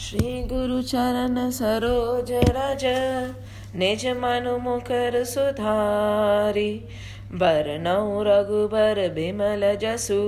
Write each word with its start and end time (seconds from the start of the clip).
श्री 0.00 0.42
गुरु 0.42 0.82
चरण 0.82 1.50
सरोज 1.50 2.32
रज, 2.32 2.82
निज 3.76 4.06
मनु 4.06 4.58
मुकर 4.58 5.24
सुधारी। 5.24 6.84
बरनौ 7.32 8.22
रघुबर 8.22 9.08
बिमल 9.08 9.76
जसु 9.82 10.18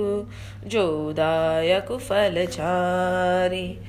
जोदायक 0.67 1.91
फल 1.91 2.45
चारी 2.45 3.79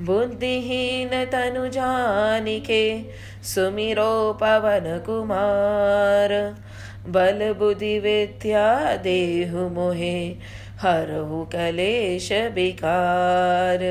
बुद्धिहीन 0.00 1.10
तनु 1.24 1.68
जानिके 1.68 3.02
सुमिरो 3.42 4.32
पवन 4.32 5.02
कुमार। 5.06 6.54
बल 7.08 7.52
बुद्धि 7.58 7.98
विद्या 7.98 8.96
देहु 8.96 9.68
मोहे, 9.68 10.36
हरहु 10.80 11.44
कलेश 11.44 12.32
विकार। 12.32 13.84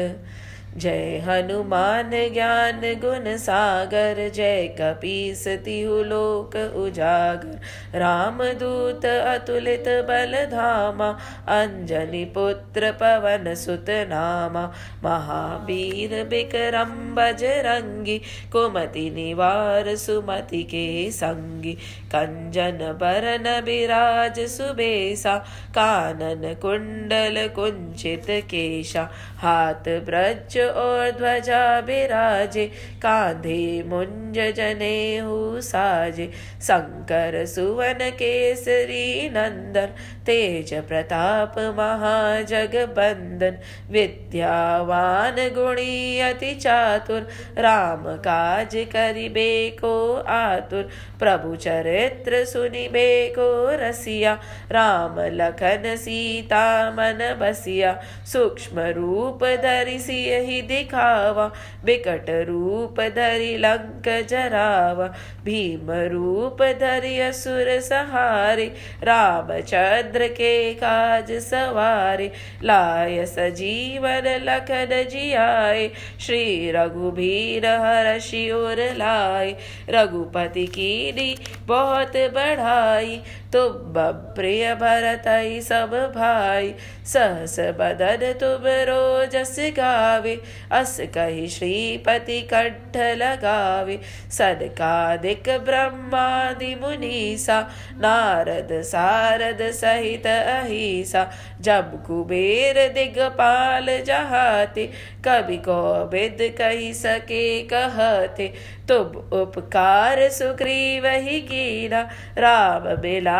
जय 0.77 1.17
हनुमान 1.25 2.09
ज्ञान 2.33 2.81
गुण 3.01 3.35
सागर 3.37 4.17
जय 4.29 4.67
कपीस 4.79 5.47
तिहु 5.65 6.01
लोक 6.03 6.55
उजागर। 6.75 7.99
राम 7.99 8.43
दूत 8.53 9.05
अतुलित 9.05 9.87
बल 10.07 10.33
धामा 10.45 11.07
अंजनी 11.49 12.23
पुत्र 12.25 12.91
पवन 12.91 13.53
सुत 13.55 13.89
नामा। 14.09 14.63
महावीर 15.03 16.23
बिक्रम 16.23 16.91
बजरंगी 17.15 18.17
कुमति 18.51 19.09
निवार 19.09 19.95
सुमति 19.95 20.61
के 20.63 21.11
संगी। 21.11 21.73
कंजन 22.11 22.77
बरन 23.01 23.49
बिराज 23.61 24.39
सुबेसा 24.47 25.37
कानन 25.69 26.53
कुंडल 26.61 27.47
कुंचित 27.55 28.25
केशा। 28.45 29.09
हाथ 29.37 29.89
ब्रज 30.05 30.61
और 30.67 31.11
ध्वजा 31.11 31.81
बिराजे, 31.81 32.65
कांधे 33.01 33.83
मुंज 33.87 34.35
जने 34.35 35.17
हु 35.17 35.61
साजे। 35.61 36.31
शंकर 36.61 37.45
सुवन 37.45 37.93
केसरी 37.93 39.29
नंदन, 39.29 39.87
तेज 40.25 40.73
प्रताप 40.73 41.55
महाजग 41.59 42.75
बंदन 42.75 43.57
विद्यावान 43.91 45.35
गुणी 45.35 46.19
अति 46.19 46.55
चातुर, 46.55 47.27
राम 47.57 48.03
काज 48.17 48.75
करिबे 48.75 49.69
को 49.69 50.15
आतुर। 50.27 50.89
प्रभु 51.19 51.55
चरित्र 51.55 52.45
सुनिबे 52.45 53.27
को 53.29 53.67
रसिया, 53.69 54.33
राम 54.71 55.15
लखन 55.19 55.95
सीता 55.95 56.91
मन 56.91 57.35
बसिया। 57.41 58.01
सूक्ष्म 58.25 58.79
रूप 58.79 59.43
धरि 59.43 59.99
सियहि 59.99 60.54
दिखावा 60.61 61.47
बिकट 61.85 62.25
रूप 62.29 63.01
धरि 63.01 63.57
लंक 63.57 64.27
जरावा, 64.29 65.07
भीम 65.45 65.91
रूप 65.91 66.63
धरि 66.63 67.19
असुर 67.19 67.79
सहारे, 67.79 68.65
रामचंद्र 69.03 70.27
के 70.27 70.73
काज 70.73 71.31
सवारे, 71.31 72.31
लाय 72.63 73.25
सजीवन 73.25 74.39
लखन 74.43 75.07
जियाए, 75.11 75.91
श्री 76.19 76.71
रघुबीर 76.71 77.65
हर 77.65 78.19
शिवर 78.19 78.93
लाए, 78.95 79.55
रघुपति 79.89 80.65
की 80.65 81.35
बहुत 81.67 82.17
बढ़ाई 82.17 83.21
तुम 83.55 83.93
प्रिय 84.35 84.75
भरत 84.75 85.23
सब 85.63 86.13
भाई। 86.15 86.75
सहस 87.05 87.59
बदन 87.59 88.33
तुम 88.39 88.63
रोजस 88.65 89.55
गावे, 89.59 90.41
अस 90.71 90.97
कही 90.99 91.47
श्रीपति 91.47 92.41
कंठ 92.41 92.97
लगावे। 92.97 93.99
सनकादिक 94.31 95.43
ब्रह्मादि 95.49 96.75
मुनीसा, 96.75 97.69
नारद 97.97 98.81
सारद 98.81 99.71
सहित 99.71 100.27
अहिसा। 100.27 101.31
जब 101.61 102.05
कुबेर 102.05 102.93
दिगपाल 102.93 103.85
जहाते, 104.03 104.89
कवि 105.27 105.57
को 105.57 106.09
विद 106.13 106.37
कही 106.41 106.93
सके 106.93 107.61
कहते। 107.61 108.53
तुम 108.87 109.05
उपकार 109.39 110.29
सुग्रीव 110.29 111.07
ही 111.07 111.41
कीना, 111.41 112.09
राम 112.37 112.95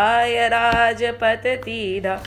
मिलाय 0.06 0.48
राजपत 0.48 1.44
तीना। 1.48 2.24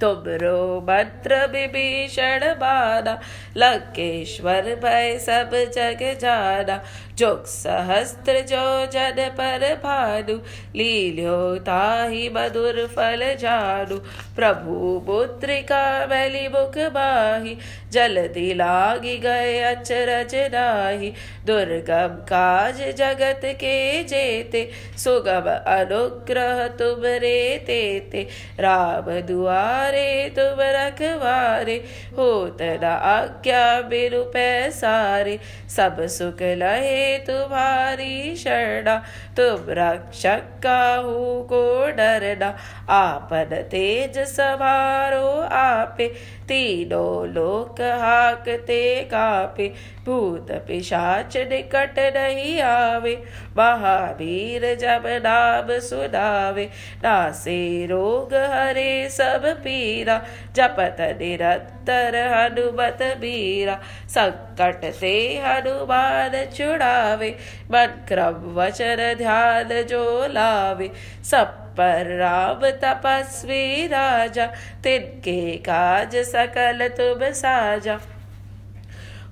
तुमरो 0.00 0.80
मंत्र 0.80 1.36
विभीषण 1.46 2.40
बाना। 2.44 3.20
लंकेश्वर 3.56 4.62
भय 4.62 5.18
सब 5.18 5.50
जग 5.54 6.18
जाना। 6.20 6.84
जुग 7.14 7.44
सहस्त्र 7.44 8.32
जो 8.40 8.86
जन 8.86 9.16
पर 9.18 9.80
भानु। 9.84 10.36
लील्यो 10.76 11.54
ताहि 11.54 12.28
मधुर 12.28 12.86
फल 12.96 13.34
जानु। 13.34 13.96
प्रभु 14.36 15.04
मुद्रिका 15.08 16.06
मैली 16.06 16.48
मुख 16.48 16.78
बाही। 16.78 17.58
जल्दी 17.92 18.54
लागी 18.54 19.18
गए 19.18 19.60
अचरज 19.60 20.34
नाही। 20.34 21.12
दुर्गम 21.46 22.14
काज 22.24 22.96
जगत 22.96 23.40
के 23.44 24.04
जेते, 24.04 24.70
सुगम 24.98 25.72
अनुग्रह 25.72 26.68
तुम 26.68 27.02
रे 27.04 27.64
तेते। 27.66 28.26
राम 28.60 29.20
दुआरे 29.20 30.32
तुम 30.38 30.56
रखवारे 30.60 31.84
होत 32.18 32.58
न 32.62 32.84
आज्ञा 32.84 33.80
बिनु 33.80 34.22
पैसारे। 34.22 35.38
सब 35.76 36.06
सुख 36.06 36.42
लहे 36.42 37.18
तुम्हारी 37.18 38.36
शरणा, 38.36 38.96
तुम 39.36 39.66
रक्षक 39.68 40.42
काहू 40.62 41.42
को 41.42 41.86
डरना। 41.86 42.56
आपन 42.88 43.68
तेज 43.70 44.18
सवारो 44.18 45.40
आपे, 45.52 46.08
तीनों 46.48 47.28
लोक 47.28 47.80
हाकते 47.80 49.00
कापे। 49.04 49.72
भूत 50.06 50.46
पिशाच 50.52 51.31
निकट 51.36 51.98
नहीं 52.16 52.60
आवे, 52.62 53.14
महावीर 53.56 54.64
जब 54.74 55.06
नाम 55.24 55.78
सुनावे 55.80 56.64
नासे 57.04 57.86
रोग 57.86 58.34
हरे 58.52 59.08
सब 59.10 59.46
पीरा, 59.64 60.20
जपत 60.56 60.96
निरंतर 61.20 62.16
हनुमत 62.32 63.02
बीरा 63.20 63.78
संकट 64.08 64.90
से 64.92 65.14
हनुमान 65.38 66.44
छुड़ावे, 66.54 67.30
मन 67.70 67.98
क्रम 68.08 68.52
वचन 68.54 69.14
ध्यान 69.18 69.82
जो 69.82 70.04
लावे, 70.26 70.90
सब 71.24 71.58
पर 71.78 72.16
राम 72.18 72.68
तपस्वी 72.82 73.86
राजा, 73.86 74.46
तिनके 74.84 75.40
काज 75.58 76.16
सकल 76.26 76.88
तुम 76.88 77.30
साजा। 77.32 77.98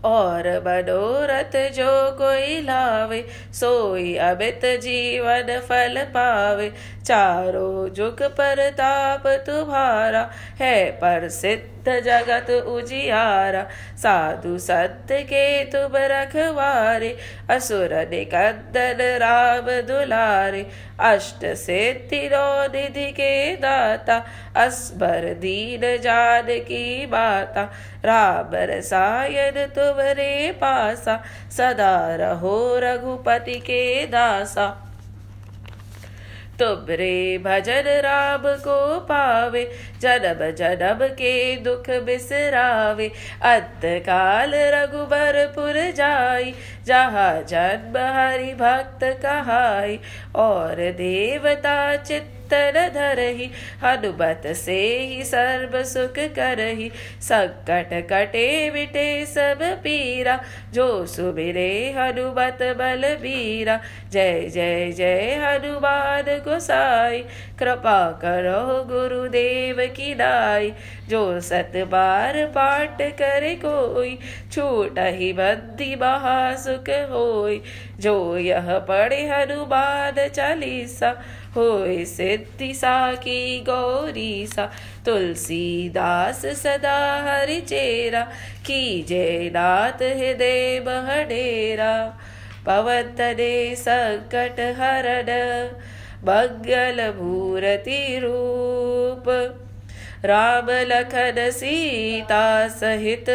और 0.04 0.58
मनोरथ 0.66 1.72
जो 1.72 2.16
कोई 2.18 2.60
लावे, 2.60 3.26
सोई 3.52 4.16
अमित 4.16 4.60
जीवन 4.64 5.60
फल 5.68 6.02
पावे। 6.02 6.72
चारों 7.06 7.88
जुग 7.88 8.22
पर 8.22 8.70
ताप 8.70 9.26
तुम्हारा 9.26 10.30
है, 10.60 10.90
पर 10.90 11.28
सिद्ध 11.28 12.00
जगत 12.00 12.50
उजियारा। 12.50 13.66
साधु 13.96 14.58
संत 14.58 15.08
के 15.12 15.64
तुम 15.64 15.92
रखवारे, 15.94 17.16
असुर 17.50 17.94
निकंदन 18.10 18.96
राम 19.00 19.66
दुलारे। 19.66 20.89
अष्ट 21.02 21.44
सिद्धि 21.56 22.20
निधि 22.72 23.10
के 23.12 23.56
दाता 23.56 24.16
अस्बर 24.56 25.32
दीन 25.40 25.80
जान 26.02 26.46
की 26.68 27.06
माता 27.06 27.64
सायद 28.04 28.54
रसायन 28.70 29.66
तुमरे 29.76 30.30
पासा 30.60 31.22
सदा 31.56 31.96
रहो 32.16 32.78
रघुपति 32.78 33.58
के 33.66 34.06
दासा 34.06 34.68
तुम 36.60 36.86
रे 36.90 37.38
भजन 37.38 37.86
राम 38.02 38.42
को 38.58 38.78
पावे, 39.00 39.62
जनम 40.00 40.40
जनम 40.50 41.06
के 41.14 41.34
दुख 41.56 41.90
बिसरावे। 42.06 43.08
अंत 43.44 43.80
काल 44.06 44.54
रघुबरपुर 44.74 45.80
जाय 45.92 46.52
जहाँ 46.86 47.32
जन्म 47.44 47.96
हरि 48.14 48.52
भक्त 48.54 49.04
कहाई, 49.22 49.98
और 50.36 50.90
देवता 50.92 51.96
चित्त 51.96 52.39
तन 52.50 52.90
धरही, 52.94 53.50
हनुमत 53.82 54.42
से 54.56 54.80
ही 55.00 55.24
सर्व 55.24 55.82
सुख 55.84 56.18
करही। 56.34 56.90
संकट 57.20 57.90
कटे 58.10 58.70
बिटे 58.70 59.26
सब 59.26 59.58
पीरा, 59.62 60.38
जो 60.72 61.06
सुमिरे 61.06 61.70
हनुमत 61.96 62.58
बल 62.62 63.14
बीरा 63.22 63.80
जय 64.12 64.48
जय 64.48 64.90
जय 64.92 65.34
हनुमान 65.34 66.32
गोसाई, 66.38 67.18
कृपा 67.58 68.00
करो 68.24 68.84
गुरुदेव 68.84 69.76
की 69.96 70.14
नाई। 70.14 70.72
जो 71.08 71.40
सत 71.40 71.72
बार 71.76 72.44
पाठ 72.46 73.02
करे 73.02 73.54
कोई, 73.64 74.18
छूट 74.52 74.98
ही 74.98 75.32
बद्दी 75.32 75.94
महासुख 75.94 76.90
होई। 77.10 77.62
जो 78.00 78.36
यह 78.38 78.78
पढ़े 78.88 79.22
हनुमान 79.28 80.26
चालीसा 80.28 81.10
होय 81.56 82.04
सिद्धि 82.04 82.72
सा 82.74 83.12
की 83.14 83.60
गौरी 83.60 84.46
सा 84.46 84.70
तुलसीदास 85.04 86.44
सदा 86.56 86.98
हरि 87.22 87.60
चेरा 87.60 88.22
की 88.66 89.02
जय 89.02 89.50
नाथ 89.54 90.02
हृदय 90.02 90.80
बहडेरा। 90.80 91.94
पवन 92.66 93.14
तने 93.18 93.74
संकट 93.76 94.60
हरण 94.78 95.30
मंगल 96.24 97.02
मूर्ति 97.16 98.18
रूप। 98.22 99.24
राम 100.24 100.66
लखन 100.70 101.50
सीता 101.50 102.68
सहित 102.68 103.30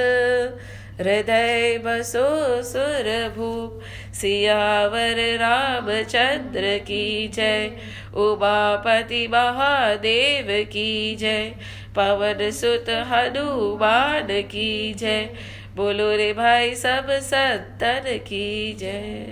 हृदय 1.00 1.77
बसो 1.77 2.27
सुर 2.63 3.07
भूप, 3.38 3.81
सियावर 4.13 5.38
रामचंद्र 5.38 6.77
की 6.77 7.27
जय। 7.27 7.71
उमापति 8.13 9.27
महादेव 9.27 10.47
की 10.65 11.15
जय, 11.15 11.56
पवन 11.95 12.51
सुत 12.51 12.89
हनुमान 12.89 14.27
की 14.27 14.94
जय। 14.94 15.30
बोलो 15.75 16.15
रे 16.15 16.33
भाई 16.33 16.75
सब 16.75 17.07
संतन 17.09 18.03
की 18.07 18.74
जय। 18.74 19.25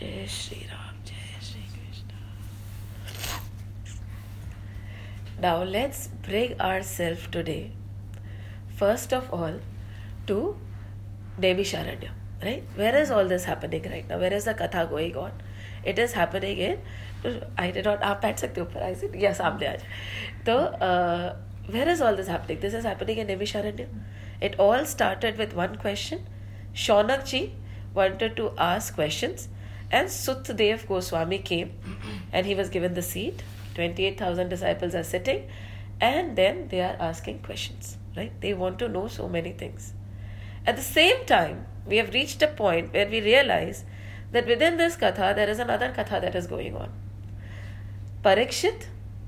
जय 0.00 0.26
श्री 0.26 0.60
राम 0.66 1.04
जय 1.04 1.40
Shri 1.42 1.62
Krishna. 1.62 2.08
Now 5.42 5.58
let's 5.74 6.08
bring 6.28 6.56
ourselves 6.70 7.28
today. 7.36 7.79
first 8.83 9.13
of 9.13 9.31
all 9.33 9.59
to 10.27 10.55
Devi 11.39 11.63
Sharanya 11.63 12.11
right 12.43 12.63
where 12.75 12.95
is 12.95 13.11
all 13.11 13.25
this 13.25 13.45
happening 13.45 13.83
right 13.89 14.07
now 14.09 14.19
where 14.19 14.33
is 14.33 14.45
the 14.45 14.53
katha 14.53 14.89
going 14.89 15.15
on 15.15 15.31
it 15.83 15.99
is 15.99 16.13
happening 16.13 16.57
in 16.57 16.77
I 17.57 17.71
did 17.71 17.85
not 17.85 18.01
आप 18.01 18.21
बैठ 18.21 18.39
सकते 18.39 18.61
ऊपर 18.61 18.83
I 18.83 18.93
said 19.01 19.15
yes 19.23 19.37
सामने 19.37 19.67
आज 19.67 19.83
तो 20.45 20.55
uh, 20.89 21.35
where 21.75 21.89
is 21.89 22.01
all 22.01 22.15
this 22.15 22.27
happening 22.27 22.59
this 22.59 22.73
is 22.73 22.85
happening 22.85 23.17
in 23.17 23.27
Nemisharanya 23.27 23.87
it 24.41 24.59
all 24.59 24.85
started 24.85 25.37
with 25.37 25.55
one 25.55 25.75
question 25.83 26.25
Shaunak 26.85 27.25
ji 27.25 27.41
wanted 27.93 28.35
to 28.37 28.51
ask 28.57 28.93
questions 28.95 29.47
and 29.91 30.09
Sutdev 30.09 30.87
Goswami 30.87 31.39
came 31.39 31.71
and 32.31 32.45
he 32.45 32.55
was 32.55 32.69
given 32.69 32.93
the 32.93 33.01
seat 33.01 33.43
28,000 33.75 34.49
disciples 34.49 34.95
are 34.95 35.03
sitting 35.03 35.47
and 36.01 36.35
then 36.35 36.67
they 36.69 36.81
are 36.81 36.95
asking 36.99 37.39
questions 37.39 37.97
right 38.16 38.40
they 38.40 38.52
want 38.52 38.78
to 38.78 38.88
know 38.88 39.06
so 39.06 39.28
many 39.28 39.52
things 39.52 39.92
at 40.66 40.76
the 40.76 40.82
same 40.82 41.24
time 41.24 41.66
we 41.86 41.96
have 41.96 42.12
reached 42.14 42.42
a 42.42 42.46
point 42.46 42.92
where 42.92 43.08
we 43.08 43.20
realize 43.20 43.84
that 44.32 44.46
within 44.46 44.76
this 44.76 44.96
katha 44.96 45.34
there 45.34 45.48
is 45.48 45.58
another 45.58 45.90
katha 45.96 46.20
that 46.20 46.34
is 46.34 46.46
going 46.46 46.76
on. 46.76 46.92
Parikshit 48.24 48.86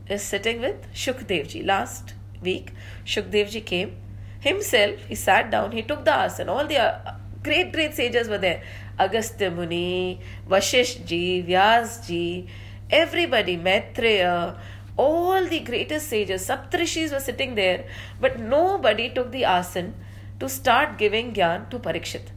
is 0.09 0.23
sitting 0.23 0.61
with 0.61 0.87
Shukdevji. 0.93 1.65
Last 1.67 2.15
week, 2.41 2.73
Shukdevji 3.05 3.65
came 3.65 3.97
himself, 4.41 5.05
he 5.09 5.15
sat 5.15 5.51
down, 5.51 5.73
he 5.73 5.83
took 5.83 6.05
the 6.05 6.11
asana. 6.11 6.49
All 6.49 6.67
the 6.67 6.79
uh, 6.79 7.15
great, 7.43 7.73
great 7.73 7.95
sages 7.95 8.29
were 8.29 8.39
there. 8.39 8.63
Agastya 8.99 9.51
Muni, 9.51 10.21
Vashish 10.49 11.05
ji, 11.07 11.43
Vyas 11.43 12.07
ji, 12.07 12.47
everybody, 12.91 13.57
Maitreya, 13.57 14.59
all 14.97 15.47
the 15.47 15.61
greatest 15.61 16.09
sages, 16.09 16.47
Saptrishis 16.47 17.13
were 17.13 17.21
sitting 17.21 17.55
there, 17.55 17.85
but 18.21 18.39
nobody 18.39 19.09
took 19.09 19.33
the 19.33 19.45
asan 19.45 19.95
to 20.39 20.49
start 20.49 20.99
giving 20.99 21.33
gyan 21.33 21.69
to 21.71 21.79
Parikshit. 21.79 22.29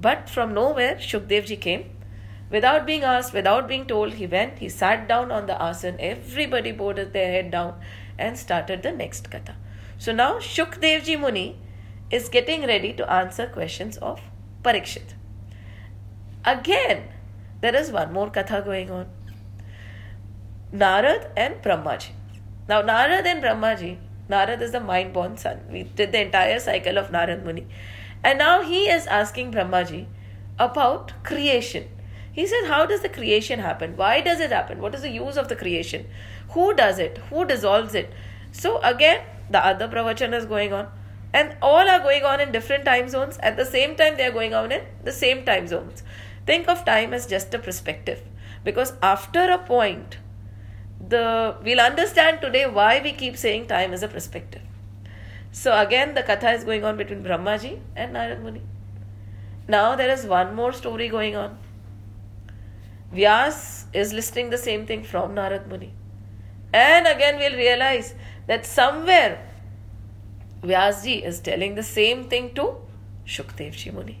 But 0.00 0.28
from 0.28 0.54
nowhere, 0.54 0.96
Shukdevji 0.96 1.60
came. 1.60 1.90
Without 2.50 2.86
being 2.86 3.02
asked, 3.02 3.32
without 3.32 3.66
being 3.66 3.86
told, 3.86 4.14
he 4.14 4.26
went, 4.26 4.58
he 4.58 4.68
sat 4.68 5.08
down 5.08 5.32
on 5.32 5.46
the 5.46 5.60
asan. 5.60 5.96
Everybody 5.98 6.72
bowed 6.72 7.12
their 7.12 7.32
head 7.32 7.50
down 7.50 7.80
and 8.18 8.38
started 8.38 8.82
the 8.82 8.92
next 8.92 9.30
katha. 9.30 9.54
So 9.98 10.12
now 10.12 10.38
Shukdevji 10.38 11.18
Muni 11.18 11.58
is 12.10 12.28
getting 12.28 12.66
ready 12.66 12.92
to 12.92 13.10
answer 13.10 13.46
questions 13.46 13.96
of 13.96 14.20
Parikshit. 14.62 15.14
Again, 16.44 17.08
there 17.60 17.74
is 17.74 17.90
one 17.90 18.12
more 18.12 18.30
katha 18.30 18.64
going 18.64 18.90
on. 18.90 19.06
Narad 20.74 21.30
and 21.36 21.62
Brahmaji. 21.62 22.10
Now, 22.68 22.82
Narad 22.82 23.24
and 23.24 23.40
Brahmaji, 23.40 23.98
Narad 24.28 24.60
is 24.60 24.72
the 24.72 24.80
mind 24.80 25.12
born 25.12 25.36
son. 25.36 25.60
We 25.70 25.84
did 25.84 26.10
the 26.10 26.20
entire 26.20 26.58
cycle 26.58 26.98
of 26.98 27.10
Narad 27.10 27.44
Muni. 27.44 27.66
And 28.24 28.38
now 28.38 28.62
he 28.62 28.88
is 28.88 29.06
asking 29.06 29.52
Brahmaji 29.52 30.06
about 30.58 31.12
creation. 31.22 31.84
He 32.32 32.48
says, 32.48 32.66
How 32.66 32.84
does 32.84 33.02
the 33.02 33.08
creation 33.08 33.60
happen? 33.60 33.96
Why 33.96 34.20
does 34.20 34.40
it 34.40 34.50
happen? 34.50 34.80
What 34.80 34.94
is 34.96 35.02
the 35.02 35.10
use 35.10 35.36
of 35.36 35.48
the 35.48 35.54
creation? 35.54 36.06
Who 36.50 36.74
does 36.74 36.98
it? 36.98 37.18
Who 37.30 37.44
dissolves 37.44 37.94
it? 37.94 38.12
So, 38.50 38.80
again, 38.82 39.20
the 39.48 39.64
other 39.64 39.86
pravachan 39.86 40.34
is 40.34 40.46
going 40.46 40.72
on. 40.72 40.88
And 41.32 41.56
all 41.62 41.88
are 41.88 42.00
going 42.00 42.24
on 42.24 42.40
in 42.40 42.50
different 42.50 42.84
time 42.84 43.08
zones. 43.08 43.38
At 43.38 43.56
the 43.56 43.64
same 43.64 43.94
time, 43.94 44.16
they 44.16 44.26
are 44.26 44.32
going 44.32 44.52
on 44.52 44.72
in 44.72 44.82
the 45.04 45.12
same 45.12 45.44
time 45.44 45.68
zones. 45.68 46.02
Think 46.44 46.68
of 46.68 46.84
time 46.84 47.14
as 47.14 47.26
just 47.26 47.54
a 47.54 47.58
perspective. 47.60 48.22
Because 48.64 48.94
after 49.00 49.48
a 49.50 49.58
point, 49.58 50.18
the 51.08 51.56
we'll 51.62 51.80
understand 51.80 52.40
today 52.40 52.66
why 52.66 53.00
we 53.02 53.12
keep 53.12 53.36
saying 53.36 53.66
time 53.66 53.92
is 53.92 54.02
a 54.02 54.08
perspective. 54.08 54.62
So 55.52 55.76
again, 55.78 56.14
the 56.14 56.22
katha 56.22 56.54
is 56.54 56.64
going 56.64 56.84
on 56.84 56.96
between 56.96 57.22
Brahmaji 57.24 57.80
and 57.94 58.14
Narad 58.14 58.42
Muni. 58.42 58.62
Now 59.68 59.96
there 59.96 60.10
is 60.10 60.24
one 60.26 60.54
more 60.54 60.72
story 60.72 61.08
going 61.08 61.36
on. 61.36 61.58
Vyas 63.14 63.84
is 63.92 64.12
listening 64.12 64.50
the 64.50 64.58
same 64.58 64.86
thing 64.86 65.02
from 65.02 65.34
Narad 65.34 65.66
Muni. 65.66 65.92
And 66.72 67.06
again, 67.06 67.38
we'll 67.38 67.56
realize 67.56 68.14
that 68.46 68.66
somewhere 68.66 69.46
Vyasji 70.62 71.24
is 71.24 71.40
telling 71.40 71.74
the 71.74 71.82
same 71.82 72.24
thing 72.28 72.54
to 72.54 72.76
Shukdevji 73.26 73.92
Muni. 73.92 74.20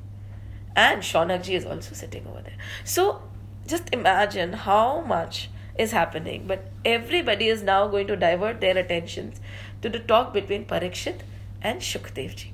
And 0.74 1.02
Shaunakji 1.02 1.54
is 1.54 1.64
also 1.64 1.94
sitting 1.94 2.26
over 2.26 2.42
there. 2.42 2.56
So 2.84 3.22
just 3.66 3.92
imagine 3.92 4.52
how 4.52 5.00
much 5.00 5.50
is 5.78 5.92
happening. 5.92 6.46
But 6.46 6.70
everybody 6.84 7.48
is 7.48 7.62
now 7.62 7.88
going 7.88 8.06
to 8.08 8.16
divert 8.16 8.60
their 8.60 8.76
attentions 8.76 9.40
to 9.82 9.88
the 9.88 9.98
talk 9.98 10.32
between 10.32 10.64
Parikshit 10.66 11.20
and 11.62 11.80
Shukdevji. 11.80 12.52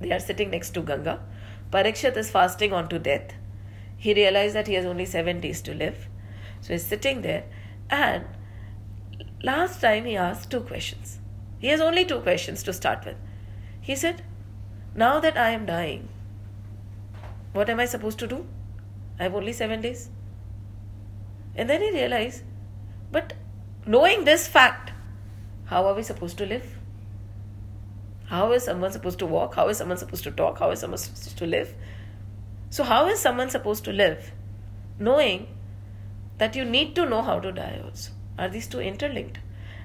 They 0.00 0.12
are 0.12 0.20
sitting 0.20 0.50
next 0.50 0.70
to 0.70 0.82
Ganga. 0.82 1.20
Parikshit 1.72 2.16
is 2.16 2.30
fasting 2.30 2.72
on 2.72 2.88
to 2.88 2.98
death. 2.98 3.34
He 3.96 4.14
realized 4.14 4.54
that 4.54 4.68
he 4.68 4.74
has 4.74 4.86
only 4.86 5.06
seven 5.06 5.40
days 5.40 5.60
to 5.62 5.74
live. 5.74 6.08
So 6.60 6.72
he's 6.72 6.86
sitting 6.86 7.22
there. 7.22 7.44
And 7.90 8.24
last 9.42 9.80
time 9.80 10.04
he 10.04 10.16
asked 10.16 10.50
two 10.50 10.60
questions. 10.60 11.18
He 11.58 11.68
has 11.68 11.80
only 11.80 12.04
two 12.04 12.20
questions 12.20 12.62
to 12.62 12.72
start 12.72 13.04
with. 13.04 13.16
He 13.80 13.96
said, 13.96 14.22
Now 14.94 15.18
that 15.20 15.36
I 15.36 15.50
am 15.50 15.66
dying, 15.66 16.08
what 17.52 17.68
am 17.68 17.80
I 17.80 17.86
supposed 17.86 18.18
to 18.20 18.26
do? 18.26 18.46
I 19.18 19.24
have 19.24 19.34
only 19.34 19.52
seven 19.52 19.80
days. 19.80 20.10
And 21.56 21.68
then 21.68 21.82
he 21.82 21.90
realized, 21.90 22.44
but 23.10 23.34
knowing 23.86 24.24
this 24.24 24.46
fact, 24.48 24.92
how 25.66 25.86
are 25.86 25.94
we 25.94 26.02
supposed 26.02 26.38
to 26.38 26.46
live? 26.46 26.78
How 28.26 28.52
is 28.52 28.64
someone 28.64 28.92
supposed 28.92 29.18
to 29.20 29.26
walk? 29.26 29.54
How 29.54 29.68
is 29.68 29.78
someone 29.78 29.96
supposed 29.96 30.24
to 30.24 30.30
talk? 30.30 30.58
How 30.58 30.70
is 30.70 30.80
someone 30.80 30.98
supposed 30.98 31.38
to 31.38 31.46
live? 31.46 31.74
So, 32.70 32.84
how 32.84 33.08
is 33.08 33.18
someone 33.18 33.48
supposed 33.48 33.84
to 33.84 33.92
live 33.92 34.32
knowing 34.98 35.48
that 36.36 36.54
you 36.54 36.64
need 36.64 36.94
to 36.96 37.06
know 37.06 37.22
how 37.22 37.40
to 37.40 37.50
die 37.50 37.80
also? 37.82 38.12
Are 38.38 38.48
these 38.48 38.66
two 38.66 38.80
interlinked? 38.80 39.38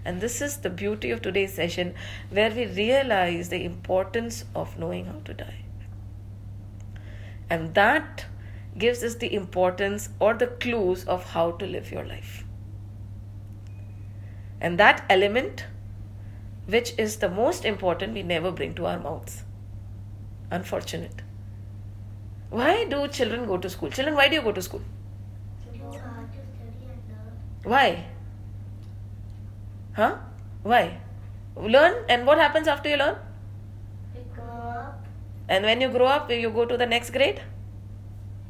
And 0.06 0.20
this 0.20 0.42
is 0.42 0.58
the 0.58 0.70
beauty 0.70 1.12
of 1.12 1.22
today's 1.22 1.54
session 1.54 1.94
where 2.30 2.52
we 2.52 2.66
realize 2.66 3.48
the 3.48 3.64
importance 3.64 4.44
of 4.54 4.78
knowing 4.78 5.06
how 5.06 5.22
to 5.24 5.34
die. 5.34 5.64
And 7.50 7.74
that 7.76 8.26
gives 8.78 9.04
us 9.04 9.16
the 9.16 9.34
importance 9.34 10.10
or 10.20 10.34
the 10.34 10.48
clues 10.48 11.06
of 11.06 11.30
how 11.32 11.52
to 11.52 11.66
live 11.66 11.92
your 11.92 12.04
life. 12.04 12.44
And 14.64 14.80
that 14.80 15.06
element 15.10 15.66
which 16.66 16.94
is 16.98 17.18
the 17.18 17.30
most 17.30 17.66
important, 17.66 18.14
we 18.14 18.24
never 18.24 18.52
bring 18.52 18.74
to 18.76 18.86
our 18.86 19.00
mouths. 19.00 19.44
Unfortunate. 20.50 21.22
Why 22.50 22.86
do 22.86 23.08
children 23.08 23.46
go 23.48 23.58
to 23.58 23.70
school? 23.70 23.90
Children, 23.90 24.16
why 24.16 24.28
do 24.30 24.36
you 24.36 24.42
go 24.42 24.52
to 24.52 24.62
school? 24.62 24.82
Why? 27.64 28.06
Huh? 29.94 30.18
Why? 30.64 31.00
Learn, 31.56 32.06
and 32.10 32.26
what 32.26 32.38
happens 32.38 32.68
after 32.68 32.90
you 32.90 32.98
learn? 32.98 33.16
Grow 34.36 34.44
up. 34.44 35.06
And 35.48 35.64
when 35.64 35.82
you 35.82 35.90
grow 35.90 36.08
up, 36.08 36.30
you 36.30 36.50
go 36.50 36.66
to 36.66 36.78
the 36.78 36.86
next 36.86 37.12
grade. 37.12 37.42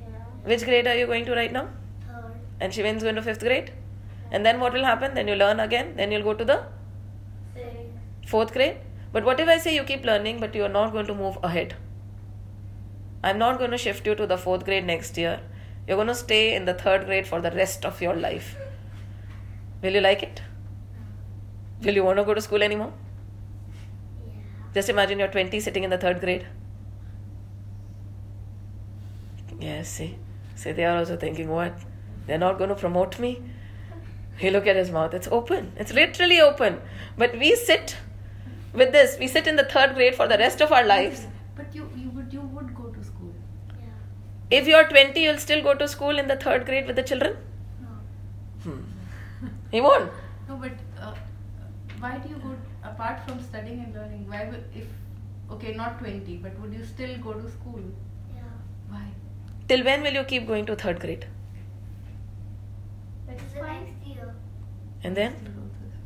Yeah. 0.02 0.08
Which 0.46 0.64
grade 0.64 0.88
are 0.88 0.96
you 0.96 1.06
going 1.06 1.26
to 1.26 1.34
right 1.34 1.52
now? 1.52 1.70
Third. 2.08 2.34
And 2.60 2.74
Shivin's 2.74 3.04
going 3.04 3.16
to 3.16 3.22
fifth 3.22 3.42
grade. 3.42 3.72
And 4.34 4.46
then 4.46 4.60
what 4.60 4.74
will 4.74 4.84
happen? 4.84 5.14
Then 5.14 5.28
you 5.28 5.36
learn 5.36 5.60
again. 5.62 5.96
Then 5.96 6.12
you'll 6.12 6.24
go 6.24 6.34
to 6.34 6.44
the 6.44 6.64
Six. 7.54 7.68
fourth 8.28 8.52
grade. 8.52 8.78
But 9.14 9.24
what 9.24 9.40
if 9.40 9.48
I 9.48 9.58
say 9.60 9.76
you 9.76 9.84
keep 9.84 10.04
learning, 10.04 10.40
but 10.40 10.56
you 10.56 10.64
are 10.66 10.76
not 10.76 10.92
going 10.92 11.06
to 11.06 11.14
move 11.14 11.38
ahead? 11.44 11.76
I'm 13.24 13.38
not 13.38 13.60
going 13.60 13.72
to 13.72 13.78
shift 13.78 14.08
you 14.08 14.16
to 14.16 14.26
the 14.28 14.38
fourth 14.38 14.66
grade 14.66 14.86
next 14.86 15.18
year. 15.18 15.40
You're 15.88 15.98
going 15.98 16.08
to 16.08 16.16
stay 16.16 16.56
in 16.56 16.66
the 16.66 16.74
third 16.74 17.06
grade 17.06 17.28
for 17.28 17.40
the 17.42 17.52
rest 17.52 17.86
of 17.86 18.02
your 18.02 18.16
life. 18.16 18.58
Will 19.84 19.94
you 19.94 20.02
like 20.02 20.24
it? 20.24 20.42
Will 21.84 21.94
you 21.94 22.04
want 22.04 22.18
to 22.18 22.24
go 22.24 22.34
to 22.34 22.42
school 22.42 22.64
anymore? 22.64 22.92
Yeah. 24.26 24.42
Just 24.74 24.90
imagine 24.90 25.20
you're 25.20 25.28
20 25.28 25.60
sitting 25.60 25.84
in 25.84 25.90
the 25.90 25.98
third 25.98 26.20
grade. 26.22 26.48
Yes, 29.60 29.90
see. 29.90 30.18
See, 30.56 30.72
they 30.72 30.86
are 30.86 30.98
also 30.98 31.18
thinking, 31.18 31.50
what? 31.50 31.78
They're 32.26 32.38
not 32.38 32.58
going 32.58 32.70
to 32.70 32.76
promote 32.76 33.20
me? 33.20 33.42
He 34.38 34.50
look 34.50 34.68
at 34.68 34.76
his 34.76 34.92
mouth. 34.92 35.14
It's 35.14 35.28
open. 35.28 35.72
It's 35.78 35.94
literally 35.94 36.40
open. 36.42 36.82
But 37.18 37.38
we 37.38 37.56
sit 37.56 37.98
with 38.74 38.92
this. 38.92 39.18
We 39.20 39.28
sit 39.28 39.48
in 39.48 39.56
the 39.56 39.66
third 39.66 39.96
grade 39.96 40.16
for 40.16 40.28
the 40.28 40.38
rest 40.38 40.62
of 40.62 40.72
our 40.72 40.84
lives. 40.84 41.28
But 41.56 41.76
you, 41.76 41.90
you 41.96 42.10
would 42.10 42.34
you 42.34 42.42
would 42.42 42.74
go 42.76 42.86
to 42.86 43.04
school. 43.04 43.34
Yeah. 43.70 44.58
If 44.60 44.68
you're 44.68 44.88
20, 44.88 45.22
you'll 45.22 45.38
still 45.38 45.62
go 45.62 45.76
to 45.76 45.88
school 45.88 46.18
in 46.18 46.28
the 46.28 46.36
third 46.36 46.66
grade 46.66 46.88
with 46.88 46.96
the 46.96 47.04
children? 47.04 47.38
No. 47.82 47.90
Hmm. 48.64 48.82
He 49.72 49.82
won't. 49.82 50.12
No, 50.48 50.56
but 50.56 50.72
uh, 51.00 51.14
why 52.00 52.18
do 52.18 52.30
you 52.30 52.36
go 52.38 52.56
apart 52.84 53.20
from 53.28 53.42
studying 53.42 53.84
and 53.84 53.94
learning? 53.94 54.26
Why 54.28 54.46
would 54.50 54.64
if 54.76 54.88
okay 55.52 55.74
not 55.76 56.00
twenty, 56.00 56.38
but 56.38 56.60
would 56.60 56.74
you 56.74 56.84
still 56.84 57.16
go 57.20 57.34
to 57.34 57.50
school? 57.52 57.82
Yeah. 58.36 58.42
Why? 58.90 59.06
Till 59.68 59.84
when 59.86 60.02
will 60.02 60.14
you 60.14 60.24
keep 60.24 60.48
going 60.48 60.66
to 60.66 60.76
third 60.76 61.00
grade? 61.00 61.28
That 63.28 63.36
is 63.38 63.54
the 63.54 63.62
next 63.62 63.86
year. 63.86 64.03
And 65.04 65.16
then? 65.18 65.34
Still 65.36 65.52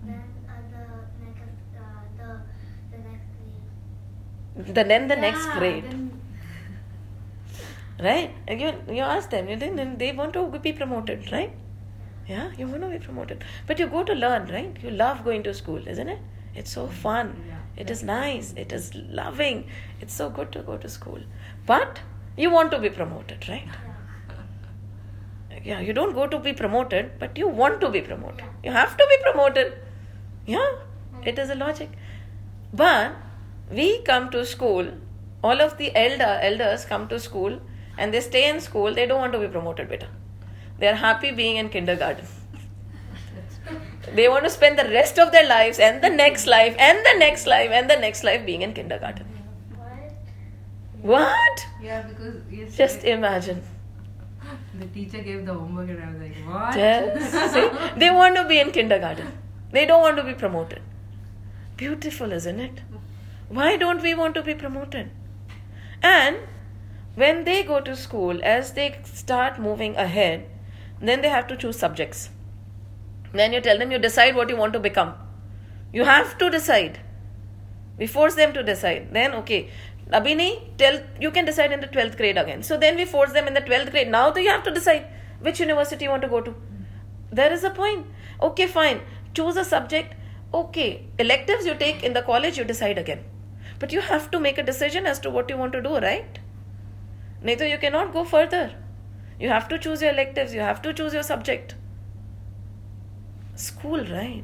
Then 0.06 0.24
uh, 0.48 0.54
the 1.20 1.26
next 1.26 1.62
uh, 1.78 2.02
the 2.18 2.30
the 2.92 3.00
next 3.10 3.28
grade. 4.56 4.76
The, 4.76 4.84
then 4.84 5.08
the 5.08 5.16
next 5.16 5.46
grade. 5.58 5.84
then- 5.92 6.12
Right? 8.00 8.32
And 8.48 8.62
you, 8.62 8.74
you 8.94 9.02
ask 9.02 9.32
them, 9.32 9.50
you 9.50 9.58
think 9.58 9.80
and 9.80 9.98
they 9.98 10.12
want 10.12 10.34
to 10.34 10.48
be 10.60 10.72
promoted, 10.72 11.32
right? 11.32 11.52
Yeah, 12.28 12.52
you 12.58 12.68
want 12.68 12.82
to 12.82 12.90
be 12.90 13.00
promoted. 13.00 13.44
But 13.66 13.80
you 13.80 13.88
go 13.88 14.04
to 14.04 14.14
learn, 14.14 14.46
right? 14.52 14.78
You 14.84 14.92
love 14.92 15.24
going 15.24 15.42
to 15.44 15.54
school, 15.54 15.88
isn't 15.88 16.08
it? 16.08 16.20
It's 16.54 16.72
so 16.72 16.86
fun. 16.88 17.42
Yeah. 17.48 17.56
It 17.76 17.90
is 17.90 18.04
nice. 18.04 18.54
It 18.56 18.72
is 18.72 18.94
loving. 18.96 19.66
It's 20.00 20.14
so 20.14 20.30
good 20.30 20.52
to 20.52 20.62
go 20.62 20.78
to 20.78 20.88
school. 20.90 21.20
But 21.66 22.02
you 22.36 22.52
want 22.52 22.70
to 22.72 22.80
be 22.80 22.90
promoted, 22.92 23.50
right? 23.50 23.68
Yeah. 25.68 25.80
Yeah, 25.80 25.80
you 25.82 25.94
don't 25.94 26.14
go 26.14 26.28
to 26.28 26.40
be 26.40 26.54
promoted, 26.54 27.12
but 27.20 27.38
you 27.38 27.48
want 27.48 27.82
to 27.82 27.90
be 27.90 28.02
promoted. 28.02 28.46
You 28.64 28.72
have 28.72 28.96
to 28.98 29.08
be 29.10 29.18
promoted. 29.24 29.74
Yeah, 30.46 30.70
it 31.26 31.40
is 31.40 31.50
a 31.50 31.56
logic. 31.56 31.90
But 32.74 33.16
we 33.72 34.02
come 34.04 34.30
to 34.32 34.46
school, 34.46 34.92
all 35.44 35.62
of 35.62 35.78
the 35.78 35.96
elder 35.96 36.40
elders 36.42 36.86
come 36.86 37.08
to 37.10 37.20
school 37.20 37.60
and 37.98 38.14
they 38.14 38.22
stay 38.22 38.50
in 38.50 38.62
school, 38.62 38.94
they 38.94 39.06
don't 39.06 39.20
want 39.20 39.34
to 39.34 39.40
be 39.40 39.48
promoted 39.48 39.90
better. 39.90 40.08
They 40.80 40.88
are 40.88 40.96
happy 40.96 41.32
being 41.32 41.58
in 41.58 41.70
kindergarten. 41.70 42.26
They 44.14 44.30
want 44.30 44.46
to 44.46 44.50
spend 44.50 44.80
the 44.80 44.86
rest 44.86 45.20
of 45.20 45.32
their 45.32 45.48
lives 45.48 45.80
and 45.80 46.02
the 46.02 46.10
next 46.10 46.48
life 46.48 46.76
and 46.80 47.00
the 47.06 47.20
next 47.20 47.46
life 47.46 47.72
and 47.72 47.90
the 47.90 47.98
next 47.98 48.24
life 48.24 48.46
being 48.46 48.62
in 48.62 48.74
kindergarten. 48.74 49.26
What? 49.76 50.14
What? 51.02 51.68
Yeah, 51.82 52.04
because 52.04 52.78
Just 52.78 53.04
imagine. 53.04 53.62
The 54.80 54.88
teacher 54.88 55.22
gave 55.22 55.46
the 55.46 55.54
homework 55.54 55.90
and 55.90 56.04
I 56.04 56.12
was 56.12 56.22
like, 56.22 56.36
what? 56.48 56.76
Yes. 56.76 57.54
See, 57.54 58.00
they 58.00 58.10
want 58.10 58.36
to 58.36 58.48
be 58.48 58.60
in 58.60 58.72
kindergarten. 58.72 59.32
They 59.72 59.86
don't 59.86 60.02
want 60.02 60.18
to 60.18 60.24
be 60.24 60.34
promoted. 60.34 60.82
Beautiful, 61.76 62.32
isn't 62.32 62.60
it? 62.60 62.82
Why 63.50 63.78
don't 63.78 64.02
we 64.02 64.14
want 64.14 64.36
to 64.36 64.44
be 64.44 64.54
promoted? 64.54 65.12
And 66.02 66.38
when 67.16 67.44
they 67.44 67.64
go 67.64 67.80
to 67.82 67.96
school, 67.96 68.40
as 68.44 68.74
they 68.74 69.00
start 69.04 69.60
moving 69.60 69.96
ahead, 69.96 70.50
then 71.02 71.22
they 71.22 71.30
have 71.30 71.48
to 71.48 71.58
choose 71.58 71.78
subjects. 71.78 72.30
Then 73.34 73.54
you 73.54 73.62
tell 73.62 73.78
them 73.78 73.92
you 73.92 74.00
decide 74.00 74.36
what 74.36 74.50
you 74.50 74.56
want 74.56 74.74
to 74.74 74.80
become. 74.80 75.14
You 75.94 76.06
have 76.06 76.38
to 76.38 76.50
decide. 76.50 77.00
We 77.98 78.08
force 78.08 78.36
them 78.36 78.54
to 78.54 78.64
decide. 78.64 79.14
Then, 79.14 79.34
okay, 79.34 79.70
Abhini, 80.12 80.78
tell 80.78 81.02
you 81.20 81.32
can 81.32 81.46
decide 81.46 81.72
in 81.72 81.82
the 81.82 81.88
12th 81.88 82.18
grade 82.18 82.38
again. 82.38 82.64
So 82.64 82.78
then 82.78 82.96
we 82.96 83.06
force 83.06 83.34
them 83.34 83.48
in 83.48 83.54
the 83.54 83.62
12th 83.62 83.92
grade. 83.92 84.10
Now 84.10 84.34
you 84.36 84.50
have 84.50 84.64
to 84.64 84.72
decide 84.72 85.08
which 85.42 85.60
university 85.60 86.06
you 86.06 86.12
want 86.12 86.22
to 86.24 86.30
go 86.30 86.42
to. 86.42 86.56
There 87.32 87.52
is 87.52 87.64
a 87.64 87.70
point. 87.70 88.06
Okay, 88.42 88.68
fine. 88.68 89.02
Choose 89.34 89.58
a 89.58 89.66
subject. 89.66 90.16
Okay, 90.54 91.06
electives 91.20 91.66
you 91.66 91.76
take 91.76 92.04
in 92.04 92.14
the 92.14 92.22
college, 92.22 92.58
you 92.58 92.64
decide 92.64 92.98
again. 92.98 93.24
But 93.80 93.92
you 93.92 94.02
have 94.02 94.32
to 94.32 94.40
make 94.40 94.58
a 94.58 94.64
decision 94.64 95.06
as 95.06 95.20
to 95.20 95.30
what 95.30 95.50
you 95.50 95.58
want 95.58 95.74
to 95.74 95.82
do, 95.82 95.98
right? 95.98 96.40
Neither 97.42 97.68
you 97.68 97.78
cannot 97.78 98.14
go 98.14 98.24
further. 98.24 98.74
You 99.40 99.50
have 99.50 99.68
to 99.68 99.78
choose 99.78 100.02
your 100.02 100.12
electives, 100.12 100.54
you 100.54 100.62
have 100.62 100.82
to 100.84 100.94
choose 100.94 101.14
your 101.14 101.24
subject. 101.24 101.76
School, 103.56 104.06
right? 104.06 104.44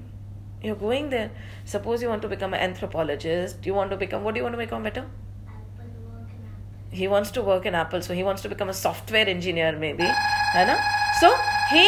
You're 0.62 0.76
going 0.76 1.10
there. 1.10 1.32
Suppose 1.66 2.02
you 2.02 2.10
want 2.10 2.22
to 2.22 2.28
become 2.28 2.54
an 2.54 2.60
anthropologist. 2.60 3.66
You 3.66 3.74
want 3.74 3.92
to 3.92 3.98
become, 3.98 4.24
what 4.24 4.34
do 4.34 4.40
you 4.40 4.44
want 4.44 4.54
to 4.54 4.58
become 4.58 4.84
better? 4.84 5.06
Apple 5.48 5.86
work 6.10 6.30
and 6.30 6.46
apple 6.46 6.80
he 6.93 7.09
wants 7.09 7.31
to 7.31 7.43
work 7.49 7.67
in 7.71 7.75
apple 7.75 8.03
so 8.03 8.15
he 8.19 8.23
wants 8.29 8.43
to 8.43 8.49
become 8.49 8.71
a 8.75 8.77
software 8.83 9.29
engineer 9.35 9.73
maybe 9.85 10.09
है 10.55 10.65
ना 10.71 10.77
so 11.21 11.33
he 11.73 11.85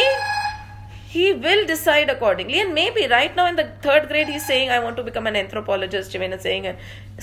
he 1.13 1.23
will 1.45 1.63
decide 1.69 2.11
accordingly 2.15 2.59
and 2.63 2.73
maybe 2.73 3.07
right 3.13 3.39
now 3.39 3.47
in 3.53 3.57
the 3.61 3.65
third 3.85 4.07
grade 4.11 4.29
he's 4.33 4.45
saying 4.49 4.69
i 4.75 4.79
want 4.83 4.99
to 5.01 5.03
become 5.07 5.31
an 5.31 5.39
anthropologist 5.39 6.13
Jimin 6.13 6.35
is 6.37 6.45
saying 6.49 6.67
a 6.67 6.75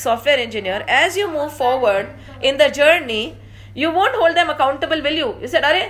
software 0.07 0.41
engineer 0.47 0.81
as 0.97 1.17
you 1.21 1.31
move 1.37 1.53
forward 1.53 2.11
in 2.51 2.59
the 2.65 2.69
journey 2.81 3.23
you 3.75 3.93
won't 4.01 4.19
hold 4.23 4.37
them 4.37 4.51
accountable 4.57 5.07
will 5.09 5.23
you 5.23 5.31
you 5.45 5.55
said 5.55 5.71
अरे 5.71 5.87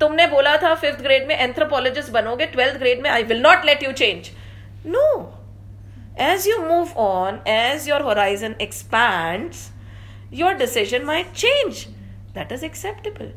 तुमने 0.00 0.26
बोला 0.26 0.56
था 0.62 0.74
fifth 0.74 1.00
grade 1.02 1.26
में 1.28 1.36
anthropologist 1.36 2.10
बनोगे 2.12 2.46
twelfth 2.54 2.78
grade 2.78 3.02
में 3.02 3.08
I 3.10 3.22
will 3.30 3.40
not 3.42 3.64
let 3.64 3.82
you 3.82 3.92
change 4.02 4.30
no 4.96 5.06
as 6.16 6.46
you 6.46 6.62
move 6.62 6.90
on, 6.96 7.40
as 7.44 7.86
your 7.88 8.00
horizon 8.08 8.54
expands, 8.60 9.72
your 10.31 10.55
decision 10.55 11.05
might 11.05 11.33
change. 11.33 11.87
That 12.33 12.51
is 12.51 12.63
acceptable. 12.63 13.31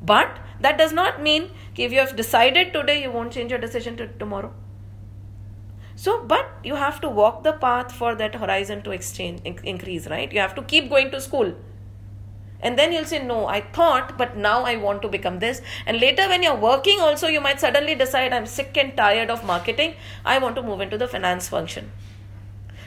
But 0.00 0.38
that 0.60 0.78
does 0.78 0.92
not 0.92 1.22
mean 1.22 1.50
if 1.76 1.92
you 1.92 1.98
have 2.00 2.16
decided 2.16 2.72
today, 2.72 3.02
you 3.02 3.10
won't 3.10 3.32
change 3.32 3.50
your 3.50 3.60
decision 3.60 3.96
to 3.98 4.08
tomorrow. 4.08 4.52
So, 5.94 6.24
but 6.24 6.50
you 6.64 6.74
have 6.74 7.00
to 7.02 7.08
walk 7.08 7.44
the 7.44 7.52
path 7.52 7.92
for 7.92 8.14
that 8.16 8.34
horizon 8.34 8.82
to 8.82 8.90
exchange 8.90 9.40
increase, 9.44 10.08
right? 10.08 10.32
You 10.32 10.40
have 10.40 10.54
to 10.56 10.62
keep 10.62 10.88
going 10.88 11.10
to 11.12 11.20
school. 11.20 11.54
And 12.60 12.78
then 12.78 12.92
you'll 12.92 13.04
say, 13.04 13.22
No, 13.24 13.46
I 13.46 13.60
thought, 13.60 14.16
but 14.16 14.36
now 14.36 14.62
I 14.62 14.76
want 14.76 15.02
to 15.02 15.08
become 15.08 15.40
this. 15.40 15.60
And 15.86 16.00
later, 16.00 16.28
when 16.28 16.42
you're 16.42 16.56
working, 16.56 17.00
also, 17.00 17.26
you 17.26 17.40
might 17.40 17.60
suddenly 17.60 17.94
decide, 17.94 18.32
I'm 18.32 18.46
sick 18.46 18.76
and 18.76 18.96
tired 18.96 19.30
of 19.30 19.44
marketing. 19.44 19.94
I 20.24 20.38
want 20.38 20.56
to 20.56 20.62
move 20.62 20.80
into 20.80 20.96
the 20.96 21.08
finance 21.08 21.48
function. 21.48 21.90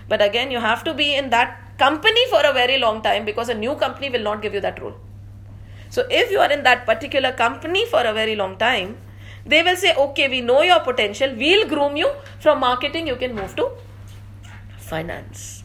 But 0.08 0.22
again, 0.22 0.52
you 0.52 0.60
have 0.60 0.84
to 0.86 0.94
be 0.94 1.14
in 1.16 1.30
that 1.32 1.65
company 1.78 2.26
for 2.30 2.42
a 2.46 2.54
very 2.54 2.78
long 2.78 3.02
time 3.02 3.26
because 3.26 3.50
a 3.50 3.54
new 3.54 3.76
company 3.76 4.10
will 4.10 4.22
not 4.22 4.42
give 4.42 4.54
you 4.54 4.62
that 4.62 4.82
role. 4.82 4.96
So 5.90 6.06
if 6.10 6.32
you 6.32 6.40
are 6.40 6.52
in 6.52 6.64
that 6.64 6.86
particular 6.86 7.32
company 7.32 7.86
for 7.86 8.02
a 8.02 8.14
very 8.14 8.36
long 8.36 8.58
time, 8.58 8.98
they 9.46 9.62
will 9.62 9.76
say, 9.76 9.96
okay, 9.96 10.28
we 10.28 10.42
know 10.42 10.62
your 10.62 10.80
potential, 10.80 11.34
we'll 11.36 11.68
groom 11.68 11.96
you. 11.96 12.12
From 12.40 12.60
marketing, 12.60 13.08
you 13.08 13.16
can 13.16 13.36
move 13.36 13.56
to 13.56 13.72
finance. 14.78 15.64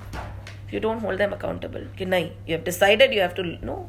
You 0.70 0.80
don't 0.80 1.00
hold 1.00 1.18
them 1.18 1.32
accountable. 1.32 1.82
Okay, 1.94 2.32
you 2.46 2.54
have 2.54 2.64
decided 2.64 3.12
you 3.12 3.20
have 3.20 3.34
to 3.36 3.42
know. 3.64 3.88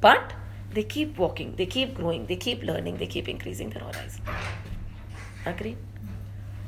But 0.00 0.34
they 0.72 0.84
keep 0.84 1.18
walking, 1.18 1.54
they 1.56 1.66
keep 1.66 1.94
growing, 1.94 2.26
they 2.26 2.36
keep 2.36 2.62
learning, 2.62 2.98
they 2.98 3.06
keep 3.06 3.28
increasing 3.28 3.70
their 3.70 3.82
horizon. 3.82 4.22
Agree? 5.46 5.76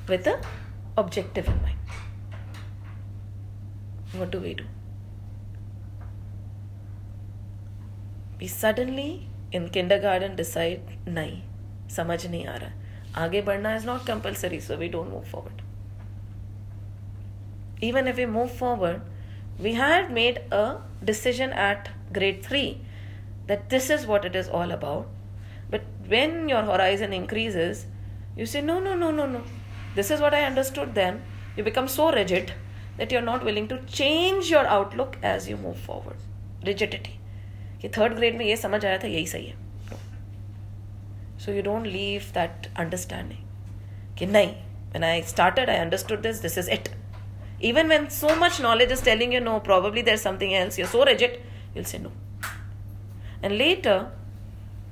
With 0.09 0.25
the 0.25 0.41
objective 0.97 1.47
in 1.47 1.61
mind. 1.63 1.79
What 4.13 4.31
do 4.31 4.41
we 4.41 4.55
do? 4.55 4.65
We 8.40 8.48
suddenly 8.48 9.28
in 9.52 9.70
kindergarten 9.70 10.36
decide 10.36 10.94
नहीं 11.08 11.42
समझ 11.96 12.26
नहीं 12.26 12.46
आ 12.48 12.56
रहा 12.64 13.24
आगे 13.24 13.42
बढ़ना 13.50 13.76
is 13.80 13.86
not 13.90 14.06
compulsory 14.10 14.60
so 14.68 14.78
we 14.84 14.90
don't 14.96 15.12
move 15.16 15.28
forward 15.34 15.62
even 17.90 18.08
if 18.08 18.22
we 18.24 18.26
move 18.36 18.52
forward 18.62 19.02
we 19.68 19.74
had 19.80 20.12
made 20.20 20.42
a 20.60 20.64
decision 21.12 21.54
at 21.68 21.90
grade 22.20 22.42
3 22.50 22.64
that 23.52 23.70
this 23.76 23.90
is 23.98 24.08
what 24.14 24.26
it 24.32 24.40
is 24.44 24.50
all 24.60 24.72
about 24.72 25.08
but 25.76 25.84
when 26.16 26.38
your 26.54 26.64
horizon 26.72 27.14
increases 27.20 27.86
you 28.42 28.50
say 28.56 28.62
no 28.72 28.80
no 28.88 28.96
no 29.04 29.12
no 29.20 29.30
no 29.36 29.46
this 30.00 30.12
is 30.16 30.26
what 30.26 30.40
i 30.42 30.44
understood 30.50 31.00
then 31.02 31.22
you 31.58 31.64
become 31.70 31.88
so 32.00 32.12
rigid 32.12 32.54
that 32.98 33.12
you're 33.12 33.30
not 33.30 33.44
willing 33.44 33.68
to 33.68 33.78
change 33.86 34.50
your 34.50 34.66
outlook 34.68 35.18
as 35.24 35.50
you 35.50 35.58
move 35.58 35.78
forward. 35.78 36.18
Rigidity. 36.66 37.20
कि 37.82 37.90
third 37.98 38.14
grade 38.16 38.38
में 38.38 38.46
ये 38.46 38.56
समझ 38.58 38.86
आया 38.86 38.98
था 39.04 39.08
यही 39.08 39.28
सही 39.28 39.46
है 39.46 39.56
so 41.46 41.52
you 41.52 41.62
don't 41.64 41.86
leave 41.86 42.32
that 42.34 42.68
understanding 42.80 44.18
कि 44.18 44.26
नहीं 44.26 44.54
when 44.92 45.04
I 45.04 45.22
started, 45.22 45.70
I 45.70 45.78
understood 45.78 46.22
this, 46.22 46.40
this 46.40 46.58
is 46.58 46.68
it. 46.68 46.90
Even 47.60 47.88
when 47.88 48.10
so 48.10 48.36
much 48.36 48.60
knowledge 48.60 48.92
is 48.92 49.02
telling 49.02 49.32
you 49.32 49.40
no, 49.40 49.60
probably 49.60 50.02
there's 50.02 50.22
something 50.22 50.54
else, 50.54 50.78
you're 50.78 50.88
so 50.88 51.06
rigid, 51.06 51.40
you'll 51.74 51.86
say 51.86 52.00
no. 52.00 52.12
And 53.42 53.58
later, 53.58 54.12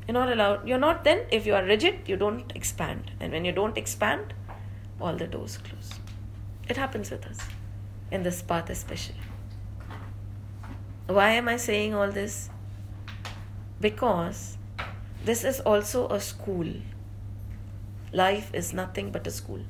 you're 0.07 0.13
not 0.13 0.31
allowed, 0.31 0.67
you're 0.67 0.79
not 0.79 1.03
then, 1.03 1.25
if 1.31 1.45
you 1.45 1.53
are 1.53 1.63
rigid, 1.65 2.07
you 2.07 2.15
don't 2.15 2.51
expand. 2.55 3.11
And 3.19 3.33
when 3.33 3.45
you 3.45 3.51
don't 3.51 3.77
expand, 3.77 4.33
all 5.01 5.15
the 5.15 5.27
doors 5.27 5.57
close. 5.57 5.91
It 6.67 6.77
happens 6.77 7.11
with 7.11 7.25
us, 7.25 7.39
in 8.11 8.23
this 8.23 8.41
path 8.41 8.69
especially. 8.69 9.15
Why 11.07 11.31
am 11.31 11.49
I 11.49 11.57
saying 11.57 11.93
all 11.93 12.11
this? 12.11 12.49
Because 13.84 14.56
this 15.26 15.44
is 15.44 15.60
also 15.60 16.08
a 16.08 16.18
school. 16.18 16.68
Life 18.12 18.50
is 18.54 18.72
nothing 18.72 19.10
but 19.10 19.26
a 19.26 19.30
school. 19.30 19.60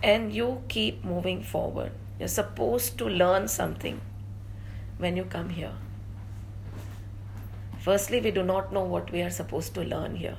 And 0.00 0.32
you 0.32 0.62
keep 0.68 1.04
moving 1.04 1.42
forward. 1.42 1.90
You're 2.20 2.28
supposed 2.28 2.98
to 2.98 3.08
learn 3.08 3.48
something 3.48 4.00
when 4.98 5.16
you 5.16 5.24
come 5.24 5.48
here. 5.48 5.72
Firstly, 7.80 8.20
we 8.20 8.30
do 8.30 8.44
not 8.44 8.72
know 8.72 8.84
what 8.84 9.10
we 9.10 9.20
are 9.22 9.30
supposed 9.30 9.74
to 9.74 9.82
learn 9.82 10.14
here. 10.14 10.38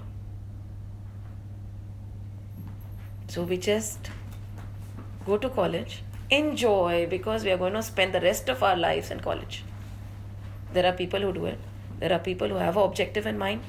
So 3.27 3.43
we 3.43 3.57
just 3.57 4.11
go 5.25 5.37
to 5.37 5.49
college, 5.49 6.03
enjoy 6.29 7.07
because 7.09 7.43
we 7.43 7.51
are 7.51 7.57
going 7.57 7.73
to 7.73 7.83
spend 7.83 8.13
the 8.13 8.21
rest 8.21 8.47
of 8.47 8.63
our 8.63 8.77
lives 8.77 9.11
in 9.11 9.19
college. 9.19 9.63
There 10.75 10.85
are 10.85 10.93
people 10.93 11.21
who 11.21 11.31
do 11.31 11.45
it. 11.45 11.59
There 11.99 12.11
are 12.11 12.19
people 12.19 12.49
who 12.49 12.55
have 12.55 12.75
an 12.75 12.83
objective 12.83 13.25
in 13.25 13.37
mind, 13.37 13.61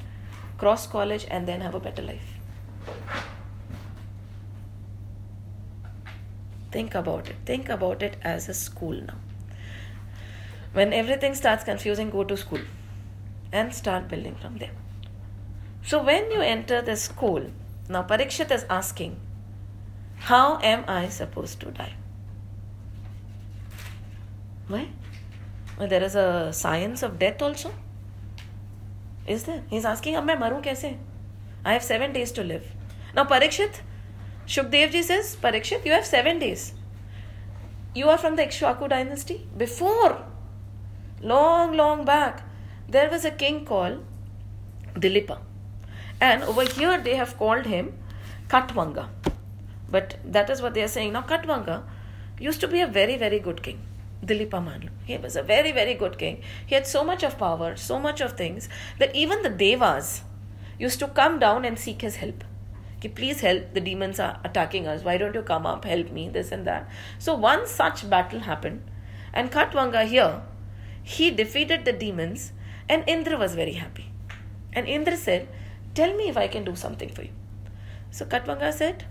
cross 0.57 0.85
college, 0.85 1.25
and 1.31 1.47
then 1.47 1.61
have 1.61 1.73
a 1.73 1.79
better 1.79 2.01
life. 2.01 2.33
Think 6.69 6.95
about 6.95 7.29
it. 7.29 7.37
Think 7.45 7.69
about 7.69 8.03
it 8.03 8.17
as 8.21 8.49
a 8.49 8.53
school 8.53 8.91
now. 8.91 9.15
When 10.73 10.91
everything 10.91 11.33
starts 11.33 11.63
confusing, 11.63 12.09
go 12.09 12.25
to 12.25 12.35
school 12.35 12.59
and 13.53 13.73
start 13.73 14.09
building 14.09 14.35
from 14.35 14.57
there. 14.57 14.75
So 15.83 16.03
when 16.03 16.29
you 16.29 16.41
enter 16.41 16.81
the 16.81 16.97
school, 16.97 17.51
now 17.87 18.03
Parikshit 18.03 18.51
is 18.51 18.65
asking, 18.69 19.17
How 20.17 20.59
am 20.61 20.83
I 20.89 21.07
supposed 21.07 21.61
to 21.61 21.71
die? 21.71 21.93
Why? 24.67 24.89
there 25.85 26.03
is 26.03 26.15
a 26.15 26.51
science 26.51 27.03
of 27.03 27.19
death 27.19 27.41
also? 27.41 27.71
Is 29.27 29.43
there? 29.43 29.63
He's 29.69 29.85
asking, 29.85 30.15
अब 30.15 30.23
मैं 30.23 30.39
maru? 30.39 30.61
कैसे? 30.61 30.97
I 31.65 31.73
have 31.73 31.83
seven 31.83 32.13
days 32.13 32.31
to 32.31 32.43
live. 32.43 32.65
Now 33.13 33.25
Parikshit, 33.25 33.81
Shukdev 34.47 34.91
ji 34.91 35.03
says, 35.03 35.35
Parikshit, 35.35 35.85
you 35.85 35.91
have 35.91 36.05
seven 36.05 36.39
days. 36.39 36.73
You 37.93 38.09
are 38.09 38.17
from 38.17 38.35
the 38.35 38.43
Ikshvaku 38.43 38.89
dynasty. 38.89 39.47
Before, 39.57 40.23
long, 41.21 41.75
long 41.75 42.05
back, 42.05 42.43
there 42.87 43.09
was 43.09 43.25
a 43.25 43.31
king 43.31 43.65
called 43.65 44.03
Dilipa. 44.95 45.39
And 46.21 46.43
over 46.43 46.63
here 46.63 46.99
they 46.99 47.15
have 47.15 47.37
called 47.37 47.65
him 47.65 47.93
Khatwanga. 48.47 49.09
But 49.89 50.15
that 50.23 50.49
is 50.49 50.61
what 50.61 50.73
they 50.73 50.83
are 50.83 50.87
saying. 50.87 51.13
Now 51.13 51.21
Khatwanga 51.21 51.83
used 52.39 52.61
to 52.61 52.67
be 52.67 52.81
a 52.81 52.87
very, 52.87 53.17
very 53.17 53.39
good 53.39 53.61
king. 53.61 53.79
Dilipa 54.25 54.63
Manlu. 54.63 54.89
He 55.05 55.17
was 55.17 55.35
a 55.35 55.43
very, 55.43 55.71
very 55.71 55.93
good 55.93 56.17
king. 56.17 56.41
He 56.65 56.75
had 56.75 56.87
so 56.87 57.03
much 57.03 57.23
of 57.23 57.37
power, 57.37 57.75
so 57.75 57.99
much 57.99 58.21
of 58.21 58.33
things, 58.33 58.67
that 58.99 59.15
even 59.15 59.41
the 59.43 59.49
Devas 59.49 60.21
used 60.79 60.99
to 60.99 61.07
come 61.07 61.39
down 61.39 61.65
and 61.65 61.77
seek 61.77 62.01
his 62.01 62.17
help. 62.17 62.43
Ki, 62.99 63.09
please 63.09 63.41
help, 63.41 63.73
the 63.73 63.79
demons 63.79 64.19
are 64.19 64.39
attacking 64.43 64.87
us. 64.87 65.03
Why 65.03 65.17
don't 65.17 65.35
you 65.35 65.43
come 65.43 65.65
up, 65.65 65.85
help 65.85 66.11
me, 66.11 66.29
this 66.29 66.51
and 66.51 66.65
that. 66.65 66.89
So 67.19 67.35
one 67.35 67.67
such 67.67 68.09
battle 68.09 68.39
happened, 68.39 68.83
and 69.33 69.51
Khatwanga 69.51 70.07
here, 70.07 70.41
he 71.03 71.29
defeated 71.29 71.85
the 71.85 71.93
demons, 71.93 72.53
and 72.89 73.03
Indra 73.07 73.37
was 73.37 73.53
very 73.53 73.73
happy. 73.73 74.11
And 74.73 74.87
Indra 74.87 75.15
said, 75.15 75.47
Tell 75.93 76.15
me 76.15 76.29
if 76.29 76.37
I 76.37 76.47
can 76.47 76.63
do 76.63 76.75
something 76.75 77.09
for 77.09 77.23
you. 77.23 77.31
So 78.11 78.25
Khatwanga 78.25 78.73
said, 78.73 79.05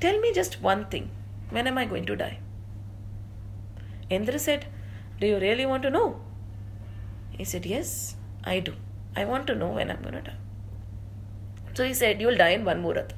Tell 0.00 0.18
me 0.20 0.32
just 0.32 0.60
one 0.60 0.86
thing. 0.86 1.10
When 1.50 1.66
am 1.66 1.78
I 1.78 1.84
going 1.86 2.06
to 2.06 2.16
die? 2.16 2.38
Indra 4.10 4.38
said, 4.38 4.66
Do 5.20 5.26
you 5.28 5.38
really 5.38 5.64
want 5.64 5.84
to 5.84 5.90
know? 5.90 6.20
He 7.30 7.44
said, 7.44 7.64
Yes, 7.64 8.16
I 8.44 8.58
do. 8.58 8.74
I 9.16 9.24
want 9.24 9.46
to 9.46 9.54
know 9.54 9.68
when 9.68 9.90
I'm 9.90 10.02
going 10.02 10.14
to 10.14 10.22
die. 10.22 10.36
So 11.74 11.84
he 11.84 11.94
said, 11.94 12.20
You'll 12.20 12.36
die 12.36 12.50
in 12.50 12.64
one 12.64 12.82
Muhurat. 12.82 13.12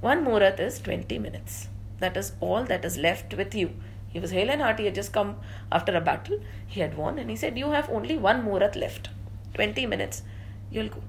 One 0.00 0.24
Muhurat 0.24 0.58
is 0.58 0.80
20 0.80 1.18
minutes. 1.18 1.68
That 2.00 2.16
is 2.16 2.32
all 2.40 2.64
that 2.64 2.84
is 2.84 2.96
left 2.96 3.34
with 3.34 3.54
you. 3.54 3.70
He 4.08 4.18
was 4.18 4.30
hale 4.30 4.50
and 4.50 4.60
hearty. 4.60 4.82
He 4.82 4.86
had 4.86 4.94
just 4.94 5.12
come 5.12 5.36
after 5.70 5.94
a 5.94 6.00
battle. 6.00 6.40
He 6.66 6.80
had 6.80 6.96
won. 6.96 7.18
And 7.18 7.30
he 7.30 7.36
said, 7.36 7.58
You 7.58 7.70
have 7.70 7.88
only 7.90 8.16
one 8.16 8.44
Muhurat 8.44 8.74
left. 8.76 9.10
20 9.54 9.86
minutes. 9.86 10.22
You'll 10.70 10.88
go. 10.88 11.02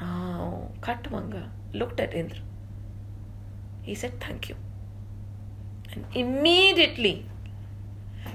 Now, 0.00 0.70
Khatwanga 0.80 1.48
looked 1.72 2.00
at 2.00 2.12
Indra. 2.12 2.38
He 3.82 3.94
said, 3.94 4.20
Thank 4.20 4.48
you. 4.48 4.56
Immediately 6.14 7.26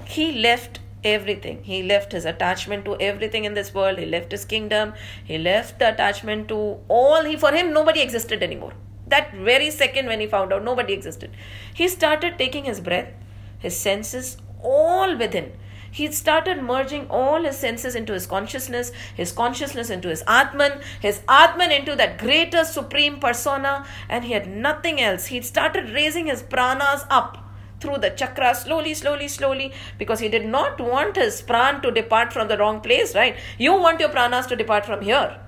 he 0.04 0.32
left 0.32 0.80
everything. 1.02 1.62
He 1.62 1.82
left 1.82 2.12
his 2.12 2.24
attachment 2.24 2.84
to 2.86 2.96
everything 3.00 3.44
in 3.44 3.54
this 3.54 3.74
world. 3.74 3.98
He 3.98 4.06
left 4.06 4.32
his 4.32 4.44
kingdom. 4.44 4.94
He 5.24 5.38
left 5.38 5.78
the 5.78 5.92
attachment 5.92 6.48
to 6.48 6.78
all. 6.88 7.24
He 7.24 7.36
for 7.36 7.52
him 7.52 7.72
nobody 7.72 8.00
existed 8.00 8.42
anymore. 8.42 8.72
That 9.06 9.34
very 9.34 9.70
second 9.70 10.06
when 10.06 10.20
he 10.20 10.26
found 10.26 10.52
out 10.52 10.64
nobody 10.64 10.94
existed, 10.94 11.30
he 11.74 11.88
started 11.88 12.38
taking 12.38 12.64
his 12.64 12.80
breath, 12.80 13.12
his 13.58 13.76
senses, 13.76 14.38
all 14.62 15.16
within. 15.16 15.52
He 15.90 16.10
started 16.10 16.60
merging 16.60 17.06
all 17.08 17.44
his 17.44 17.56
senses 17.56 17.94
into 17.94 18.14
his 18.14 18.26
consciousness, 18.26 18.90
his 19.14 19.30
consciousness 19.30 19.90
into 19.90 20.08
his 20.08 20.24
Atman, 20.26 20.80
his 21.00 21.20
Atman 21.28 21.70
into 21.70 21.94
that 21.94 22.18
greater 22.18 22.64
supreme 22.64 23.20
persona, 23.20 23.86
and 24.08 24.24
he 24.24 24.32
had 24.32 24.48
nothing 24.48 25.00
else. 25.00 25.26
He 25.26 25.40
started 25.42 25.90
raising 25.90 26.26
his 26.26 26.42
pranas 26.42 27.06
up 27.10 27.43
through 27.84 27.98
the 27.98 28.10
chakra 28.10 28.54
slowly, 28.54 28.94
slowly, 28.94 29.28
slowly, 29.28 29.72
because 29.98 30.20
he 30.20 30.28
did 30.28 30.46
not 30.46 30.80
want 30.80 31.16
his 31.16 31.42
pran 31.42 31.82
to 31.82 31.90
depart 31.90 32.32
from 32.32 32.48
the 32.48 32.56
wrong 32.56 32.80
place, 32.80 33.14
right? 33.14 33.36
You 33.58 33.74
want 33.74 34.00
your 34.00 34.08
pranas 34.08 34.48
to 34.48 34.56
depart 34.56 34.86
from 34.86 35.02
here. 35.02 35.38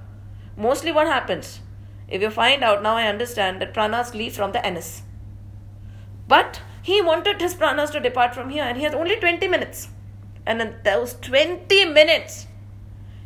Mostly 0.56 0.92
what 0.92 1.06
happens? 1.06 1.60
If 2.08 2.22
you 2.22 2.30
find 2.30 2.62
out, 2.62 2.82
now 2.82 2.96
I 2.96 3.08
understand 3.08 3.60
that 3.60 3.74
pranas 3.74 4.14
leave 4.14 4.34
from 4.34 4.52
the 4.52 4.64
anus. 4.64 5.02
But 6.28 6.60
he 6.82 7.00
wanted 7.00 7.40
his 7.40 7.54
pranas 7.54 7.90
to 7.92 8.00
depart 8.00 8.34
from 8.34 8.50
here, 8.50 8.64
and 8.64 8.76
he 8.76 8.84
has 8.84 8.94
only 8.94 9.16
20 9.16 9.48
minutes. 9.48 9.88
And 10.44 10.60
in 10.60 10.76
those 10.84 11.14
20 11.14 11.86
minutes, 11.86 12.46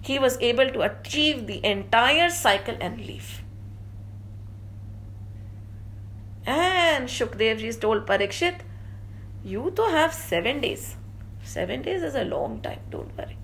he 0.01 0.19
was 0.19 0.39
able 0.41 0.71
to 0.71 0.81
achieve 0.81 1.47
the 1.47 1.65
entire 1.65 2.31
cycle 2.31 2.77
and 2.81 2.99
leave. 2.99 3.43
And 6.47 7.09
Shukdev 7.09 7.59
ji 7.59 7.73
told 7.73 8.07
Parikshit, 8.07 8.61
You 9.43 9.73
to 9.77 9.83
have 9.83 10.13
seven 10.13 10.61
days. 10.61 10.97
Seven 11.43 11.83
days 11.83 12.03
is 12.03 12.15
a 12.15 12.25
long 12.25 12.61
time, 12.61 12.81
don't 12.91 13.17
worry. 13.17 13.39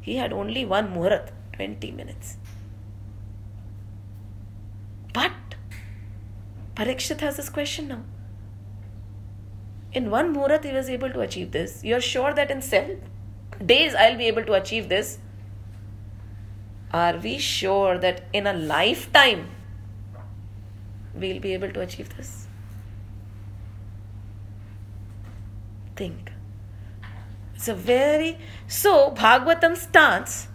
He 0.00 0.16
had 0.16 0.32
only 0.32 0.64
one 0.64 0.92
muhurat, 0.92 1.30
20 1.52 1.92
minutes. 1.92 2.36
But 5.12 5.32
Parikshit 6.74 7.20
has 7.20 7.36
this 7.36 7.48
question 7.48 7.88
now. 7.88 8.02
In 9.92 10.10
one 10.10 10.34
muhurat, 10.34 10.64
he 10.64 10.72
was 10.72 10.88
able 10.88 11.10
to 11.10 11.20
achieve 11.20 11.52
this. 11.52 11.84
You're 11.84 12.00
sure 12.00 12.34
that 12.34 12.50
in 12.50 12.62
seven 12.62 13.02
days 13.64 13.94
I'll 13.94 14.16
be 14.16 14.26
able 14.26 14.44
to 14.44 14.54
achieve 14.54 14.88
this? 14.88 15.18
Are 16.92 17.16
we 17.16 17.38
sure 17.38 17.98
that 17.98 18.24
in 18.32 18.46
a 18.46 18.52
lifetime 18.52 19.48
we'll 21.14 21.40
be 21.40 21.54
able 21.54 21.70
to 21.72 21.80
achieve 21.80 22.16
this? 22.16 22.46
Think. 25.96 26.32
It's 27.62 27.68
a 27.68 27.74
very. 27.74 28.38
So, 28.66 29.12
Bhagavatam 29.12 29.76
starts 29.76 30.48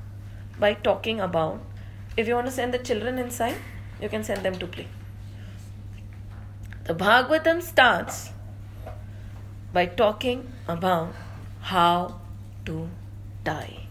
by 0.60 0.74
talking 0.74 1.22
about 1.22 1.62
if 2.18 2.28
you 2.28 2.36
want 2.36 2.48
to 2.48 2.52
send 2.52 2.74
the 2.74 2.80
children 2.80 3.18
inside, 3.18 3.56
you 4.02 4.10
can 4.10 4.26
send 4.26 4.44
them 4.44 4.60
to 4.60 4.68
play. 4.68 4.88
The 6.84 6.94
Bhagavatam 6.94 7.62
starts 7.62 8.34
by 9.72 9.86
talking 9.86 10.52
about 10.68 11.16
how 11.62 12.20
to 12.66 12.90
die. 13.46 13.88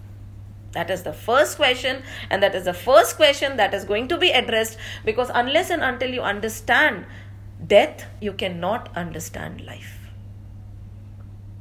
That 0.73 0.91
is 0.91 1.03
the 1.03 1.15
first 1.15 1.57
question, 1.57 2.03
and 2.29 2.43
that 2.43 2.55
is 2.55 2.67
the 2.67 2.75
first 2.75 3.17
question 3.17 3.57
that 3.57 3.73
is 3.73 3.87
going 3.87 4.09
to 4.09 4.19
be 4.19 4.29
addressed 4.29 4.77
because 5.07 5.31
unless 5.33 5.71
and 5.71 5.83
until 5.83 6.11
you 6.11 6.21
understand 6.21 7.07
death, 7.67 8.05
you 8.21 8.35
cannot 8.35 8.95
understand 8.95 9.63
life. 9.63 9.96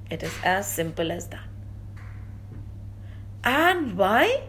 It 0.10 0.24
is 0.24 0.34
as 0.44 0.72
simple 0.72 1.12
as 1.12 1.28
that. 1.28 1.48
And 3.44 3.98
why 3.98 4.44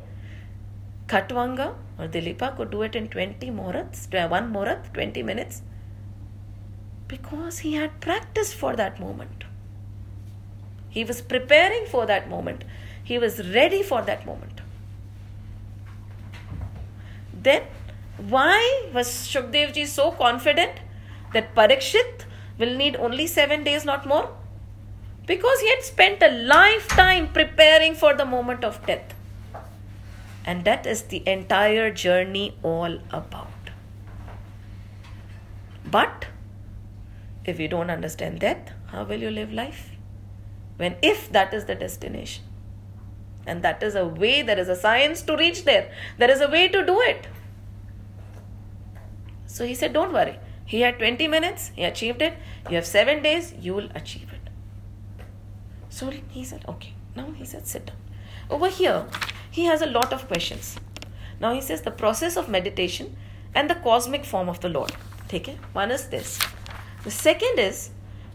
Khatwanga 1.07 1.75
or 1.99 2.09
Dilipa 2.09 2.57
could 2.57 2.71
do 2.71 2.83
it 2.83 2.97
in 2.97 3.09
20 3.09 3.51
Muhurats, 3.51 4.31
one 4.31 4.53
Muhurat, 4.53 4.93
20 4.93 5.23
minutes? 5.23 5.63
Because 7.09 7.61
he 7.61 7.75
had 7.75 8.01
practiced 8.01 8.55
for 8.55 8.75
that 8.77 8.99
moment. 8.99 9.45
He 10.89 11.05
was 11.05 11.21
preparing 11.21 11.87
for 11.87 12.07
that 12.07 12.29
moment. 12.29 12.65
He 13.05 13.19
was 13.19 13.49
ready 13.55 13.83
for 13.83 14.03
that 14.03 14.27
moment. 14.27 14.61
Then, 17.33 17.63
why 18.17 18.89
was 18.93 19.09
Shukdev 19.29 19.75
ji 19.75 19.85
so 19.85 20.11
confident 20.11 20.73
that 21.33 21.55
Parikshit 21.55 22.25
will 22.59 22.75
need 22.75 22.97
only 22.97 23.27
seven 23.27 23.63
days, 23.63 23.85
not 23.85 24.07
more? 24.07 24.31
Because 25.27 25.61
he 25.61 25.69
had 25.69 25.83
spent 25.83 26.23
a 26.23 26.31
lifetime 26.31 27.33
preparing 27.33 27.95
for 27.95 28.15
the 28.15 28.25
moment 28.25 28.65
of 28.65 28.85
death. 28.87 29.13
And 30.45 30.65
that 30.65 30.87
is 30.87 31.03
the 31.03 31.23
entire 31.27 31.91
journey 31.91 32.57
all 32.63 32.99
about. 33.11 33.49
But 35.85 36.27
if 37.45 37.59
you 37.59 37.69
don't 37.69 37.91
understand 37.91 38.41
death, 38.41 38.71
how 38.87 39.05
will 39.05 39.21
you 39.21 39.31
live 39.31 39.53
life? 39.53 39.91
When 40.77 40.97
if 41.03 41.31
that 41.33 41.53
is 41.53 41.65
the 41.65 41.75
destination. 41.75 42.45
And 43.47 43.63
that 43.63 43.83
is 43.83 43.95
a 43.95 44.05
way, 44.07 44.43
there 44.43 44.59
is 44.59 44.69
a 44.69 44.77
science 44.77 45.23
to 45.23 45.37
reach 45.37 45.65
there. 45.65 45.93
There 46.19 46.31
is 46.31 46.41
a 46.41 46.49
way 46.49 46.69
to 46.69 46.85
do 46.85 47.01
it. 47.01 47.29
So 49.47 49.65
he 49.65 49.75
said, 49.75 49.93
Don't 49.93 50.13
worry. 50.13 50.39
He 50.65 50.81
had 50.81 50.99
20 50.99 51.29
minutes, 51.29 51.71
he 51.77 51.85
achieved 51.85 52.21
it. 52.21 52.35
You 52.69 52.75
have 52.75 52.87
seven 52.87 53.23
days, 53.23 53.55
you 53.61 53.73
will 53.73 53.89
achieve 53.95 54.29
it. 54.33 54.36
So 55.97 56.11
he 56.11 56.45
said, 56.45 56.63
Okay. 56.69 56.93
Now 57.15 57.31
he 57.31 57.47
said, 57.47 57.67
Sit 57.67 57.87
down. 57.87 57.97
Over 58.51 58.69
here, 58.69 59.07
he 59.51 59.65
has 59.65 59.81
a 59.81 59.87
lot 59.87 60.13
of 60.13 60.27
questions. 60.29 60.77
Now 61.41 61.55
he 61.55 61.63
says, 61.63 61.81
The 61.81 61.91
process 61.91 62.37
of 62.37 62.51
meditation 62.51 63.17
and 63.55 63.71
the 63.71 63.77
cosmic 63.77 64.27
form 64.27 64.51
of 64.51 64.61
the 64.61 64.69
Lord. 64.69 64.93
Take 65.29 65.49
it. 65.49 65.57
One 65.73 65.91
is 65.91 66.09
this. 66.09 66.39
The 67.05 67.11
second 67.11 67.59
is 67.59 67.89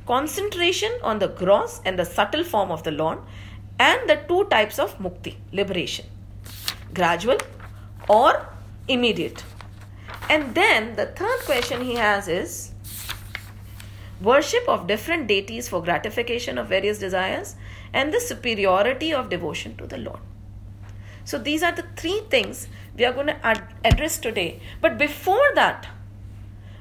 concentration 0.07 0.91
on 1.03 1.19
the 1.19 1.27
gross 1.27 1.81
and 1.85 1.99
the 1.99 2.05
subtle 2.05 2.43
form 2.43 2.71
of 2.71 2.81
the 2.81 2.89
Lord 2.89 3.19
and 3.77 4.09
the 4.09 4.15
two 4.27 4.45
types 4.45 4.79
of 4.79 4.97
mukti, 4.97 5.35
liberation 5.51 6.07
gradual 6.95 7.37
or 8.09 8.49
immediate. 8.87 9.43
And 10.31 10.55
then 10.55 10.95
the 10.95 11.05
third 11.05 11.39
question 11.45 11.83
he 11.83 11.93
has 11.93 12.27
is 12.27 12.70
worship 14.21 14.67
of 14.67 14.87
different 14.87 15.27
deities 15.27 15.67
for 15.67 15.81
gratification 15.81 16.57
of 16.57 16.67
various 16.67 16.99
desires 16.99 17.55
and 17.93 18.13
the 18.13 18.19
superiority 18.19 19.13
of 19.13 19.29
devotion 19.29 19.75
to 19.77 19.87
the 19.87 19.97
Lord. 19.97 20.19
So 21.23 21.37
these 21.37 21.63
are 21.63 21.71
the 21.71 21.85
three 21.95 22.21
things 22.29 22.67
we 22.97 23.05
are 23.05 23.13
going 23.13 23.27
to 23.27 23.45
ad- 23.45 23.73
address 23.83 24.17
today. 24.17 24.61
But 24.81 24.97
before 24.97 25.51
that, 25.55 25.87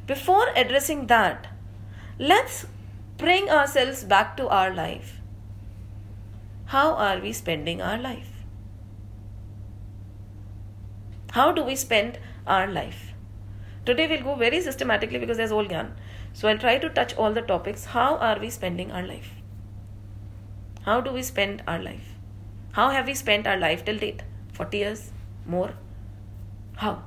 before 0.07 0.49
addressing 0.57 1.07
that, 1.07 1.47
let's 2.19 2.67
bring 3.17 3.49
ourselves 3.49 4.05
back 4.05 4.37
to 4.37 4.49
our 4.49 4.73
life. 4.75 5.21
How 6.67 6.95
are 6.95 7.21
we 7.21 7.33
spending 7.33 7.83
our 7.83 7.99
life? 7.99 8.31
How 11.33 11.53
do 11.53 11.63
we 11.63 11.77
spend 11.77 12.19
our 12.47 12.67
life? 12.67 13.13
Today 13.87 14.07
we'll 14.07 14.23
go 14.23 14.35
very 14.35 14.61
systematically 14.61 15.19
because 15.19 15.37
there's 15.37 15.53
all 15.53 15.67
gyan. 15.67 15.93
So 16.33 16.49
I'll 16.49 16.59
try 16.59 16.79
to 16.79 16.89
touch 16.89 17.15
all 17.17 17.33
the 17.33 17.43
topics. 17.43 17.87
How 17.87 18.17
are 18.17 18.39
we 18.39 18.51
spending 18.51 18.91
our 18.93 19.07
life? 19.07 19.35
How 20.83 21.01
do 21.01 21.13
we 21.13 21.23
spend 21.23 21.63
our 21.67 21.83
life? 21.83 22.15
How 22.73 22.91
have 22.91 23.07
we 23.07 23.15
spent 23.15 23.47
our 23.47 23.57
life 23.57 23.85
till 23.85 23.99
date? 23.99 24.23
40 24.53 24.79
years? 24.79 25.11
More? 25.47 25.75
How? 26.77 27.03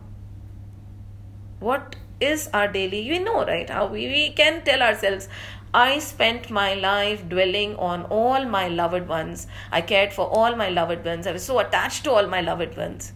What 1.60 1.96
is 2.20 2.50
our 2.54 2.68
daily? 2.68 3.00
You 3.00 3.20
know, 3.24 3.46
right? 3.46 3.70
How 3.70 3.88
we, 3.88 4.08
we 4.08 4.32
can 4.32 4.64
tell 4.64 4.82
ourselves, 4.82 5.30
I 5.74 5.98
spent 6.00 6.52
my 6.52 6.76
life 6.76 7.28
dwelling 7.28 7.76
on 7.78 8.04
all 8.04 8.46
my 8.46 8.68
loved 8.68 9.08
ones. 9.08 9.48
I 9.72 9.82
cared 9.82 10.14
for 10.14 10.28
all 10.28 10.56
my 10.56 10.70
loved 10.70 11.04
ones. 11.04 11.26
I 11.26 11.32
was 11.32 11.44
so 11.44 11.60
attached 11.60 12.04
to 12.04 12.12
all 12.12 12.28
my 12.28 12.42
loved 12.42 12.78
ones. 12.78 13.14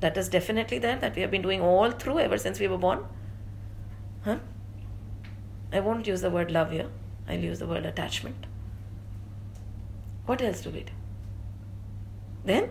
That 0.00 0.16
is 0.16 0.30
definitely 0.30 0.78
there 0.78 0.96
that 0.96 1.14
we 1.14 1.20
have 1.20 1.30
been 1.30 1.42
doing 1.42 1.60
all 1.60 1.90
through 1.90 2.20
ever 2.20 2.38
since 2.38 2.58
we 2.58 2.68
were 2.68 2.78
born. 2.78 3.04
Huh? 4.24 4.38
I 5.71 5.79
won't 5.79 6.07
use 6.07 6.21
the 6.21 6.29
word 6.29 6.51
love 6.51 6.71
here. 6.71 6.87
I'll 7.27 7.39
use 7.39 7.59
the 7.59 7.67
word 7.67 7.85
attachment. 7.85 8.45
What 10.25 10.41
else 10.41 10.61
do 10.61 10.69
we 10.69 10.81
do? 10.81 10.93
Then, 12.45 12.69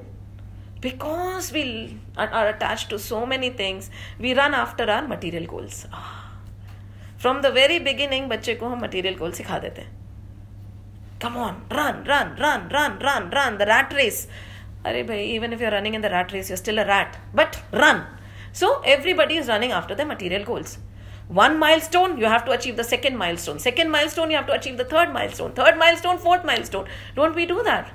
because 0.80 1.52
we 1.52 1.98
are 2.16 2.48
attached 2.48 2.90
to 2.90 2.98
so 2.98 3.26
many 3.26 3.50
things, 3.50 3.90
we 4.18 4.34
run 4.34 4.54
after 4.54 4.90
our 4.90 5.06
material 5.06 5.46
goals. 5.46 5.86
From 7.24 7.40
the 7.40 7.46
very 7.56 7.78
beginning 7.80 8.28
बच्चे 8.28 8.54
को 8.54 8.68
हम 8.68 8.82
material 8.84 9.14
गोल 9.18 9.30
सिखा 9.32 9.58
देते 9.58 9.82
हैं 9.82 9.92
come 11.22 11.36
on 11.42 11.62
run 11.72 12.02
run 12.08 12.34
run 12.40 12.68
run 12.72 12.98
run 13.02 13.30
run 13.34 13.56
the 13.58 13.68
rat 13.68 13.94
race 13.94 14.18
अरे 14.86 15.02
भाई 15.10 15.22
even 15.34 15.52
if 15.52 15.62
you 15.62 15.68
running 15.74 15.94
in 15.94 16.00
the 16.02 16.06
rat 16.14 16.32
race 16.32 16.50
you 16.50 16.56
still 16.56 16.78
a 16.82 16.84
rat 16.90 17.16
but 17.36 17.56
run 17.74 18.04
so 18.58 18.68
everybody 18.94 19.36
is 19.36 19.48
running 19.48 19.72
after 19.76 19.94
the 20.00 20.04
material 20.08 20.44
goals 20.48 20.78
one 21.29 21.59
milestone 21.59 22.17
you 22.17 22.25
have 22.25 22.43
to 22.43 22.51
achieve 22.51 22.75
the 22.75 22.83
second 22.83 23.15
milestone 23.15 23.59
second 23.59 23.91
milestone 23.91 24.31
you 24.31 24.35
have 24.35 24.47
to 24.47 24.53
achieve 24.53 24.77
the 24.77 24.85
third 24.85 25.13
milestone 25.13 25.51
third 25.53 25.77
milestone 25.77 26.17
fourth 26.17 26.43
milestone 26.43 26.87
don't 27.15 27.35
we 27.35 27.45
do 27.45 27.61
that 27.63 27.91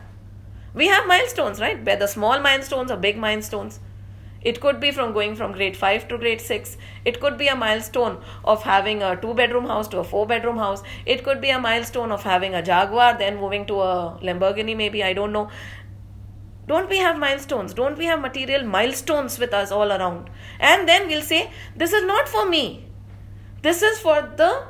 we 0.72 0.86
have 0.86 1.06
milestones 1.06 1.60
right 1.60 1.84
whether 1.84 2.06
small 2.06 2.38
milestones 2.38 2.92
or 2.92 2.96
big 2.96 3.16
milestones 3.16 3.80
it 4.44 4.60
could 4.60 4.78
be 4.78 4.90
from 4.90 5.12
going 5.14 5.34
from 5.34 5.52
grade 5.52 5.76
5 5.76 6.06
to 6.08 6.18
grade 6.18 6.40
6. 6.40 6.76
It 7.06 7.18
could 7.18 7.38
be 7.38 7.48
a 7.48 7.56
milestone 7.56 8.18
of 8.44 8.62
having 8.62 9.02
a 9.02 9.16
two 9.16 9.32
bedroom 9.32 9.64
house 9.64 9.88
to 9.88 10.00
a 10.00 10.04
four 10.04 10.26
bedroom 10.26 10.58
house. 10.58 10.82
It 11.06 11.24
could 11.24 11.40
be 11.40 11.48
a 11.48 11.58
milestone 11.58 12.12
of 12.12 12.22
having 12.22 12.54
a 12.54 12.62
Jaguar, 12.62 13.16
then 13.16 13.38
moving 13.38 13.64
to 13.66 13.80
a 13.80 14.18
Lamborghini, 14.22 14.76
maybe. 14.76 15.02
I 15.02 15.14
don't 15.14 15.32
know. 15.32 15.48
Don't 16.66 16.90
we 16.90 16.98
have 16.98 17.18
milestones? 17.18 17.72
Don't 17.72 17.96
we 17.96 18.04
have 18.04 18.20
material 18.20 18.64
milestones 18.64 19.38
with 19.38 19.54
us 19.54 19.72
all 19.72 19.90
around? 19.90 20.28
And 20.60 20.86
then 20.86 21.08
we'll 21.08 21.22
say, 21.22 21.50
This 21.74 21.94
is 21.94 22.04
not 22.04 22.28
for 22.28 22.46
me. 22.46 22.84
This 23.64 23.80
is 23.80 23.98
for 23.98 24.20
the 24.36 24.64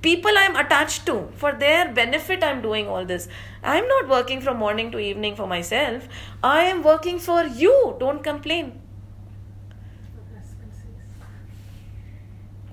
people 0.00 0.30
I'm 0.42 0.54
attached 0.54 1.06
to. 1.06 1.28
For 1.36 1.50
their 1.52 1.92
benefit, 1.92 2.44
I'm 2.44 2.62
doing 2.62 2.86
all 2.86 3.04
this. 3.04 3.26
I'm 3.64 3.88
not 3.88 4.08
working 4.08 4.40
from 4.40 4.58
morning 4.58 4.92
to 4.92 5.00
evening 5.00 5.34
for 5.34 5.48
myself. 5.48 6.06
I 6.42 6.60
am 6.74 6.84
working 6.84 7.18
for 7.18 7.42
you. 7.62 7.96
Don't 7.98 8.22
complain. 8.22 8.80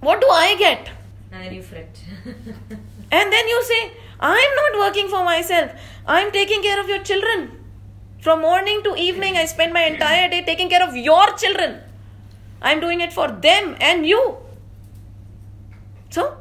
What 0.01 0.21
do 0.21 0.27
I 0.27 0.55
get? 0.59 0.91
And 1.31 1.45
then 1.45 1.53
you 1.55 1.63
fret. 1.63 2.03
and 3.11 3.33
then 3.33 3.47
you 3.47 3.63
say, 3.63 3.91
I'm 4.19 4.55
not 4.61 4.79
working 4.81 5.07
for 5.07 5.23
myself. 5.23 5.71
I'm 6.05 6.31
taking 6.31 6.61
care 6.61 6.79
of 6.79 6.87
your 6.87 7.01
children. 7.03 7.49
From 8.19 8.41
morning 8.41 8.83
to 8.83 8.95
evening, 8.95 9.35
I 9.35 9.45
spend 9.45 9.73
my 9.73 9.83
entire 9.85 10.29
day 10.29 10.43
taking 10.43 10.69
care 10.69 10.87
of 10.87 10.95
your 10.95 11.35
children. 11.37 11.81
I'm 12.61 12.79
doing 12.79 13.01
it 13.01 13.11
for 13.11 13.27
them 13.31 13.75
and 13.79 14.05
you. 14.05 14.37
So, 16.11 16.37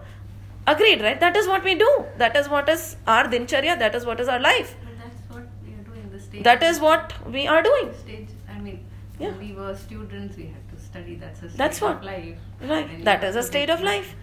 Agreed, 0.66 1.00
right? 1.00 1.18
That 1.18 1.37
is 1.37 1.48
what 1.48 1.64
we 1.64 1.74
do. 1.74 1.88
That 2.18 2.37
is 2.37 2.48
what 2.48 2.68
is 2.68 2.96
our 3.06 3.24
dincharya. 3.24 3.78
That 3.78 3.94
is 3.94 4.04
what 4.04 4.20
is 4.20 4.28
our 4.28 4.38
life. 4.38 4.76
that's 4.98 5.35
what 5.35 5.46
we 5.66 5.72
are 5.72 5.83
doing. 5.83 6.11
The 6.12 6.20
stage. 6.20 6.44
That 6.44 6.62
is 6.62 6.78
what 6.80 7.14
we 7.26 7.46
are 7.46 7.62
doing. 7.62 7.88
Stage. 8.02 8.28
I 8.48 8.59
mean, 8.66 8.85
Yeah. 9.18 9.33
we 9.38 9.48
were 9.52 9.74
students. 9.76 10.37
We 10.37 10.44
had 10.52 10.68
to 10.74 10.78
study. 10.85 11.16
That's 11.22 11.42
a 11.42 11.48
state 11.48 11.59
That's 11.62 11.80
what. 11.80 11.96
of 11.96 12.04
life. 12.04 12.37
Right. 12.74 12.92
That 13.09 13.24
is 13.30 13.37
a 13.37 13.42
state 13.42 13.70
of 13.70 13.83
life. 13.88 14.14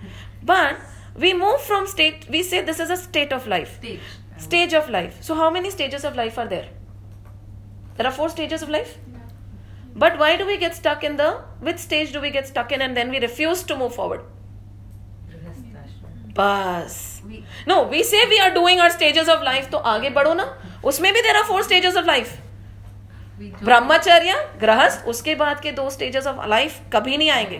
But 0.43 0.79
we 1.25 1.33
move 1.33 1.59
from 1.71 1.87
state. 1.95 2.29
We 2.37 2.43
say 2.43 2.61
this 2.71 2.79
is 2.79 2.95
a 2.97 2.97
state 3.03 3.33
of 3.39 3.47
life. 3.55 3.75
Stage. 3.81 3.99
Stage 4.37 4.73
of 4.83 4.89
life. 4.99 5.19
So 5.31 5.35
how 5.41 5.49
many 5.49 5.71
stages 5.71 6.05
of 6.11 6.15
life 6.23 6.37
are 6.37 6.47
there? 6.47 6.69
There 7.97 8.05
are 8.07 8.17
four 8.21 8.29
stages 8.29 8.61
of 8.61 8.69
life. 8.69 8.97
But 9.95 10.19
why 10.19 10.31
do 10.37 10.45
we 10.45 10.57
get 10.63 10.75
stuck 10.75 11.03
in 11.03 11.17
the 11.17 11.29
which 11.59 11.79
stage 11.79 12.11
do 12.13 12.21
we 12.21 12.29
get 12.29 12.47
stuck 12.47 12.71
in 12.71 12.81
and 12.89 12.95
then 12.95 13.09
we 13.09 13.19
refuse 13.19 13.63
to 13.63 13.75
move 13.75 13.95
forward? 13.95 14.21
बस। 16.39 17.21
No 17.67 17.83
we 17.85 18.03
say 18.03 18.25
we 18.25 18.37
are 18.37 18.49
doing 18.53 18.79
our 18.79 18.91
stages 18.91 19.29
of 19.29 19.43
life 19.43 19.69
तो 19.71 19.77
आगे 19.91 20.09
बढ़ो 20.09 20.33
ना। 20.33 20.43
उसमें 20.85 21.11
भी 21.13 21.21
there 21.21 21.35
are 21.37 21.43
four 21.43 21.63
stages 21.63 21.95
of 21.97 22.05
life 22.05 22.37
ब्रह्मचर्य 23.63 24.35
गृहस्थ 24.61 25.07
उसके 25.07 25.35
बाद 25.35 25.59
के 25.59 25.71
दो 25.71 25.89
स्टेजेस 25.89 26.27
ऑफ़ 26.27 26.45
लाइफ 26.49 26.79
कभी 26.93 27.17
नहीं 27.17 27.29
आएँगे। 27.29 27.57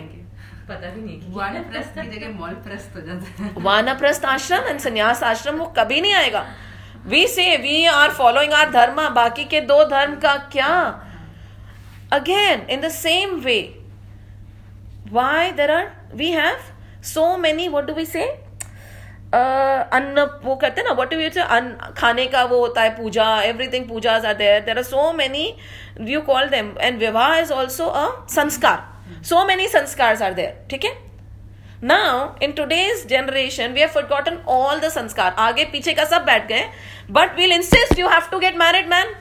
पता 0.68 0.90
भी 0.90 1.02
नहीं 1.02 1.20
कि 1.20 1.32
वानप्रस्थ 1.32 1.98
की 2.00 2.08
जगह 2.10 2.38
मॉलप्रस्थ 2.38 2.96
हो 2.96 3.00
जाता 3.00 3.42
है। 3.42 3.52
वानप्रस्थ 3.58 4.24
आश्रम 4.26 4.66
एंड 4.68 4.80
संन्यास 4.80 5.22
आश्रम 5.22 5.56
वो 5.56 5.66
कभी 5.78 6.00
नहीं 6.00 6.14
आएगा। 6.14 6.46
We 7.06 7.26
say 7.26 7.56
we 7.56 7.84
are 7.86 8.10
following 8.12 8.52
are 8.52 8.70
धर्म 8.70 9.08
बाकी 9.14 9.44
के 9.44 9.60
दो 9.60 9.84
धर्म 9.90 10.14
का 10.20 10.36
क्या? 10.52 10.74
Again 12.12 12.66
in 12.70 12.80
the 12.80 12.88
same 12.88 13.34
way 13.40 13.60
why 15.12 15.52
there 15.58 15.70
are 15.72 15.86
we 16.14 16.26
have 16.32 16.64
so 17.10 17.22
many 17.38 17.66
what 17.68 17.86
do 17.86 17.94
we 17.98 18.04
say? 18.06 18.26
अन्न, 19.34 20.20
वो 20.44 20.54
कहते 20.56 20.80
हैं 20.80 20.88
ना 20.88 20.94
वट 21.00 21.12
यू 21.12 21.42
अन्न 21.42 21.92
खाने 21.96 22.26
का 22.26 22.44
वो 22.44 22.58
होता 22.60 22.82
है, 22.82 22.90
puja 22.96 23.26
everything 23.42 23.88
pujas 23.88 24.26
are 24.26 24.34
there 24.34 24.60
there 24.64 24.78
are 24.78 24.84
so 24.84 25.12
many 25.12 25.54
you 26.10 26.20
call 26.30 26.48
them 26.48 26.74
and 26.80 26.98
vivah 26.98 27.36
is 27.38 27.52
also 27.52 27.86
a 27.86 28.08
sanskar 28.34 29.22
so 29.28 29.44
many 29.46 29.68
sanskar 29.68 30.22
are 30.22 30.34
there 30.34 30.66
ठीक 30.70 30.84
है 30.84 30.96
now 31.84 32.28
in 32.42 32.52
today's 32.52 33.06
generation 33.08 33.72
we 33.72 33.80
have 33.80 33.88
forgotten 33.94 34.36
all 34.48 34.80
the 34.80 34.88
sanskar 34.90 35.34
आगे, 35.38 35.64
पीछे 35.64 35.94
का 35.94 36.04
सब 36.04 36.24
बैठ 36.24 36.48
गए 36.48 36.68
but 37.10 37.36
we'll 37.36 37.52
insist 37.52 37.98
you 37.98 38.08
have 38.08 38.28
to 38.30 38.38
get 38.38 38.56
married 38.58 38.88
man 38.88 39.14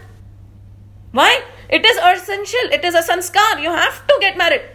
Why? 1.18 1.34
It 1.76 1.86
is 1.90 2.00
essential. 2.08 2.74
It 2.76 2.84
is 2.88 2.96
a 2.96 3.02
sanskar. 3.02 3.52
You 3.66 3.72
have 3.76 4.00
to 4.10 4.16
get 4.24 4.36
married. 4.40 4.66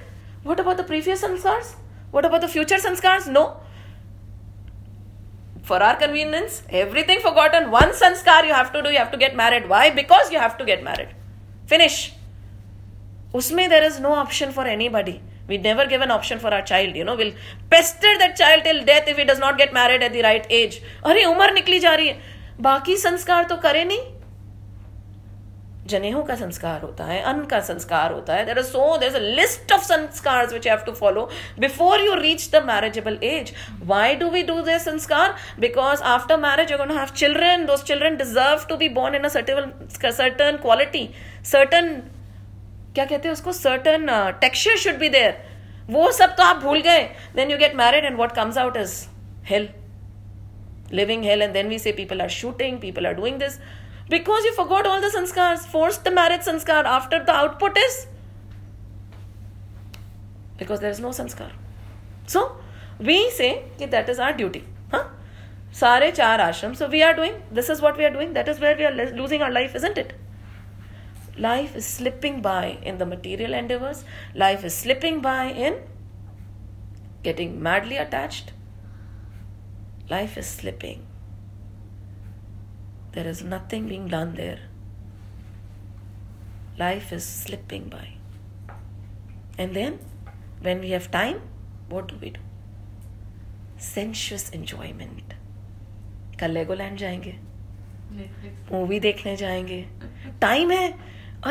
What 0.45 0.61
about 0.63 0.79
the 0.79 0.85
previous 0.85 1.25
sanskars? 1.25 1.69
What 2.15 2.29
about 2.29 2.41
the 2.45 2.49
future 2.55 2.79
sanskars? 2.85 3.27
No. 3.35 3.43
For 5.63 5.83
our 5.83 5.97
convenience, 5.97 6.63
everything 6.71 7.21
forgotten. 7.21 7.71
One 7.71 7.93
sanskar 7.93 8.45
you 8.47 8.53
have 8.53 8.73
to 8.73 8.83
do. 8.83 8.91
You 8.91 8.99
have 8.99 9.13
to 9.13 9.19
get 9.19 9.37
married. 9.37 9.69
Why? 9.69 9.91
Because 9.91 10.33
you 10.33 10.39
have 10.39 10.57
to 10.59 10.65
get 10.65 10.83
married. 10.83 11.15
Finish. 11.67 12.13
Usme 13.33 13.69
there 13.69 13.85
is 13.85 14.01
no 14.01 14.15
option 14.15 14.53
for 14.53 14.65
anybody. 14.65 15.21
We 15.49 15.59
never 15.59 15.87
give 15.87 16.01
an 16.01 16.11
option 16.11 16.39
for 16.39 16.53
our 16.55 16.63
child. 16.63 16.97
You 16.97 17.05
know, 17.05 17.15
we'll 17.17 17.33
pester 17.71 18.17
that 18.19 18.37
child 18.37 18.65
till 18.65 18.85
death 18.85 19.09
if 19.09 19.17
he 19.17 19.25
does 19.25 19.39
not 19.39 19.57
get 19.59 19.73
married 19.73 20.03
at 20.03 20.13
the 20.13 20.23
right 20.23 20.47
age. 20.51 20.81
अरे 21.07 21.25
उम्र 21.25 21.53
निकली 21.53 21.79
जा 21.81 21.95
रही 21.95 22.09
है 22.09 22.21
बाकी 22.61 22.97
संस्कार 22.97 23.45
तो 23.51 23.57
करे 23.67 23.85
नहीं 23.85 23.99
जनेऊ 25.87 26.23
का 26.23 26.35
संस्कार 26.37 26.83
होता 26.83 27.05
है, 27.05 27.21
अन्न 27.23 27.45
का 27.47 27.59
संस्कार 27.61 28.13
होता 28.13 28.35
है 28.35 28.45
there 28.47 28.59
are 28.59 28.65
so 28.65 28.97
there 28.99 29.21
list 29.21 29.73
of 29.73 29.83
sanskar 29.85 30.47
which 30.47 30.67
have 30.69 30.83
to 30.87 30.93
follow 30.93 31.29
before 31.61 32.01
you 32.01 32.15
reach 32.15 32.49
the 32.53 32.63
marriageable 32.67 33.19
age 33.25 33.53
why 33.87 34.15
do 34.17 34.29
we 34.31 34.43
do 34.43 34.61
this 34.63 34.85
sanskar 34.85 35.35
because 35.61 36.03
after 36.13 36.37
marriage 36.41 36.73
you 36.73 36.79
have 36.79 37.07
children 37.17 37.67
those 37.67 37.83
children 37.91 38.17
deserve 38.17 38.67
to 38.69 38.77
be 38.77 38.89
born 39.01 39.15
in 39.15 39.29
certain 39.29 40.59
quality 40.63 41.09
certain 41.53 41.95
क्या 42.95 43.05
कहते 43.05 43.29
हैं 43.29 43.33
उसको? 43.33 43.53
Certain 43.53 44.07
texture 44.41 44.77
should 44.79 44.99
be 44.99 45.09
there 45.09 45.37
वो 45.91 46.11
सब 46.13 46.35
तो 46.37 46.43
आप 46.45 46.57
भूल 46.63 46.81
गए. 46.81 47.03
Then 47.37 47.51
you 47.51 47.59
get 47.59 47.77
married 47.77 48.05
and 48.05 48.17
what 48.19 48.33
comes 48.35 48.59
out 48.59 48.77
is 48.77 49.05
hell 49.47 49.69
living 50.97 51.23
hell 51.25 51.43
and 51.45 51.55
then 51.57 51.71
we 51.73 51.77
say 51.83 51.93
people 51.99 52.23
are 52.23 52.33
shooting, 52.33 52.75
people 52.81 53.07
are 53.11 53.15
doing 53.19 53.37
this. 53.43 53.55
Because 54.15 54.45
you 54.45 54.53
forgot 54.55 54.87
all 54.87 55.01
the 55.01 55.11
sanskars 55.17 55.67
forced 55.75 56.05
the 56.05 56.11
marriage 56.17 56.43
sanskar 56.49 56.85
after 56.95 57.25
the 57.25 57.35
output 57.43 57.79
is? 57.83 58.07
Because 60.59 60.81
there 60.81 60.91
is 60.91 61.01
no 61.01 61.13
sanskar. 61.19 61.51
So 62.27 62.57
we 62.99 63.31
say 63.31 63.65
that, 63.79 64.09
is 64.09 64.19
our 64.19 64.35
duty 64.35 64.65
huh? 64.91 65.05
Sare 65.71 66.13
char 66.13 66.39
ashram. 66.39 66.77
So 66.77 66.89
we 66.89 67.03
are 67.03 67.15
doing 67.15 67.39
this 67.51 67.71
is 67.71 67.81
what 67.81 67.97
we 67.97 68.05
are 68.05 68.11
doing. 68.11 68.35
That 68.35 68.49
is 68.49 68.61
where 68.61 68.77
we 68.77 68.85
are 68.85 69.15
losing 69.21 69.41
our 69.43 69.51
life 69.51 69.75
isn't 69.75 69.97
it? 69.97 70.13
Life 71.39 71.75
is 71.75 71.87
slipping 71.87 72.43
by 72.43 72.79
in 72.83 72.99
the 72.99 73.07
material 73.07 73.55
endeavors. 73.55 74.05
Life 74.35 74.65
is 74.65 74.75
slipping 74.75 75.23
by 75.23 75.45
in 75.47 75.81
getting 77.23 77.63
madly 77.63 77.97
attached. 77.97 78.53
Life 80.11 80.37
is 80.37 80.47
slipping 80.47 81.07
there 83.14 83.28
is 83.28 83.44
nothing 83.44 83.88
being 83.88 84.08
done 84.08 84.36
there. 84.36 84.60
Life 86.78 87.12
is 87.12 87.26
slipping 87.26 87.90
by. 87.90 88.06
And 89.58 89.76
then, 89.76 90.00
when 90.62 90.80
we 90.80 90.92
have 90.92 91.10
time, 91.12 91.42
what 91.90 92.08
do 92.08 92.16
we 92.22 92.30
do? 92.30 92.42
Sensuous 93.80 94.50
enjoyment. 94.52 95.34
कल 96.40 96.52
Legoland 96.52 96.98
जाएंगे 96.98 97.34
movie 98.72 99.00
देखने 99.00 99.36
जाएंगे 99.36 99.82
time 100.42 100.72
है 100.72 100.92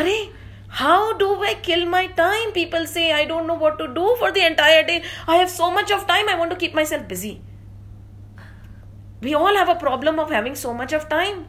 अरे 0.00 0.16
how 0.81 1.12
do 1.18 1.35
I 1.44 1.55
kill 1.64 1.85
my 1.88 2.07
time 2.16 2.50
people 2.55 2.87
से 2.87 3.11
I 3.11 3.24
don't 3.26 3.46
know 3.46 3.55
what 3.59 3.79
to 3.79 3.87
do 3.94 4.14
for 4.20 4.31
the 4.33 4.37
entire 4.37 4.83
day 4.87 5.00
I 5.29 5.38
have 5.38 5.46
so 5.48 5.70
much 5.79 5.92
of 5.92 6.07
time 6.09 6.29
I 6.29 6.37
want 6.38 6.52
to 6.52 6.59
keep 6.61 6.74
my 6.76 6.87
self 6.87 7.05
busy 7.09 7.37
we 9.22 9.35
all 9.35 9.57
have 9.57 9.68
a 9.68 9.79
problem 9.85 10.18
of 10.18 10.31
having 10.31 10.59
so 10.64 10.74
much 10.81 10.98
of 11.00 11.09
time 11.18 11.44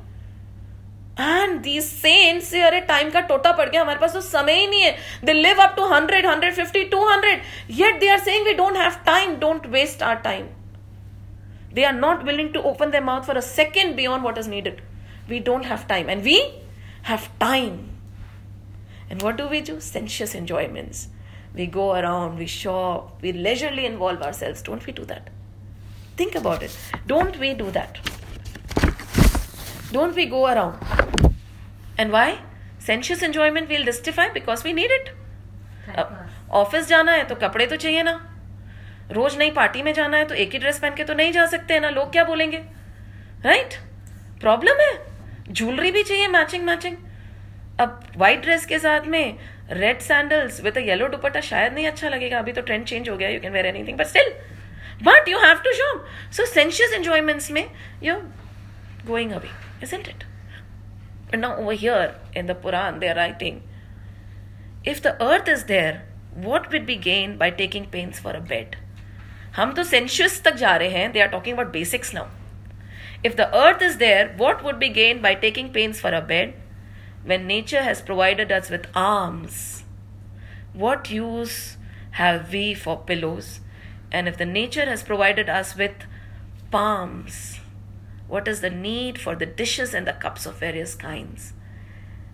and 1.19 1.59
the 1.61 1.79
cents 1.81 2.47
से 2.47 2.61
अरे 2.61 2.79
time 2.87 3.09
का 3.11 3.19
टोटा 3.29 3.51
पड़ 3.57 3.67
गया 3.69 3.81
हमारे 3.81 3.99
पास 3.99 4.13
तो 4.13 4.19
समय 4.21 4.59
ही 4.59 4.67
नहीं 4.67 4.81
है 4.81 4.91
they 5.25 5.33
live 5.33 5.61
up 5.61 5.73
two 5.77 5.85
hundred 5.93 6.25
hundred 6.25 6.53
fifty 6.55 6.83
two 6.91 6.99
hundred 7.09 7.41
yet 7.79 7.99
they 7.99 8.09
are 8.09 8.19
saying 8.19 8.45
we 8.45 8.53
don't 8.53 8.77
have 8.77 8.99
time 9.05 9.35
don't 9.39 9.65
waste 9.77 10.03
are 10.03 10.15
time 10.27 10.45
they 11.77 11.85
are 11.85 11.93
not 11.93 12.23
willing 12.25 12.51
to 12.53 12.61
open 12.63 12.91
their 12.91 13.01
mouth 13.01 13.25
for 13.25 13.33
a 13.37 13.41
second 13.41 13.95
beyond 13.95 14.23
what 14.23 14.37
is 14.37 14.47
needed. 14.47 14.81
We 15.29 15.39
don't 15.39 15.65
have 15.65 15.87
time. 15.87 16.09
And 16.09 16.23
we 16.23 16.37
have 17.03 17.27
time. 17.39 17.75
And 19.09 19.21
what 19.21 19.37
do 19.37 19.47
we 19.47 19.61
do? 19.61 19.79
Sensuous 19.79 20.33
enjoyments. 20.33 21.09
We 21.53 21.67
go 21.67 21.93
around, 21.95 22.39
we 22.39 22.47
shop, 22.47 23.21
we 23.21 23.31
leisurely 23.31 23.85
involve 23.85 24.21
ourselves. 24.21 24.61
Don't 24.61 24.85
we 24.85 24.93
do 24.93 25.05
that? 25.05 25.29
Think 26.16 26.34
about 26.34 26.62
it. 26.62 26.76
Don't 27.06 27.38
we 27.38 27.54
do 27.54 27.70
that? 27.72 27.98
Don't 29.92 30.14
we 30.14 30.26
go 30.26 30.46
around? 30.46 30.78
And 31.98 32.12
why? 32.12 32.38
Sensuous 32.80 33.22
enjoyment 33.22 33.68
we'll 33.68 33.84
justify 33.84 34.28
because 34.30 34.64
we 34.64 34.72
need 34.74 34.90
it. 34.92 35.10
Office 36.52 36.86
जाना 36.88 37.12
है 37.12 37.24
तो 37.28 37.34
कपड़े 37.34 37.66
तो 37.66 37.76
चाहिए 37.76 38.02
ना 38.02 38.12
रोज 39.12 39.36
नई 39.38 39.50
party 39.50 39.82
में 39.82 39.92
जाना 39.94 40.16
है 40.16 40.24
तो 40.28 40.34
एक 40.34 40.52
ही 40.52 40.58
ड्रेस 40.58 40.78
पहन 40.80 40.94
के 40.94 41.04
तो 41.04 41.14
नहीं 41.14 41.32
जा 41.32 41.46
सकते 41.54 41.74
हैं 41.74 41.80
ना 41.80 41.90
लोग 41.90 42.12
क्या 42.12 42.24
बोलेंगे 42.24 42.58
राइट 43.44 43.74
प्रॉब्लम 44.40 44.80
है 44.80 44.92
ज्वेलरी 45.50 45.90
भी 45.92 46.02
चाहिए 46.02 46.28
मैचिंग 46.28 46.64
मैचिंग 46.64 46.96
अब 47.80 48.00
व्हाइट 48.16 48.42
ड्रेस 48.42 48.66
के 48.66 48.78
साथ 48.78 49.06
में 49.14 49.38
red 49.70 50.00
sandals 50.00 50.60
with 50.64 50.78
a 50.78 50.80
yellow 50.80 51.08
dupatta 51.08 51.40
शायद 51.50 51.72
नहीं 51.74 51.86
अच्छा 51.86 52.08
लगेगा 52.08 52.38
अभी 52.38 52.52
तो 52.52 52.62
ट्रेंड 52.62 52.84
चेंज 52.86 53.08
हो 53.08 53.16
गया 53.16 53.28
you 53.28 53.40
can 53.40 53.52
wear 53.52 53.66
anything 53.66 53.98
but 53.98 54.06
still 54.06 54.32
but 55.03 55.29
you 55.29 55.39
have 55.39 55.57
to 55.65 55.73
shop 55.73 56.05
so 56.33 56.45
sensuous 56.45 56.93
enjoyments 56.93 57.51
में 57.51 57.65
you 58.03 58.15
going 59.07 59.31
away 59.31 59.49
isn't 59.85 60.07
it? 60.07 60.23
But 61.31 61.39
now 61.39 61.55
over 61.55 61.73
here 61.73 62.15
in 62.33 62.47
the 62.47 62.55
Puran, 62.55 62.99
they 63.01 63.09
are 63.09 63.15
writing 63.15 63.57
if 64.83 65.01
the 65.01 65.11
earth 65.23 65.47
is 65.47 65.65
there, 65.65 66.05
what 66.45 66.71
would 66.71 66.85
be 66.85 66.95
gained 66.95 67.37
by 67.39 67.49
taking 67.51 67.85
pains 67.95 68.19
for 68.19 68.33
a 68.37 68.41
bed? 68.51 68.75
हम 69.55 69.73
तो 69.73 69.83
sensuous 69.83 70.41
तक 70.45 70.55
जा 70.55 70.75
रहे 70.77 70.89
हैं 70.89 71.11
they 71.11 71.19
are 71.21 71.27
talking 71.27 71.55
about 71.57 71.71
basics 71.73 72.13
now 72.15 72.25
if 73.25 73.35
the 73.35 73.49
earth 73.61 73.83
is 73.83 73.95
there 74.03 74.35
what 74.39 74.63
would 74.63 74.75
be 74.79 74.89
gain 74.97 75.21
by 75.21 75.35
taking 75.45 75.69
pens 75.73 76.01
for 76.01 76.13
a 76.13 76.19
bed 76.31 76.53
when 77.29 77.45
nature 77.47 77.81
has 77.85 78.01
provided 78.01 78.51
us 78.57 78.69
with 78.73 78.85
arms, 78.95 79.55
what 80.73 81.09
use 81.13 81.55
have 82.19 82.53
we 82.53 82.61
for 82.83 82.95
pillows? 83.09 83.49
And 84.11 84.27
if 84.27 84.37
the 84.37 84.45
nature 84.45 84.85
has 84.85 85.03
provided 85.03 85.49
us 85.49 85.75
with 85.75 85.93
palms, 86.71 87.59
what 88.27 88.47
is 88.47 88.61
the 88.61 88.69
need 88.69 89.19
for 89.19 89.35
the 89.35 89.45
dishes 89.45 89.93
and 89.93 90.07
the 90.07 90.13
cups 90.13 90.45
of 90.45 90.59
various 90.59 90.95
kinds? 90.95 91.53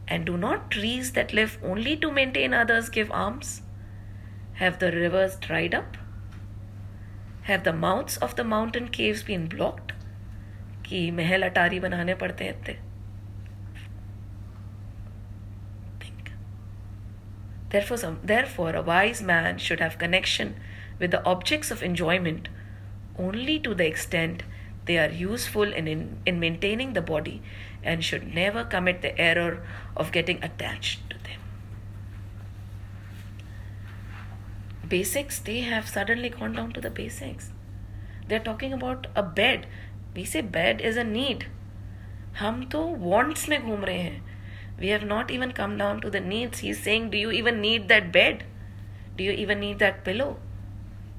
And 0.08 0.26
do 0.26 0.38
not 0.38 0.72
trees 0.72 1.14
that 1.14 1.34
live 1.34 1.58
only 1.64 1.96
to 1.98 2.12
maintain 2.12 2.54
others 2.54 2.90
give 2.90 3.12
alms? 3.12 3.62
Have 4.56 4.80
the 4.80 4.92
rivers 4.92 5.36
dried 5.36 5.74
up? 5.74 5.98
Have 7.44 7.64
the 7.64 7.74
mouths 7.74 8.18
of 8.18 8.36
the 8.36 8.44
mountain 8.44 8.90
caves 8.90 9.24
been 9.24 9.48
blocked? 9.48 9.94
कि 10.84 11.12
महल 11.12 11.44
अटारी 11.44 11.80
बनाने 11.80 12.14
पड़ते 12.16 12.44
हैं 12.44 12.54
इतने 12.54 12.76
Think. 16.00 16.32
Therefore, 17.70 17.98
some, 17.98 18.20
therefore, 18.24 18.76
a 18.76 18.82
wise 18.82 19.22
man 19.22 19.58
should 19.58 19.80
have 19.80 19.98
connection 19.98 20.56
with 21.00 21.12
the 21.12 21.24
objects 21.26 21.72
of 21.72 21.84
enjoyment 21.84 22.50
only 23.18 23.60
to 23.60 23.74
the 23.74 23.86
extent 23.86 24.44
they 24.86 24.98
are 24.98 25.10
useful 25.10 25.72
in, 25.74 25.88
in, 25.88 26.18
in 26.26 26.40
maintaining 26.40 26.94
the 26.94 27.02
body 27.02 27.42
and 27.84 28.04
should 28.04 28.34
never 28.34 28.64
commit 28.64 29.02
the 29.02 29.20
error 29.20 29.66
of 29.96 30.12
getting 30.12 30.44
attached 30.44 31.10
to 31.10 31.18
them. 31.24 31.40
Basics, 34.88 35.40
they 35.40 35.62
have 35.62 35.88
suddenly 35.88 36.30
gone 36.30 36.54
down 36.54 36.72
to 36.74 36.82
the 36.82 36.90
basics. 36.90 37.52
They're 38.28 38.40
talking 38.40 38.74
about 38.74 39.08
a 39.16 39.24
bed. 39.24 39.68
We 40.16 40.26
say 40.26 40.42
bed 40.42 40.82
is 40.82 40.98
a 40.98 41.04
need. 41.04 41.48
हम 42.40 42.64
तो 42.70 42.80
wants 43.00 43.48
में 43.50 43.62
घूम 43.62 43.84
रहे 43.86 43.98
हैं 43.98 44.22
we 44.80 44.90
have 44.90 45.06
not 45.06 45.30
even 45.32 45.52
come 45.52 45.78
down 45.78 46.02
to 46.02 46.10
the 46.10 46.20
needs. 46.20 46.60
He's 46.60 46.82
saying, 46.82 47.12
Do 47.12 47.18
you 47.18 47.32
even 47.32 47.62
need 47.62 47.88
that 47.90 48.12
bed? 48.12 48.44
Do 49.18 49.24
you 49.24 49.32
even 49.32 49.60
need 49.60 49.80
that 49.80 50.04
pillow? 50.04 50.38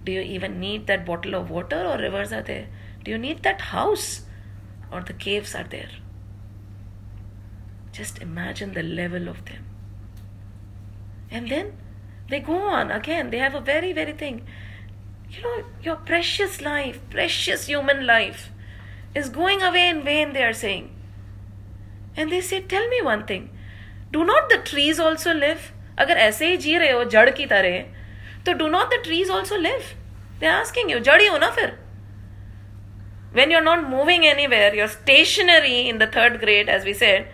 Do 0.08 0.12
you 0.12 0.20
even 0.20 0.60
need 0.60 0.86
that 0.86 1.06
bottle 1.06 1.34
of 1.34 1.50
water 1.50 1.84
or 1.84 1.98
rivers 1.98 2.32
are 2.32 2.42
there? 2.42 2.66
Do 3.04 3.10
you 3.10 3.18
need 3.18 3.42
that 3.42 3.60
house? 3.60 4.22
Or 4.92 5.00
the 5.00 5.12
caves 5.12 5.54
are 5.54 5.64
there? 5.64 5.88
Just 7.92 8.20
imagine 8.20 8.74
the 8.74 8.82
level 8.82 9.28
of 9.28 9.44
them. 9.46 9.64
And 11.30 11.48
then 11.48 11.72
they 12.28 12.40
go 12.40 12.56
on 12.56 12.90
again. 12.90 13.30
They 13.30 13.38
have 13.38 13.54
a 13.54 13.60
very, 13.60 13.92
very 13.92 14.12
thing. 14.12 14.46
you 15.36 15.42
know, 15.42 15.64
your 15.82 15.96
precious 15.96 16.60
life, 16.60 17.00
precious 17.10 17.66
human 17.66 18.06
life 18.06 18.50
is 19.14 19.28
going 19.28 19.62
away 19.62 19.88
in 19.88 20.04
vain, 20.04 20.32
they 20.32 20.44
are 20.44 20.52
saying. 20.52 20.90
And 22.16 22.30
they 22.30 22.40
say, 22.40 22.60
Tell 22.60 22.86
me 22.88 23.02
one 23.02 23.26
thing. 23.26 23.50
Do 24.12 24.24
not 24.24 24.48
the 24.48 24.58
trees 24.58 25.00
also 25.00 25.34
live? 25.34 25.72
अगर 25.98 26.16
ऐसे 26.18 26.46
ही 26.48 26.56
जी 26.56 26.76
रहे 26.78 26.90
हो 26.90 27.02
जड़ 27.10 27.30
की 27.30 27.44
तरह 27.46 27.78
तो 28.46 28.52
do 28.58 28.66
not 28.68 28.94
the 28.94 29.00
trees 29.04 29.28
also 29.30 29.56
live 29.56 29.82
they 30.40 30.46
asking 30.46 30.90
you 30.90 30.98
जड़ 31.08 31.20
ही 31.20 31.26
हो 31.26 31.38
ना 31.38 31.50
फिर 31.60 31.72
when 33.36 33.52
you're 33.52 33.64
not 33.66 33.80
moving 33.92 34.24
anywhere 34.32 34.66
you're 34.78 34.90
stationary 34.90 35.78
in 35.92 35.96
the 36.02 36.06
third 36.16 36.34
grade 36.42 36.68
as 36.74 36.84
we 36.88 36.92
said 36.98 37.24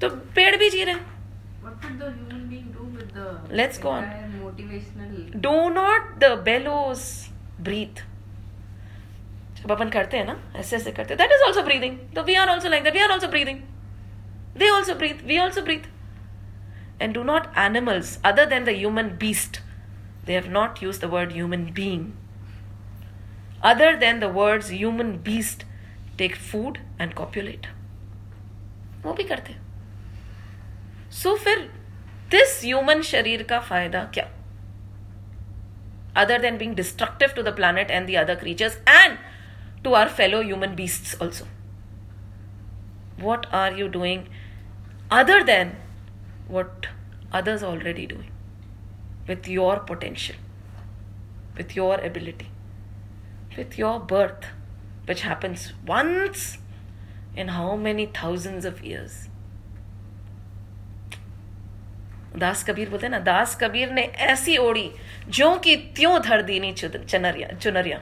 तो 0.00 0.08
पेड़ 0.38 0.56
भी 0.62 0.68
जी 0.70 0.82
रहे 0.84 0.94
हैं 0.94 1.06
What 1.62 1.86
would 1.86 1.94
the 2.02 2.10
human 2.10 2.42
being 2.50 2.66
do 2.74 2.88
with 2.98 3.14
the 3.14 3.28
Let's 3.60 3.80
go 3.84 3.94
on. 3.94 4.04
entire 4.04 4.28
motivational? 4.42 5.40
do 5.46 5.54
not 5.78 6.10
the 6.24 6.30
bellows 6.50 7.06
breathe 7.68 8.02
जब 9.60 9.72
अपन 9.72 9.88
करते 9.96 10.16
हैं 10.16 10.26
ना 10.26 10.36
ऐसे 10.58 10.76
ऐसे 10.76 10.92
करते 11.00 11.16
दैट 11.22 11.30
इज 11.38 11.46
ऑल्सो 11.46 11.62
ब्रीदिंग 11.70 11.98
तो 12.14 12.22
we 12.24 12.34
are 12.42 12.48
also 12.48 12.68
like 12.68 12.84
that 12.84 12.94
we 12.94 13.00
are 13.02 13.10
also 13.12 13.28
breathing 13.28 13.60
they 14.58 14.68
also 14.70 14.94
breathe 15.00 15.24
we 15.26 15.38
also 15.38 15.62
breathe 15.62 17.02
and 17.02 17.14
do 17.14 17.22
not 17.32 17.46
animals 17.66 18.18
other 18.32 18.46
than 18.54 18.64
the 18.64 18.78
human 18.78 19.08
beast 19.26 19.60
they 20.26 20.32
have 20.32 20.50
not 20.60 20.82
use 20.82 21.00
the 21.00 21.14
word 21.18 21.32
human 21.32 21.64
being 21.82 22.06
other 23.72 23.96
than 23.96 24.20
the 24.20 24.24
words 24.38 24.70
human 24.70 25.12
beast 25.24 25.64
take 26.18 26.36
food 26.50 26.78
and 27.00 27.14
कॉप्युलेट 27.14 27.66
वो 29.04 29.12
भी 29.14 29.24
करते 29.24 29.56
सो 31.22 31.36
फिर 31.44 31.68
this 32.30 32.60
human 32.64 33.02
शरीर 33.12 33.42
का 33.50 33.60
फायदा 33.70 34.04
क्या 34.14 34.28
other 36.20 36.38
than 36.38 36.58
being 36.58 36.74
destructive 36.74 37.34
to 37.34 37.42
the 37.42 37.52
planet 37.52 37.90
and 37.90 38.08
the 38.08 38.16
other 38.16 38.36
creatures 38.36 38.78
and 38.86 39.18
to 39.84 39.94
our 39.94 40.08
fellow 40.08 40.40
human 40.42 40.74
beasts 40.74 41.14
also. 41.20 41.46
What 43.18 43.46
are 43.52 43.72
you 43.72 43.88
doing 43.88 44.28
other 45.10 45.38
than 45.44 45.76
what 46.48 46.88
others 47.32 47.62
are 47.62 47.72
already 47.72 48.06
doing 48.06 48.30
with 49.28 49.48
your 49.48 49.78
potential, 49.80 50.36
with 51.56 51.76
your 51.76 51.94
ability, 52.00 52.50
with 53.57 53.77
your 53.77 53.99
birth, 53.99 54.45
which 55.05 55.21
happens 55.21 55.73
once 55.87 56.57
in 57.35 57.49
how 57.49 57.75
many 57.75 58.05
thousands 58.05 58.65
of 58.65 58.83
years? 58.83 59.21
दास 62.37 62.63
कबीर 62.63 62.89
बोलते 62.89 63.09
ना 63.09 63.19
दास 63.19 63.55
कबीर 63.61 63.91
ने 63.91 64.01
ऐसी 64.01 64.57
ओढ़ी 64.57 64.89
जो 65.29 65.55
कि 65.55 65.75
त्यों 65.95 66.21
धर 66.21 66.41
दी 66.41 66.59
नहीं 66.59 66.73
चुनरिया 66.73 67.47
चुनरिया 67.57 68.01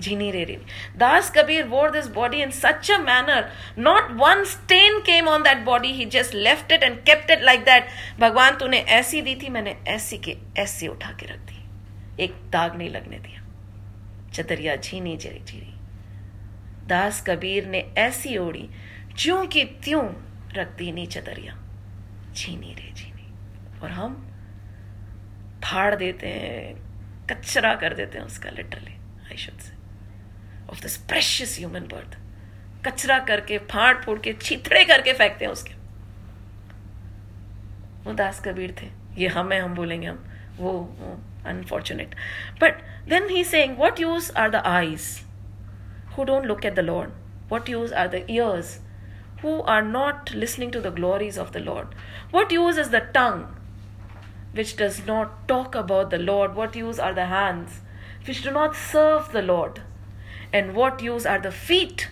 जीनी 0.00 0.30
रे 0.30 0.44
रे 0.44 0.58
Das 0.96 1.32
Kabir 1.36 1.64
wore 1.64 1.90
this 1.90 2.06
body 2.06 2.42
in 2.42 2.50
such 2.50 2.90
a 2.90 2.98
manner 2.98 3.48
not 3.78 4.10
one 4.10 4.44
stain 4.44 4.98
came 5.00 5.28
on 5.28 5.42
that 5.42 5.64
body 5.64 5.92
he 5.92 6.04
just 6.04 6.34
left 6.34 6.72
it 6.72 6.82
and 6.82 6.98
kept 7.02 7.30
it 7.30 7.42
like 7.42 7.60
that 7.60 7.88
भगवान 8.20 8.56
तूने 8.56 8.78
ऐसी 8.78 9.22
दी 9.22 9.34
थी 9.34 9.48
मैंने 9.48 9.76
ऐसी 9.88 10.18
के 10.18 10.36
ऐसी 10.56 10.88
उठा 10.88 11.12
के 11.12 11.26
रख 11.26 11.38
दी। 11.38 12.24
एक 12.24 12.34
दाग 12.50 12.76
नहीं 12.76 12.90
लगने 12.90 13.18
दिया। 13.18 13.41
चदरिया 14.32 14.76
झीनी 14.76 15.16
जरी 15.16 15.44
झीनी 15.44 15.74
दास 16.86 17.24
कबीर 17.26 17.66
ने 17.66 17.92
ऐसी 17.98 18.36
ओढ़ी 18.36 18.68
ज्यों 19.18 19.46
की 19.46 19.64
त्यों 19.64 20.12
रख 20.52 20.76
दी 20.76 20.92
नी 20.92 21.06
चदरिया 21.06 21.58
झीनी 22.32 22.74
रे 22.74 22.92
झीनी 22.92 23.32
और 23.80 23.90
हम 23.90 24.28
फाड़ 25.64 25.94
देते 25.94 26.28
हैं 26.28 26.82
कचरा 27.26 27.74
कर 27.74 27.94
देते 27.94 28.18
हैं 28.18 28.24
उसका 28.24 28.50
literally 28.50 28.92
I 29.26 29.36
should 29.36 29.58
say 29.58 29.72
of 30.70 30.82
this 30.82 30.96
precious 30.96 31.58
human 31.58 31.80
birth 31.80 32.18
कचरा 32.88 33.18
करके 33.18 33.58
फाड़ 33.58 34.04
फूड़ 34.04 34.18
के 34.18 34.32
छितड़े 34.32 34.84
करके 34.84 35.12
फेंकते 35.12 35.44
हैं 35.44 35.52
उसके। 35.52 35.74
वो 38.04 38.12
दास 38.12 38.42
कबीर 38.44 38.74
थे। 38.82 38.90
ये 39.22 39.28
हम 39.28 39.52
है 39.52 39.60
हम 39.60 39.74
बोलेंगे 39.74 40.06
हम। 40.06 40.24
वो, 40.56 40.72
वो 40.72 41.31
unfortunate. 41.44 42.14
But 42.58 42.80
then 43.06 43.28
he's 43.28 43.50
saying, 43.50 43.76
What 43.76 43.98
use 43.98 44.30
are 44.30 44.50
the 44.50 44.66
eyes 44.66 45.24
who 46.14 46.24
don't 46.24 46.46
look 46.46 46.64
at 46.64 46.74
the 46.74 46.82
Lord? 46.82 47.12
What 47.48 47.68
use 47.68 47.92
are 47.92 48.08
the 48.08 48.30
ears 48.30 48.80
who 49.40 49.60
are 49.62 49.82
not 49.82 50.32
listening 50.34 50.70
to 50.70 50.80
the 50.80 50.90
glories 50.90 51.36
of 51.36 51.52
the 51.52 51.60
Lord? 51.60 51.88
What 52.30 52.50
use 52.52 52.76
is 52.76 52.90
the 52.90 53.00
tongue 53.00 53.56
which 54.52 54.76
does 54.76 55.04
not 55.06 55.48
talk 55.48 55.74
about 55.74 56.10
the 56.10 56.18
Lord? 56.18 56.54
What 56.54 56.76
use 56.76 56.98
are 56.98 57.14
the 57.14 57.26
hands 57.26 57.80
which 58.26 58.42
do 58.42 58.50
not 58.50 58.76
serve 58.76 59.32
the 59.32 59.42
Lord? 59.42 59.82
And 60.52 60.74
what 60.74 61.02
use 61.02 61.26
are 61.26 61.40
the 61.40 61.50
feet 61.50 62.10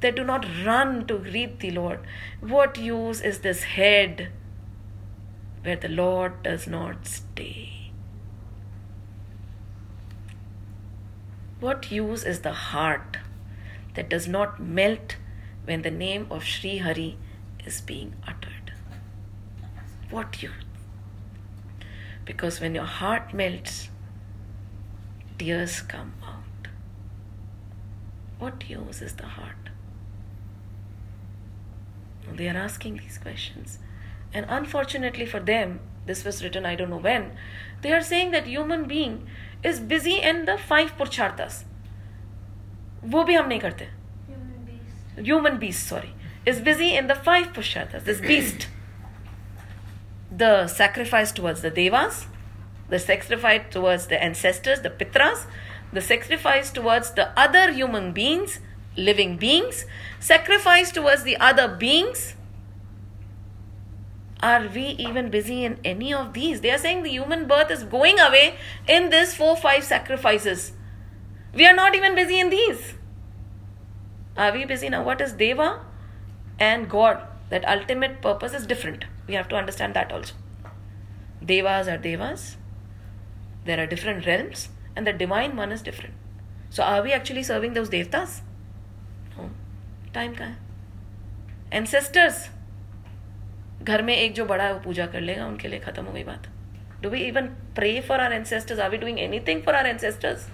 that 0.00 0.16
do 0.16 0.24
not 0.24 0.46
run 0.64 1.06
to 1.06 1.18
greet 1.18 1.60
the 1.60 1.70
Lord? 1.70 2.00
What 2.40 2.78
use 2.78 3.20
is 3.20 3.40
this 3.40 3.62
head 3.62 4.30
where 5.62 5.76
the 5.76 5.88
Lord 5.88 6.42
does 6.42 6.66
not 6.66 7.06
stay? 7.06 7.79
What 11.60 11.90
use 11.90 12.24
is 12.24 12.40
the 12.40 12.54
heart 12.54 13.18
that 13.94 14.08
does 14.08 14.26
not 14.26 14.60
melt 14.60 15.16
when 15.64 15.82
the 15.82 15.90
name 15.90 16.26
of 16.30 16.42
Sri 16.42 16.78
Hari 16.78 17.18
is 17.66 17.82
being 17.82 18.14
uttered? 18.26 18.72
What 20.08 20.42
use? 20.42 20.52
Because 22.24 22.60
when 22.60 22.74
your 22.74 22.84
heart 22.84 23.34
melts, 23.34 23.90
tears 25.38 25.82
come 25.82 26.14
out. 26.26 26.68
What 28.38 28.68
use 28.70 29.02
is 29.02 29.14
the 29.14 29.26
heart? 29.26 29.68
They 32.32 32.48
are 32.48 32.56
asking 32.56 32.98
these 32.98 33.18
questions. 33.18 33.78
And 34.32 34.46
unfortunately 34.48 35.26
for 35.26 35.40
them, 35.40 35.80
this 36.06 36.24
was 36.24 36.42
written 36.42 36.64
I 36.64 36.74
don't 36.74 36.90
know 36.90 36.96
when, 36.96 37.32
they 37.82 37.92
are 37.92 38.02
saying 38.02 38.30
that 38.30 38.46
human 38.46 38.86
being 38.86 39.26
is 39.63 39.79
busy 39.79 40.17
in 40.21 40.45
the 40.45 40.57
five 40.57 40.97
purchartas. 40.97 41.63
वो 43.03 43.23
भी 43.23 43.35
हम 43.35 43.47
नहीं 43.47 43.59
करते 43.59 43.87
Human 44.27 44.65
beast. 44.65 45.27
human 45.27 45.57
beast 45.59 45.87
sorry 45.87 46.13
is 46.45 46.59
busy 46.61 46.95
in 46.95 47.07
the 47.07 47.15
five 47.15 47.51
pushatas 47.53 48.03
this 48.03 48.19
beast 48.21 48.67
the 50.31 50.67
sacrifice 50.67 51.31
towards 51.31 51.61
the 51.61 51.69
devas 51.69 52.25
the 52.89 52.99
sacrifice 52.99 53.61
towards 53.75 54.07
the 54.07 54.21
ancestors 54.29 54.81
the 54.81 54.89
pitras 54.89 55.45
the 55.93 56.01
sacrifice 56.01 56.71
towards 56.71 57.11
the 57.11 57.27
other 57.39 57.71
human 57.71 58.11
beings 58.11 58.59
living 58.97 59.37
beings 59.37 59.85
sacrifice 60.19 60.91
towards 60.91 61.23
the 61.23 61.37
other 61.37 61.67
beings 61.67 62.35
are 64.42 64.68
we 64.68 64.82
even 65.06 65.30
busy 65.30 65.64
in 65.64 65.78
any 65.84 66.12
of 66.12 66.32
these 66.32 66.60
they 66.60 66.70
are 66.70 66.78
saying 66.78 67.02
the 67.02 67.10
human 67.10 67.46
birth 67.46 67.70
is 67.70 67.84
going 67.84 68.18
away 68.18 68.54
in 68.88 69.10
this 69.10 69.34
four 69.34 69.56
five 69.56 69.84
sacrifices 69.84 70.72
we 71.54 71.66
are 71.66 71.74
not 71.74 71.94
even 71.94 72.14
busy 72.14 72.40
in 72.40 72.50
these 72.50 72.94
are 74.36 74.52
we 74.52 74.64
busy 74.64 74.88
now? 74.88 75.02
What 75.02 75.20
is 75.20 75.32
Deva 75.34 75.80
and 76.58 76.88
God? 76.88 77.26
That 77.50 77.68
ultimate 77.68 78.22
purpose 78.22 78.54
is 78.54 78.66
different. 78.66 79.04
We 79.26 79.34
have 79.34 79.48
to 79.48 79.56
understand 79.56 79.94
that 79.94 80.12
also. 80.12 80.34
Devas 81.44 81.88
are 81.88 81.98
Devas. 81.98 82.56
There 83.64 83.78
are 83.80 83.86
different 83.86 84.24
realms, 84.26 84.68
and 84.94 85.06
the 85.06 85.12
divine 85.12 85.56
one 85.56 85.72
is 85.72 85.82
different. 85.82 86.14
So, 86.70 86.84
are 86.84 87.02
we 87.02 87.12
actually 87.12 87.42
serving 87.42 87.74
those 87.74 87.90
Devtas? 87.90 88.40
No. 89.36 89.50
Time 90.14 90.34
है 90.36 90.56
Ancestors. 91.72 92.48
घर 93.82 94.02
में 94.02 94.14
एक 94.16 94.34
जो 94.34 94.44
बड़ा 94.46 94.64
है 94.64 94.72
वो 94.72 94.78
पूजा 94.80 95.06
कर 95.06 95.20
लेगा, 95.20 95.46
उनके 95.46 95.68
लिए 95.68 95.78
खत्म 95.80 96.04
हो 96.04 96.12
गई 96.12 96.24
बात। 96.24 96.46
Do 97.02 97.10
we 97.10 97.20
even 97.20 97.46
pray 97.76 98.00
for 98.08 98.20
our 98.20 98.32
ancestors 98.32 98.80
are 98.80 98.90
we 98.90 98.96
doing 98.98 99.18
anything 99.18 99.62
for 99.62 99.74
our 99.74 99.86
ancestors 99.86 100.48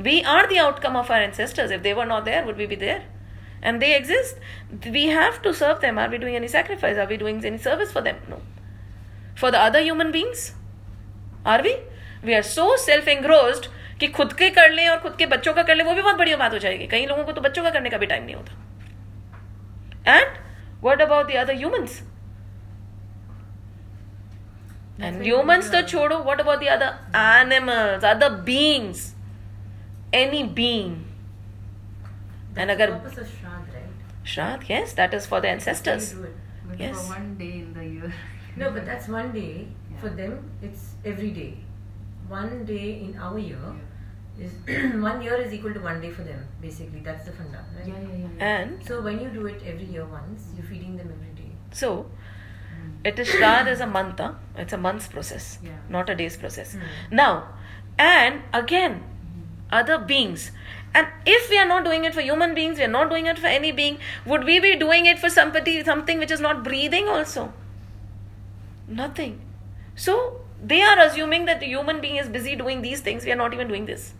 we 0.00 0.20
are 0.28 0.46
the 0.46 0.58
outcome 0.58 0.96
of 0.96 1.12
our 1.12 1.22
ancestors 1.22 1.72
if 1.72 1.80
they were 1.82 2.06
not 2.06 2.24
there 2.24 2.44
would 2.44 2.56
be 2.56 2.66
be 2.66 2.76
there 2.76 3.02
and 3.64 3.80
they 3.80 3.86
exist 3.96 4.86
we 4.88 5.06
have 5.08 5.40
to 5.44 5.52
serve 5.54 5.78
them 5.80 5.98
are 5.98 6.08
we 6.08 6.18
doing 6.18 6.36
any 6.36 6.48
sacrifice 6.48 6.98
are 6.98 7.06
we 7.06 7.16
doing 7.16 7.44
any 7.46 7.58
service 7.58 7.92
for 7.92 8.02
them 8.02 8.16
no 8.30 8.42
for 9.40 9.50
the 9.50 9.54
other 9.54 9.82
human 9.82 10.10
beings 10.10 10.52
are 11.46 11.62
we 11.62 11.74
we 12.24 12.34
are 12.34 12.42
so 12.44 12.76
self 12.76 13.08
engross 13.08 13.68
कि 14.00 14.06
खुद 14.08 14.32
के 14.32 14.48
कर 14.50 14.70
लें 14.70 14.88
और 14.88 14.98
खुद 15.00 15.14
के 15.18 15.26
बच्चों 15.26 15.52
का 15.54 15.62
कर 15.62 15.74
लें, 15.74 15.84
वो 15.84 15.92
भी 15.94 16.02
बहुत 16.02 16.16
बढ़िया 16.16 16.36
बात 16.36 16.52
हो 16.52 16.58
जाएगी। 16.58 16.86
कई 16.86 17.06
लोगों 17.06 17.24
को 17.24 17.32
तो 17.32 17.40
बच्चों 17.40 17.62
का 17.62 17.70
करने 17.70 17.90
का 17.90 17.98
भी 17.98 18.06
टाइम 18.06 18.24
नहीं 18.24 18.34
होता। 18.34 18.52
And 20.08 20.36
what 20.84 21.00
about 21.02 21.32
the 21.32 21.36
other 21.36 21.54
humans 21.54 22.00
and 24.98 25.24
humans 25.24 25.68
to 25.70 25.82
chodo 25.82 26.24
what 26.24 26.40
about 26.40 26.60
the 26.60 26.68
other 26.68 26.98
animals 27.14 28.04
other 28.04 28.30
beings 28.30 29.14
any 30.12 30.42
being 30.42 31.04
That's 32.54 32.60
and 32.60 32.70
agar 32.70 32.88
shrad, 33.12 33.68
right? 33.74 33.92
shrad 34.24 34.64
yes 34.68 34.94
that 34.94 35.12
is 35.12 35.26
for 35.26 35.40
the 35.40 35.48
ancestors 35.48 36.14
but 36.68 36.84
yes. 36.84 37.02
for 37.02 37.14
one 37.14 37.36
day 37.38 37.52
in 37.60 37.72
the 37.72 37.84
year. 37.84 38.14
no, 38.56 38.70
but 38.70 38.84
that's 38.84 39.08
one 39.08 39.32
day. 39.32 39.68
Yeah. 39.90 39.98
For 40.00 40.08
them, 40.10 40.50
it's 40.62 40.94
every 41.04 41.30
day. 41.30 41.58
One 42.28 42.64
day 42.64 43.00
in 43.00 43.18
our 43.18 43.38
year 43.38 43.58
yeah. 44.38 44.46
is 44.46 44.94
one 45.02 45.22
year 45.22 45.36
is 45.36 45.52
equal 45.52 45.72
to 45.72 45.80
one 45.80 46.00
day 46.00 46.10
for 46.10 46.22
them. 46.22 46.46
Basically, 46.60 47.00
that's 47.00 47.24
the 47.24 47.32
funda, 47.32 47.64
right? 47.76 47.86
Yeah, 47.86 47.94
yeah, 47.94 48.16
yeah, 48.16 48.28
yeah, 48.38 48.56
And 48.56 48.86
so 48.86 49.00
when 49.00 49.20
you 49.20 49.30
do 49.30 49.46
it 49.46 49.62
every 49.64 49.84
year 49.84 50.04
once, 50.04 50.48
you're 50.56 50.66
feeding 50.66 50.96
them 50.96 51.12
every 51.12 51.34
day. 51.34 51.50
So 51.72 52.06
it 53.06 53.20
is 53.20 53.28
Shraddha 53.28 53.70
is 53.70 53.80
a 53.80 53.86
month, 53.86 54.18
huh? 54.18 54.32
it's 54.56 54.72
a 54.72 54.76
month's 54.76 55.06
process, 55.06 55.58
yeah. 55.62 55.76
not 55.88 56.10
a 56.10 56.14
day's 56.16 56.36
process. 56.36 56.74
Mm-hmm. 56.74 57.14
Now, 57.14 57.48
and 57.96 58.42
again, 58.52 59.04
other 59.70 59.98
beings. 59.98 60.50
And 60.92 61.06
if 61.24 61.48
we 61.48 61.56
are 61.56 61.66
not 61.66 61.84
doing 61.84 62.04
it 62.04 62.14
for 62.14 62.20
human 62.20 62.54
beings, 62.54 62.78
we 62.78 62.84
are 62.84 62.94
not 62.96 63.08
doing 63.08 63.26
it 63.26 63.38
for 63.38 63.46
any 63.46 63.70
being, 63.70 63.98
would 64.24 64.42
we 64.42 64.58
be 64.58 64.74
doing 64.74 65.06
it 65.06 65.20
for 65.20 65.30
somebody, 65.30 65.84
something 65.84 66.18
which 66.18 66.32
is 66.32 66.40
not 66.40 66.64
breathing 66.64 67.06
also? 67.06 67.52
Nothing. 68.88 69.40
So 69.94 70.40
they 70.60 70.82
are 70.82 70.98
assuming 70.98 71.44
that 71.44 71.60
the 71.60 71.66
human 71.66 72.00
being 72.00 72.16
is 72.16 72.28
busy 72.28 72.56
doing 72.56 72.82
these 72.82 73.02
things, 73.02 73.24
we 73.24 73.30
are 73.30 73.36
not 73.36 73.54
even 73.54 73.68
doing 73.68 73.86
this. 73.86 74.14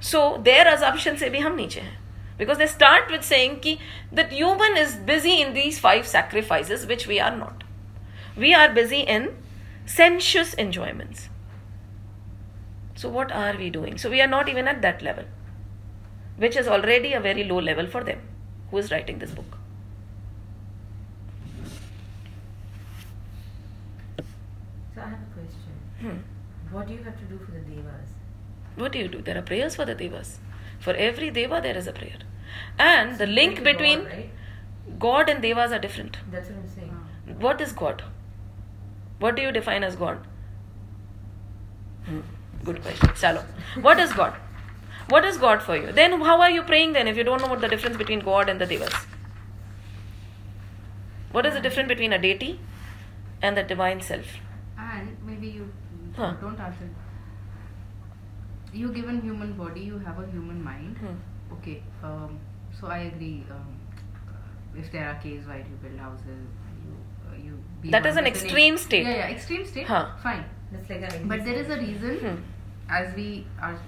So 0.00 0.42
their 0.44 0.68
assumption 0.74 1.16
say 1.16 1.30
we 1.30 1.40
hum 1.40 1.56
niche. 1.56 1.80
Because 2.36 2.58
they 2.58 2.66
start 2.66 3.10
with 3.10 3.24
saying 3.24 3.60
ki, 3.60 3.80
that 4.12 4.30
human 4.30 4.76
is 4.76 4.94
busy 4.94 5.40
in 5.40 5.54
these 5.54 5.78
five 5.78 6.06
sacrifices 6.06 6.84
which 6.84 7.06
we 7.06 7.18
are 7.18 7.34
not. 7.34 7.64
We 8.38 8.54
are 8.54 8.68
busy 8.72 9.00
in 9.00 9.36
sensuous 9.84 10.54
enjoyments. 10.54 11.28
So 12.94 13.08
what 13.08 13.32
are 13.32 13.56
we 13.56 13.68
doing? 13.68 13.98
So 13.98 14.10
we 14.10 14.20
are 14.20 14.28
not 14.28 14.48
even 14.48 14.68
at 14.68 14.80
that 14.82 15.02
level, 15.02 15.24
which 16.36 16.56
is 16.56 16.68
already 16.68 17.12
a 17.14 17.20
very 17.20 17.44
low 17.44 17.58
level 17.58 17.86
for 17.86 18.04
them. 18.04 18.20
Who 18.70 18.78
is 18.78 18.92
writing 18.92 19.18
this 19.18 19.32
book? 19.32 19.58
So 24.94 25.00
I 25.00 25.08
have 25.08 25.18
a 25.18 25.32
question. 25.34 25.74
Hmm. 26.00 26.74
What 26.74 26.86
do 26.86 26.94
you 26.94 27.02
have 27.02 27.18
to 27.18 27.24
do 27.24 27.38
for 27.38 27.50
the 27.52 27.60
devas? 27.60 28.10
What 28.76 28.92
do 28.92 28.98
you 28.98 29.08
do? 29.08 29.22
There 29.22 29.36
are 29.36 29.42
prayers 29.42 29.74
for 29.74 29.84
the 29.84 29.94
devas. 29.94 30.38
For 30.78 30.94
every 30.94 31.30
deva, 31.30 31.60
there 31.60 31.76
is 31.76 31.88
a 31.88 31.92
prayer. 31.92 32.18
And 32.78 33.18
the 33.18 33.26
link 33.26 33.56
to 33.56 33.62
God, 33.62 33.72
between 33.72 34.04
right? 34.04 34.30
God 34.98 35.28
and 35.28 35.42
devas 35.42 35.72
are 35.72 35.80
different. 35.80 36.18
That's 36.30 36.48
what 36.50 36.58
I'm 36.58 36.68
saying. 36.68 36.96
What 37.40 37.60
is 37.60 37.72
God? 37.72 38.04
What 39.18 39.36
do 39.36 39.42
you 39.42 39.52
define 39.52 39.84
as 39.84 39.96
God? 39.96 40.18
Hmm, 42.06 42.20
Good 42.64 42.82
question. 42.82 43.08
Chalo. 43.10 43.44
What 43.80 43.98
is 43.98 44.12
God? 44.12 44.34
What 45.08 45.24
is 45.24 45.38
God 45.38 45.62
for 45.62 45.76
you? 45.76 45.90
Then 45.92 46.20
how 46.20 46.40
are 46.40 46.50
you 46.50 46.62
praying 46.62 46.92
then 46.92 47.08
if 47.08 47.16
you 47.16 47.24
don't 47.24 47.40
know 47.40 47.48
what 47.48 47.60
the 47.60 47.68
difference 47.68 47.96
between 47.96 48.20
God 48.20 48.48
and 48.48 48.60
the 48.60 48.66
devas? 48.66 48.92
What 51.32 51.46
is 51.46 51.54
the 51.54 51.60
difference 51.60 51.88
between 51.88 52.12
a 52.12 52.18
deity 52.18 52.60
and 53.42 53.56
the 53.56 53.62
divine 53.62 54.00
self? 54.00 54.26
And 54.78 55.16
maybe 55.24 55.48
you 55.48 55.72
Huh. 56.16 56.34
don't 56.40 56.58
answer. 56.60 56.88
You 58.72 58.92
given 58.92 59.20
human 59.22 59.52
body, 59.54 59.80
you 59.80 59.98
have 59.98 60.18
a 60.18 60.26
human 60.30 60.62
mind. 60.62 60.98
Hmm. 60.98 61.16
Okay. 61.54 61.82
Um, 62.02 62.38
so 62.78 62.86
I 62.88 62.98
agree. 63.10 63.44
Um, 63.50 63.76
if 64.76 64.90
there 64.92 65.08
are 65.08 65.14
caves, 65.22 65.46
why 65.46 65.60
do 65.62 65.70
you 65.70 65.76
build 65.82 65.98
houses? 65.98 66.48
You, 66.84 66.96
uh, 67.30 67.36
you 67.36 67.52
be 67.52 67.67
That 67.84 68.06
one 68.06 68.16
an 68.18 68.26
extreme 68.26 68.74
nature. 68.74 68.84
state. 68.84 69.04
Yeah, 69.06 69.16
yeah, 69.16 69.28
extreme 69.36 69.64
state. 69.66 69.86
Huh. 69.86 70.06
Fine. 70.22 70.44
That's 70.72 70.90
like 70.90 71.02
a 71.12 71.26
But 71.26 71.44
there 71.44 71.54
is 71.54 71.70
a 71.70 71.78
reason, 71.78 72.16
Hmm. 72.24 72.36
as 72.90 73.14
we 73.14 73.46
are, 73.60 73.78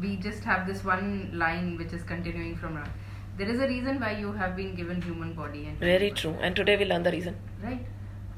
we 0.00 0.16
just 0.16 0.44
have 0.44 0.66
this 0.66 0.84
one 0.84 1.30
line 1.32 1.76
which 1.78 1.92
is 1.92 2.02
continuing 2.02 2.56
from. 2.56 2.76
Ra- 2.76 2.92
There 3.38 3.48
is 3.48 3.60
a 3.60 3.66
reason 3.66 3.98
why 4.00 4.12
you 4.18 4.32
have 4.32 4.54
been 4.56 4.74
given 4.74 5.00
human 5.02 5.32
body 5.32 5.66
and 5.68 5.78
Very 5.78 6.08
human 6.10 6.16
true. 6.22 6.34
And 6.42 6.54
today 6.54 6.76
we 6.76 6.84
learn 6.84 7.02
the 7.02 7.12
reason. 7.18 7.36
right 7.62 7.86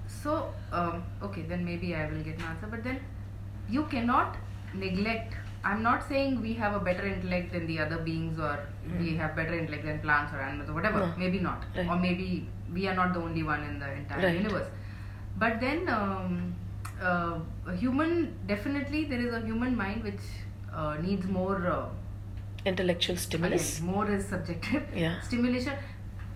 so 0.06 0.32
um, 0.78 1.02
okay 1.26 1.42
then 1.50 1.64
maybe 1.68 1.88
i 2.00 2.02
will 2.10 2.22
get 2.26 2.36
an 2.40 2.44
answer 2.50 2.66
but 2.72 2.82
then 2.86 2.98
you 3.76 3.82
cannot 3.92 4.36
neglect 4.82 5.34
i'm 5.70 5.82
not 5.86 6.02
saying 6.10 6.34
we 6.46 6.52
have 6.62 6.74
a 6.78 6.80
better 6.88 7.06
intellect 7.12 7.52
than 7.54 7.66
the 7.70 7.78
other 7.84 7.98
beings 8.08 8.38
or 8.48 8.52
we 9.00 9.14
have 9.22 9.34
better 9.38 9.54
intellect 9.60 9.84
than 9.90 9.98
plants 10.06 10.32
or 10.34 10.40
animals 10.48 10.68
or 10.70 10.74
whatever 10.78 11.00
No. 11.04 11.08
maybe 11.22 11.40
not 11.46 11.64
Right. 11.76 11.88
or 11.88 11.96
maybe 12.06 12.28
we 12.78 12.86
are 12.92 12.94
not 13.00 13.14
the 13.14 13.20
only 13.28 13.42
one 13.52 13.64
in 13.70 13.78
the 13.84 13.90
entire 14.00 14.22
Right. 14.26 14.36
universe 14.42 14.68
but 15.36 15.60
then 15.60 15.88
um, 15.88 16.54
uh, 17.02 17.38
a 17.66 17.74
human 17.76 18.36
definitely 18.46 19.04
there 19.04 19.20
is 19.26 19.32
a 19.34 19.40
human 19.46 19.76
mind 19.76 20.02
which 20.04 20.20
uh, 20.72 20.96
needs 21.00 21.26
more 21.26 21.66
uh, 21.66 21.86
Intellectual 22.66 23.16
stimulus. 23.16 23.78
Again, 23.78 23.90
more 23.94 24.10
is 24.10 24.26
subjective 24.26 24.82
Yeah. 24.94 25.20
stimulation 25.20 25.74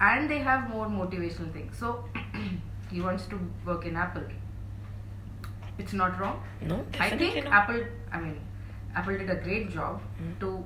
and 0.01 0.31
they 0.31 0.39
have 0.39 0.69
more 0.71 0.87
motivational 0.87 1.53
things 1.53 1.79
so 1.79 2.05
he 2.91 3.01
wants 3.01 3.27
to 3.27 3.39
work 3.65 3.87
in 3.87 3.97
apple 3.97 4.23
it's 5.79 5.93
not 5.93 6.19
wrong 6.21 6.43
No, 6.61 6.85
i 7.01 7.09
think 7.11 7.45
not. 7.45 7.53
apple 7.61 7.81
i 8.13 8.21
mean 8.21 8.37
apple 8.95 9.17
did 9.19 9.31
a 9.31 9.37
great 9.37 9.71
job 9.71 10.01
to 10.41 10.65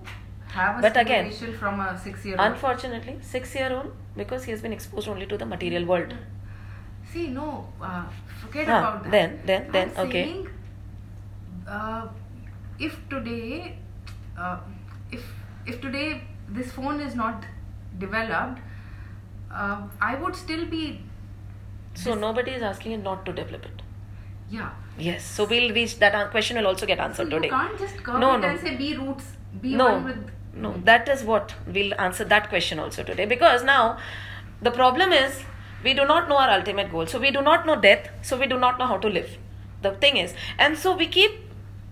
have 0.49 0.79
a 0.79 0.83
But 0.83 0.97
again, 1.01 1.31
stimulation 1.33 1.59
from 1.59 1.81
a 1.81 1.99
six 1.99 2.25
year 2.27 2.37
old 2.39 2.47
Unfortunately, 2.53 3.19
six 3.23 3.55
year 3.55 3.73
old 3.73 3.93
because 4.17 4.45
he 4.45 4.51
has 4.51 4.61
been 4.61 4.73
exposed 4.73 5.09
only 5.09 5.25
to 5.27 5.39
the 5.39 5.47
material 5.47 5.87
world. 5.87 6.13
See 7.13 7.27
no 7.29 7.47
uh, 7.81 8.05
forget 8.43 8.69
Ah, 8.69 8.79
about 8.79 9.03
that 9.05 9.13
then- 9.17 9.39
then- 9.51 9.71
then, 9.77 9.91
I'm 9.97 10.07
okay. 10.09 10.25
saying, 10.25 10.49
uh, 11.69 12.07
if 12.89 12.97
today 13.15 13.77
uh, 14.39 14.57
if 15.11 15.25
if 15.73 15.81
today 15.87 16.07
this 16.59 16.71
phone 16.77 17.01
is 17.09 17.15
not 17.23 17.45
developed 18.05 18.61
uh, 19.53 19.81
i 20.11 20.15
would 20.23 20.37
still 20.45 20.67
be 20.77 20.85
So 22.03 22.15
nobody 22.21 22.53
is 22.59 22.63
asking 22.67 22.93
you 22.93 22.99
not 23.07 23.19
to 23.27 23.33
develop 23.39 23.65
it. 23.71 23.81
yeah 24.59 24.71
Yes. 25.07 25.25
So 25.39 25.45
we'll 25.51 25.73
reach 25.79 25.93
that 26.03 26.15
question 26.35 26.59
will 26.61 26.67
also 26.71 26.87
get 26.91 26.99
so 26.99 27.05
answered 27.07 27.31
you 27.33 27.37
today. 27.41 27.51
can't 27.55 27.79
just 27.83 27.99
curve 28.07 28.21
No, 28.23 28.31
it 28.37 28.41
no. 28.45 28.49
and 28.53 28.61
say 28.65 28.73
be 28.81 28.89
roots 29.01 29.27
be 29.65 29.75
no, 29.81 29.87
one 29.91 30.05
with 30.09 30.31
no, 30.65 30.71
that 30.89 31.09
is 31.15 31.25
what 31.31 31.55
we'll 31.77 31.95
answer 32.07 32.25
that 32.33 32.49
question 32.55 32.83
also 32.87 33.05
today 33.11 33.27
because 33.35 33.63
now 33.71 33.81
the 34.69 34.73
problem 34.79 35.13
is 35.19 35.39
we 35.84 35.94
do 35.94 36.06
not 36.06 36.28
know 36.30 36.38
our 36.38 36.50
ultimate 36.60 36.92
goal. 36.92 37.06
So 37.08 37.20
we 37.20 37.32
do 37.32 37.42
not 37.42 37.66
know 37.66 37.76
death. 37.76 38.10
So 38.22 38.38
we 38.38 38.48
do 38.48 38.58
not 38.60 38.80
know 38.80 38.88
how 38.88 38.98
to 38.98 39.08
live. 39.10 39.38
The 39.82 39.92
thing 39.92 40.18
is, 40.18 40.34
and 40.58 40.78
so 40.78 40.96
we 40.96 41.08
keep 41.08 41.32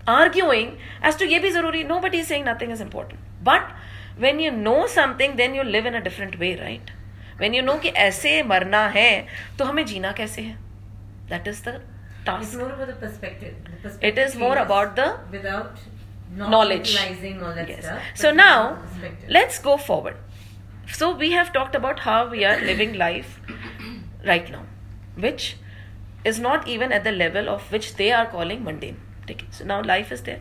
arguing 0.08 0.78
as 1.02 1.16
to 1.18 1.28
ye 1.28 1.40
bhi 1.40 1.52
zaruri. 1.58 1.86
Nobody 1.88 2.20
is 2.20 2.28
saying 2.28 2.46
nothing 2.46 2.72
is 2.72 2.82
important. 2.82 3.20
But 3.44 3.70
when 4.18 4.40
you 4.40 4.52
know 4.52 4.88
something, 4.88 5.36
then 5.36 5.56
you 5.56 5.64
live 5.64 5.86
in 5.86 5.96
a 5.96 6.02
different 6.02 6.40
way, 6.40 6.56
right? 6.60 6.92
When 7.38 7.54
you 7.54 7.62
know 7.62 7.78
कि 7.80 7.90
ऐसे 8.08 8.42
मरना 8.52 8.88
है 8.96 9.10
तो 9.60 9.66
हमें 9.66 9.86
जीना 9.86 10.12
कैसे 10.22 10.42
है 10.42 10.56
That 11.30 11.48
is 11.54 11.62
the 11.68 11.74
It's 11.76 12.26
task. 12.28 12.58
more 12.60 12.70
about 12.72 12.88
the 12.88 12.94
perspective. 13.02 13.56
The 13.66 13.72
It 13.72 13.82
perspective 13.84 14.20
is 14.28 14.36
more 14.44 14.56
changes 14.56 14.66
about 14.66 14.96
the 14.96 15.08
without 15.32 15.82
not 16.38 16.50
knowledge. 16.54 16.94
utilizing 16.94 17.44
all 17.44 17.54
that 17.60 17.70
Yes. 17.74 17.86
stuff. 17.86 18.00
but 18.12 18.22
So 18.24 18.30
it's 18.30 18.38
now 18.38 18.54
about 18.62 18.82
the 18.82 18.88
perspective. 18.94 19.30
let's 19.38 19.60
go 19.68 19.76
forward. 19.90 20.16
So 20.93 21.15
we 21.15 21.31
have 21.33 21.53
talked 21.53 21.75
about 21.75 22.01
how 22.01 22.29
we 22.29 22.45
are 22.45 22.61
living 22.61 22.95
life 22.95 23.41
right 24.27 24.51
now, 24.51 24.65
which 25.15 25.57
is 26.25 26.39
not 26.39 26.69
even 26.69 26.93
at 26.93 27.05
the 27.05 27.13
level 27.13 27.49
of 27.49 27.71
which 27.73 27.95
they 27.95 28.13
are 28.13 28.27
calling 28.27 28.65
mundane. 28.65 29.01
Okay, 29.23 29.47
So 29.51 29.65
now 29.65 29.83
life 29.83 30.13
is 30.13 30.23
there. 30.23 30.41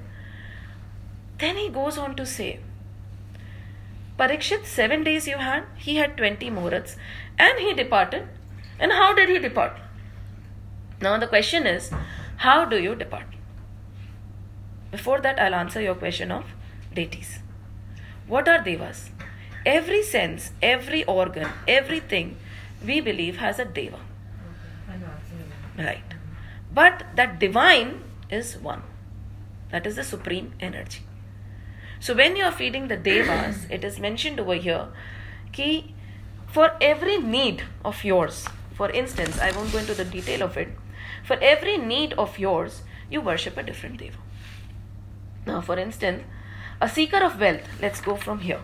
Then 1.38 1.56
he 1.56 1.70
goes 1.70 1.98
on 1.98 2.16
to 2.16 2.26
say, 2.26 2.60
Parikshit, 4.18 4.66
seven 4.66 5.04
days 5.04 5.28
you 5.28 5.38
had, 5.38 5.64
he 5.78 5.96
had 5.96 6.18
20 6.18 6.50
muhurats, 6.52 6.98
and 7.38 7.60
he 7.60 7.74
departed. 7.74 8.28
And 8.80 8.92
how 8.92 9.14
did 9.14 9.30
he 9.30 9.40
depart? 9.40 9.78
Now 11.02 11.18
the 11.18 11.28
question 11.28 11.66
is, 11.66 11.92
how 12.38 12.66
do 12.66 12.82
you 12.82 12.96
depart? 12.96 13.28
Before 14.92 15.22
that, 15.22 15.40
I'll 15.40 15.56
answer 15.56 15.82
your 15.82 15.96
question 15.96 16.32
of 16.32 16.46
deities. 16.94 17.40
What 18.28 18.50
are 18.50 18.62
devas? 18.62 19.12
Every 19.66 20.04
sense, 20.04 20.52
every 20.62 21.04
organ, 21.06 21.50
everything 21.68 22.38
we 22.86 23.02
believe 23.02 23.38
has 23.38 23.60
a 23.60 23.66
deva. 23.66 23.98
Okay, 23.98 24.04
I 24.90 24.98
know, 24.98 25.08
I've 25.08 25.28
seen 25.28 25.40
it. 25.40 25.86
Right. 25.86 26.14
But 26.74 27.04
that 27.16 27.40
divine 27.40 28.04
is 28.30 28.58
one. 28.58 28.84
That 29.72 29.86
is 29.86 29.96
the 29.96 30.04
supreme 30.04 30.54
energy. 30.60 31.02
So 32.00 32.14
when 32.16 32.36
you 32.36 32.46
are 32.46 32.52
feeding 32.52 32.88
the 32.88 32.98
devas, 32.98 33.66
it 33.70 33.84
is 33.84 34.00
mentioned 34.00 34.40
over 34.40 34.56
here 34.56 34.88
ki 35.52 35.94
for 36.48 36.72
every 36.82 37.18
need 37.18 37.64
of 37.86 38.04
yours, 38.04 38.48
for 38.74 38.90
instance, 38.90 39.40
I 39.40 39.52
won't 39.52 39.72
go 39.72 39.78
into 39.78 39.94
the 39.94 40.06
detail 40.06 40.42
of 40.42 40.58
it, 40.58 40.70
for 41.24 41.38
every 41.42 41.78
need 41.78 42.14
of 42.14 42.40
yours, 42.40 42.82
you 43.10 43.22
worship 43.22 43.58
a 43.58 43.64
different 43.64 43.98
deva. 43.98 44.18
Now, 45.46 45.62
for 45.62 45.78
instance, 45.78 46.24
a 46.82 46.90
seeker 46.90 47.24
of 47.24 47.40
wealth, 47.40 47.68
let's 47.82 48.02
go 48.02 48.16
from 48.16 48.40
here. 48.40 48.62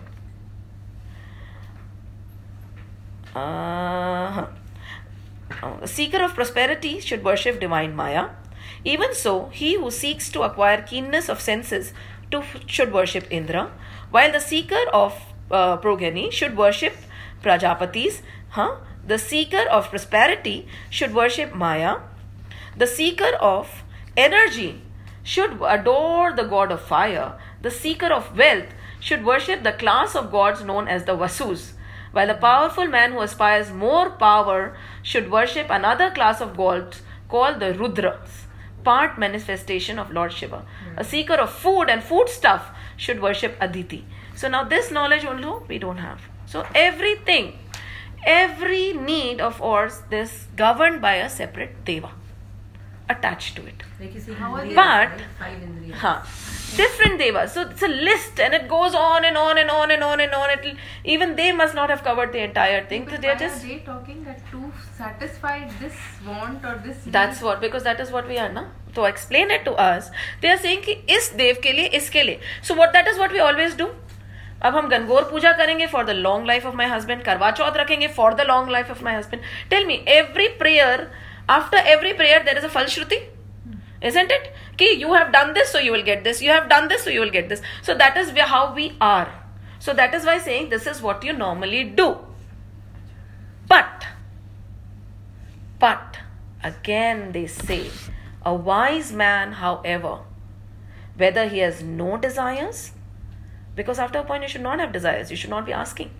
Uh-huh. 3.36 4.46
Uh, 5.62 5.76
a 5.82 5.86
seeker 5.86 6.22
of 6.22 6.34
prosperity 6.34 7.00
should 7.00 7.22
worship 7.22 7.60
divine 7.60 7.94
Maya. 7.94 8.30
Even 8.84 9.14
so, 9.14 9.48
he 9.52 9.74
who 9.74 9.90
seeks 9.90 10.30
to 10.30 10.42
acquire 10.42 10.82
keenness 10.82 11.28
of 11.28 11.40
senses 11.40 11.92
to, 12.30 12.42
should 12.66 12.92
worship 12.92 13.26
Indra, 13.30 13.70
while 14.10 14.32
the 14.32 14.40
seeker 14.40 14.88
of 14.92 15.20
uh, 15.50 15.76
progeny 15.76 16.30
should 16.30 16.56
worship 16.56 16.94
Prajapatis. 17.42 18.22
Huh? 18.50 18.76
The 19.06 19.18
seeker 19.18 19.68
of 19.70 19.90
prosperity 19.90 20.66
should 20.88 21.14
worship 21.14 21.54
Maya. 21.54 21.98
The 22.76 22.86
seeker 22.86 23.36
of 23.40 23.82
energy 24.16 24.82
should 25.22 25.60
adore 25.62 26.32
the 26.32 26.44
god 26.44 26.72
of 26.72 26.80
fire. 26.80 27.38
the 27.66 27.70
seeker 27.70 28.12
of 28.12 28.36
wealth, 28.38 28.68
should 29.00 29.24
worship 29.24 29.62
the 29.62 29.72
class 29.72 30.14
of 30.14 30.30
gods 30.30 30.62
known 30.62 30.86
as 30.88 31.04
the 31.04 31.16
Vasus, 31.16 31.72
while 32.16 32.28
the 32.28 32.42
powerful 32.42 32.86
man 32.86 33.12
who 33.12 33.20
aspires 33.20 33.70
more 33.70 34.08
power 34.10 34.74
should 35.02 35.30
worship 35.30 35.68
another 35.68 36.10
class 36.10 36.40
of 36.40 36.56
gods 36.56 37.02
called 37.28 37.60
the 37.60 37.74
Rudras, 37.74 38.46
part 38.84 39.18
manifestation 39.18 39.98
of 39.98 40.10
Lord 40.10 40.32
Shiva. 40.32 40.64
A 40.96 41.04
hmm. 41.04 41.10
seeker 41.10 41.34
of 41.34 41.52
food 41.52 41.90
and 41.90 42.02
food 42.02 42.30
stuff 42.30 42.70
should 42.96 43.20
worship 43.20 43.54
Aditi. 43.60 44.04
So 44.34 44.48
now 44.48 44.64
this 44.64 44.90
knowledge 44.90 45.26
also 45.26 45.64
we 45.68 45.78
don't 45.78 45.98
have. 45.98 46.22
So 46.46 46.64
everything, 46.74 47.58
every 48.26 48.94
need 48.94 49.40
of 49.40 49.60
ours, 49.60 50.02
this 50.08 50.46
governed 50.56 51.02
by 51.02 51.16
a 51.16 51.28
separate 51.28 51.84
deva 51.84 52.12
attached 53.08 53.56
to 53.56 53.66
it. 53.66 53.82
Like 54.00 54.14
you 54.14 54.20
say, 54.20 54.32
How 54.34 54.54
are 54.54 54.66
But-. 54.66 55.20
Huh. 55.94 56.22
Different 56.76 57.18
devas. 57.18 57.52
So 57.52 57.62
it's 57.62 57.82
a 57.82 57.88
list 57.88 58.40
and 58.40 58.52
it 58.52 58.68
goes 58.68 58.94
on 58.94 59.24
and 59.24 59.36
on 59.36 59.58
and 59.58 59.70
on 59.70 59.90
and 59.90 60.02
on 60.04 60.20
and 60.20 60.32
on. 60.34 60.50
It'll, 60.50 60.72
even 61.04 61.36
they 61.36 61.50
must 61.52 61.74
not 61.74 61.90
have 61.90 62.02
covered 62.02 62.32
the 62.32 62.40
entire 62.40 62.84
thing. 62.84 63.08
So 63.08 63.16
they're 63.16 63.36
just. 63.36 63.64
are 63.64 63.68
they 63.68 63.78
talking 63.78 64.24
that 64.24 64.40
to 64.50 64.72
satisfy 64.96 65.68
this 65.80 65.94
want 66.26 66.64
or 66.64 66.80
this 66.84 66.98
That's 67.06 67.40
what 67.40 67.60
because 67.60 67.84
that 67.84 68.00
is 68.00 68.10
what 68.10 68.28
we 68.28 68.38
are 68.38 68.52
na. 68.52 68.66
So 68.94 69.04
explain 69.04 69.50
it 69.50 69.64
to 69.66 69.74
us. 69.74 70.10
They 70.40 70.50
are 70.50 70.58
saying 70.58 70.82
कि 70.84 70.92
इस 71.16 71.32
देव 71.36 71.60
के 71.62 71.72
लिए 71.72 71.86
इसके 72.00 72.22
लिए. 72.22 72.40
So 72.62 72.74
what 72.74 72.92
that 72.92 73.08
is 73.08 73.18
what 73.18 73.32
we 73.32 73.46
always 73.50 73.78
do. 73.84 73.88
अब 74.64 74.76
हम 74.76 74.88
गनगौर 74.88 75.22
पूजा 75.30 75.52
करेंगे 75.52 75.86
for 75.86 76.04
the 76.04 76.10
long 76.10 76.46
life 76.46 76.66
of 76.66 76.74
my 76.76 76.86
husband 76.88 77.22
Karva 77.22 77.50
Chauth 77.58 77.76
रखेंगे 77.76 78.06
for 78.16 78.34
the 78.34 78.46
long 78.48 78.70
life 78.70 78.90
of 78.90 79.02
my 79.04 79.14
husband 79.14 79.42
tell 79.70 79.84
me 79.86 79.94
every 80.08 80.46
prayer 80.58 81.06
after 81.48 81.78
every 81.78 82.14
prayer 82.14 82.42
there 82.44 82.56
is 82.58 82.64
a 82.64 82.68
falshruti 82.68 83.28
isn't 84.00 84.30
it? 84.30 84.52
Ki 84.76 84.92
you 84.92 85.14
have 85.14 85.32
done 85.32 85.54
this 85.54 85.70
so 85.70 85.78
you 85.78 85.92
will 85.92 86.02
get 86.02 86.22
this. 86.24 86.42
You 86.42 86.50
have 86.50 86.68
done 86.68 86.88
this 86.88 87.04
so 87.04 87.10
you 87.10 87.20
will 87.20 87.30
get 87.30 87.48
this. 87.48 87.62
So 87.82 87.94
that 87.94 88.16
is 88.16 88.30
how 88.38 88.74
we 88.74 88.92
are. 89.00 89.32
So 89.78 89.94
that 89.94 90.14
is 90.14 90.24
why 90.24 90.38
saying 90.38 90.68
this 90.68 90.86
is 90.86 91.00
what 91.02 91.24
you 91.24 91.32
normally 91.32 91.84
do. 91.84 92.18
But 93.68 94.06
but 95.78 96.18
again 96.62 97.32
they 97.32 97.46
say 97.46 97.90
a 98.44 98.54
wise 98.54 99.12
man 99.12 99.52
however 99.52 100.20
whether 101.16 101.48
he 101.48 101.58
has 101.58 101.82
no 101.82 102.16
desires 102.16 102.92
because 103.74 103.98
after 103.98 104.18
a 104.18 104.24
point 104.24 104.42
you 104.42 104.48
should 104.48 104.62
not 104.62 104.78
have 104.80 104.92
desires. 104.92 105.30
You 105.30 105.36
should 105.36 105.50
not 105.50 105.66
be 105.66 105.72
asking 105.72 106.10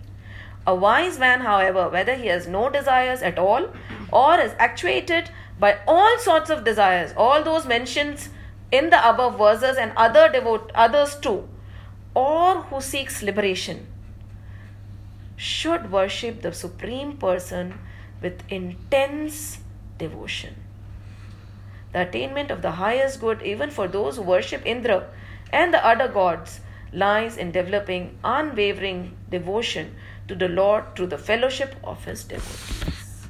a 0.67 0.75
wise 0.75 1.17
man 1.17 1.41
however 1.41 1.89
whether 1.89 2.15
he 2.15 2.27
has 2.27 2.47
no 2.55 2.69
desires 2.69 3.21
at 3.21 3.39
all 3.39 3.67
or 4.11 4.39
is 4.39 4.55
actuated 4.69 5.29
by 5.59 5.77
all 5.87 6.17
sorts 6.19 6.49
of 6.49 6.63
desires 6.63 7.13
all 7.17 7.43
those 7.43 7.65
mentions 7.65 8.29
in 8.71 8.89
the 8.89 9.09
above 9.09 9.37
verses 9.37 9.77
and 9.77 9.91
other 9.95 10.29
devote 10.31 10.71
others 10.75 11.15
too 11.27 11.37
or 12.13 12.63
who 12.63 12.81
seeks 12.81 13.21
liberation 13.21 13.85
should 15.37 15.91
worship 15.91 16.41
the 16.41 16.51
supreme 16.51 17.15
person 17.15 17.79
with 18.21 18.41
intense 18.49 19.59
devotion. 19.97 20.55
The 21.93 22.07
attainment 22.07 22.51
of 22.51 22.61
the 22.61 22.71
highest 22.71 23.21
good, 23.21 23.41
even 23.43 23.69
for 23.69 23.87
those 23.87 24.17
who 24.17 24.23
worship 24.23 24.63
Indra 24.65 25.07
and 25.53 25.73
the 25.73 25.85
other 25.85 26.07
gods, 26.07 26.59
lies 26.91 27.37
in 27.37 27.51
developing 27.51 28.17
unwavering 28.23 29.15
devotion 29.29 29.95
to 30.27 30.35
the 30.35 30.49
Lord 30.49 30.95
through 30.95 31.07
the 31.07 31.17
fellowship 31.17 31.75
of 31.83 32.05
his 32.05 32.23
devotees. 32.23 33.27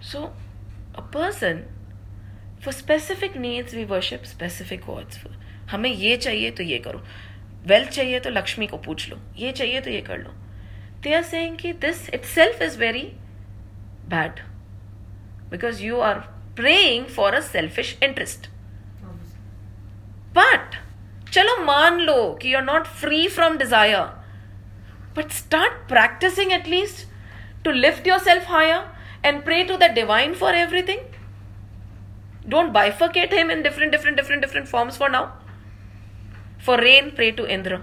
So, 0.00 0.32
a 0.94 1.02
person 1.02 1.64
for 2.60 2.72
specific 2.72 3.36
needs, 3.36 3.74
we 3.74 3.84
worship 3.84 4.26
specific 4.26 4.84
gods. 4.86 5.18
हमें 5.70 5.90
ये 5.90 6.16
चाहिए 6.16 6.50
तो 6.50 6.62
ये 6.62 6.78
करो। 6.86 7.02
Wealth 7.66 7.88
चाहिए 7.90 8.20
तो 8.20 8.30
लक्ष्मी 8.30 8.66
को 8.66 8.76
पूछ 8.84 9.08
लो। 9.08 9.18
ये 9.36 9.52
चाहिए 9.52 9.80
तो 9.80 9.90
ये 9.90 10.00
कर 10.02 10.18
लो। 10.18 10.30
दे 11.02 11.14
आर 11.14 11.22
सेइंग 11.22 11.56
कि 11.58 11.72
this 11.82 12.08
itself 12.24 12.62
is 12.62 12.78
very 12.78 13.02
bad 14.10 14.40
because 15.50 15.82
you 15.84 15.98
are 16.00 16.20
praying 16.56 17.06
for 17.16 17.34
a 17.34 17.40
selfish 17.40 17.96
interest 18.02 18.48
but 20.38 20.76
चलो 21.32 21.56
मान 21.64 22.00
लो 22.00 22.16
कि 22.42 22.52
you 22.52 22.58
are 22.58 22.64
not 22.64 22.86
free 23.02 23.26
from 23.28 23.58
desire 23.58 24.17
But 25.17 25.31
start 25.31 25.73
practicing 25.87 26.53
at 26.53 26.67
least 26.67 27.05
to 27.65 27.71
lift 27.71 28.07
yourself 28.07 28.45
higher 28.45 28.79
and 29.23 29.43
pray 29.45 29.63
to 29.65 29.77
the 29.77 29.89
divine 29.97 30.33
for 30.35 30.51
everything. 30.61 31.03
Don't 32.47 32.73
bifurcate 32.73 33.31
him 33.31 33.49
in 33.49 33.61
different, 33.63 33.91
different, 33.91 34.17
different, 34.17 34.41
different 34.41 34.67
forms 34.67 34.97
for 34.97 35.09
now. 35.09 35.23
For 36.59 36.77
rain, 36.77 37.11
pray 37.19 37.31
to 37.41 37.47
Indra. 37.57 37.79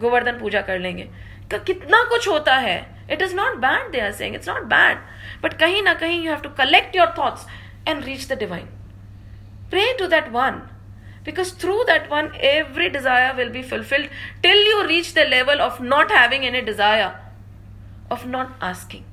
Govardhan 0.00 0.38
पूजा 0.38 0.60
कर 0.62 0.78
लेंगे 0.78 1.08
क- 1.52 1.62
कितना 1.66 2.02
कुछ 2.08 2.26
होता 2.28 2.54
है 2.64 2.74
it 3.12 3.22
is 3.22 3.34
not 3.34 3.54
bad 3.58 3.90
they 3.92 4.00
are 4.00 4.10
saying 4.12 4.34
it's 4.34 4.48
not 4.48 4.62
bad 4.72 4.98
but 5.42 5.52
कहीं 5.60 5.82
ना 5.82 5.94
कहीं 6.02 6.20
you 6.24 6.30
have 6.30 6.40
to 6.40 6.48
collect 6.58 6.96
your 6.96 7.14
thoughts 7.18 7.46
and 7.88 8.04
reach 8.04 8.26
the 8.32 8.38
divine 8.38 8.68
pray 9.70 9.86
to 10.00 10.06
that 10.10 10.26
one 10.34 10.58
because 11.23 11.51
through 11.51 11.83
that 11.87 12.09
one 12.09 12.31
every 12.39 12.89
desire 12.89 13.35
will 13.35 13.49
be 13.49 13.61
fulfilled 13.61 14.09
till 14.41 14.63
you 14.69 14.85
reach 14.87 15.13
the 15.13 15.25
level 15.25 15.61
of 15.61 15.79
not 15.79 16.11
having 16.11 16.45
any 16.45 16.61
desire 16.61 17.19
of 18.09 18.25
not 18.25 18.53
asking. 18.61 19.05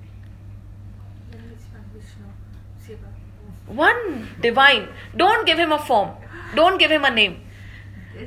One 3.66 4.28
divine. 4.40 4.88
Don't 5.14 5.46
give 5.46 5.58
him 5.58 5.72
a 5.72 5.78
form. 5.78 6.12
Don't 6.54 6.78
give 6.78 6.90
him 6.90 7.04
a 7.04 7.10
name. 7.10 7.42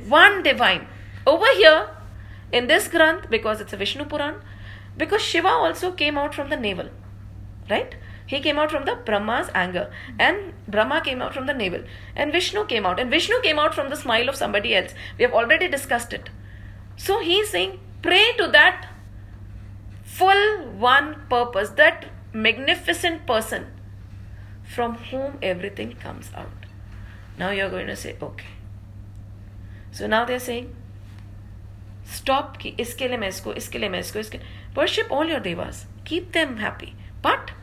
One 0.08 0.42
divine. 0.42 0.86
Over 1.26 1.46
here 1.56 1.88
in 2.52 2.68
this 2.68 2.88
granth 2.88 3.28
because 3.30 3.60
it's 3.60 3.72
a 3.72 3.76
vishnu 3.76 4.04
puran 4.04 4.36
because 4.96 5.22
shiva 5.22 5.48
also 5.48 5.90
came 5.90 6.18
out 6.18 6.34
from 6.34 6.50
the 6.50 6.56
navel 6.56 6.90
right 7.70 7.94
he 8.32 8.40
came 8.40 8.58
out 8.58 8.70
from 8.70 8.86
the 8.86 8.94
Brahma's 9.06 9.50
anger, 9.54 9.90
and 10.18 10.54
Brahma 10.66 11.02
came 11.02 11.20
out 11.20 11.34
from 11.34 11.44
the 11.44 11.52
navel, 11.52 11.82
and 12.16 12.32
Vishnu 12.32 12.64
came 12.64 12.86
out, 12.86 12.98
and 12.98 13.10
Vishnu 13.10 13.40
came 13.42 13.58
out 13.58 13.74
from 13.74 13.90
the 13.90 13.96
smile 14.02 14.30
of 14.30 14.36
somebody 14.36 14.74
else. 14.74 14.94
We 15.18 15.24
have 15.24 15.34
already 15.34 15.68
discussed 15.68 16.14
it. 16.14 16.30
So 16.96 17.20
he's 17.20 17.50
saying, 17.50 17.78
pray 18.00 18.32
to 18.38 18.48
that 18.48 18.88
full 20.02 20.64
one 20.86 21.14
purpose, 21.28 21.76
that 21.82 22.06
magnificent 22.32 23.26
person 23.26 23.66
from 24.64 24.96
whom 25.10 25.38
everything 25.42 25.94
comes 25.96 26.30
out. 26.34 26.66
Now 27.36 27.50
you're 27.50 27.68
going 27.68 27.88
to 27.88 27.96
say, 27.96 28.16
okay. 28.22 28.52
So 29.90 30.06
now 30.06 30.24
they're 30.24 30.38
saying, 30.38 30.74
stop, 32.04 32.58
ki, 32.58 32.76
iske 32.78 33.10
liye 33.10 33.20
main 33.20 33.38
isko, 33.38 33.54
iske 33.54 33.78
liye 33.78 33.90
main 33.90 34.08
isko, 34.10 34.24
iske. 34.26 34.40
worship 34.74 35.10
all 35.10 35.26
your 35.26 35.40
devas, 35.40 35.84
keep 36.06 36.32
them 36.32 36.56
happy. 36.68 36.94
But 37.20 37.58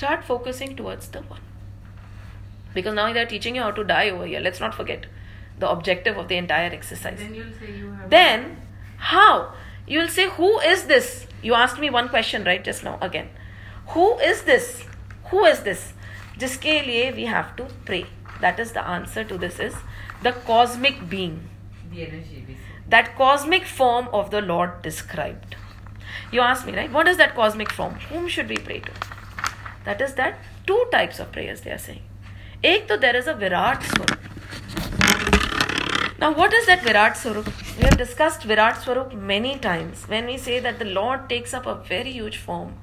start 0.00 0.24
focusing 0.24 0.74
towards 0.76 1.08
the 1.08 1.20
one 1.22 1.40
because 2.74 2.94
now 2.94 3.12
they're 3.12 3.26
teaching 3.26 3.56
you 3.56 3.62
how 3.62 3.70
to 3.70 3.84
die 3.84 4.10
over 4.10 4.26
here 4.26 4.40
let's 4.40 4.60
not 4.60 4.74
forget 4.74 5.06
the 5.58 5.68
objective 5.68 6.16
of 6.18 6.28
the 6.28 6.36
entire 6.36 6.70
exercise 6.70 7.18
Then 7.18 7.34
you'll 7.34 7.52
say 7.60 7.72
you 7.76 7.90
have. 7.92 8.10
then 8.10 8.56
how 8.98 9.52
you'll 9.86 10.08
say 10.08 10.28
who 10.30 10.58
is 10.60 10.84
this 10.86 11.26
you 11.42 11.54
asked 11.54 11.78
me 11.78 11.90
one 11.90 12.08
question 12.08 12.44
right 12.44 12.62
just 12.62 12.84
now 12.84 12.98
again 13.00 13.28
who 13.94 14.18
is 14.18 14.42
this 14.42 14.84
who 15.30 15.44
is 15.52 15.60
this 15.70 15.92
जिसके 16.40 16.72
लिए 16.86 17.04
we 17.16 17.24
have 17.32 17.52
to 17.58 17.66
pray 17.90 18.04
that 18.40 18.58
is 18.64 18.72
the 18.72 18.82
answer 18.94 19.22
to 19.28 19.38
this 19.44 19.58
is 19.66 19.76
the 20.24 20.32
cosmic 20.48 20.98
being 21.12 21.36
The 21.92 22.02
energy, 22.06 22.40
basically. 22.48 22.56
that 22.94 23.08
cosmic 23.20 23.64
form 23.78 24.08
of 24.18 24.30
the 24.34 24.40
Lord 24.42 24.74
described. 24.82 25.56
You 26.32 26.40
asked 26.46 26.66
me, 26.66 26.74
right? 26.76 26.92
What 26.96 27.08
is 27.12 27.16
that 27.20 27.34
cosmic 27.38 27.72
form? 27.78 27.94
Whom 28.10 28.26
should 28.34 28.48
we 28.54 28.56
pray 28.68 28.80
to? 28.88 28.92
that 29.85 30.01
is 30.01 30.13
that 30.15 30.39
two 30.65 30.85
types 30.91 31.19
of 31.19 31.31
prayers 31.31 31.61
they 31.61 31.71
are 31.71 31.77
saying. 31.77 32.03
Ek 32.63 32.87
to 32.87 32.97
there 32.97 33.15
is 33.15 33.27
a 33.27 33.33
virat 33.33 33.83
swarup. 33.83 34.19
Now 36.19 36.33
what 36.33 36.53
is 36.53 36.67
that 36.67 36.83
virat 36.83 37.17
swarup? 37.17 37.47
We 37.77 37.83
have 37.83 37.97
discussed 37.97 38.43
virat 38.43 38.81
swarup 38.81 39.13
many 39.13 39.57
times. 39.57 40.07
When 40.07 40.25
we 40.25 40.37
say 40.37 40.59
that 40.59 40.79
the 40.79 40.85
lord 40.85 41.27
takes 41.29 41.53
up 41.53 41.65
a 41.65 41.75
very 41.75 42.11
huge 42.11 42.37
form 42.37 42.77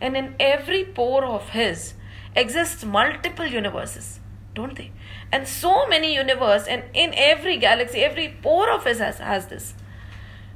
and 0.00 0.16
in 0.16 0.34
every 0.38 0.84
pore 0.84 1.24
of 1.24 1.50
his 1.50 1.94
exists 2.36 2.84
multiple 2.84 3.46
universes 3.46 4.20
don't 4.58 4.76
they? 4.76 4.90
And 5.30 5.46
so 5.46 5.86
many 5.86 6.14
universe 6.14 6.66
and 6.66 6.82
in 6.92 7.12
every 7.14 7.56
galaxy 7.58 8.00
every 8.00 8.28
pore 8.42 8.70
of 8.70 8.84
his 8.84 8.98
has, 8.98 9.18
has 9.18 9.46
this. 9.46 9.74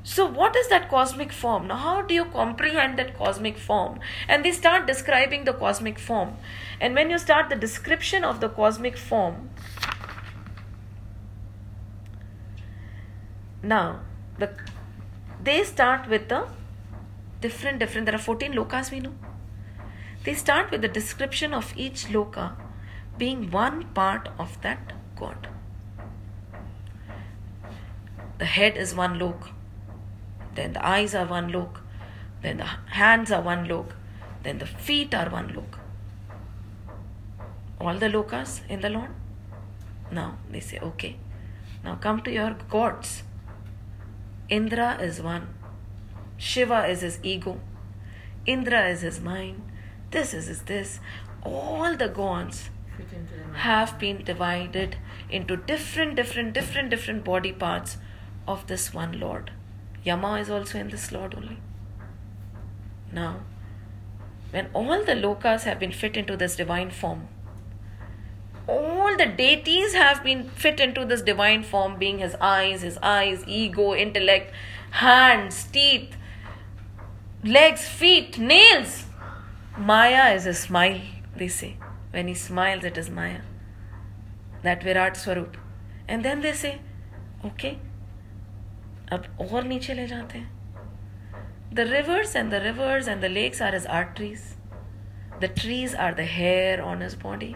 So, 0.05 0.27
what 0.27 0.57
is 0.57 0.69
that 0.69 0.89
cosmic 0.89 1.33
form? 1.33 1.69
Now, 1.69 1.77
how 1.77 2.03
do 2.03 2.15
you 2.15 2.25
comprehend 2.25 2.99
that 2.99 3.17
cosmic 3.17 3.57
form? 3.57 4.01
And 4.29 4.45
they 4.45 4.51
start 4.51 4.87
describing 4.87 5.45
the 5.45 5.53
cosmic 5.53 5.99
form. 5.99 6.37
And 6.81 6.95
when 6.95 7.11
you 7.11 7.19
start 7.19 7.51
the 7.51 7.57
description 7.57 8.25
of 8.25 8.41
the 8.41 8.49
cosmic 8.49 8.97
form, 8.97 9.51
now 13.63 14.01
the 14.39 14.51
they 15.43 15.63
start 15.63 16.09
with 16.09 16.29
the 16.29 16.47
different 17.41 17.79
different 17.79 18.07
there 18.07 18.15
are 18.15 18.27
14 18.27 18.53
lokas 18.53 18.91
we 18.91 18.99
know 18.99 19.15
they 20.25 20.35
start 20.35 20.71
with 20.73 20.83
the 20.83 20.89
description 20.89 21.55
of 21.55 21.73
each 21.77 22.07
loka 22.17 22.47
being 23.19 23.51
one 23.53 23.85
part 23.99 24.29
of 24.39 24.61
that 24.63 24.93
god 25.21 25.49
the 28.39 28.47
head 28.47 28.77
is 28.77 28.93
one 28.93 29.19
lok, 29.21 29.51
then 30.55 30.73
the 30.73 30.87
eyes 30.87 31.15
are 31.15 31.27
one 31.27 31.51
lok, 31.53 31.81
then 32.43 32.59
the 32.59 32.65
hands 32.65 33.31
are 33.31 33.43
one 33.43 33.67
lok, 33.69 33.95
then 34.43 34.59
the 34.59 34.67
feet 34.67 35.15
are 35.15 35.31
one 35.31 35.55
lok. 35.55 35.79
All 37.81 37.99
the 37.99 38.09
lokas 38.09 38.61
in 38.69 38.81
the 38.81 38.91
Lord. 38.91 39.11
Now 40.11 40.39
they 40.51 40.61
say, 40.61 40.79
okay, 40.79 41.17
now 41.85 41.95
come 41.97 42.23
to 42.23 42.33
your 42.33 42.57
gods. 42.69 43.23
Indra 44.49 44.99
is 45.01 45.23
one, 45.23 45.49
Shiva 46.37 46.87
is 46.87 47.01
his 47.01 47.19
ego, 47.23 47.59
Indra 48.45 48.89
is 48.89 49.01
his 49.01 49.21
mind, 49.21 49.63
this 50.11 50.35
is 50.35 50.47
his 50.47 50.63
this. 50.63 51.01
All 51.45 51.97
the 51.97 52.09
gods 52.09 52.69
Fit 52.97 53.07
into 53.13 53.35
the 53.35 53.45
mind. 53.45 53.57
have 53.57 53.99
been 53.99 54.23
divided 54.23 54.97
into 55.31 55.57
different, 55.57 56.15
different, 56.17 56.53
different, 56.53 56.91
different 56.91 57.25
body 57.25 57.53
parts 57.53 57.97
of 58.47 58.67
this 58.67 58.93
one 58.93 59.19
Lord. 59.19 59.51
Yama 60.05 60.35
is 60.35 60.51
also 60.51 60.79
in 60.79 60.89
this 60.89 61.13
Lord 61.13 61.35
only. 61.35 61.59
Now, 63.13 63.41
when 64.51 64.69
all 64.75 65.05
the 65.05 65.13
lokas 65.13 65.63
have 65.63 65.79
been 65.79 65.93
fit 65.93 66.17
into 66.17 66.37
this 66.37 66.57
divine 66.57 66.91
form, 66.91 67.29
all 68.67 69.17
the 69.17 69.27
deities 69.27 69.95
have 69.95 70.23
been 70.23 70.49
fit 70.51 70.81
into 70.81 71.05
this 71.05 71.23
divine 71.23 71.63
form, 71.63 71.99
being 71.99 72.19
his 72.19 72.35
eyes, 72.41 72.83
his 72.83 72.99
eyes, 73.03 73.45
ego, 73.47 73.95
intellect, 73.95 74.53
hands, 74.91 75.65
teeth, 75.65 76.17
legs, 77.45 77.87
feet, 77.89 78.39
nails. 78.39 79.07
Maya 79.77 80.35
is 80.35 80.47
a 80.47 80.55
smile, 80.55 81.01
they 81.37 81.49
say. 81.49 81.77
When 82.11 82.29
he 82.29 82.35
smiles, 82.35 82.85
it 82.85 82.99
is 82.99 83.09
Maya. 83.09 83.41
That 84.63 84.83
Virat 84.83 85.17
Swarup. 85.17 85.57
And 86.07 86.25
then 86.25 86.43
they 86.43 86.53
say, 86.53 86.81
okay, 87.45 87.79
अब 89.14 89.26
और 89.52 89.64
नीचे 89.64 89.94
ले 89.94 90.08
जाते 90.08 90.38
हैं 90.38 90.56
The 91.78 91.86
rivers 91.86 92.34
and 92.40 92.52
the 92.52 92.60
rivers 92.62 93.08
and 93.08 93.22
the 93.22 93.30
lakes 93.30 93.60
are 93.62 93.72
his 93.72 93.86
arteries. 93.86 94.44
The 95.42 95.50
trees 95.50 95.94
are 95.94 96.14
the 96.20 96.26
hair 96.26 96.82
on 96.82 97.02
his 97.02 97.16
body. 97.24 97.56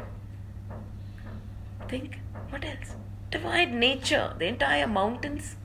Think, 1.87 2.19
what 2.49 2.65
else? 2.65 2.91
Divide 3.31 3.73
nature, 3.73 4.35
the 4.37 4.45
entire 4.47 4.87
mountains. 4.87 5.55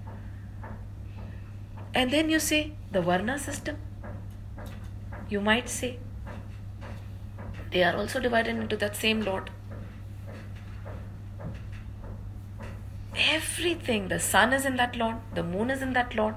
And 1.94 2.10
then 2.10 2.30
you 2.30 2.38
say 2.38 2.72
the 2.92 3.02
Varna 3.02 3.38
system. 3.38 3.76
You 5.28 5.40
might 5.40 5.68
say 5.68 5.98
they 7.72 7.82
are 7.82 7.96
also 7.96 8.20
divided 8.20 8.56
into 8.56 8.76
that 8.76 8.96
same 8.96 9.20
Lord. 9.20 9.50
Everything, 13.29 14.07
the 14.07 14.19
sun 14.19 14.51
is 14.51 14.65
in 14.65 14.77
that 14.77 14.95
Lord, 14.95 15.17
the 15.35 15.43
moon 15.43 15.69
is 15.69 15.81
in 15.83 15.93
that 15.93 16.15
Lord. 16.15 16.35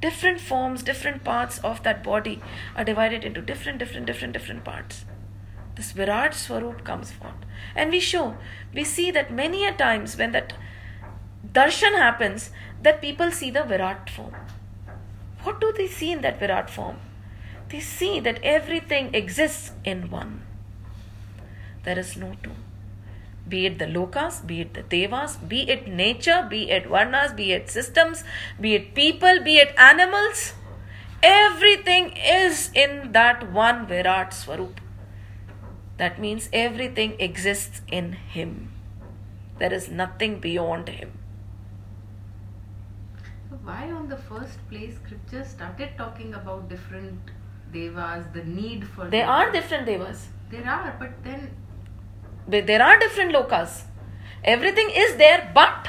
Different 0.00 0.40
forms, 0.40 0.84
different 0.84 1.24
parts 1.24 1.58
of 1.58 1.82
that 1.82 2.04
body 2.04 2.40
are 2.76 2.84
divided 2.84 3.24
into 3.24 3.42
different, 3.42 3.78
different, 3.78 4.06
different, 4.06 4.32
different 4.32 4.64
parts. 4.64 5.04
This 5.74 5.90
Virat 5.92 6.34
Swarup 6.34 6.84
comes 6.84 7.10
forth. 7.10 7.34
And 7.74 7.90
we 7.90 7.98
show, 7.98 8.36
we 8.72 8.84
see 8.84 9.10
that 9.10 9.32
many 9.32 9.64
a 9.66 9.72
times 9.72 10.16
when 10.16 10.30
that 10.32 10.52
darshan 11.52 11.96
happens, 11.96 12.50
that 12.82 13.00
people 13.00 13.32
see 13.32 13.50
the 13.50 13.64
Virat 13.64 14.08
form. 14.08 14.34
What 15.42 15.60
do 15.60 15.72
they 15.76 15.88
see 15.88 16.12
in 16.12 16.20
that 16.20 16.38
Virat 16.38 16.70
form? 16.70 16.98
They 17.70 17.80
see 17.80 18.20
that 18.20 18.40
everything 18.42 19.14
exists 19.14 19.72
in 19.84 20.10
one. 20.10 20.42
There 21.82 21.98
is 21.98 22.16
no 22.16 22.36
two. 22.42 22.52
Be 23.50 23.66
it 23.66 23.78
the 23.78 23.86
lokas, 23.86 24.46
be 24.46 24.60
it 24.62 24.74
the 24.74 24.82
devas, 24.82 25.36
be 25.52 25.60
it 25.74 25.86
nature, 25.88 26.46
be 26.48 26.70
it 26.70 26.84
varnas, 26.84 27.34
be 27.36 27.52
it 27.52 27.68
systems, 27.70 28.24
be 28.60 28.74
it 28.76 28.94
people, 28.94 29.40
be 29.44 29.56
it 29.58 29.74
animals. 29.76 30.52
Everything 31.22 32.12
is 32.16 32.70
in 32.74 33.12
that 33.12 33.50
one 33.52 33.86
Virat 33.86 34.32
Swarup. 34.32 34.80
That 35.98 36.20
means 36.20 36.48
everything 36.52 37.16
exists 37.20 37.82
in 37.88 38.12
Him. 38.12 38.72
There 39.58 39.72
is 39.72 39.88
nothing 39.90 40.38
beyond 40.40 40.88
Him. 40.88 41.18
So 43.50 43.58
why 43.64 43.90
on 43.90 44.08
the 44.08 44.16
first 44.16 44.58
place 44.70 44.94
scripture 45.04 45.44
started 45.44 45.90
talking 45.98 46.32
about 46.34 46.68
different 46.70 47.18
devas, 47.72 48.24
the 48.32 48.44
need 48.44 48.86
for 48.86 49.08
There 49.10 49.26
devas? 49.26 49.28
are 49.28 49.52
different 49.52 49.86
devas. 49.86 50.28
There 50.50 50.66
are, 50.68 50.96
but 50.98 51.22
then 51.24 51.50
there 52.48 52.82
are 52.82 52.98
different 52.98 53.32
lokas. 53.32 53.82
Everything 54.44 54.90
is 54.90 55.16
there, 55.16 55.50
but 55.54 55.88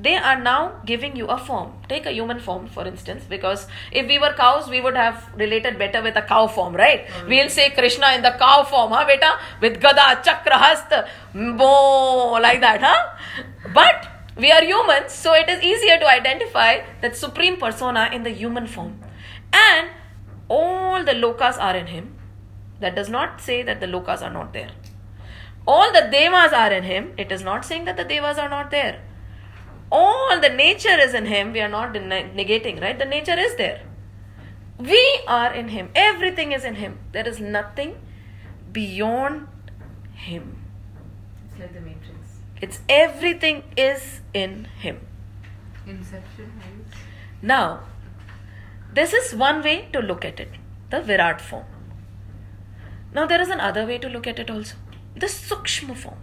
they 0.00 0.14
are 0.14 0.38
now 0.40 0.80
giving 0.84 1.16
you 1.16 1.26
a 1.26 1.36
form. 1.36 1.72
Take 1.88 2.06
a 2.06 2.12
human 2.12 2.38
form, 2.38 2.68
for 2.68 2.86
instance, 2.86 3.24
because 3.28 3.66
if 3.90 4.06
we 4.06 4.18
were 4.18 4.32
cows, 4.32 4.68
we 4.68 4.80
would 4.80 4.94
have 4.94 5.28
related 5.36 5.78
better 5.78 6.02
with 6.02 6.16
a 6.16 6.22
cow 6.22 6.46
form, 6.46 6.74
right? 6.74 7.06
We'll 7.26 7.48
say 7.48 7.70
Krishna 7.70 8.12
in 8.12 8.22
the 8.22 8.36
cow 8.38 8.62
form, 8.62 8.92
huh, 8.92 9.06
beta? 9.06 9.38
With 9.60 9.80
Gada, 9.80 10.22
Chakra, 10.22 10.56
Hasta, 10.56 11.08
Bo, 11.34 12.38
like 12.40 12.60
that, 12.60 12.80
huh? 12.80 13.42
But 13.74 14.06
we 14.36 14.52
are 14.52 14.62
humans, 14.62 15.12
so 15.12 15.34
it 15.34 15.48
is 15.48 15.62
easier 15.62 15.98
to 15.98 16.08
identify 16.08 16.82
that 17.00 17.16
supreme 17.16 17.56
persona 17.56 18.10
in 18.12 18.22
the 18.22 18.30
human 18.30 18.66
form. 18.66 19.00
And 19.52 19.88
all 20.48 21.02
the 21.02 21.12
lokas 21.12 21.58
are 21.58 21.76
in 21.76 21.88
him. 21.88 22.14
That 22.80 22.94
does 22.94 23.08
not 23.08 23.40
say 23.40 23.64
that 23.64 23.80
the 23.80 23.86
lokas 23.86 24.22
are 24.22 24.30
not 24.32 24.52
there 24.52 24.70
all 25.74 25.92
the 25.92 26.04
devas 26.12 26.54
are 26.62 26.72
in 26.72 26.84
him. 26.84 27.12
It 27.18 27.30
is 27.30 27.42
not 27.42 27.64
saying 27.70 27.84
that 27.84 27.98
the 27.98 28.04
devas 28.04 28.38
are 28.38 28.48
not 28.48 28.70
there. 28.70 29.02
All 29.92 30.40
the 30.40 30.48
nature 30.48 30.98
is 31.06 31.14
in 31.20 31.26
him. 31.26 31.52
We 31.52 31.60
are 31.60 31.68
not 31.68 31.92
negating 31.92 32.80
right? 32.80 32.98
The 32.98 33.10
nature 33.10 33.38
is 33.38 33.56
there. 33.56 33.82
We 34.78 35.02
are 35.26 35.52
in 35.52 35.68
him. 35.68 35.90
Everything 35.94 36.52
is 36.52 36.64
in 36.64 36.76
him. 36.76 36.98
There 37.12 37.28
is 37.28 37.40
nothing 37.40 37.94
beyond 38.72 39.46
him. 40.14 40.48
It's 41.44 41.60
like 41.60 41.74
the 41.74 41.84
Matrix. 41.90 42.40
it's 42.66 42.80
everything 42.88 43.62
is 43.76 44.08
in 44.42 44.56
him. 44.86 45.00
Inception 45.86 46.50
is 46.70 46.98
now 47.52 47.80
this 48.98 49.12
is 49.22 49.32
one 49.46 49.62
way 49.62 49.78
to 49.92 50.00
look 50.10 50.24
at 50.24 50.40
it. 50.40 50.60
The 50.90 51.02
virat 51.12 51.40
form. 51.40 51.64
Now 53.12 53.26
there 53.26 53.40
is 53.40 53.50
another 53.56 53.86
way 53.86 53.98
to 53.98 54.08
look 54.08 54.26
at 54.26 54.38
it 54.38 54.50
also 54.50 54.76
the 55.20 55.26
sukshma 55.26 55.96
form. 55.96 56.18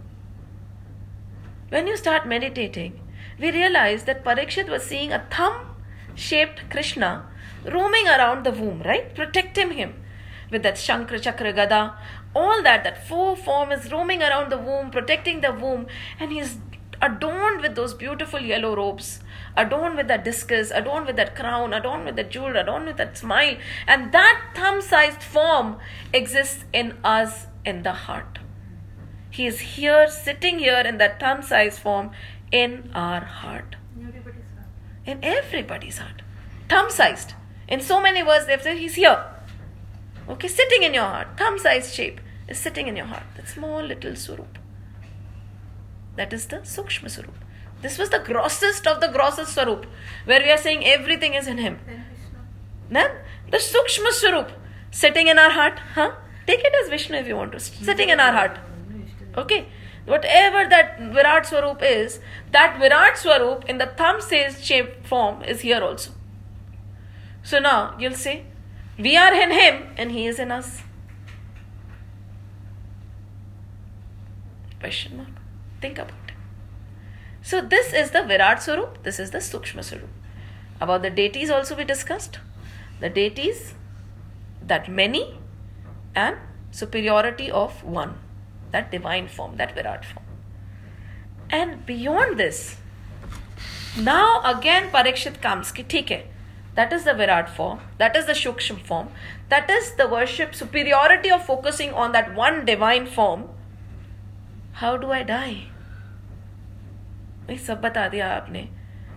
When 1.68 1.86
you 1.86 1.96
start 1.96 2.26
meditating 2.26 3.00
we 3.38 3.50
realize 3.50 4.04
that 4.04 4.24
parikshit 4.24 4.68
was 4.68 4.84
seeing 4.84 5.12
a 5.12 5.24
thumb 5.30 5.76
shaped 6.14 6.62
krishna 6.70 7.26
roaming 7.64 8.06
around 8.06 8.44
the 8.44 8.52
womb 8.52 8.82
right? 8.82 9.14
Protecting 9.14 9.72
him 9.72 9.94
with 10.50 10.62
that 10.62 10.74
shankra 10.74 11.20
chakra 11.20 11.52
gada 11.52 11.98
all 12.34 12.62
that 12.62 12.84
that 12.84 13.06
four 13.06 13.36
form 13.36 13.72
is 13.72 13.90
roaming 13.92 14.22
around 14.22 14.50
the 14.50 14.58
womb 14.58 14.90
protecting 14.90 15.40
the 15.40 15.52
womb 15.52 15.86
and 16.20 16.32
he's 16.32 16.58
adorned 17.02 17.60
with 17.60 17.74
those 17.74 17.92
beautiful 17.94 18.40
yellow 18.40 18.74
robes 18.74 19.20
adorned 19.56 19.96
with 19.96 20.08
that 20.08 20.24
discus 20.24 20.70
adorned 20.70 21.06
with 21.06 21.16
that 21.16 21.34
crown 21.34 21.72
adorned 21.72 22.04
with 22.04 22.16
that 22.16 22.30
jewel 22.30 22.56
adorned 22.56 22.86
with 22.86 22.96
that 22.96 23.16
smile. 23.18 23.56
And 23.86 24.12
that 24.12 24.40
thumb 24.54 24.80
sized 24.80 25.22
form 25.22 25.78
exists 26.12 26.64
in 26.72 26.96
us 27.04 27.46
in 27.64 27.82
the 27.82 27.92
heart 27.92 28.38
he 29.36 29.46
is 29.46 29.60
here 29.60 30.08
sitting 30.08 30.58
here 30.58 30.82
in 30.90 30.98
that 30.98 31.20
thumb 31.20 31.42
sized 31.42 31.78
form 31.78 32.10
in 32.50 32.90
our 32.94 33.20
heart. 33.20 33.76
Everybody's 34.08 34.50
heart. 34.58 34.68
in 35.04 35.18
everybody's 35.22 35.98
heart. 35.98 36.22
Thumb 36.68 36.90
sized 36.90 37.34
in 37.68 37.80
so 37.80 38.00
many 38.00 38.22
words 38.22 38.46
they've 38.46 38.62
said 38.62 38.78
he's 38.78 38.94
here. 38.94 39.24
Okay 40.28 40.48
sitting 40.48 40.82
in 40.82 40.94
your 40.94 41.04
heart. 41.04 41.28
Thumb 41.36 41.58
sized 41.58 41.94
shape 41.94 42.20
is 42.48 42.58
sitting 42.58 42.88
in 42.88 42.96
your 42.96 43.06
heart. 43.06 43.24
That 43.36 43.48
small 43.48 43.82
little 43.82 44.16
swarup 44.16 44.58
that 46.16 46.32
is 46.32 46.46
the 46.52 46.58
sukshma 46.74 47.10
swarup 47.10 47.34
this 47.82 47.98
was 47.98 48.10
the 48.10 48.18
grossest 48.18 48.86
of 48.86 49.00
the 49.00 49.08
grossest 49.16 49.52
swarup 49.54 49.86
where 50.24 50.40
we 50.40 50.50
are 50.50 50.62
saying 50.66 50.84
everything 50.86 51.34
is 51.34 51.46
in 51.46 51.58
him. 51.58 51.78
Then 51.86 52.04
Vishnu. 52.10 52.38
then 52.90 53.10
the 53.50 53.58
sukshma 53.58 54.12
swarup 54.20 54.52
sitting 54.90 55.28
in 55.28 55.38
our 55.38 55.50
heart 55.50 55.78
huh? 55.94 56.12
Take 56.46 56.60
it 56.60 56.74
as 56.82 56.88
vishnu 56.88 57.18
if 57.18 57.26
you 57.26 57.36
want 57.36 57.52
to. 57.52 57.60
Sitting 57.60 58.08
in 58.08 58.20
our 58.20 58.32
heart 58.32 58.58
Okay, 59.36 59.68
whatever 60.06 60.68
that 60.68 60.98
Virat 60.98 61.46
Swarup 61.46 61.82
is, 61.82 62.20
that 62.52 62.78
Virat 62.78 63.18
Swarup 63.18 63.64
in 63.68 63.78
the 63.78 63.86
thumb 63.86 64.20
sized 64.20 64.64
shaped 64.64 65.06
form 65.06 65.42
is 65.42 65.60
here 65.60 65.82
also. 65.82 66.12
So 67.42 67.58
now 67.58 67.94
you'll 67.98 68.14
say, 68.14 68.44
we 68.98 69.16
are 69.16 69.32
in 69.34 69.50
him 69.50 69.88
and 69.96 70.10
he 70.10 70.26
is 70.26 70.38
in 70.38 70.50
us. 70.50 70.82
Question 74.80 75.18
mark. 75.18 75.28
Think 75.80 75.98
about 75.98 76.10
it. 76.28 76.34
So 77.42 77.60
this 77.60 77.92
is 77.92 78.10
the 78.10 78.22
Virat 78.22 78.62
Swarup, 78.62 79.02
this 79.02 79.20
is 79.20 79.30
the 79.30 79.38
Sukshma 79.38 79.84
Swarup. 79.84 80.08
About 80.80 81.02
the 81.02 81.10
deities 81.10 81.50
also 81.50 81.76
we 81.76 81.84
discussed. 81.84 82.38
The 83.00 83.10
deities, 83.10 83.74
that 84.62 84.88
many 84.88 85.38
and 86.14 86.36
superiority 86.70 87.50
of 87.50 87.84
one 87.84 88.18
that 88.72 88.90
divine 88.90 89.28
form, 89.28 89.56
that 89.56 89.74
Virat 89.74 90.04
form. 90.04 90.24
And 91.50 91.86
beyond 91.86 92.38
this, 92.40 92.76
Now 93.98 94.42
again 94.44 94.90
Parikshit 94.90 95.40
comes. 95.40 95.72
Ki, 95.72 95.82
"ठीक 95.82 96.10
है, 96.10 96.24
that 96.76 96.92
is 96.92 97.04
the 97.04 97.14
Virat 97.20 97.48
form, 97.58 97.78
that 98.00 98.16
is 98.16 98.26
the 98.26 98.34
Shukshma 98.40 98.82
form, 98.88 99.06
that 99.48 99.70
is 99.70 99.86
the 100.00 100.06
worship 100.06 100.54
superiority 100.54 101.30
of 101.30 101.46
focusing 101.46 101.94
on 101.94 102.12
that 102.16 102.34
one 102.34 102.58
divine 102.66 103.06
form. 103.06 103.46
How 104.82 104.92
do 105.04 105.12
I 105.12 105.22
die? 105.30 105.56
ये 107.50 107.56
सब 107.58 107.80
बता 107.80 108.08
दिया 108.08 108.28
आपने 108.34 108.68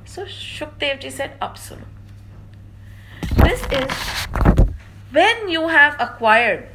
सो 0.07 0.25
Sukhdev 0.25 0.97
ji 1.01 1.09
said 1.11 1.39
अब 1.43 1.55
सुनो 1.55 1.87
this 3.43 3.63
is 3.73 4.07
when 5.17 5.47
you 5.51 5.61
have 5.73 5.95
acquired 6.05 6.65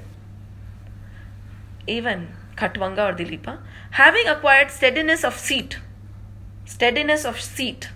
even 1.96 2.24
Khatwanga 2.56 3.10
or 3.10 3.16
Dilipa, 3.16 3.58
having 3.92 4.26
acquired 4.26 4.70
steadiness 4.70 5.24
of 5.24 5.38
seat, 5.38 5.78
steadiness 6.64 7.24
of 7.24 7.40
seat, 7.40 7.88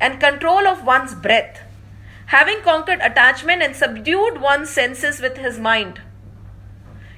and 0.00 0.20
control 0.20 0.66
of 0.66 0.84
one's 0.84 1.14
breath, 1.14 1.60
having 2.26 2.60
conquered 2.62 3.00
attachment 3.00 3.62
and 3.62 3.76
subdued 3.76 4.40
one's 4.40 4.70
senses 4.70 5.20
with 5.20 5.36
his 5.36 5.58
mind, 5.58 6.00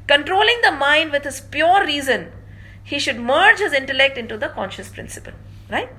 controlling 0.07 0.61
the 0.63 0.73
mind 0.73 1.13
with 1.13 1.25
his 1.25 1.41
pure 1.41 1.85
reason, 1.85 2.33
he 2.83 2.99
should 2.99 3.19
merge 3.19 3.59
his 3.59 3.73
intellect 3.73 4.19
into 4.19 4.37
the 4.37 4.49
conscious 4.49 4.89
principle, 4.89 5.33
right? 5.71 5.91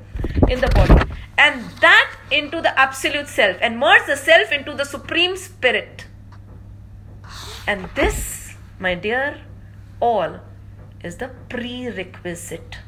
In 0.48 0.62
the 0.62 0.68
body. 0.68 1.12
And 1.38 1.64
that 1.82 2.16
into 2.32 2.62
the 2.62 2.78
absolute 2.80 3.28
self, 3.28 3.58
and 3.62 3.80
merge 3.80 4.06
the 4.06 4.16
self 4.16 4.52
into 4.52 4.74
the 4.74 4.86
supreme 4.86 5.36
spirit. 5.36 6.06
And 7.68 7.90
this, 7.96 8.56
my 8.80 8.94
dear, 8.94 9.42
all 10.00 10.40
is 11.06 11.18
the 11.18 11.30
prerequisite. 11.50 12.80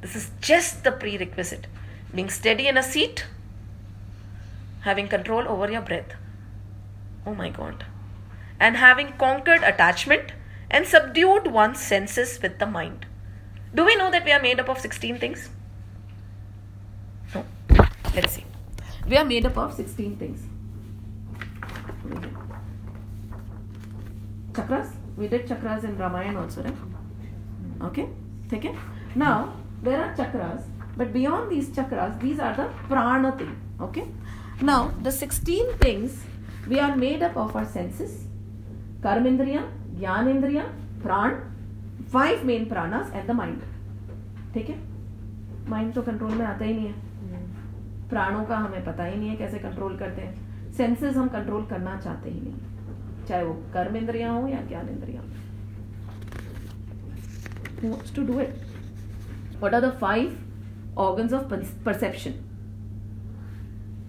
This 0.00 0.16
is 0.16 0.30
just 0.40 0.82
the 0.82 0.92
prerequisite. 0.92 1.66
Being 2.14 2.28
steady 2.28 2.66
in 2.66 2.76
a 2.76 2.82
seat, 2.82 3.26
having 4.80 5.08
control 5.08 5.46
over 5.46 5.70
your 5.70 5.82
breath. 5.82 6.14
Oh 7.24 7.34
my 7.34 7.50
God. 7.50 7.84
And 8.58 8.76
having 8.76 9.12
conquered 9.18 9.62
attachment 9.62 10.32
and 10.70 10.86
subdued 10.86 11.46
one's 11.46 11.80
senses 11.80 12.40
with 12.42 12.58
the 12.58 12.66
mind. 12.66 13.06
Do 13.74 13.84
we 13.84 13.94
know 13.96 14.10
that 14.10 14.24
we 14.24 14.32
are 14.32 14.42
made 14.42 14.58
up 14.58 14.68
of 14.68 14.78
16 14.80 15.18
things? 15.18 15.48
No. 17.34 17.44
Let's 18.14 18.32
see. 18.32 18.44
We 19.06 19.16
are 19.16 19.24
made 19.24 19.46
up 19.46 19.56
of 19.56 19.74
16 19.74 20.16
things. 20.16 20.42
Chakras? 24.52 24.99
We 25.20 25.28
did 25.28 25.46
chakras 25.46 25.84
in 25.84 25.96
Ramayana 25.98 26.40
also, 26.40 26.62
right? 26.62 26.74
Okay? 27.88 28.06
Take 28.48 28.64
it? 28.64 28.74
Now, 29.14 29.52
there 29.82 30.02
are 30.02 30.14
chakras, 30.14 30.62
but 30.96 31.12
beyond 31.12 31.50
these 31.52 31.68
chakras, 31.68 32.18
these 32.20 32.40
are 32.40 32.54
the 32.54 32.68
prana 32.88 33.32
thing. 33.32 33.54
Okay? 33.80 34.06
Now, 34.62 34.92
the 35.02 35.12
16 35.12 35.74
things 35.74 36.24
we 36.66 36.78
are 36.78 36.96
made 36.96 37.22
up 37.22 37.36
of 37.36 37.54
our 37.54 37.66
senses, 37.66 38.24
karmendriya, 39.02 39.68
jnanendriya, 39.98 40.64
pran, 41.02 41.38
five 42.08 42.44
main 42.44 42.66
pranas 42.66 43.14
and 43.14 43.28
the 43.28 43.34
mind. 43.42 43.60
ठीक 44.54 44.68
है 44.70 44.76
mind 45.70 45.92
तो 45.94 46.02
control 46.02 46.32
में 46.34 46.44
आता 46.46 46.64
ही 46.64 46.72
नहीं 46.74 46.86
है 46.86 48.08
प्राणों 48.10 48.44
का 48.44 48.56
हमें 48.58 48.84
पता 48.84 49.04
ही 49.04 49.16
नहीं 49.16 49.28
है 49.28 49.36
कैसे 49.36 49.58
कंट्रोल 49.58 49.96
करते 49.98 50.22
हैं 50.22 50.72
सेंसेस 50.76 51.16
हम 51.16 51.28
कंट्रोल 51.34 51.66
करना 51.72 51.96
चाहते 51.96 52.30
ही 52.30 52.40
नहीं 52.40 52.79
चाहे 53.28 53.42
वो 53.44 53.52
कर्म 53.74 53.96
इंद्रिया 53.96 54.30
हो 54.30 54.46
या 54.48 54.60
gyan 54.68 54.88
indriya 54.88 55.22
to 58.14 58.22
do 58.24 58.40
it 58.40 58.54
what 59.62 59.74
are 59.74 59.80
the 59.80 59.90
five 60.00 60.36
organ 60.98 61.34
of 61.34 61.54
perception 61.84 62.32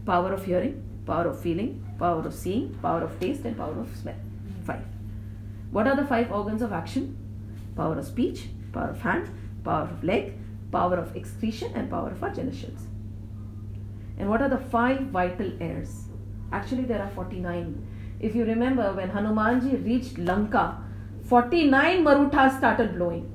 power 0.07 0.33
of 0.33 0.45
hearing 0.45 0.73
power 1.07 1.27
of 1.27 1.41
feeling 1.41 1.97
power 1.99 2.27
of 2.27 2.33
seeing 2.35 2.69
power 2.83 3.03
of 3.03 3.19
taste 3.19 3.45
and 3.45 3.57
power 3.57 3.77
of 3.79 3.95
smell 3.97 4.63
five 4.67 5.77
what 5.77 5.87
are 5.87 6.01
the 6.01 6.05
five 6.07 6.31
organ 6.33 6.63
of 6.63 6.73
action 6.73 7.01
power 7.77 7.97
of 7.97 8.05
speech 8.05 8.39
power 8.73 8.89
of 8.89 9.07
hand 9.07 9.25
power 9.65 9.91
of 9.91 10.05
leg 10.05 10.31
power 10.73 10.99
of 10.99 11.15
excretion 11.17 11.77
and 11.77 11.89
power 11.91 12.11
of 12.11 12.25
अर्जनिश 12.25 12.65
and 12.65 14.29
what 14.29 14.41
are 14.41 14.49
the 14.49 14.57
five 14.71 15.09
vital 15.13 15.57
airs 15.61 15.99
actually 16.55 16.83
there 16.85 17.01
are 17.01 17.09
forty 17.15 17.39
nine 17.39 17.73
If 18.21 18.35
you 18.35 18.45
remember, 18.45 18.93
when 18.93 19.09
Hanumanji 19.09 19.83
reached 19.83 20.19
Lanka, 20.19 20.77
49 21.25 22.03
maruthas 22.03 22.57
started 22.57 22.95
blowing. 22.95 23.27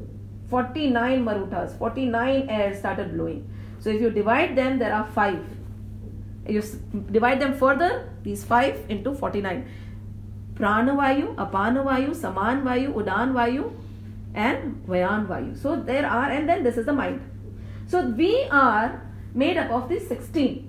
49 0.49 1.25
maruthas, 1.25 1.77
49 1.77 2.49
airs 2.49 2.79
started 2.79 3.13
blowing. 3.15 3.51
So 3.81 3.91
if 3.91 4.01
you 4.01 4.11
divide 4.11 4.57
them, 4.57 4.79
there 4.79 4.95
are 4.95 5.05
five. 5.05 5.45
You 6.49 6.63
divide 7.11 7.41
them 7.41 7.55
further, 7.55 8.09
these 8.23 8.45
five 8.45 8.79
into 8.89 9.13
49. 9.13 9.69
Pranavayu, 10.55 11.35
Apanavayu, 11.35 12.15
Saman 12.15 12.63
Vayu, 12.63 12.95
Udan 12.95 13.33
Vayu, 13.33 13.73
and 14.35 14.87
Vayan 14.87 15.27
Vayu. 15.27 15.61
So 15.61 15.75
there 15.75 16.07
are, 16.07 16.31
and 16.31 16.49
then 16.49 16.63
this 16.63 16.77
is 16.77 16.87
the 16.87 16.93
mind. 16.93 17.21
So 17.89 18.09
we 18.09 18.45
are 18.51 19.03
made 19.35 19.57
up 19.57 19.71
of 19.71 19.89
these 19.89 20.07
16. 20.07 20.63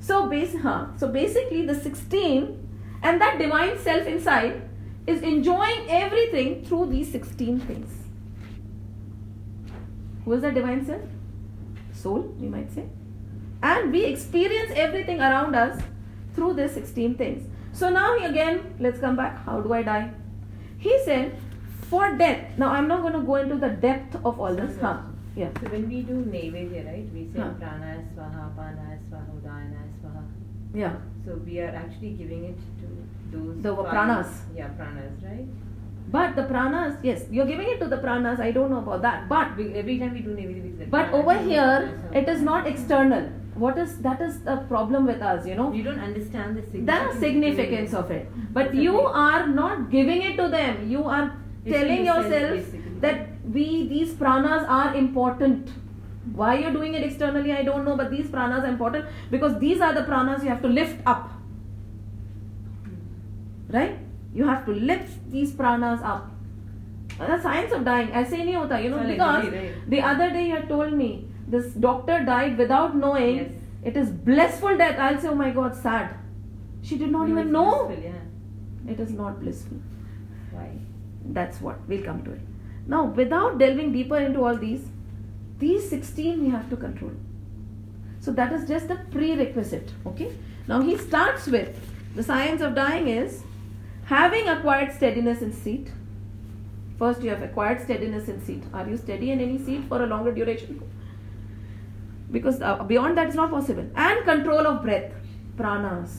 So, 0.00 0.28
base, 0.28 0.54
huh, 0.62 0.88
so 0.96 1.08
basically, 1.08 1.66
the 1.66 1.74
16 1.74 2.65
and 3.06 3.20
that 3.20 3.38
divine 3.38 3.78
self 3.78 4.06
inside 4.12 4.62
is 5.06 5.22
enjoying 5.22 5.82
everything 5.88 6.64
through 6.64 6.86
these 6.86 7.10
16 7.12 7.60
things. 7.60 7.92
Who 10.24 10.32
is 10.32 10.42
that 10.42 10.54
divine 10.54 10.84
self? 10.84 11.02
Soul, 11.92 12.22
we 12.40 12.48
might 12.48 12.72
say. 12.72 12.86
And 13.62 13.92
we 13.92 14.04
experience 14.04 14.72
everything 14.74 15.20
around 15.20 15.54
us 15.54 15.80
through 16.34 16.54
these 16.54 16.72
16 16.72 17.14
things. 17.16 17.48
So 17.72 17.90
now 17.90 18.16
again, 18.18 18.74
let's 18.80 18.98
come 18.98 19.16
back. 19.16 19.44
How 19.44 19.60
do 19.60 19.72
I 19.72 19.82
die? 19.82 20.10
He 20.78 20.98
said, 21.04 21.38
for 21.88 22.16
death. 22.16 22.58
Now 22.58 22.70
I'm 22.70 22.88
not 22.88 23.02
going 23.02 23.12
to 23.12 23.20
go 23.20 23.36
into 23.36 23.56
the 23.56 23.68
depth 23.68 24.16
of 24.24 24.40
all 24.40 24.54
this. 24.54 24.80
Huh? 24.80 24.98
Yeah. 25.36 25.50
So 25.60 25.68
when 25.68 25.88
we 25.88 26.02
do 26.02 26.14
Naivedya, 26.14 26.86
right, 26.86 27.08
we 27.14 27.28
say 27.32 27.38
Huh. 27.40 27.50
Prana 27.60 28.02
Swaha, 28.14 28.56
Pana 28.56 28.98
Swaha, 29.08 29.40
Udana 29.40 29.84
Swaha. 30.00 30.35
Yeah. 30.82 30.96
So 31.24 31.36
we 31.44 31.60
are 31.66 31.74
actually 31.82 32.10
giving 32.22 32.42
it 32.50 32.58
to 32.80 32.88
those 33.36 33.62
The 33.68 33.72
five- 33.76 33.92
pranas. 33.94 34.34
Yeah, 34.58 34.68
pranas, 34.80 35.22
right? 35.28 35.46
But 36.16 36.36
the 36.36 36.42
pranas, 36.50 36.98
yes, 37.02 37.24
you're 37.36 37.46
giving 37.46 37.68
it 37.74 37.80
to 37.84 37.86
the 37.92 37.96
pranas. 38.02 38.38
I 38.48 38.50
don't 38.56 38.70
know 38.74 38.82
about 38.82 39.02
that. 39.06 39.24
But 39.30 39.56
We, 39.60 39.64
every 39.80 39.96
time 40.02 40.12
we 40.18 40.20
do 40.26 40.34
Naivedya, 40.36 40.90
but 40.90 41.12
over 41.20 41.34
here, 41.46 41.72
it 42.20 42.28
is 42.34 42.42
not 42.50 42.68
external. 42.72 43.24
What 43.64 43.78
is 43.84 43.96
that 44.06 44.20
is 44.26 44.36
the 44.50 44.56
problem 44.74 45.06
with 45.10 45.22
us, 45.30 45.46
you 45.50 45.56
know? 45.60 45.66
You 45.78 45.82
don't 45.88 46.04
understand 46.08 46.56
the 46.58 46.62
The 46.62 46.70
significance. 46.70 47.18
significance 47.24 47.94
of 48.02 48.10
it. 48.18 48.28
Mm-hmm. 48.28 48.52
But 48.58 48.66
It's 48.66 48.84
you 48.86 49.00
are 49.24 49.46
not 49.48 49.90
giving 49.96 50.22
it 50.30 50.36
to 50.42 50.48
them. 50.54 50.78
You 50.94 51.02
are 51.16 51.24
telling 51.70 52.04
yourself, 52.10 52.54
yourself 52.58 53.00
that 53.06 53.26
we 53.58 53.66
these 53.94 54.12
pranas 54.22 54.68
are 54.80 54.94
important 55.02 55.72
why 56.34 56.58
you're 56.58 56.72
doing 56.72 56.94
it 56.94 57.02
externally 57.02 57.52
i 57.52 57.62
don't 57.62 57.84
know 57.84 57.96
but 57.96 58.10
these 58.10 58.26
pranas 58.26 58.64
are 58.64 58.68
important 58.68 59.04
because 59.30 59.58
these 59.58 59.80
are 59.80 59.92
the 59.92 60.02
pranas 60.02 60.42
you 60.42 60.48
have 60.48 60.62
to 60.62 60.68
lift 60.68 61.00
up. 61.06 61.32
Right? 63.68 63.98
You 64.34 64.46
have 64.46 64.64
to 64.66 64.72
lift 64.72 65.30
these 65.30 65.52
pranas 65.52 66.02
up. 66.04 66.30
The 67.18 67.40
science 67.40 67.72
of 67.72 67.84
dying. 67.84 68.12
I 68.12 68.24
say 68.24 68.40
nahi 68.40 68.54
hota 68.54 68.80
you 68.82 68.90
know 68.90 69.02
because 69.06 69.46
the 69.88 70.00
other 70.00 70.30
day 70.30 70.48
you 70.48 70.60
told 70.68 70.92
me 70.92 71.28
this 71.48 71.72
doctor 71.86 72.24
died 72.24 72.58
without 72.58 72.96
knowing. 72.96 73.36
Yes. 73.36 73.50
it 73.84 73.96
is 73.96 74.10
blissful 74.10 74.76
death. 74.76 74.98
I'll 74.98 75.20
say 75.20 75.28
oh 75.28 75.34
my 75.34 75.50
god 75.50 75.74
sad. 75.74 76.14
She 76.82 76.98
did 76.98 77.10
not 77.10 77.28
no, 77.28 77.32
even 77.32 77.52
know. 77.52 77.70
yeah. 78.02 78.92
it 78.92 79.00
is 79.00 79.12
not 79.12 79.40
blissful. 79.40 79.78
Why? 80.50 80.68
That's 81.38 81.60
what. 81.60 81.88
We'll 81.88 82.04
come 82.04 82.22
to 82.24 82.32
it. 82.32 82.40
Now 82.86 83.04
without 83.22 83.58
delving 83.58 83.92
deeper 83.92 84.18
into 84.18 84.44
all 84.44 84.56
these 84.56 84.86
these 85.58 85.88
16 85.88 86.42
we 86.42 86.50
have 86.50 86.68
to 86.70 86.76
control. 86.76 87.12
So 88.20 88.32
that 88.32 88.52
is 88.52 88.68
just 88.68 88.88
the 88.88 88.96
prerequisite. 89.10 89.92
Okay. 90.06 90.32
Now 90.68 90.80
he 90.80 90.96
starts 90.96 91.46
with 91.46 91.78
the 92.14 92.22
science 92.22 92.60
of 92.60 92.74
dying 92.74 93.08
is 93.08 93.42
having 94.06 94.48
acquired 94.48 94.92
steadiness 94.92 95.42
in 95.42 95.52
seat. 95.52 95.90
First, 96.98 97.22
you 97.22 97.30
have 97.30 97.42
acquired 97.42 97.82
steadiness 97.82 98.28
in 98.28 98.42
seat. 98.42 98.62
Are 98.72 98.88
you 98.88 98.96
steady 98.96 99.30
in 99.30 99.40
any 99.40 99.58
seat 99.58 99.84
for 99.88 100.02
a 100.02 100.06
longer 100.06 100.32
duration? 100.32 100.82
Because 102.30 102.62
uh, 102.62 102.82
beyond 102.84 103.18
that 103.18 103.28
is 103.28 103.34
not 103.34 103.50
possible. 103.50 103.86
And 103.94 104.24
control 104.24 104.66
of 104.66 104.82
breath, 104.82 105.12
pranas. 105.56 106.16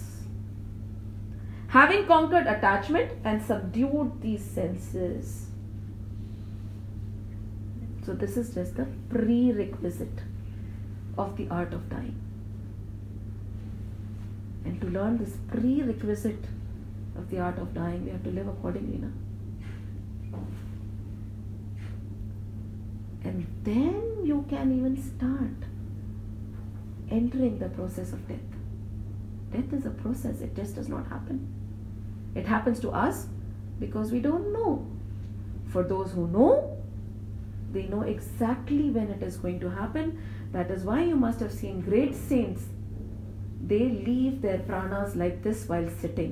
Having 1.70 2.06
conquered 2.06 2.46
attachment 2.46 3.12
and 3.24 3.42
subdued 3.42 4.22
these 4.22 4.44
senses. 4.44 5.47
So, 8.08 8.14
this 8.14 8.38
is 8.38 8.53
just 8.53 8.78
the 8.78 8.88
prerequisite 9.10 10.22
of 11.18 11.36
the 11.36 11.49
art 11.49 11.74
of 11.74 11.89
dying. 11.89 12.16
And 14.64 14.80
to 14.80 14.88
learn 14.88 15.18
this 15.18 15.36
prerequisite 15.49 16.45
of 17.18 17.30
the 17.30 17.39
art 17.39 17.60
of 17.60 17.74
dying, 17.74 18.05
we 18.05 18.12
have 18.12 18.24
to 18.24 18.30
live 18.30 18.47
accordingly 18.47 18.99
now. 18.99 19.12
And 23.26 23.45
then 23.64 24.22
you 24.24 24.45
can 24.49 24.72
even 24.72 24.95
start 24.95 25.68
entering 27.12 27.60
the 27.60 27.68
process 27.68 28.14
of 28.14 28.26
death. 28.30 28.39
Death 29.51 29.74
is 29.74 29.86
a 29.86 29.89
process, 29.89 30.39
it 30.39 30.55
just 30.55 30.76
does 30.76 30.88
not 30.88 31.05
happen. 31.10 31.45
It 32.36 32.45
happens 32.45 32.80
to 32.80 32.89
us 32.91 33.28
because 33.82 34.14
we 34.14 34.22
don't 34.22 34.53
know. 34.53 34.88
For 35.68 35.84
those 35.84 36.14
who 36.14 36.30
know, 36.30 36.78
they 37.78 37.84
know 37.84 38.01
exactly 38.01 38.89
when 38.89 39.11
it 39.11 39.21
is 39.21 39.38
going 39.38 39.59
to 39.59 39.69
happen. 39.69 40.19
That 40.51 40.71
is 40.71 40.84
why 40.84 41.03
you 41.03 41.15
must 41.15 41.39
have 41.41 41.51
seen 41.51 41.82
great 41.82 42.15
saints. 42.15 42.63
They 43.63 43.82
leave 44.05 44.41
their 44.41 44.57
pranas 44.69 45.15
like 45.15 45.43
this 45.43 45.67
while 45.69 45.88
sitting. 45.88 46.32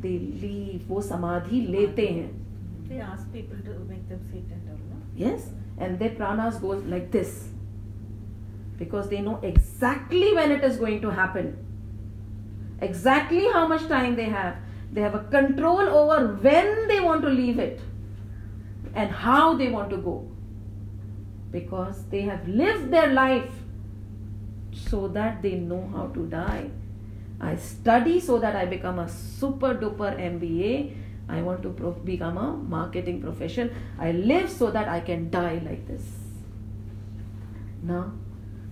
They 0.00 0.12
leave, 0.44 0.88
wo 0.88 1.00
samadhi 1.00 1.62
lete. 1.66 2.30
They 2.88 3.00
ask 3.00 3.32
people 3.32 3.58
to 3.64 3.80
make 3.88 4.08
them 4.08 4.22
sit 4.30 4.46
and 4.58 4.70
all. 4.70 5.02
Yes, 5.16 5.50
and 5.78 5.98
their 5.98 6.10
pranas 6.10 6.60
goes 6.60 6.84
like 6.84 7.10
this. 7.10 7.48
Because 8.78 9.08
they 9.08 9.20
know 9.20 9.40
exactly 9.42 10.32
when 10.32 10.52
it 10.52 10.62
is 10.62 10.76
going 10.76 11.02
to 11.08 11.10
happen. 11.10 11.52
Exactly 12.80 13.46
how 13.52 13.66
much 13.66 13.88
time 13.88 14.14
they 14.14 14.30
have. 14.38 14.58
They 14.92 15.00
have 15.00 15.16
a 15.16 15.24
control 15.24 15.80
over 15.80 16.34
when 16.48 16.86
they 16.86 17.00
want 17.00 17.22
to 17.22 17.28
leave 17.28 17.58
it 17.58 17.80
and 18.94 19.10
how 19.10 19.54
they 19.54 19.68
want 19.68 19.90
to 19.90 19.96
go 19.96 20.26
because 21.50 22.04
they 22.06 22.22
have 22.22 22.46
lived 22.48 22.90
their 22.90 23.12
life 23.12 23.50
so 24.72 25.08
that 25.08 25.42
they 25.42 25.54
know 25.54 25.88
how 25.94 26.06
to 26.08 26.26
die. 26.26 26.70
I 27.40 27.56
study 27.56 28.20
so 28.20 28.38
that 28.38 28.56
I 28.56 28.66
become 28.66 28.98
a 28.98 29.08
super 29.08 29.74
duper 29.74 30.16
MBA. 30.18 30.94
I 31.28 31.42
want 31.42 31.62
to 31.62 31.70
pro- 31.70 31.92
become 31.92 32.36
a 32.36 32.52
marketing 32.52 33.22
profession. 33.22 33.74
I 33.98 34.12
live 34.12 34.50
so 34.50 34.70
that 34.70 34.88
I 34.88 35.00
can 35.00 35.30
die 35.30 35.60
like 35.64 35.86
this. 35.86 36.02
Now, 37.82 38.12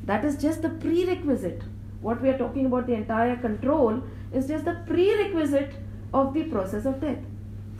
that 0.05 0.25
is 0.25 0.37
just 0.37 0.63
the 0.63 0.71
prerequisite. 0.71 1.63
What 2.01 2.21
we 2.21 2.29
are 2.29 2.39
talking 2.39 2.67
about, 2.67 2.87
the 2.87 2.95
entire 2.95 3.37
control, 3.37 4.03
is 4.33 4.49
just 4.49 4.65
the 4.65 4.81
prerequisite 4.87 5.75
of 6.13 6.35
the 6.35 6.45
process 6.45 6.87
of 6.87 7.01
death. 7.01 7.19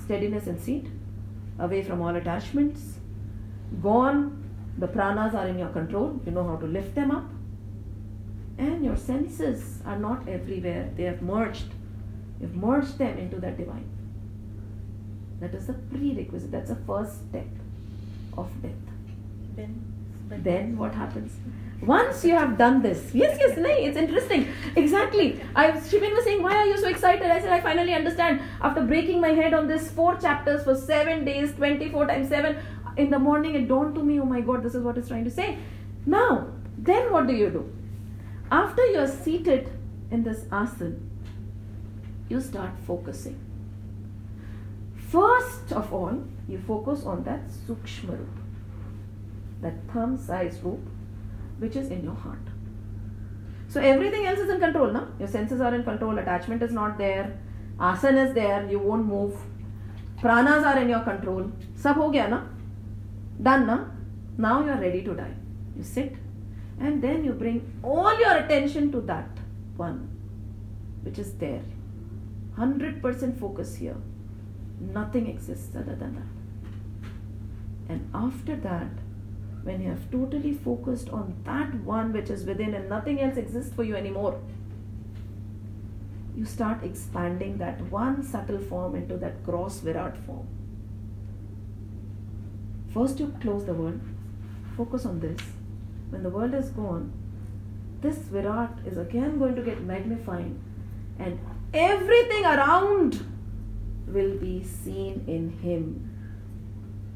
Steadiness 0.05 0.47
and 0.47 0.61
seat, 0.61 0.87
away 1.59 1.83
from 1.83 2.03
all 2.03 2.15
attachments, 2.15 2.99
gone. 3.83 4.43
The 4.79 4.89
pranas 4.89 5.35
are 5.35 5.47
in 5.49 5.59
your 5.59 5.71
control, 5.71 6.21
you 6.27 6.33
know 6.33 6.45
how 6.45 6.57
to 6.57 6.67
lift 6.67 6.95
them 6.95 7.11
up. 7.11 7.25
And 8.59 8.85
your 8.85 8.97
senses 8.97 9.81
are 9.87 9.99
not 9.99 10.29
everywhere, 10.29 10.91
they 10.97 11.05
have 11.05 11.23
merged. 11.23 11.67
You've 12.41 12.55
merged 12.57 12.99
them 12.99 13.19
into 13.19 13.41
that 13.41 13.57
divine. 13.57 13.89
That 15.41 15.55
is 15.55 15.67
the 15.67 15.75
prerequisite, 15.75 16.51
that's 16.51 16.71
the 16.71 16.77
first 16.87 17.29
step 17.29 17.47
of 18.37 18.51
death. 18.63 18.73
Then, 19.55 19.83
Then 20.29 20.77
what 20.77 20.95
happens? 20.95 21.33
Once 21.83 22.25
you 22.25 22.35
have 22.35 22.57
done 22.57 22.81
this, 22.83 23.15
yes, 23.15 23.37
yes, 23.39 23.57
no, 23.59 23.69
it's 23.69 23.97
interesting. 23.97 24.49
Exactly. 24.77 25.41
I 25.55 25.73
Shivin 25.73 26.15
was 26.15 26.25
saying, 26.25 26.43
why 26.43 26.57
are 26.57 26.67
you 26.67 26.79
so 26.79 26.89
excited? 26.89 27.31
I 27.31 27.41
said, 27.41 27.53
I 27.53 27.61
finally 27.61 27.93
understand. 27.93 28.41
After 28.63 28.83
breaking 28.83 29.21
my 29.21 29.29
head 29.29 29.53
on 29.55 29.69
this 29.69 29.91
four 29.91 30.17
chapters 30.17 30.65
for 30.65 30.75
seven 30.75 31.25
days, 31.25 31.53
24 31.55 32.07
times 32.07 32.29
seven, 32.29 32.57
in 32.97 33.11
the 33.11 33.19
morning 33.19 33.55
it 33.55 33.69
dawned 33.69 33.95
to 33.95 34.03
me, 34.03 34.19
oh 34.21 34.25
my 34.25 34.41
god, 34.41 34.63
this 34.63 34.75
is 34.75 34.83
what 34.83 34.97
it's 34.97 35.09
trying 35.09 35.25
to 35.25 35.31
say. 35.31 35.59
Now, 36.07 36.49
then 36.79 37.13
what 37.13 37.27
do 37.27 37.35
you 37.35 37.51
do? 37.51 37.73
After 38.51 38.85
you're 38.87 39.09
seated 39.09 39.71
in 40.11 40.23
this 40.23 40.45
asana, 40.45 40.99
you 42.29 42.41
start 42.41 42.71
focusing. 42.87 43.39
First 45.09 45.73
of 45.73 45.93
all, 45.93 46.25
you 46.49 46.59
focus 46.59 47.05
on 47.05 47.23
that 47.25 47.49
sukshma 47.49 48.19
rupa, 48.19 48.43
that 49.61 49.75
thumb 49.93 50.17
size 50.17 50.61
roop, 50.63 50.81
which 51.59 51.77
is 51.77 51.91
in 51.91 52.05
your 52.05 52.15
heart. 52.15 52.39
So 53.69 53.81
everything 53.81 54.27
else 54.27 54.39
is 54.39 54.51
in 54.51 54.61
control, 54.61 54.93
na? 54.93 55.07
Your 55.19 55.29
senses 55.29 55.61
are 55.61 55.75
in 55.75 55.83
control, 55.85 56.19
attachment 56.19 56.63
is 56.63 56.73
not 56.73 56.99
there, 56.99 57.39
asana 57.79 58.29
is 58.29 58.35
there, 58.35 58.67
you 58.71 58.79
won't 58.79 59.07
move, 59.07 59.37
pranas 60.21 60.65
are 60.65 60.79
in 60.79 60.89
your 60.89 61.01
control. 61.01 61.51
Sab 61.75 61.97
ho 61.97 62.11
gaya 62.11 62.29
na? 62.29 62.43
Done 63.43 63.67
na? 63.67 63.85
Now 64.39 64.65
you 64.65 64.71
are 64.71 64.81
ready 64.81 65.03
to 65.03 65.15
die. 65.15 65.35
You 65.77 65.83
sit 65.83 66.15
and 66.81 67.03
then 67.03 67.25
you 67.25 67.33
bring 67.33 67.81
all 67.83 68.19
your 68.19 68.37
attention 68.37 68.93
to 68.93 69.01
that 69.03 69.29
one 69.77 70.09
which 71.03 71.19
is 71.19 71.33
there. 71.35 71.63
100% 72.59 73.39
focus 73.39 73.77
here. 73.77 73.97
Nothing 74.81 75.27
exists 75.29 75.75
other 75.77 75.95
than 75.95 76.15
that. 76.17 77.93
And 77.93 78.11
after 78.15 78.57
that, 78.57 78.89
when 79.67 79.83
you 79.83 79.89
have 79.91 80.11
totally 80.13 80.53
focused 80.55 81.09
on 81.11 81.35
that 81.45 81.75
one 81.83 82.13
which 82.13 82.31
is 82.31 82.45
within 82.45 82.75
and 82.75 82.89
nothing 82.89 83.21
else 83.21 83.37
exists 83.37 83.75
for 83.75 83.83
you 83.83 83.97
anymore, 83.97 84.41
you 86.37 86.45
start 86.45 86.85
expanding 86.85 87.59
that 87.59 87.81
one 87.91 88.23
subtle 88.23 88.59
form 88.59 88.95
into 88.95 89.17
that 89.17 89.43
gross 89.43 89.81
Virat 89.81 90.17
form. 90.19 90.47
First, 92.95 93.19
you 93.19 93.35
close 93.41 93.67
the 93.67 93.75
world, 93.75 94.01
focus 94.77 95.05
on 95.05 95.19
this. 95.21 95.41
When 96.11 96.23
the 96.23 96.31
world 96.31 96.55
is 96.55 96.69
gone, 96.69 97.13
this 98.01 98.19
Virat 98.19 98.79
is 98.87 98.97
again 98.99 99.39
going 99.39 99.57
to 99.57 99.63
get 99.63 99.83
magnified, 99.83 100.55
and 101.19 101.41
everything 101.75 102.45
around 102.45 103.27
will 104.07 104.37
be 104.39 104.63
seen 104.63 105.25
in 105.27 105.51
Him. 105.59 106.13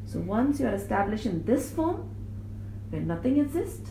So, 0.07 0.19
once 0.19 0.59
you 0.59 0.67
are 0.67 0.75
established 0.75 1.27
in 1.27 1.45
this 1.45 1.71
form, 1.71 2.10
where 2.91 3.01
nothing 3.03 3.39
exists, 3.39 3.91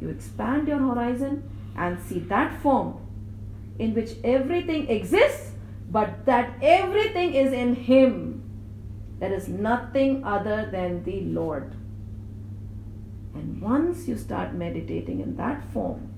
you 0.00 0.08
expand 0.08 0.68
your 0.68 0.78
horizon 0.78 1.48
and 1.76 2.00
see 2.00 2.18
that 2.20 2.60
form 2.62 2.98
in 3.78 3.94
which 3.94 4.12
everything 4.24 4.88
exists, 4.88 5.52
but 5.90 6.24
that 6.26 6.54
everything 6.62 7.34
is 7.34 7.52
in 7.52 7.74
Him. 7.74 8.42
There 9.18 9.32
is 9.32 9.48
nothing 9.48 10.24
other 10.24 10.68
than 10.70 11.04
the 11.04 11.20
Lord. 11.22 11.74
And 13.34 13.60
once 13.62 14.08
you 14.08 14.16
start 14.16 14.54
meditating 14.54 15.20
in 15.20 15.36
that 15.36 15.64
form, 15.72 16.08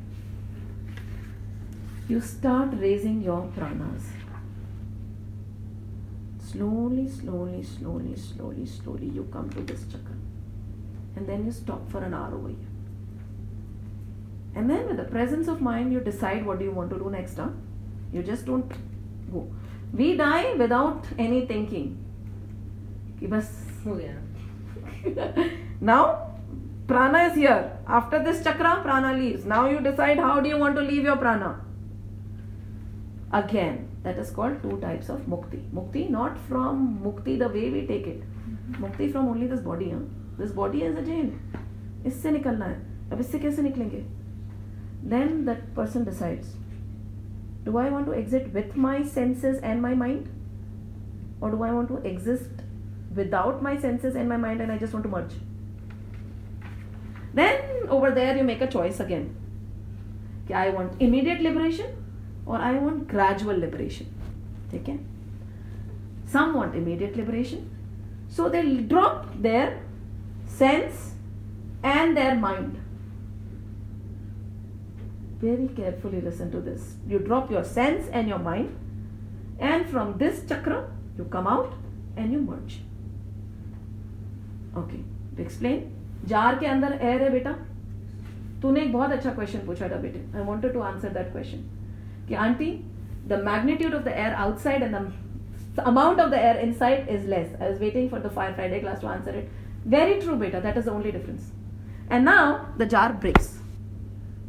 you 2.08 2.20
start 2.20 2.70
raising 2.74 3.22
your 3.22 3.50
pranas. 3.56 4.02
Slowly, 6.38 7.08
slowly, 7.08 7.62
slowly, 7.62 8.16
slowly, 8.16 8.66
slowly, 8.66 9.08
you 9.08 9.28
come 9.32 9.50
to 9.50 9.60
this 9.62 9.84
chakra 9.90 10.13
And 11.15 11.27
then 11.27 11.45
you 11.45 11.51
stop 11.51 11.89
for 11.91 12.03
an 12.03 12.13
hour 12.13 12.33
over 12.33 12.49
here. 12.49 12.57
And 14.55 14.69
then, 14.69 14.87
with 14.87 14.97
the 14.97 15.03
presence 15.03 15.47
of 15.47 15.61
mind, 15.61 15.93
you 15.93 15.99
decide 15.99 16.45
what 16.45 16.59
do 16.59 16.65
you 16.65 16.71
want 16.71 16.89
to 16.91 16.97
do 16.97 17.09
next. 17.09 17.37
Huh? 17.37 17.49
You 18.11 18.23
just 18.23 18.45
don't 18.45 18.71
go. 19.31 19.47
We 19.93 20.15
die 20.17 20.53
without 20.53 21.05
any 21.17 21.45
thinking. 21.45 21.97
कि 23.19 23.27
बस 23.27 23.47
हो 23.85 23.95
गया 23.95 24.15
now 25.89 26.03
prana 26.87 27.19
is 27.29 27.35
here 27.35 27.59
after 27.97 28.19
this 28.27 28.43
chakra 28.43 28.71
prana 28.85 29.13
leaves 29.17 29.45
now 29.45 29.65
you 29.71 29.79
decide 29.87 30.21
how 30.25 30.39
do 30.45 30.49
you 30.49 30.57
want 30.63 30.75
to 30.79 30.81
leave 30.81 31.09
your 31.09 31.15
prana 31.23 31.49
again 33.39 33.77
that 34.03 34.17
is 34.23 34.31
called 34.37 34.61
two 34.63 34.77
types 34.85 35.11
of 35.15 35.27
mukti 35.33 35.59
mukti 35.79 36.05
not 36.15 36.39
from 36.47 36.81
mukti 37.05 37.37
the 37.43 37.49
way 37.57 37.65
we 37.75 37.85
take 37.91 38.07
it 38.13 38.23
mukti 38.85 39.11
from 39.15 39.29
only 39.33 39.51
this 39.53 39.61
body 39.69 39.89
huh? 39.91 40.01
this 40.37 40.51
body 40.51 40.83
is 40.89 40.97
a 40.97 41.05
jail 41.11 41.29
इससे 42.05 42.31
निकलना 42.31 42.65
है 42.65 43.09
अब 43.11 43.19
इससे 43.19 43.39
कैसे 43.39 43.61
निकलेंगे 43.61 44.03
then 45.11 45.45
that 45.45 45.61
person 45.75 46.03
decides 46.03 46.55
do 47.65 47.77
I 47.77 47.89
want 47.89 48.05
to 48.07 48.15
exit 48.21 48.53
with 48.53 48.75
my 48.85 48.95
senses 49.03 49.59
and 49.69 49.81
my 49.81 49.93
mind 49.93 50.29
or 51.41 51.51
do 51.51 51.63
I 51.63 51.71
want 51.71 51.87
to 51.89 51.99
exist 52.09 52.63
without 53.15 53.61
my 53.67 53.75
senses 53.85 54.15
and 54.15 54.29
my 54.29 54.37
mind 54.37 54.61
and 54.61 54.71
I 54.71 54.77
just 54.77 54.93
want 54.93 55.03
to 55.03 55.09
merge 55.09 55.35
then 57.33 57.87
over 57.89 58.11
there 58.11 58.35
you 58.37 58.43
make 58.43 58.61
a 58.61 58.71
choice 58.77 58.99
again 58.99 59.29
कि 60.47 60.55
I 60.55 60.69
want 60.77 61.01
immediate 61.07 61.41
liberation 61.41 61.95
or 62.45 62.57
I 62.57 62.73
want 62.79 63.07
gradual 63.15 63.61
liberation 63.65 64.15
ठीक 64.71 64.89
है 64.89 64.97
some 66.33 66.55
want 66.59 66.75
immediate 66.79 67.15
liberation 67.19 67.67
so 68.37 68.49
they'll 68.55 68.81
drop 68.93 69.29
their 69.41 69.67
sense 70.59 71.11
and 71.83 72.17
their 72.17 72.35
mind 72.35 72.77
very 75.41 75.67
carefully 75.75 76.21
listen 76.21 76.51
to 76.51 76.61
this 76.61 76.95
you 77.07 77.19
drop 77.19 77.51
your 77.51 77.63
sense 77.63 78.09
and 78.11 78.27
your 78.27 78.39
mind 78.39 78.75
and 79.59 79.89
from 79.89 80.17
this 80.17 80.41
chakra 80.49 80.79
you 81.17 81.25
come 81.35 81.47
out 81.47 81.73
and 82.17 82.37
you 82.37 82.45
merge 82.51 82.77
okay 84.77 84.97
to 85.35 85.43
explain 85.43 85.79
jar 86.29 86.57
के 86.59 86.65
अंदर 86.65 86.91
air 87.01 87.21
है 87.21 87.29
बेटा 87.31 87.51
तूने 88.61 88.81
एक 88.81 88.91
बहुत 88.93 89.11
अच्छा 89.11 89.31
question 89.33 89.65
पूछा 89.65 89.87
था 89.89 89.95
बेटे 90.01 90.19
I 90.37 90.43
wanted 90.45 90.73
to 90.73 90.79
answer 90.89 91.13
that 91.13 91.31
question 91.31 91.63
कि 92.27 92.35
aunty 92.43 92.69
the 93.29 93.41
magnitude 93.45 93.95
of 93.95 94.03
the 94.03 94.07
air 94.07 94.33
outside 94.43 94.83
and 94.83 94.95
the 94.95 95.01
amount 95.87 96.19
of 96.19 96.29
the 96.31 96.37
air 96.37 96.57
inside 96.57 97.07
is 97.07 97.25
less. 97.25 97.49
I 97.59 97.69
was 97.69 97.79
waiting 97.79 98.09
for 98.09 98.19
the 98.19 98.29
fire 98.29 98.53
Friday 98.53 98.79
class 98.81 98.99
to 99.01 99.07
answer 99.07 99.31
it. 99.31 99.49
Very 99.84 100.20
true, 100.20 100.36
beta. 100.36 100.60
That 100.60 100.76
is 100.76 100.86
the 100.86 100.92
only 100.92 101.12
difference. 101.12 101.50
And 102.08 102.24
now 102.24 102.68
the 102.78 102.86
jar 102.86 103.12
breaks. 103.14 103.58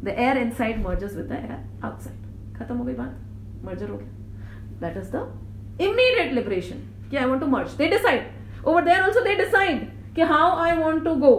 The 0.02 0.18
air 0.18 0.36
inside 0.38 0.82
merges 0.82 1.14
with 1.14 1.28
the 1.28 1.36
air 1.36 1.64
outside. 1.82 2.22
खत्म 2.58 2.76
हो 2.76 2.84
गई 2.84 2.94
बात 2.94 3.64
merger 3.64 3.88
हो 3.90 3.96
गया 3.96 4.80
that 4.80 4.96
is 4.96 5.10
the 5.12 5.82
immediate 5.82 6.32
liberation 6.32 6.76
कि 7.10 7.16
I 7.16 7.24
want 7.24 7.40
to 7.40 7.46
merge 7.46 7.74
they 7.78 7.88
decide 7.88 8.66
over 8.66 8.84
there 8.84 9.02
also 9.02 9.20
they 9.24 9.34
decide 9.36 9.80
कि 10.14 10.22
how 10.30 10.56
I 10.64 10.76
want 10.78 11.04
to 11.04 11.14
go 11.24 11.32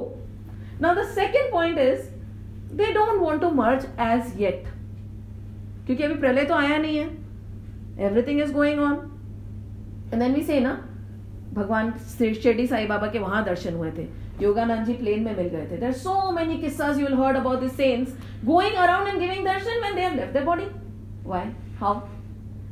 now 0.82 0.96
the 0.96 1.06
second 1.16 1.52
point 1.52 1.78
is 1.80 2.02
they 2.76 2.92
don't 2.94 3.22
want 3.22 3.42
to 3.42 3.50
merge 3.62 3.86
as 4.10 4.42
yet 4.42 4.64
क्योंकि 5.86 6.04
अभी 6.04 6.16
प्रलय 6.16 6.46
तो 6.46 6.56
आया 6.56 6.78
नहीं 6.78 6.98
है 6.98 8.06
everything 8.08 8.42
is 8.42 8.54
going 8.54 8.80
on 8.82 8.96
and 10.14 10.22
then 10.22 10.34
we 10.34 10.44
say 10.44 10.60
ना 10.60 10.78
भगवान 11.58 11.92
श्री 12.16 12.34
शिरडी 12.34 12.68
साई 12.68 12.86
बाबा 12.88 13.08
के 13.12 13.20
वहाँ 13.20 13.44
दर्शन 13.46 13.74
हुए 13.76 13.92
थे। 13.92 14.08
योगानंद 14.42 14.86
जी 14.86 14.94
प्लेन 14.94 15.24
में 15.24 15.36
मिल 15.38 15.48
गए 15.48 15.68
थे। 15.72 15.78
देर 15.78 15.92
सो 15.94 16.32
मेनी 16.32 16.58
किस्सा 16.58 16.88
you'll 17.00 17.14
heard 17.22 17.38
about 17.38 17.60
this 17.60 17.76
sense 17.78 18.18
going 18.46 18.76
around 18.78 19.08
and 19.08 19.20
giving 19.20 19.46
darshan 19.46 19.82
when 19.84 19.96
there 19.96 20.14
left 20.16 20.44
body 20.46 20.66
why 21.30 21.46
how 21.80 21.96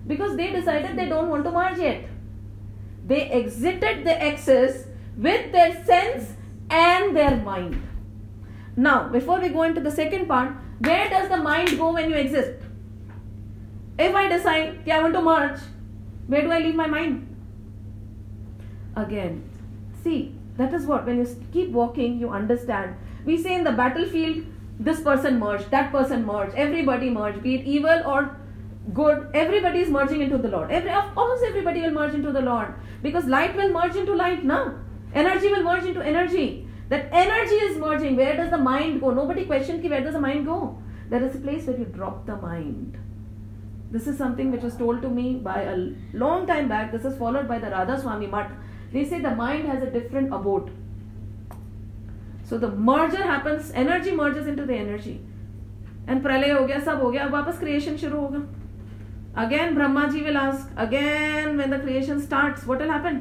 because 0.07 0.36
they 0.38 0.47
decided 0.49 0.95
they 0.97 1.05
don't 1.05 1.29
want 1.29 1.45
to 1.45 1.51
march 1.51 1.79
it 1.81 2.07
they 3.07 3.15
exited 3.39 4.03
the 4.05 4.17
access 4.27 4.86
with 5.19 5.51
their 5.51 5.73
sense 5.88 6.31
and 6.71 7.13
their 7.13 7.41
mind 7.45 7.75
now 8.79 9.09
before 9.11 9.39
we 9.39 9.49
go 9.49 9.65
in 9.65 9.73
to 9.73 9.81
the 9.81 9.93
second 9.93 10.27
part 10.29 10.88
where 10.88 11.07
does 11.13 11.31
the 11.31 11.41
mind 11.43 11.77
go 11.77 11.91
when 11.93 12.11
you 12.11 12.17
exist 12.17 14.01
if 14.01 14.17
I 14.17 14.27
decide 14.29 14.89
I 14.89 14.99
want 15.01 15.15
to 15.15 15.21
march 15.21 15.61
where 16.29 16.45
do 16.45 16.51
I 16.51 16.59
leave 16.59 16.75
my 16.77 16.89
mind 16.89 17.34
Again, 18.95 19.43
see, 20.03 20.33
that 20.57 20.73
is 20.73 20.85
what 20.85 21.05
when 21.05 21.17
you 21.17 21.45
keep 21.51 21.69
walking, 21.69 22.19
you 22.19 22.29
understand. 22.29 22.95
We 23.25 23.41
say 23.41 23.55
in 23.55 23.63
the 23.63 23.71
battlefield, 23.71 24.45
this 24.79 25.01
person 25.01 25.39
merged, 25.39 25.71
that 25.71 25.91
person 25.91 26.25
merged, 26.25 26.55
everybody 26.55 27.09
merged, 27.09 27.41
be 27.43 27.55
it 27.55 27.65
evil 27.65 28.01
or 28.05 28.37
good, 28.93 29.27
everybody 29.33 29.79
is 29.79 29.89
merging 29.89 30.21
into 30.21 30.37
the 30.37 30.47
Lord. 30.47 30.71
Every, 30.71 30.91
course, 31.13 31.41
everybody 31.45 31.81
will 31.81 31.91
merge 31.91 32.13
into 32.13 32.31
the 32.31 32.41
Lord 32.41 32.73
because 33.01 33.25
light 33.25 33.55
will 33.55 33.69
merge 33.69 33.95
into 33.95 34.13
light 34.13 34.43
now. 34.43 34.75
Energy 35.13 35.49
will 35.49 35.63
merge 35.63 35.85
into 35.85 36.01
energy. 36.01 36.67
That 36.89 37.09
energy 37.11 37.55
is 37.55 37.77
merging. 37.77 38.15
Where 38.15 38.35
does 38.35 38.51
the 38.51 38.57
mind 38.57 39.01
go? 39.01 39.11
Nobody 39.11 39.45
questioned 39.45 39.81
ki 39.81 39.89
where 39.89 40.01
does 40.01 40.13
the 40.13 40.19
mind 40.19 40.45
go? 40.45 40.77
There 41.09 41.23
is 41.23 41.35
a 41.35 41.39
place 41.39 41.65
where 41.65 41.77
you 41.77 41.85
drop 41.85 42.25
the 42.25 42.35
mind. 42.35 42.97
This 43.91 44.07
is 44.07 44.17
something 44.17 44.51
which 44.51 44.61
was 44.61 44.75
told 44.75 45.01
to 45.01 45.09
me 45.09 45.35
by 45.35 45.61
a 45.61 45.91
long 46.13 46.45
time 46.45 46.67
back. 46.67 46.91
This 46.91 47.05
is 47.05 47.17
followed 47.17 47.47
by 47.47 47.59
the 47.59 47.69
Radha 47.69 47.99
Swami 47.99 48.27
Mutt. 48.27 48.51
They 48.95 49.03
say 49.03 49.19
the 49.19 49.35
mind 49.35 49.67
has 49.67 49.83
a 49.83 49.91
different 49.91 50.33
abode. 50.33 50.71
So 52.43 52.57
the 52.57 52.69
merger 52.71 53.23
happens, 53.23 53.71
energy 53.71 54.11
merges 54.11 54.47
into 54.47 54.65
the 54.65 54.73
energy. 54.73 55.19
And 56.07 56.23
pralay 56.23 56.51
ho 56.57 56.65
gaya, 56.65 56.81
sab 56.81 56.99
ho 56.99 57.11
gaya, 57.11 57.29
wapas 57.29 57.57
creation 57.59 57.97
shuru 57.97 58.19
hoga. 58.25 58.47
Again 59.35 59.75
Brahma 59.75 60.09
ji 60.11 60.21
will 60.23 60.37
ask, 60.37 60.69
again 60.77 61.57
when 61.57 61.71
the 61.71 61.79
creation 61.79 62.21
starts, 62.21 62.65
what 62.65 62.79
will 62.79 62.89
happen? 62.89 63.17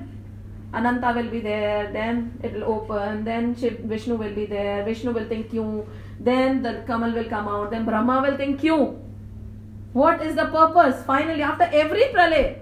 Ananta 0.73 1.13
will 1.17 1.31
be 1.31 1.41
there, 1.41 1.91
then 1.93 2.39
it 2.43 2.53
will 2.53 2.65
open, 2.75 3.25
then 3.25 3.57
Shiv, 3.57 3.81
Vishnu 3.95 4.15
will 4.15 4.35
be 4.35 4.45
there, 4.47 4.85
Vishnu 4.85 5.11
will 5.11 5.27
think 5.33 5.53
you, 5.53 5.89
then 6.21 6.63
the 6.63 6.85
Kamal 6.87 7.13
will 7.13 7.25
come 7.25 7.49
out, 7.49 7.73
then 7.73 7.85
Brahma 7.85 8.21
will 8.23 8.37
think 8.37 8.63
you. 8.63 8.79
What 9.93 10.23
is 10.23 10.37
the 10.37 10.47
purpose? 10.47 11.03
Finally, 11.05 11.43
after 11.43 11.69
every 11.73 12.05
pralay, 12.15 12.59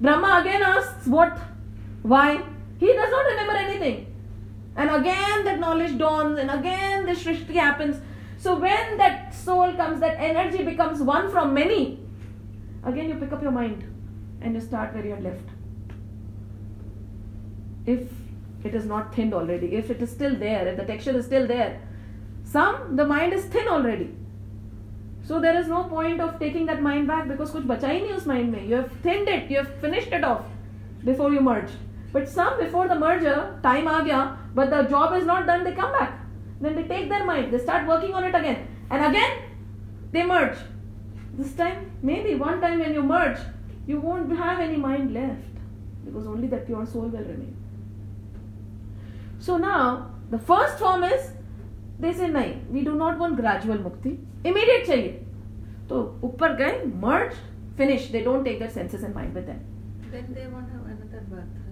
Brahma 0.00 0.40
again 0.42 0.62
asks, 0.62 1.08
what 1.08 1.36
why? 2.04 2.42
He 2.78 2.92
does 2.92 3.10
not 3.10 3.24
remember 3.24 3.52
anything. 3.54 4.14
And 4.76 4.90
again 4.90 5.44
that 5.44 5.58
knowledge 5.58 5.96
dawns 5.96 6.38
and 6.38 6.50
again 6.50 7.06
the 7.06 7.12
Srishti 7.12 7.54
happens. 7.54 7.96
So 8.36 8.58
when 8.58 8.98
that 8.98 9.34
soul 9.34 9.72
comes, 9.72 10.00
that 10.00 10.18
energy 10.18 10.62
becomes 10.62 11.00
one 11.00 11.30
from 11.30 11.54
many, 11.54 12.00
again 12.82 13.08
you 13.08 13.14
pick 13.14 13.32
up 13.32 13.42
your 13.42 13.52
mind 13.52 13.84
and 14.42 14.54
you 14.54 14.60
start 14.60 14.92
where 14.92 15.06
you 15.06 15.12
had 15.12 15.22
left. 15.22 15.48
If 17.86 18.02
it 18.64 18.74
is 18.74 18.84
not 18.84 19.14
thinned 19.14 19.32
already, 19.32 19.74
if 19.74 19.90
it 19.90 20.02
is 20.02 20.10
still 20.10 20.34
there, 20.34 20.68
if 20.68 20.76
the 20.76 20.84
texture 20.84 21.16
is 21.16 21.24
still 21.24 21.46
there, 21.46 21.80
some 22.44 22.96
the 22.96 23.06
mind 23.06 23.32
is 23.32 23.46
thin 23.46 23.66
already. 23.66 24.10
So 25.22 25.40
there 25.40 25.58
is 25.58 25.68
no 25.68 25.84
point 25.84 26.20
of 26.20 26.38
taking 26.38 26.66
that 26.66 26.82
mind 26.82 27.06
back 27.06 27.28
because 27.28 27.50
kuch 27.50 27.66
bacha 27.66 27.86
hi 27.86 28.00
nahi 28.00 28.14
us 28.18 28.26
mind 28.26 28.52
mein. 28.52 28.68
You 28.68 28.76
have 28.82 28.92
thinned 29.08 29.26
it, 29.38 29.50
you 29.50 29.56
have 29.56 29.74
finished 29.86 30.12
it 30.12 30.22
off 30.22 30.44
before 31.02 31.32
you 31.32 31.40
merge. 31.40 31.70
But 32.14 32.26
some 32.28 32.56
before 32.56 32.88
the 32.88 32.98
merger 32.98 33.40
time 33.62 33.88
आ 33.88 34.00
गया 34.00 34.22
but 34.54 34.68
the 34.68 34.86
job 34.90 35.14
is 35.14 35.26
not 35.26 35.46
done 35.46 35.64
they 35.64 35.72
come 35.72 35.88
back 35.92 36.20
then 36.62 36.76
they 36.76 36.82
take 36.84 37.08
their 37.08 37.24
mind 37.26 37.50
they 37.50 37.58
start 37.58 37.88
working 37.88 38.14
on 38.14 38.24
it 38.24 38.34
again 38.34 38.56
and 38.92 39.04
again 39.04 39.40
they 40.12 40.24
merge 40.24 40.62
this 41.36 41.56
time 41.58 41.84
may 42.06 42.22
be 42.22 42.34
one 42.36 42.60
time 42.60 42.78
when 42.80 42.94
you 42.94 43.02
merge 43.04 43.90
you 43.90 43.98
won't 44.00 44.32
have 44.40 44.60
any 44.60 44.76
mind 44.82 45.10
left 45.10 45.58
because 46.04 46.26
only 46.28 46.48
that 46.48 46.66
pure 46.66 46.84
soul 46.86 47.08
will 47.08 47.24
remain 47.24 47.62
so 49.40 49.56
now 49.58 49.96
the 50.30 50.40
first 50.42 50.78
form 50.78 51.04
is 51.04 51.32
they 52.00 52.12
say 52.12 52.28
नहीं 52.28 52.54
we 52.70 52.84
do 52.84 52.92
not 52.94 53.18
want 53.18 53.36
gradual 53.36 53.78
mukti 53.80 54.10
immediate 54.46 54.86
चाहिए 54.86 55.10
तो 55.88 56.00
ऊपर 56.24 56.54
गए 56.56 56.82
merge 57.00 57.34
finish 57.76 58.10
they 58.10 58.20
don't 58.20 58.44
take 58.44 58.58
their 58.58 58.70
senses 58.70 59.04
and 59.04 59.14
mind 59.14 59.34
with 59.34 59.44
them 59.44 60.10
then 60.10 60.32
they 60.34 60.46
want 60.46 60.68
have 60.68 60.80
another 60.84 61.26
birth 61.30 61.63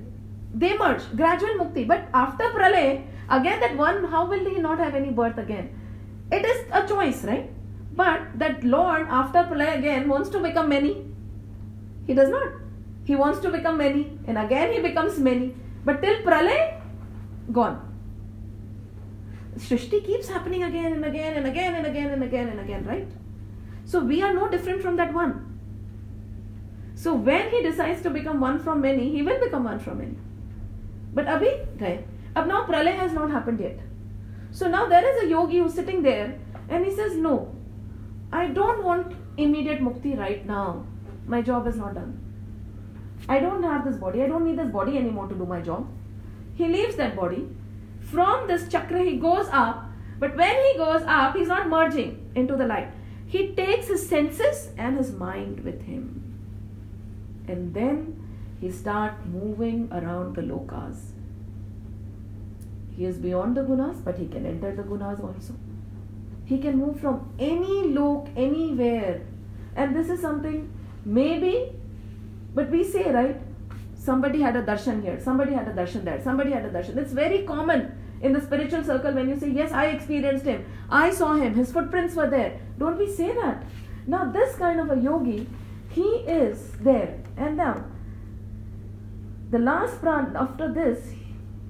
they 0.55 0.77
merge 0.77 1.03
gradual 1.17 1.55
mukti. 1.55 1.87
But 1.87 2.09
after 2.13 2.45
pralay 2.45 3.05
again 3.31 3.61
that 3.61 3.77
one 3.77 4.05
how 4.05 4.27
will 4.27 4.45
he 4.45 4.59
not 4.59 4.79
have 4.79 4.95
any 4.95 5.11
birth 5.11 5.39
again? 5.39 5.71
It 6.31 6.45
is 6.45 6.67
a 6.73 6.87
choice 6.87 7.25
right? 7.25 7.51
But 7.95 8.39
that 8.39 8.65
lord 8.65 9.07
after 9.09 9.41
pralay 9.41 9.79
again 9.79 10.09
wants 10.09 10.29
to 10.31 10.41
become 10.41 10.69
many. 10.69 11.07
He 12.07 12.15
does 12.15 12.31
not. 12.31 12.49
He 13.05 13.17
wants 13.17 13.41
to 13.41 13.51
become 13.51 13.79
many 13.79 14.19
and 14.27 14.39
again 14.39 14.73
he 14.73 14.81
becomes 14.81 15.19
many. 15.19 15.55
But 15.85 16.03
till 16.03 16.23
pralay 16.23 16.81
gone. 17.51 17.89
Shrishti 19.57 20.05
keeps 20.05 20.29
happening 20.29 20.63
again 20.65 20.93
and 20.93 21.05
again 21.05 21.37
and 21.37 21.47
again 21.47 21.75
and 21.75 21.87
again 21.87 22.11
and 22.11 22.23
again 22.23 22.49
and 22.49 22.61
again, 22.61 22.85
right? 22.85 23.09
So 23.85 24.01
we 24.01 24.23
are 24.23 24.33
no 24.33 24.49
different 24.49 24.81
from 24.81 24.97
that 24.97 25.13
one. 25.13 25.53
So 26.95 27.15
when 27.15 27.51
he 27.51 27.63
decides 27.63 28.01
to 28.03 28.11
become 28.11 28.41
one 28.41 28.59
from 28.59 28.81
many, 28.81 29.11
he 29.11 29.23
will 29.23 29.41
become 29.41 29.65
one 29.65 29.79
from 29.79 29.99
many. 29.99 30.17
But 31.15 31.27
abhi 31.27 31.79
gaye. 31.79 32.05
Ab 32.35 32.47
now 32.47 32.65
pralay 32.67 32.97
has 32.97 33.13
not 33.13 33.31
happened 33.31 33.61
yet. 33.61 33.79
So 34.51 34.69
now 34.69 34.87
there 34.87 35.07
is 35.09 35.25
a 35.25 35.29
yogi 35.29 35.59
who's 35.59 35.75
sitting 35.75 36.03
there 36.03 36.39
and 36.69 36.85
he 36.85 36.95
says, 36.95 37.17
No, 37.17 37.55
I 38.33 38.47
don't 38.49 38.83
want 38.85 39.15
immediate 39.37 39.81
mukti 39.81 40.19
right 40.19 40.47
now. 40.47 40.87
My 41.27 41.43
job 41.43 41.67
is 41.67 41.77
not 41.77 41.95
done. 41.95 42.19
I 43.29 43.39
don't 43.39 43.63
have 43.63 43.85
this 43.85 43.97
body. 43.97 44.23
I 44.23 44.27
don't 44.27 44.45
need 44.45 44.59
this 44.59 44.71
body 44.71 44.99
anymore 44.99 45.29
to 45.29 45.35
do 45.35 45.47
my 45.47 45.61
job. 45.61 45.89
He 46.55 46.67
leaves 46.67 46.97
that 46.97 47.15
body. 47.17 47.49
From 48.01 48.47
this 48.49 48.69
chakra, 48.69 49.03
he 49.03 49.17
goes 49.17 49.47
up. 49.53 49.85
But 50.19 50.37
when 50.37 50.55
he 50.65 50.79
goes 50.79 51.03
up, 51.07 51.37
he's 51.37 51.49
not 51.49 51.69
merging 51.69 52.31
into 52.35 52.57
the 52.57 52.67
light. 52.67 52.93
He 53.27 53.55
takes 53.55 53.89
his 53.89 54.07
senses 54.09 54.71
and 54.77 54.99
his 54.99 55.13
mind 55.13 55.61
with 55.61 55.83
him. 55.83 56.35
And 57.49 57.73
then 57.75 58.22
he 58.63 58.71
starts 58.71 59.27
moving 59.27 59.89
around 59.91 60.37
the 60.37 60.43
lokas. 60.43 60.99
He 62.97 63.05
is 63.05 63.17
beyond 63.19 63.57
the 63.57 63.63
gunas, 63.63 64.03
but 64.05 64.17
he 64.17 64.27
can 64.29 64.47
enter 64.47 64.73
the 64.77 64.85
gunas 64.85 65.23
also. 65.29 65.55
He 66.45 66.59
can 66.59 66.79
move 66.79 67.01
from 67.01 67.29
any 67.41 67.89
lok, 67.89 68.29
anywhere. 68.37 69.23
And 69.75 69.97
this 69.97 70.09
is 70.09 70.21
something 70.21 70.73
maybe, 71.05 71.73
but 72.55 72.71
we 72.71 72.85
say, 72.85 73.11
right? 73.11 73.41
Somebody 73.97 74.41
had 74.41 74.55
a 74.55 74.63
darshan 74.63 75.03
here, 75.03 75.19
somebody 75.21 75.55
had 75.55 75.67
a 75.67 75.73
darshan 75.73 76.05
there, 76.05 76.23
somebody 76.23 76.53
had 76.53 76.65
a 76.65 76.71
darshan. 76.71 76.97
It's 76.99 77.13
very 77.13 77.43
common 77.43 77.91
in 78.21 78.33
the 78.33 78.41
spiritual 78.41 78.85
circle 78.85 79.13
when 79.13 79.29
you 79.29 79.41
say, 79.41 79.51
Yes, 79.51 79.73
I 79.73 79.87
experienced 79.87 80.45
him, 80.45 80.65
I 80.89 81.11
saw 81.11 81.33
him, 81.35 81.55
his 81.55 81.73
footprints 81.73 82.15
were 82.15 82.31
there. 82.31 82.61
Don't 82.79 82.97
we 82.97 83.09
say 83.09 83.35
that? 83.35 83.65
Now, 84.07 84.25
this 84.31 84.55
kind 84.55 84.79
of 84.79 84.93
a 84.97 85.01
yogi, 85.01 85.49
he 85.89 86.09
is 86.43 86.71
there. 86.81 87.19
And 87.37 87.57
now, 87.57 87.85
the 89.53 89.59
last 89.59 90.01
pran 90.01 90.35
after 90.35 90.73
this, 90.73 91.13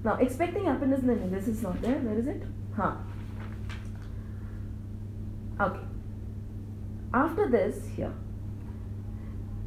now 0.05 0.15
expecting 0.15 0.65
happiness, 0.67 1.03
no, 1.03 1.15
this 1.29 1.49
is 1.49 1.63
not 1.63 1.83
there. 1.83 1.99
Where 1.99 2.19
is 2.19 2.29
it? 2.29 2.43
Huh. 2.77 2.95
Okay. 5.61 5.81
After 7.13 7.49
this, 7.51 7.87
here. 7.97 8.13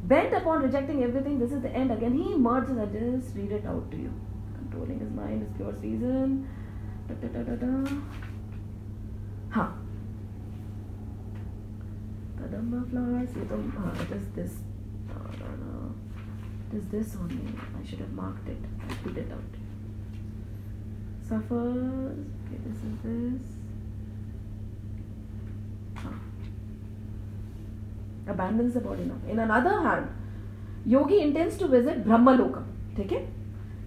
Bent 0.04 0.34
upon 0.34 0.62
rejecting 0.62 1.02
everything, 1.02 1.38
this 1.38 1.52
is 1.52 1.62
the 1.62 1.70
end 1.70 1.92
again. 1.92 2.14
He 2.14 2.34
merges. 2.34 2.78
I 2.78 2.86
just 2.86 3.36
read 3.36 3.52
it 3.52 3.66
out 3.66 3.90
to 3.90 3.96
you. 3.96 4.12
Controlling 4.58 5.00
his 5.00 5.10
mind 5.10 5.42
is 5.42 5.48
pure 5.56 5.74
season. 5.74 6.48
Da, 7.08 7.14
da, 7.14 7.28
da, 7.28 7.42
da, 7.42 7.54
da. 7.56 8.00
Huh. 9.50 9.68
Kadamba 12.40 12.90
flowers. 12.90 13.30
Uh, 13.36 14.14
is 14.14 14.28
this. 14.34 14.58
It 16.72 16.78
is 16.78 16.88
this 16.88 17.16
only. 17.16 17.38
I 17.80 17.86
should 17.88 18.00
have 18.00 18.12
marked 18.12 18.48
it. 18.48 18.58
I 18.80 19.08
read 19.08 19.18
it 19.18 19.32
out. 19.32 19.40
suffers. 21.28 22.18
Okay, 22.46 22.58
this 22.66 22.76
is 22.88 22.96
this. 23.04 23.42
Ah. 25.98 26.12
Abandons 28.28 28.74
the 28.74 28.80
body 28.80 29.04
now. 29.04 29.18
In 29.30 29.38
another 29.38 29.80
hand, 29.82 30.08
yogi 30.84 31.20
intends 31.20 31.56
to 31.58 31.68
visit 31.68 32.04
Brahmaloka. 32.04 32.64
Okay? 32.98 33.26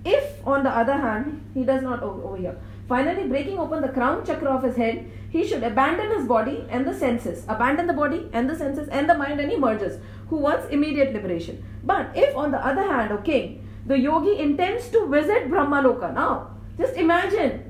If, 0.05 0.47
on 0.47 0.63
the 0.63 0.69
other 0.69 0.93
hand, 0.93 1.41
he 1.53 1.63
does 1.63 1.81
not 1.81 2.01
over, 2.01 2.23
over 2.23 2.37
here, 2.37 2.57
finally 2.87 3.27
breaking 3.27 3.59
open 3.59 3.81
the 3.81 3.89
crown 3.89 4.25
chakra 4.25 4.49
of 4.49 4.63
his 4.63 4.75
head, 4.75 5.09
he 5.29 5.45
should 5.45 5.63
abandon 5.63 6.11
his 6.17 6.27
body 6.27 6.65
and 6.69 6.87
the 6.87 6.93
senses. 6.93 7.43
Abandon 7.47 7.87
the 7.87 7.93
body 7.93 8.29
and 8.33 8.49
the 8.49 8.55
senses 8.55 8.87
and 8.87 9.09
the 9.09 9.17
mind 9.17 9.39
and 9.39 9.51
he 9.51 9.57
merges, 9.57 9.99
who 10.30 10.38
wants 10.38 10.68
immediate 10.70 11.12
liberation. 11.12 11.62
But 11.84 12.16
if, 12.16 12.36
on 12.36 12.50
the 12.50 12.64
other 12.64 12.82
hand, 12.82 13.12
okay, 13.12 13.60
the 13.86 13.98
yogi 13.98 14.38
intends 14.38 14.88
to 14.88 15.06
visit 15.06 15.48
Brahmaloka. 15.50 16.12
Now, 16.14 16.50
just 16.78 16.96
imagine. 16.96 17.62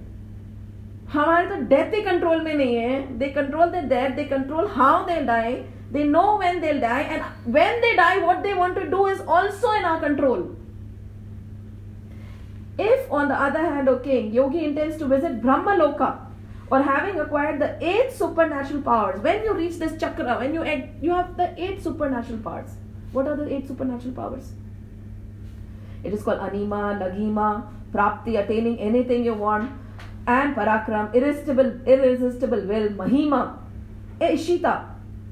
हमारे 1.12 1.46
तो 1.46 1.56
death 1.68 1.94
ही 1.94 2.00
control 2.02 2.40
में 2.42 2.54
नहीं 2.54 2.74
है 2.74 3.18
they 3.18 3.26
control 3.30 3.70
the 3.70 3.82
death 3.88 4.14
they 4.16 4.24
control 4.24 4.66
how 4.76 5.04
they 5.06 5.20
die 5.26 5.52
they 5.92 6.04
know 6.04 6.22
when 6.38 6.60
they 6.60 6.72
die 6.80 7.02
and 7.02 7.22
when 7.54 7.80
they 7.80 7.92
die 7.96 8.18
what 8.20 8.38
they 8.42 8.52
want 8.54 8.74
to 8.78 8.88
do 8.90 9.06
is 9.08 9.20
also 9.36 9.74
in 9.76 9.84
our 9.84 10.08
control 10.08 10.42
if 12.78 13.12
on 13.12 13.28
the 13.28 13.40
other 13.40 13.60
hand 13.64 13.88
o 13.88 13.98
king 14.04 14.32
yogi 14.32 14.64
intends 14.64 14.96
to 15.00 15.06
visit 15.06 15.34
brahmaloka 15.42 16.06
or 16.71 16.81
having 16.81 17.19
acquired 17.19 17.59
the 17.59 17.77
eight 17.83 18.11
supernatural 18.11 18.81
powers. 18.81 19.21
When 19.21 19.43
you 19.43 19.53
reach 19.53 19.77
this 19.77 19.99
chakra 19.99 20.37
when 20.37 20.53
you 20.53 20.63
you 21.01 21.13
have 21.13 21.35
the 21.35 21.53
eight 21.61 21.81
supernatural 21.83 22.39
powers. 22.39 22.69
What 23.11 23.27
are 23.27 23.35
the 23.35 23.51
eight 23.53 23.67
supernatural 23.67 24.13
powers? 24.13 24.51
It 26.03 26.13
is 26.13 26.23
called 26.23 26.39
anima 26.39 26.81
lagima 27.01 27.67
prapti 27.91 28.37
attaining 28.43 28.77
anything 28.79 29.25
you 29.25 29.33
want 29.33 29.71
and 30.27 30.55
parakram 30.55 31.13
irresistible 31.13 31.71
irresistible 31.87 32.61
will 32.73 32.89
mahima 33.01 33.57
ishita 34.19 34.75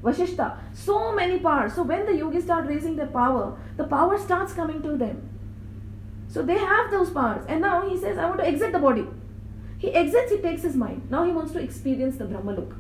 vashishta. 0.02 0.58
So 0.74 1.14
many 1.14 1.40
powers. 1.40 1.74
So 1.74 1.84
when 1.84 2.06
the 2.06 2.16
yogis 2.16 2.46
start 2.46 2.68
raising 2.68 2.96
their 2.96 3.14
power 3.22 3.56
the 3.78 3.84
power 3.84 4.18
starts 4.18 4.54
coming 4.54 4.82
to 4.82 4.98
them. 4.98 5.22
So 6.30 6.42
they 6.42 6.58
have 6.58 6.92
those 6.92 7.12
powers. 7.12 7.46
And 7.48 7.62
now 7.62 7.88
he 7.88 7.96
says 7.98 8.18
i 8.18 8.26
want 8.26 8.40
to 8.40 8.48
exit 8.48 8.72
the 8.72 8.80
body 8.80 9.08
he 9.78 9.94
exits 9.94 10.32
he 10.32 10.38
takes 10.40 10.64
his 10.64 10.76
mind. 10.76 11.10
Now 11.10 11.24
he 11.24 11.32
wants 11.32 11.52
to 11.54 11.60
experience 11.60 12.18
the 12.18 12.26
brahmaloka 12.26 12.78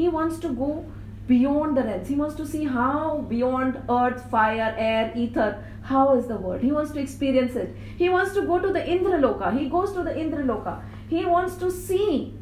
he 0.00 0.08
wants 0.08 0.38
to 0.38 0.48
go 0.48 0.84
beyond 1.26 1.76
the 1.76 1.82
realms. 1.82 2.08
He 2.08 2.14
wants 2.14 2.34
to 2.36 2.46
see 2.46 2.64
how 2.64 3.18
beyond 3.28 3.80
earth 3.88 4.22
fire 4.30 4.74
air 4.76 5.12
ether 5.14 5.62
how 5.82 6.16
is 6.18 6.26
the 6.26 6.36
world. 6.36 6.62
He 6.62 6.72
wants 6.72 6.92
to 6.92 7.00
experience 7.00 7.56
it. 7.56 7.74
He 7.98 8.08
wants 8.08 8.32
to 8.34 8.42
go 8.42 8.58
to 8.58 8.72
the 8.72 8.80
indraloka. 8.80 9.56
He 9.58 9.68
goes 9.68 9.92
to 9.92 10.02
the 10.02 10.10
indraloka. 10.10 10.82
He 11.08 11.24
wants 11.24 11.56
to 11.56 11.70
see. 11.70 12.34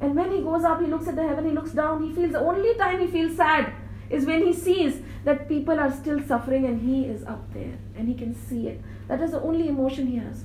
And 0.00 0.16
when 0.16 0.30
he 0.30 0.40
goes 0.40 0.64
up 0.64 0.80
he 0.80 0.86
looks 0.86 1.08
at 1.08 1.16
the 1.16 1.26
heaven 1.26 1.44
he 1.44 1.52
looks 1.52 1.72
down. 1.72 2.02
He 2.02 2.14
feels 2.14 2.32
the 2.32 2.40
only 2.40 2.74
time 2.74 3.00
he 3.00 3.06
feels 3.06 3.36
sad 3.36 3.72
is 4.08 4.24
when 4.26 4.46
he 4.46 4.52
sees 4.52 5.00
that 5.24 5.48
people 5.48 5.78
are 5.78 5.92
still 5.92 6.22
suffering 6.22 6.64
and 6.64 6.80
he 6.80 7.04
is 7.04 7.24
up 7.24 7.52
there 7.52 7.76
and 7.96 8.08
he 8.08 8.14
can 8.14 8.34
see 8.34 8.68
it. 8.68 8.80
That 9.08 9.20
is 9.20 9.32
the 9.32 9.42
only 9.42 9.68
emotion 9.68 10.06
he 10.06 10.16
has 10.16 10.44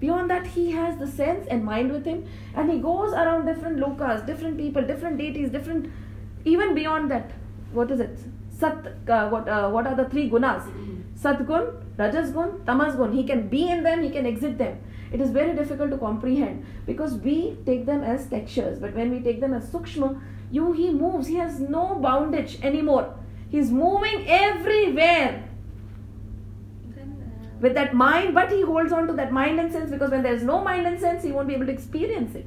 beyond 0.00 0.30
that 0.30 0.46
he 0.46 0.70
has 0.72 0.98
the 0.98 1.06
sense 1.06 1.46
and 1.48 1.64
mind 1.64 1.92
with 1.92 2.04
him 2.04 2.24
and 2.54 2.70
he 2.70 2.78
goes 2.78 3.12
around 3.12 3.46
different 3.46 3.78
lokas 3.78 4.24
different 4.26 4.56
people 4.56 4.82
different 4.92 5.18
deities 5.18 5.50
different 5.50 5.92
even 6.44 6.74
beyond 6.74 7.10
that 7.10 7.32
what 7.72 7.90
is 7.90 8.00
it? 8.00 8.18
Sat 8.50 8.86
uh, 9.08 9.28
what 9.28 9.48
uh, 9.48 9.70
what 9.70 9.86
are 9.86 9.94
the 9.94 10.08
three 10.08 10.28
gunas? 10.28 10.64
Satgun 11.18 11.82
rajas 11.96 12.30
gun 12.30 12.62
tamas 12.66 12.96
gun 12.96 13.12
he 13.12 13.24
can 13.24 13.48
be 13.48 13.68
in 13.68 13.82
them 13.82 14.02
he 14.02 14.10
can 14.10 14.26
exit 14.26 14.58
them. 14.58 14.78
It 15.12 15.20
is 15.20 15.30
very 15.30 15.54
difficult 15.54 15.90
to 15.90 15.98
comprehend 15.98 16.64
because 16.86 17.14
we 17.14 17.56
take 17.66 17.86
them 17.86 18.02
as 18.02 18.26
textures 18.28 18.78
but 18.78 18.94
when 18.94 19.10
we 19.10 19.20
take 19.20 19.40
them 19.40 19.54
as 19.54 19.68
sukshma 19.70 20.20
you 20.50 20.72
he 20.72 20.90
moves. 20.90 21.26
He 21.28 21.36
has 21.36 21.60
no 21.60 22.00
boundage 22.02 22.62
anymore. 22.62 23.14
He's 23.50 23.70
moving 23.70 24.26
everywhere 24.28 25.48
with 27.60 27.74
that 27.74 27.94
mind, 27.94 28.34
but 28.34 28.50
he 28.50 28.62
holds 28.62 28.92
on 28.92 29.06
to 29.06 29.12
that 29.14 29.32
mind 29.32 29.60
and 29.60 29.72
sense 29.72 29.90
because 29.90 30.10
when 30.10 30.22
there's 30.22 30.42
no 30.42 30.62
mind 30.62 30.86
and 30.86 30.98
sense, 30.98 31.22
he 31.22 31.32
won't 31.32 31.48
be 31.48 31.54
able 31.54 31.66
to 31.66 31.72
experience 31.72 32.34
it. 32.34 32.46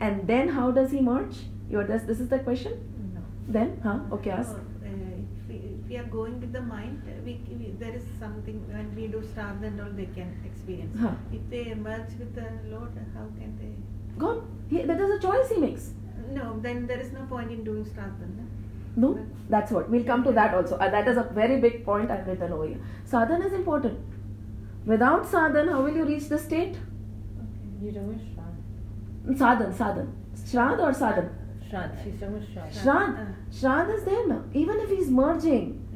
And 0.00 0.26
then 0.26 0.48
how 0.48 0.70
does 0.70 0.90
he 0.90 1.00
merge? 1.00 1.36
Your 1.70 1.84
this, 1.84 2.02
this 2.02 2.20
is 2.20 2.28
the 2.28 2.38
question. 2.40 2.72
no. 3.14 3.20
Then, 3.48 3.80
huh? 3.82 4.00
Okay, 4.12 4.30
ask. 4.30 4.50
Uh, 4.50 4.58
if, 5.38 5.48
we, 5.48 5.54
if 5.54 5.88
we 5.88 5.96
are 5.96 6.04
going 6.04 6.40
with 6.40 6.52
the 6.52 6.60
mind, 6.60 7.02
uh, 7.06 7.12
we, 7.24 7.40
we 7.48 7.72
there 7.78 7.94
is 7.94 8.04
something 8.18 8.58
when 8.72 8.94
we 8.96 9.06
do 9.06 9.20
Shraddha 9.20 9.68
and 9.68 9.80
all 9.80 9.90
they 9.90 10.06
can 10.06 10.34
experience. 10.44 10.96
Huh. 11.00 11.12
If 11.32 11.48
they 11.50 11.74
merge 11.74 12.10
with 12.18 12.34
the 12.34 12.48
Lord, 12.70 12.90
how 13.14 13.26
can 13.38 13.56
they? 13.60 13.72
He, 14.68 14.82
that 14.82 15.00
is 15.00 15.10
a 15.10 15.20
choice 15.20 15.48
he 15.50 15.58
makes. 15.58 15.92
No, 16.30 16.58
then 16.60 16.86
there 16.86 17.00
is 17.00 17.12
no 17.12 17.22
point 17.26 17.50
in 17.50 17.64
doing 17.64 17.84
Shraddha. 17.84 18.26
No? 18.36 18.44
No, 18.94 19.26
that's 19.48 19.70
what. 19.72 19.88
We'll 19.88 20.04
come 20.04 20.22
to 20.24 20.32
that 20.32 20.54
also. 20.54 20.76
Uh, 20.76 20.90
that 20.90 21.08
is 21.08 21.16
a 21.16 21.22
very 21.22 21.60
big 21.60 21.84
point 21.84 22.10
I've 22.10 22.26
written 22.26 22.52
over 22.52 22.66
here. 22.66 22.80
Sadhana 23.04 23.46
is 23.46 23.52
important. 23.52 23.98
Without 24.84 25.26
sadhana, 25.26 25.72
how 25.72 25.82
will 25.82 25.94
you 25.96 26.04
reach 26.04 26.28
the 26.28 26.38
state? 26.38 26.76
You 27.80 27.92
don't 27.92 28.08
wish 28.08 28.32
Sadhan, 29.38 29.72
sadhan. 29.72 30.12
Shraddha 30.36 30.80
or 30.80 30.92
sadhan? 30.92 31.30
Shraddha. 31.70 32.04
She's 32.04 32.14
talking 32.20 32.36
about 32.36 32.72
Shraddha. 32.82 33.34
Shraddha. 33.52 33.88
Uh, 33.90 33.94
is 33.94 34.04
there 34.04 34.26
now. 34.26 34.42
Even 34.52 34.80
if 34.80 34.90
he's 34.90 35.10
merging, 35.10 35.86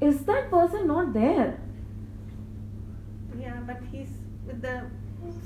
yeah. 0.00 0.08
is 0.08 0.24
that 0.24 0.50
person 0.50 0.86
not 0.86 1.12
there? 1.12 1.58
yeah, 3.38 3.60
but 3.66 3.78
he's 3.92 4.08
with 4.46 4.62
the 4.62 4.82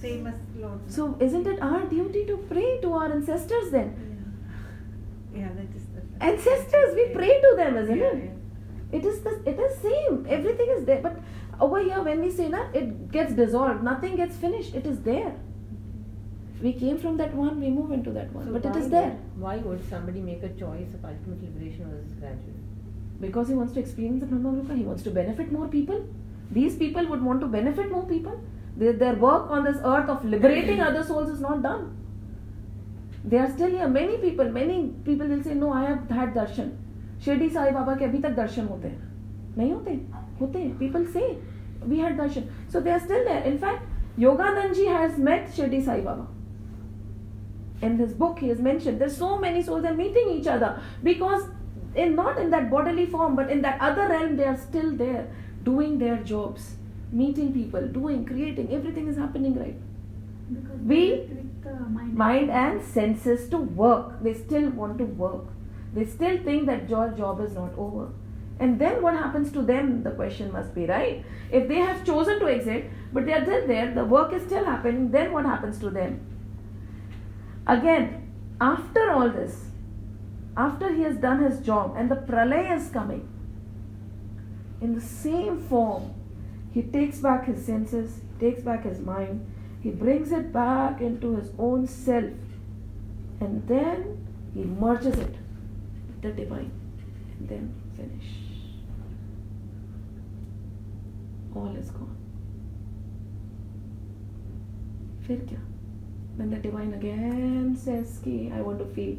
same 0.01 0.27
as 0.27 0.35
Lord. 0.57 0.81
So, 0.91 1.17
isn't 1.21 1.47
it 1.47 1.61
our 1.61 1.85
duty 1.87 2.25
to 2.27 2.37
pray 2.37 2.81
to 2.83 2.93
our 2.93 3.13
ancestors 3.13 3.71
then? 3.71 3.91
Yeah, 5.35 5.41
yeah 5.41 5.49
that 5.49 5.77
is 5.77 5.85
the. 5.95 6.25
Ancestors, 6.25 6.95
we 6.95 7.09
pray 7.09 7.41
to 7.41 7.55
them, 7.57 7.77
isn't 7.77 7.99
Yeah, 7.99 8.07
it? 8.07 8.31
It 8.93 9.05
is 9.05 9.21
the 9.23 9.43
it 9.45 9.59
is 9.59 9.79
same. 9.79 10.27
Everything 10.29 10.69
is 10.77 10.85
there. 10.85 11.01
But 11.03 11.17
over 11.61 11.81
here, 11.81 12.03
when 12.03 12.21
we 12.21 12.31
say 12.31 12.51
that, 12.51 12.75
it 12.75 13.11
gets 13.11 13.33
dissolved. 13.35 13.83
Nothing 13.83 14.17
gets 14.17 14.37
finished. 14.37 14.75
It 14.75 14.87
is 14.87 15.01
there. 15.03 15.35
We 16.63 16.73
came 16.73 16.99
from 16.99 17.17
that 17.19 17.35
one. 17.35 17.61
We 17.61 17.71
move 17.71 17.93
into 17.93 18.11
that 18.13 18.33
one. 18.33 18.47
So 18.47 18.53
but 18.53 18.65
it 18.65 18.77
is 18.77 18.89
there 18.89 19.17
Why 19.37 19.57
would 19.59 19.89
somebody 19.89 20.21
make 20.21 20.43
a 20.43 20.49
choice 20.49 20.95
of 20.95 21.05
ultimate 21.05 21.43
liberation 21.43 21.91
versus 21.91 22.13
gradual? 22.19 22.61
because 23.21 23.49
he 23.49 23.55
wants 23.55 23.73
to 23.73 23.81
experience 23.81 24.21
the 24.21 24.27
Brahmaloka. 24.27 24.77
He 24.77 24.83
wants 24.83 25.03
to 25.05 25.11
benefit 25.11 25.53
more 25.53 25.69
people. 25.69 26.07
These 26.51 26.77
people 26.77 27.07
would 27.09 27.23
want 27.23 27.41
to 27.41 27.47
benefit 27.47 27.91
more 27.91 28.05
people. 28.07 28.41
Their, 28.77 28.93
their 28.93 29.15
work 29.15 29.51
on 29.51 29.65
this 29.65 29.77
earth 29.85 30.09
of 30.09 30.25
liberating 30.25 30.81
other 30.81 31.05
souls 31.05 31.31
is 31.31 31.41
not 31.41 31.63
done. 31.63 31.97
They 33.25 33.39
are 33.39 33.51
still 33.51 33.71
here. 33.71 33.89
Many 33.89 34.19
people, 34.19 34.51
many 34.51 34.93
people 35.05 35.27
will 35.27 35.43
say, 35.43 35.55
No, 35.55 35.73
I 35.73 35.85
have 35.85 36.11
had 36.11 36.35
darshan. 36.35 36.73
Shirdi 37.25 37.49
Sai 37.51 37.71
Baba 37.71 37.95
के 37.97 38.05
अभी 38.05 38.19
तक 38.23 38.31
दर्शन 38.37 38.67
होते 38.69 38.89
हैं 38.89 39.14
नहीं 39.57 39.73
होते 39.73 39.91
होते 40.41 40.69
people 40.79 41.05
say 41.07 41.27
we 41.85 41.99
had 41.99 42.17
darshan 42.19 42.49
so 42.73 42.81
they 42.81 42.91
are 42.91 42.99
still 42.99 43.25
there 43.25 43.47
in fact 43.47 44.21
Yogananda 44.21 44.75
ji 44.75 44.87
has 44.87 45.21
met 45.23 45.49
Shirdi 45.57 45.81
Sai 45.83 46.01
Baba 46.01 46.31
in 47.85 47.97
this 47.97 48.17
book 48.19 48.39
he 48.39 48.49
has 48.49 48.63
mention 48.63 48.99
there 48.99 49.11
so 49.11 49.37
many 49.39 49.63
souls 49.63 49.87
are 49.87 49.95
meeting 49.97 50.37
each 50.37 50.49
other 50.49 50.77
because 51.05 51.99
in 51.99 52.15
not 52.15 52.39
in 52.39 52.51
that 52.51 52.71
bodily 52.71 53.07
form 53.07 53.37
but 53.37 53.51
in 53.51 53.63
that 53.63 53.81
other 53.83 54.11
real 54.11 54.37
they 54.37 54.45
are 54.45 54.57
still 54.59 54.91
there 54.99 55.29
doing 55.65 55.99
their 55.99 56.23
jobs 56.25 56.77
meeting 57.15 57.53
people 57.55 57.89
doing 57.93 58.27
creating 58.27 58.73
everything 58.73 59.09
is 59.09 59.21
happening 59.21 59.59
right 59.59 59.81
we 60.87 61.05
mind 62.15 62.51
and 62.51 62.81
senses 62.95 63.49
to 63.51 63.59
work 63.77 64.19
they 64.23 64.35
still 64.35 64.73
want 64.77 64.99
to 64.99 65.05
work 65.19 65.95
they 65.95 66.05
still 66.07 66.45
think 66.47 66.67
that 66.67 66.91
your 66.91 67.09
job 67.15 67.45
is 67.45 67.59
not 67.59 67.79
over 67.79 68.13
and 68.61 68.81
then 68.81 69.03
what 69.03 69.15
happens 69.15 69.51
to 69.53 69.63
them 69.63 70.03
the 70.03 70.11
question 70.11 70.53
must 70.53 70.75
be 70.75 70.87
right? 70.87 71.25
If 71.51 71.69
they 71.69 71.77
have 71.77 72.05
chosen 72.05 72.39
to 72.41 72.49
exit 72.49 72.91
but 73.13 73.27
they 73.27 73.33
are 73.33 73.43
still 73.43 73.67
there 73.67 73.93
the 73.95 74.05
work 74.05 74.33
is 74.33 74.43
still 74.43 74.65
happening 74.65 75.11
then 75.11 75.33
what 75.33 75.45
happens 75.45 75.79
to 75.81 75.91
them? 75.91 76.21
Again 77.67 78.31
after 78.61 79.11
all 79.11 79.29
this 79.29 79.65
after 80.57 80.93
he 80.93 81.03
has 81.03 81.17
done 81.17 81.43
his 81.43 81.59
job 81.61 81.97
and 81.97 82.11
the 82.11 82.17
pralaya 82.17 82.77
is 82.77 82.89
coming 82.91 83.29
in 84.81 84.95
the 84.95 85.01
same 85.01 85.59
form 85.73 86.13
he 86.73 86.83
takes 86.83 87.19
back 87.19 87.47
his 87.47 87.65
senses 87.65 88.21
takes 88.39 88.63
back 88.63 88.85
his 88.85 89.01
mind 89.01 89.45
he 89.83 89.91
brings 89.91 90.33
it 90.33 90.53
back 90.53 91.01
into 91.01 91.37
his 91.37 91.51
own 91.59 91.87
self 91.87 92.33
and 93.41 93.67
then 93.67 94.27
he 94.55 94.65
merges 94.65 95.19
it 95.19 95.37
with 96.07 96.23
the 96.23 96.33
divine 96.33 96.71
and 97.39 97.49
then 97.49 97.75
finish 97.97 98.44
all 101.56 101.76
is 101.82 101.92
gone 102.00 102.16
फिर 105.28 105.46
क्या 105.50 105.62
when 106.40 106.52
the 106.56 106.60
divine 106.66 106.94
again 106.98 107.76
says 107.86 108.18
कि 108.26 108.36
I 108.60 108.62
want 108.68 108.80
to 108.80 108.88
feel 108.98 109.18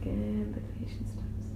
again 0.00 0.46
the 0.56 0.62
creation 0.68 1.10
starts 1.14 1.50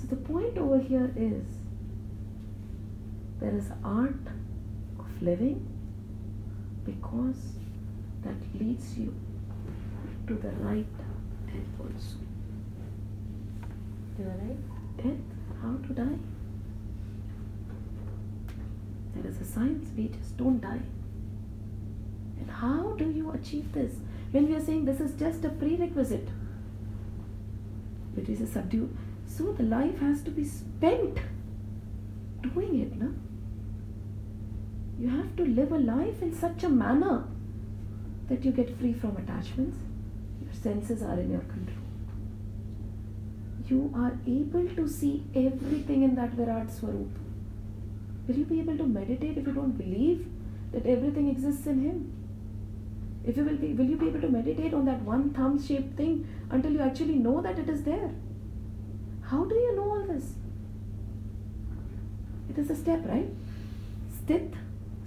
so 0.00 0.08
the 0.14 0.20
point 0.30 0.58
over 0.58 0.78
here 0.92 1.10
is 1.28 1.58
there 3.42 3.56
is 3.56 3.70
art 3.96 4.32
of 5.04 5.22
living 5.22 5.60
Because 6.84 7.42
that 8.22 8.60
leads 8.60 8.98
you 8.98 9.14
to 10.26 10.34
the 10.34 10.50
right 10.64 10.86
death 11.46 11.80
also. 11.80 12.16
Do 14.16 14.22
you 14.22 14.28
right? 14.28 14.96
Death, 14.96 15.20
how 15.62 15.74
to 15.86 15.92
die. 15.92 16.18
There 19.15 19.31
is 19.31 19.39
a 19.39 19.45
science, 19.45 19.89
we 19.95 20.09
just 20.09 20.37
don't 20.37 20.61
die. 20.61 20.81
And 22.39 22.51
how 22.51 22.95
do 22.97 23.09
you 23.09 23.31
achieve 23.31 23.71
this? 23.71 23.93
When 24.31 24.47
we 24.47 24.55
are 24.55 24.63
saying 24.63 24.85
this 24.85 24.99
is 24.99 25.13
just 25.13 25.45
a 25.45 25.49
prerequisite, 25.49 26.27
it 28.17 28.29
is 28.29 28.41
a 28.41 28.47
subdue. 28.47 28.89
So 29.25 29.53
the 29.53 29.63
life 29.63 29.99
has 29.99 30.21
to 30.23 30.31
be 30.31 30.43
spent 30.43 31.19
doing 32.41 32.79
it, 32.81 32.95
no? 32.95 33.13
You 34.99 35.09
have 35.09 35.35
to 35.37 35.45
live 35.45 35.71
a 35.71 35.77
life 35.77 36.21
in 36.21 36.33
such 36.33 36.63
a 36.63 36.69
manner 36.69 37.25
that 38.29 38.45
you 38.45 38.51
get 38.51 38.77
free 38.79 38.93
from 38.93 39.17
attachments. 39.17 39.77
Your 40.41 40.53
senses 40.53 41.01
are 41.01 41.19
in 41.19 41.31
your 41.31 41.41
control. 41.41 41.77
You 43.67 43.91
are 43.95 44.17
able 44.27 44.67
to 44.75 44.87
see 44.87 45.23
everything 45.35 46.03
in 46.03 46.15
that 46.15 46.31
Virat 46.31 46.71
Swarup. 46.71 47.09
Will 48.27 48.35
you 48.35 48.45
be 48.45 48.59
able 48.59 48.77
to 48.77 48.85
meditate 48.85 49.37
if 49.37 49.45
you 49.45 49.53
don't 49.53 49.77
believe 49.77 50.27
that 50.71 50.85
everything 50.85 51.29
exists 51.29 51.67
in 51.67 51.81
Him? 51.81 52.11
If 53.25 53.37
you 53.37 53.43
will 53.43 53.57
be, 53.57 53.73
will 53.73 53.85
you 53.85 53.97
be 53.97 54.07
able 54.07 54.21
to 54.21 54.29
meditate 54.29 54.73
on 54.73 54.85
that 54.85 55.01
one 55.01 55.31
thumb-shaped 55.33 55.97
thing 55.97 56.27
until 56.49 56.71
you 56.71 56.81
actually 56.81 57.15
know 57.15 57.41
that 57.41 57.57
it 57.57 57.69
is 57.69 57.83
there? 57.83 58.11
How 59.23 59.45
do 59.45 59.55
you 59.55 59.75
know 59.75 59.89
all 59.89 60.05
this? 60.07 60.33
It 62.49 62.59
is 62.59 62.69
a 62.69 62.75
step, 62.75 63.01
right? 63.07 63.27
Stith, 64.15 64.53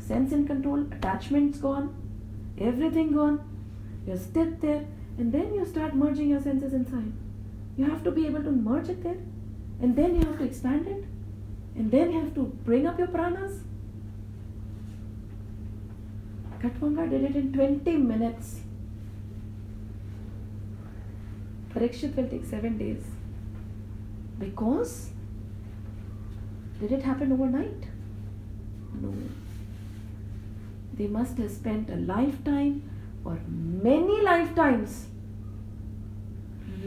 sense 0.01 0.33
in 0.33 0.47
control, 0.47 0.87
attachments 0.93 1.59
gone, 1.59 1.95
everything 2.59 3.15
gone. 3.15 3.41
You're 4.07 4.17
sthit 4.17 4.61
there, 4.61 4.85
and 5.19 5.33
then 5.33 5.55
you 5.55 5.65
start 5.65 5.95
merging 5.95 6.31
your 6.31 6.41
senses 6.41 6.73
inside. 6.73 7.13
You 7.77 7.85
have 7.85 8.03
to 8.05 8.11
be 8.11 8.27
able 8.27 8.43
to 8.43 8.51
merge 8.51 8.89
it 8.89 9.03
there, 9.03 9.19
and 9.81 9.95
then 9.95 10.17
you 10.17 10.27
have 10.27 10.39
to 10.39 10.45
expand 10.45 10.89
it, 10.89 11.05
and 11.79 11.91
then 11.93 12.13
you 12.13 12.21
have 12.21 12.35
to 12.35 12.45
bring 12.69 12.87
up 12.87 12.99
your 12.99 13.09
pranas. 13.09 13.61
Khatwanga 16.63 17.09
did 17.09 17.23
it 17.23 17.37
in 17.37 17.53
20 17.53 17.97
minutes. 17.99 18.61
Parikshit 21.73 22.17
will 22.17 22.29
take 22.29 22.45
7 22.45 22.77
days. 22.79 23.05
Because 24.41 25.11
did 26.81 26.91
it 26.93 27.03
happen 27.03 27.33
overnight? 27.33 27.87
No. 29.01 29.15
They 30.95 31.07
must 31.07 31.39
have 31.39 31.51
spent 31.53 31.91
a 31.91 31.97
lifetime 31.97 32.83
or 33.25 33.39
many 33.47 34.21
lifetimes 34.23 35.07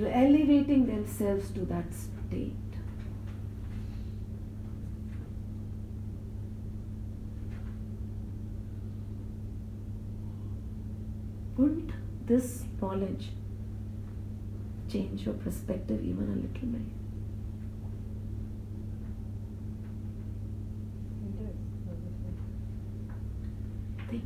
elevating 0.05 0.85
themselves 0.88 1.49
to 1.51 1.61
that 1.61 1.93
state. 1.93 2.60
Wouldn't 11.57 11.91
this 12.26 12.64
knowledge 12.82 13.30
change 14.90 15.26
your 15.26 15.36
perspective 15.36 16.03
even 16.03 16.23
a 16.23 16.36
little 16.36 16.68
bit? 16.68 16.82
Think. 24.10 24.23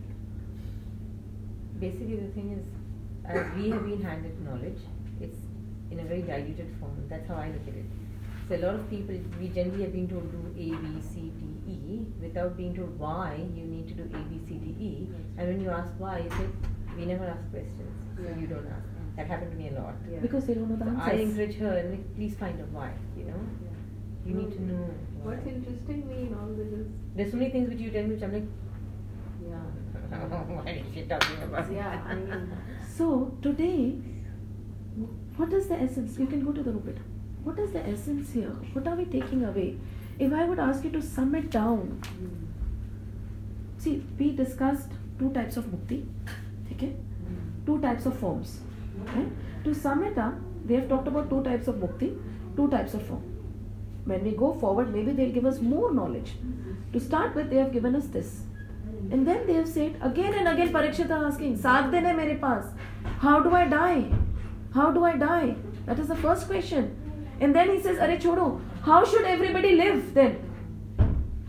Basically, 1.80 2.16
the 2.16 2.32
thing 2.34 2.52
is, 2.52 2.66
as 3.26 3.46
we 3.56 3.70
have 3.72 3.86
been 3.86 4.02
handed 4.02 4.40
knowledge, 4.44 4.80
it's 5.20 5.38
in 5.92 6.00
a 6.00 6.04
very 6.04 6.22
diluted 6.22 6.74
form. 6.80 7.04
That's 7.10 7.28
how 7.28 7.36
I 7.36 7.48
look 7.48 7.68
at 7.68 7.74
it. 7.74 7.86
So 8.48 8.56
a 8.56 8.58
lot 8.58 8.76
of 8.76 8.90
people, 8.90 9.16
we 9.40 9.48
generally 9.50 9.82
have 9.84 9.94
been 9.94 10.08
told 10.08 10.30
to 10.32 10.38
do 10.38 10.54
A, 10.56 10.78
B, 10.78 11.02
C, 11.02 11.32
D, 11.40 11.72
E, 11.72 12.06
without 12.22 12.56
being 12.56 12.76
told 12.76 12.98
why 13.00 13.44
you 13.56 13.64
need 13.64 13.88
to 13.88 13.94
do 13.96 14.04
A, 14.04 14.20
B, 14.30 14.40
C, 14.48 14.54
D, 14.54 14.76
E. 14.80 15.08
And 15.38 15.48
when 15.48 15.62
you 15.62 15.72
ask 15.72 15.92
why, 15.98 16.20
you 16.20 16.30
say, 16.30 16.48
we 16.98 17.06
never 17.06 17.26
ask 17.26 17.50
questions, 17.52 17.96
so 18.16 18.24
you 18.40 18.48
don't 18.48 18.68
ask. 18.68 18.88
Mm. 18.88 19.16
That 19.18 19.28
happened 19.28 19.52
to 19.52 19.58
me 19.58 19.70
a 19.70 19.80
lot. 19.80 19.96
Yeah. 20.12 20.20
Because 20.20 20.46
they 20.46 20.54
don't 20.54 20.70
know 20.70 20.76
the 20.76 21.06
So 21.06 21.12
I 21.12 21.20
encourage 21.22 21.56
her, 21.58 21.78
and 21.78 22.16
please 22.16 22.36
find 22.36 22.60
out 22.62 22.70
why, 22.70 22.92
you 23.18 23.26
know? 23.26 23.40
You 24.26 24.34
need 24.34 24.52
to 24.54 24.62
know. 24.64 24.90
Why. 25.22 25.36
What's 25.36 25.48
interesting 25.48 26.08
me 26.08 26.28
in 26.28 26.34
all 26.34 26.48
this 26.56 26.68
is, 26.68 26.88
There's 27.16 27.32
so 27.32 27.38
many 27.38 27.52
things 27.52 27.70
which 27.70 27.80
you 27.80 27.92
tell 27.92 28.04
me 28.04 28.16
which 28.16 28.24
I'm 28.24 28.34
like, 28.34 28.48
yeah, 29.48 29.56
why 30.56 30.72
is 30.72 30.94
she 30.94 31.04
talking 31.04 31.44
about 31.44 31.72
yeah, 31.72 32.02
I 32.08 32.16
mean, 32.16 32.52
So 32.98 33.38
today, 33.42 33.98
what 35.38 35.54
is 35.54 35.68
the 35.68 35.76
essence? 35.76 36.18
You 36.18 36.28
can 36.28 36.44
go 36.44 36.52
to 36.52 36.64
the 36.64 36.72
Rupit. 36.72 36.98
What 37.44 37.60
is 37.60 37.72
the 37.72 37.86
essence 37.88 38.32
here? 38.32 38.56
What 38.74 38.88
are 38.88 38.96
we 38.96 39.06
taking 39.06 39.44
away? 39.46 39.78
If 40.18 40.34
I 40.34 40.46
would 40.46 40.60
ask 40.60 40.84
you 40.84 40.90
to 40.92 41.02
sum 41.02 41.36
it 41.36 41.52
down, 41.52 42.02
hmm. 42.18 42.46
see, 43.78 44.04
we 44.18 44.32
discussed 44.32 44.92
two 45.20 45.32
types 45.34 45.58
of 45.58 45.66
mukti, 45.66 46.06
ठीक 46.76 46.90
है? 46.90 47.66
Two 47.66 47.78
types 47.78 48.08
of 48.08 48.16
forms 48.16 48.60
to 49.66 49.74
समेटा 49.76 50.32
they 50.68 50.76
have 50.76 50.88
talked 50.90 51.08
about 51.08 51.30
two 51.30 51.42
types 51.42 51.70
of 51.70 51.78
mukti 51.78 52.08
two 52.58 52.68
types 52.68 52.96
of 52.96 53.04
form 53.04 54.10
when 54.10 54.24
we 54.24 54.32
go 54.34 54.52
forward 54.62 54.90
may 54.90 55.04
be 55.04 55.12
they've 55.14 55.32
give 55.34 55.48
us 55.48 55.62
more 55.64 55.94
knowledge 55.94 56.34
to 56.94 57.00
start 57.00 57.38
with 57.38 57.46
they 57.46 57.60
have 57.60 57.72
given 57.72 57.96
us 57.96 58.06
this 58.14 58.40
and 59.14 59.26
then 59.26 59.46
they've 59.46 59.66
said 59.66 60.02
again 60.04 60.34
and 60.34 60.48
again 60.48 60.72
Parikshit 60.74 61.12
asking 61.12 61.56
सात 61.58 61.90
दिन 61.92 62.06
है 62.06 62.16
मेरे 62.18 62.34
पास 62.42 62.76
how 63.22 63.44
do 63.44 63.56
I 63.56 63.66
die 63.70 64.02
how 64.76 64.92
do 64.94 65.04
I 65.04 65.18
die 65.18 65.52
that 65.88 66.00
is 66.00 66.12
the 66.12 66.16
first 66.16 66.48
question 66.48 66.90
and 67.42 67.54
then 67.54 67.72
he 67.72 67.80
says 67.80 67.98
अरे 67.98 68.18
छोड़ो 68.18 68.48
how 68.82 69.06
should 69.06 69.26
everybody 69.28 69.70
live 69.72 70.02
then 70.16 70.38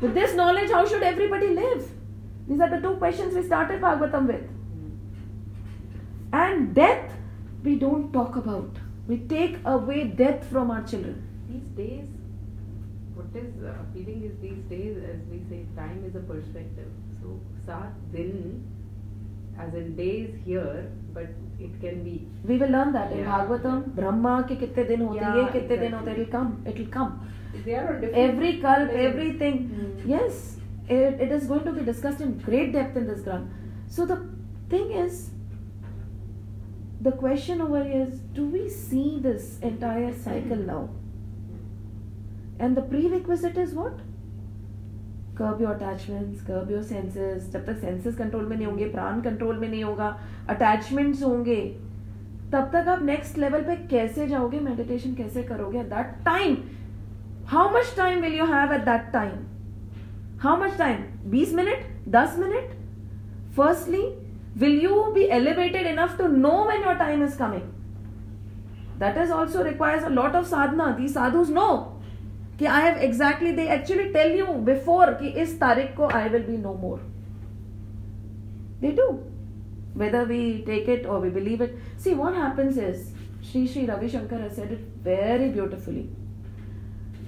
with 0.00 0.10
this 0.12 0.34
knowledge 0.36 0.72
how 0.72 0.86
should 0.86 1.02
everybody 1.02 1.48
live 1.54 1.86
these 2.48 2.62
are 2.62 2.76
the 2.76 2.82
two 2.82 2.94
question 2.96 3.30
we 3.30 3.42
started 3.42 3.80
Bhagavatam 3.80 4.26
with 4.26 4.48
And 6.36 6.74
death, 6.74 7.12
we 7.64 7.76
don't 7.76 8.12
talk 8.12 8.36
about. 8.36 8.78
We 9.08 9.18
take 9.34 9.58
away 9.64 10.04
death 10.20 10.46
from 10.52 10.70
our 10.70 10.82
children. 10.82 11.18
These 11.48 11.68
days, 11.80 12.08
what 13.14 13.26
is 13.42 13.52
uh, 13.64 13.74
appealing 13.82 14.24
is 14.28 14.32
these 14.42 14.62
days, 14.72 14.96
as 15.10 15.20
we 15.30 15.38
say, 15.50 15.60
time 15.76 16.02
is 16.08 16.16
a 16.16 16.24
perspective. 16.32 16.90
So, 17.20 17.38
saat 17.66 17.92
din, 18.12 18.64
as 19.58 19.74
in 19.74 19.94
days 19.96 20.34
here, 20.44 20.90
but 21.14 21.28
it 21.58 21.80
can 21.84 22.02
be. 22.04 22.16
We 22.44 22.58
will 22.58 22.68
learn 22.70 22.92
that 22.92 23.10
yeah. 23.10 23.18
in 23.18 23.30
Bhagavatam, 23.30 23.94
Brahma 24.00 24.34
ke 24.50 24.58
kitne 24.64 24.86
din 24.88 25.06
hote, 25.06 25.22
yeah, 25.22 25.36
ye 25.36 25.46
kitne 25.54 25.78
exactly. 25.78 25.78
din 25.84 25.92
hote, 25.92 26.08
it'll 26.08 26.32
come, 26.34 26.50
it'll 26.66 26.92
come. 26.98 27.14
They 27.64 27.74
are 27.74 27.86
on 27.94 28.00
different. 28.02 28.30
Every 28.30 28.52
kalp, 28.66 28.90
everything. 29.06 29.62
Mm. 29.70 30.08
Yes, 30.14 30.58
it, 30.88 31.24
it 31.28 31.32
is 31.32 31.46
going 31.46 31.64
to 31.64 31.72
be 31.72 31.86
discussed 31.92 32.20
in 32.20 32.36
great 32.50 32.72
depth 32.72 32.96
in 32.96 33.06
this 33.06 33.20
Granth. 33.20 33.48
So 33.88 34.04
the 34.04 34.18
thing 34.68 34.92
is, 34.92 35.30
the 37.06 37.12
question 37.12 37.60
over 37.60 37.84
here 37.84 38.02
is, 38.02 38.18
do 38.36 38.44
we 38.46 38.68
see 38.68 39.20
this 39.20 39.60
entire 39.62 40.12
cycle 40.12 40.56
now? 40.56 40.88
And 42.58 42.76
the 42.76 42.82
prerequisite 42.82 43.58
is 43.64 43.74
what? 43.80 44.04
Curb 45.38 45.60
your 45.62 45.72
attachments 45.72 46.40
curb 46.46 46.70
your 46.70 46.82
senses 46.82 47.50
जब 47.52 47.64
तक 47.66 47.76
senses 47.80 48.14
control 48.16 48.44
में 48.48 48.56
नहीं 48.56 48.66
होंगे, 48.66 48.84
प्राण 48.90 49.20
control 49.22 49.58
में 49.58 49.68
नहीं 49.68 49.82
होगा 49.84 50.06
attachments 50.50 51.22
होंगे, 51.22 51.56
तब 52.52 52.70
तक 52.72 52.88
आप 52.88 53.02
नेक्स्ट 53.04 53.38
लेवल 53.38 53.62
पे 53.64 53.76
कैसे 53.88 54.28
जाओगे 54.28 54.60
मेडिटेशन 54.60 55.14
कैसे 55.14 55.42
करोगे 55.42 55.78
at 55.78 55.86
that 55.86 56.14
time 56.24 56.56
how 57.48 57.74
much 57.76 57.94
time 57.96 58.20
will 58.22 58.34
you 58.38 58.46
have 58.52 58.72
at 58.74 58.84
that 58.84 59.12
time 59.12 60.38
how 60.42 60.62
much 60.62 60.78
time 60.78 61.04
बीस 61.30 61.54
मिनट? 61.54 61.84
दस 62.16 62.38
minute? 62.38 62.72
Firstly 63.56 64.02
Will 64.56 64.76
you 64.86 65.12
be 65.14 65.30
elevated 65.30 65.86
enough 65.86 66.16
to 66.18 66.28
know 66.28 66.66
when 66.66 66.80
your 66.80 66.94
time 66.94 67.22
is 67.22 67.36
coming? 67.36 67.72
That 68.98 69.18
is 69.18 69.30
also 69.30 69.62
requires 69.62 70.02
a 70.02 70.08
lot 70.08 70.34
of 70.34 70.46
sadhana. 70.46 70.96
These 70.98 71.14
sadhus 71.14 71.50
know. 71.50 72.00
Ki 72.58 72.66
I 72.66 72.80
have 72.80 72.96
exactly, 73.02 73.52
they 73.52 73.68
actually 73.68 74.12
tell 74.12 74.30
you 74.30 74.46
before 74.64 75.14
ki 75.14 75.28
is 75.44 75.58
tarik 75.58 75.98
I 76.00 76.28
will 76.28 76.42
be 76.42 76.56
no 76.56 76.74
more. 76.74 77.00
They 78.80 78.92
do. 78.92 79.22
Whether 79.92 80.24
we 80.24 80.62
take 80.64 80.88
it 80.88 81.04
or 81.06 81.20
we 81.20 81.28
believe 81.28 81.60
it. 81.60 81.76
See 81.98 82.14
what 82.14 82.34
happens 82.34 82.78
is, 82.78 83.12
Sri 83.42 83.66
Sri 83.66 83.84
Ravi 83.86 84.08
Shankar 84.08 84.38
has 84.38 84.56
said 84.56 84.72
it 84.72 84.80
very 85.02 85.50
beautifully. 85.50 86.08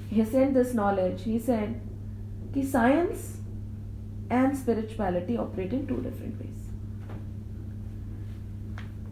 He 0.09 0.25
said 0.25 0.55
this 0.55 0.73
knowledge. 0.73 1.23
He 1.25 1.39
said 1.39 1.79
ki 2.55 2.65
science 2.65 3.37
and 4.31 4.57
spirituality 4.57 5.37
operate 5.37 5.73
in 5.75 5.87
two 5.87 6.01
different 6.09 6.41
ways. 6.41 6.68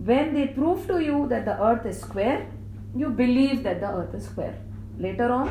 When 0.07 0.35
they 0.35 0.47
prove 0.47 0.87
to 0.87 1.01
you 1.01 1.27
that 1.28 1.45
the 1.45 1.61
earth 1.61 1.85
is 1.85 2.01
square, 2.01 2.47
you 2.95 3.09
believe 3.11 3.62
that 3.65 3.81
the 3.81 3.89
earth 3.89 4.15
is 4.15 4.27
square. 4.27 4.57
Later 4.99 5.31
on, 5.33 5.51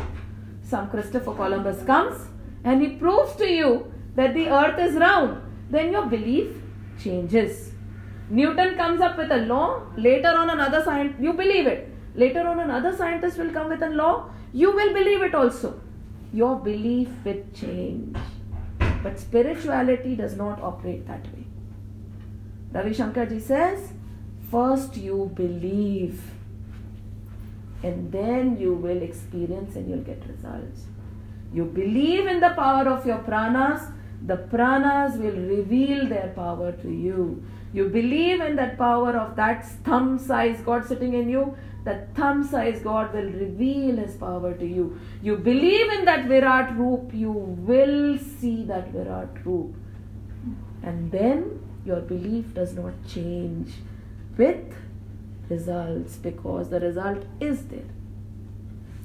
some 0.64 0.90
Christopher 0.90 1.34
Columbus 1.34 1.84
comes 1.84 2.28
and 2.64 2.82
he 2.82 2.90
proves 2.96 3.36
to 3.36 3.48
you 3.48 3.92
that 4.16 4.34
the 4.34 4.48
earth 4.48 4.80
is 4.80 4.96
round. 4.96 5.42
Then 5.70 5.92
your 5.92 6.06
belief 6.06 6.56
changes. 7.04 7.74
Newton 8.30 8.76
comes 8.76 9.02
up 9.02 9.18
with 9.18 9.32
a 9.32 9.40
law, 9.40 9.82
later 9.98 10.30
on 10.30 10.50
another 10.50 10.82
scientist, 10.84 11.22
you 11.22 11.34
believe 11.34 11.68
it. 11.68 11.90
Later 12.16 12.48
on 12.48 12.62
another 12.62 12.96
scientist 12.96 13.38
will 13.38 13.52
come 13.52 13.68
with 13.68 13.84
a 13.84 13.90
law, 13.90 14.30
you 14.54 14.72
will 14.72 14.94
believe 14.94 15.22
it 15.22 15.36
also. 15.36 15.82
Your 16.34 16.56
belief 16.60 17.10
will 17.26 17.44
change. 17.54 18.18
But 19.04 19.20
spirituality 19.20 20.16
does 20.16 20.38
not 20.38 20.62
operate 20.62 21.06
that 21.08 21.26
way. 21.34 21.46
Ravi 22.72 22.94
Shankar 22.94 23.26
ji 23.26 23.40
says, 23.40 23.92
first 24.52 24.98
you 24.98 25.32
believe 25.36 26.22
and 27.84 28.12
then 28.12 28.58
you 28.60 28.74
will 28.74 29.02
experience 29.02 29.76
and 29.76 29.90
you'll 29.90 30.08
get 30.12 30.24
results. 30.28 30.86
You 31.54 31.66
believe 31.66 32.26
in 32.28 32.40
the 32.40 32.50
power 32.50 32.88
of 32.90 33.06
your 33.06 33.20
pranas, 33.20 33.92
the 34.26 34.38
pranas 34.38 35.18
will 35.18 35.40
reveal 35.56 36.08
their 36.08 36.32
power 36.36 36.72
to 36.72 36.90
you. 36.90 37.44
You 37.74 37.90
believe 37.90 38.42
in 38.42 38.56
that 38.56 38.78
power 38.78 39.16
of 39.18 39.36
that 39.36 39.66
thumb 39.84 40.18
size 40.18 40.62
God 40.62 40.88
sitting 40.88 41.14
in 41.14 41.30
you, 41.30 41.56
that 41.84 42.16
thumb 42.16 42.44
size 42.44 42.82
God 42.82 43.14
will 43.14 43.32
reveal 43.32 43.98
His 43.98 44.16
power 44.16 44.54
to 44.54 44.66
you. 44.66 45.00
You 45.22 45.38
believe 45.38 45.92
in 45.92 46.06
that 46.06 46.26
Virat 46.26 46.76
Roop, 46.76 47.14
you 47.14 47.32
will 47.32 48.18
see 48.18 48.64
that 48.64 48.92
Virat 48.92 49.46
Roop. 49.46 49.76
And 50.82 51.12
then 51.12 51.60
your 51.86 52.02
belief 52.02 52.54
does 52.54 52.74
not 52.74 52.94
change 53.08 53.74
with 54.38 54.76
results 55.50 56.16
because 56.18 56.70
the 56.70 56.80
result 56.80 57.24
is 57.40 57.66
there. 57.68 57.92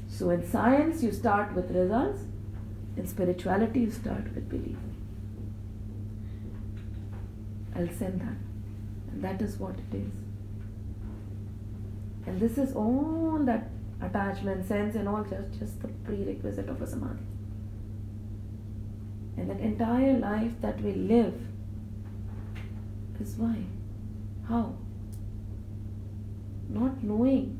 So 0.08 0.30
in 0.30 0.48
science, 0.50 1.02
you 1.02 1.12
start 1.12 1.54
with 1.54 1.70
results, 1.70 2.22
in 2.96 3.06
spirituality, 3.06 3.80
you 3.80 3.90
start 3.90 4.24
with 4.34 4.48
belief. 4.48 4.76
I'll 7.74 7.88
send 7.88 8.20
that. 8.20 8.36
And 9.12 9.22
that 9.22 9.40
is 9.40 9.56
what 9.58 9.74
it 9.74 9.96
is. 9.96 10.12
And 12.26 12.40
this 12.40 12.58
is 12.58 12.74
all 12.74 13.38
that 13.44 13.70
attachment, 14.02 14.66
sense, 14.66 14.94
and 14.94 15.08
all 15.08 15.24
just, 15.24 15.58
just 15.58 15.80
the 15.80 15.88
prerequisite 15.88 16.68
of 16.68 16.82
a 16.82 16.86
samadhi. 16.86 17.22
And 19.36 19.48
that 19.48 19.60
entire 19.60 20.18
life 20.18 20.52
that 20.60 20.80
we 20.82 20.92
live 20.92 21.40
is 23.20 23.36
why? 23.36 23.56
How? 24.48 24.74
Not 26.72 27.02
knowing. 27.02 27.58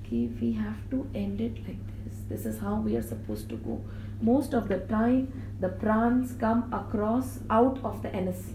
Okay, 0.00 0.28
we 0.40 0.52
have 0.52 0.90
to 0.90 1.08
end 1.14 1.40
it 1.40 1.56
like 1.66 1.78
this. 2.04 2.18
This 2.28 2.46
is 2.46 2.60
how 2.60 2.76
we 2.76 2.96
are 2.96 3.02
supposed 3.02 3.48
to 3.48 3.56
go. 3.56 3.80
Most 4.20 4.52
of 4.54 4.68
the 4.68 4.78
time, 4.80 5.32
the 5.60 5.68
prans 5.68 6.32
come 6.32 6.70
across 6.72 7.38
out 7.48 7.78
of 7.82 8.02
the 8.02 8.14
anus. 8.14 8.52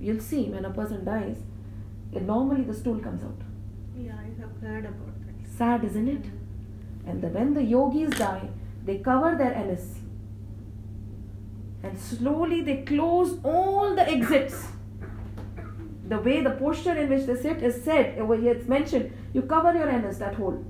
You'll 0.00 0.20
see 0.20 0.44
when 0.50 0.64
a 0.64 0.70
person 0.70 1.04
dies, 1.04 1.38
it, 2.12 2.22
normally 2.22 2.62
the 2.62 2.74
stool 2.74 2.98
comes 2.98 3.22
out. 3.22 3.40
Yeah, 3.96 4.16
I 4.18 4.40
have 4.40 4.60
heard 4.60 4.84
about 4.84 5.14
that. 5.26 5.48
Sad, 5.56 5.84
isn't 5.84 6.08
it? 6.08 6.24
And 7.06 7.22
the, 7.22 7.28
when 7.28 7.54
the 7.54 7.62
yogis 7.62 8.10
die, 8.10 8.48
they 8.84 8.98
cover 8.98 9.36
their 9.36 9.54
anus. 9.54 9.94
And 11.82 11.98
slowly 11.98 12.60
they 12.62 12.82
close 12.82 13.38
all 13.42 13.94
the 13.94 14.08
exits 14.08 14.66
The 16.07 16.17
way 16.19 16.41
the 16.41 16.51
posture 16.51 16.97
in 16.97 17.09
which 17.09 17.25
they 17.27 17.35
sit 17.35 17.61
is 17.61 17.83
said, 17.83 18.17
over 18.17 18.35
here 18.35 18.53
it's 18.53 18.67
mentioned. 18.67 19.13
You 19.33 19.43
cover 19.43 19.73
your 19.73 19.89
anus, 19.89 20.17
that 20.17 20.35
hole. 20.35 20.65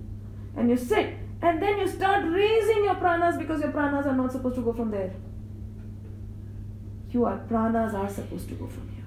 And 0.58 0.70
you 0.70 0.78
sit. 0.78 1.16
And 1.42 1.62
then 1.62 1.80
you 1.80 1.88
start 1.88 2.26
raising 2.26 2.84
your 2.84 2.96
pranas 2.96 3.40
because 3.40 3.62
your 3.62 3.72
pranas 3.72 4.06
are 4.06 4.16
not 4.16 4.32
supposed 4.32 4.56
to 4.56 4.62
go 4.62 4.74
from 4.74 4.92
there. 4.92 5.14
Your 7.12 7.42
pranas 7.50 7.94
are 7.94 8.10
supposed 8.10 8.50
to 8.50 8.56
go 8.56 8.68
from 8.68 8.90
here. 8.90 9.06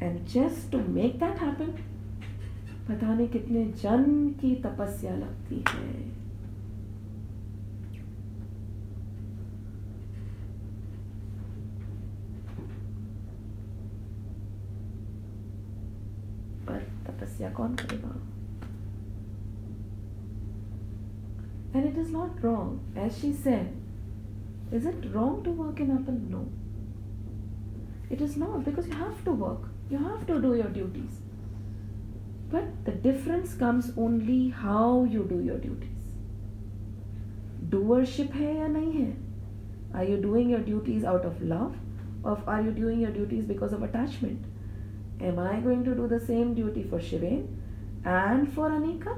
And 0.00 0.26
just 0.26 0.70
to 0.70 0.78
make 0.78 1.18
that 1.18 1.38
happen, 1.38 1.78
पता 2.88 3.14
नहीं 3.14 3.28
कितने 3.28 3.64
जन्म 3.82 4.28
की 4.40 4.54
तपस्या 4.62 5.14
लगती 5.16 5.64
है 5.68 6.23
practice 17.17 17.39
you're. 17.39 17.51
And 21.73 21.85
it 21.85 21.97
is 21.97 22.09
not 22.09 22.41
wrong. 22.41 22.79
As 22.95 23.17
she 23.19 23.33
said, 23.33 23.73
is 24.71 24.85
it 24.85 25.13
wrong 25.13 25.43
to 25.43 25.51
work 25.51 25.79
in 25.79 25.91
Apple? 25.91 26.13
No. 26.29 26.47
It 28.09 28.21
is 28.21 28.37
not 28.37 28.63
because 28.63 28.87
you 28.87 28.93
have 28.93 29.23
to 29.25 29.31
work, 29.31 29.63
you 29.89 29.97
have 29.97 30.25
to 30.27 30.41
do 30.41 30.55
your 30.55 30.69
duties. 30.69 31.19
But 32.49 32.85
the 32.85 32.91
difference 32.91 33.53
comes 33.55 33.91
only 33.97 34.49
how 34.49 35.03
you 35.03 35.23
do 35.23 35.41
your 35.41 35.57
duties. 35.57 35.89
Doership 37.69 38.31
hai 38.31 38.51
ya 38.57 38.67
nahi 38.67 38.93
hai? 38.97 39.15
Are 39.99 40.03
you 40.03 40.17
doing 40.17 40.49
your 40.49 40.59
duties 40.59 41.03
out 41.03 41.25
of 41.25 41.41
love 41.41 41.75
or 42.23 42.41
are 42.47 42.61
you 42.61 42.71
doing 42.71 42.99
your 42.99 43.11
duties 43.11 43.45
because 43.45 43.73
of 43.73 43.81
attachment? 43.81 44.45
Am 45.21 45.39
I 45.39 45.59
going 45.59 45.83
to 45.85 45.95
do 45.95 46.07
the 46.07 46.19
same 46.19 46.53
duty 46.53 46.83
for 46.83 46.99
Shivain 46.99 47.47
and 48.03 48.51
for 48.53 48.69
Anika? 48.69 49.17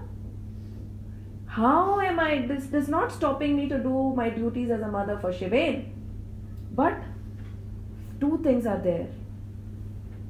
How 1.48 2.00
am 2.00 2.20
I? 2.20 2.46
This 2.46 2.72
is 2.72 2.88
not 2.88 3.12
stopping 3.12 3.56
me 3.56 3.68
to 3.68 3.80
do 3.80 4.14
my 4.16 4.30
duties 4.30 4.70
as 4.70 4.82
a 4.82 4.88
mother 4.88 5.18
for 5.18 5.32
Shivain. 5.32 5.90
But 6.74 7.02
two 8.20 8.40
things 8.44 8.66
are 8.66 8.78
there. 8.78 9.08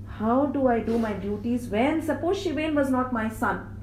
How 0.08 0.46
do 0.46 0.68
I 0.68 0.80
do 0.80 0.98
my 0.98 1.14
duties 1.14 1.68
when, 1.68 2.02
suppose 2.02 2.44
Shivain 2.44 2.74
was 2.74 2.90
not 2.90 3.12
my 3.12 3.30
son? 3.30 3.74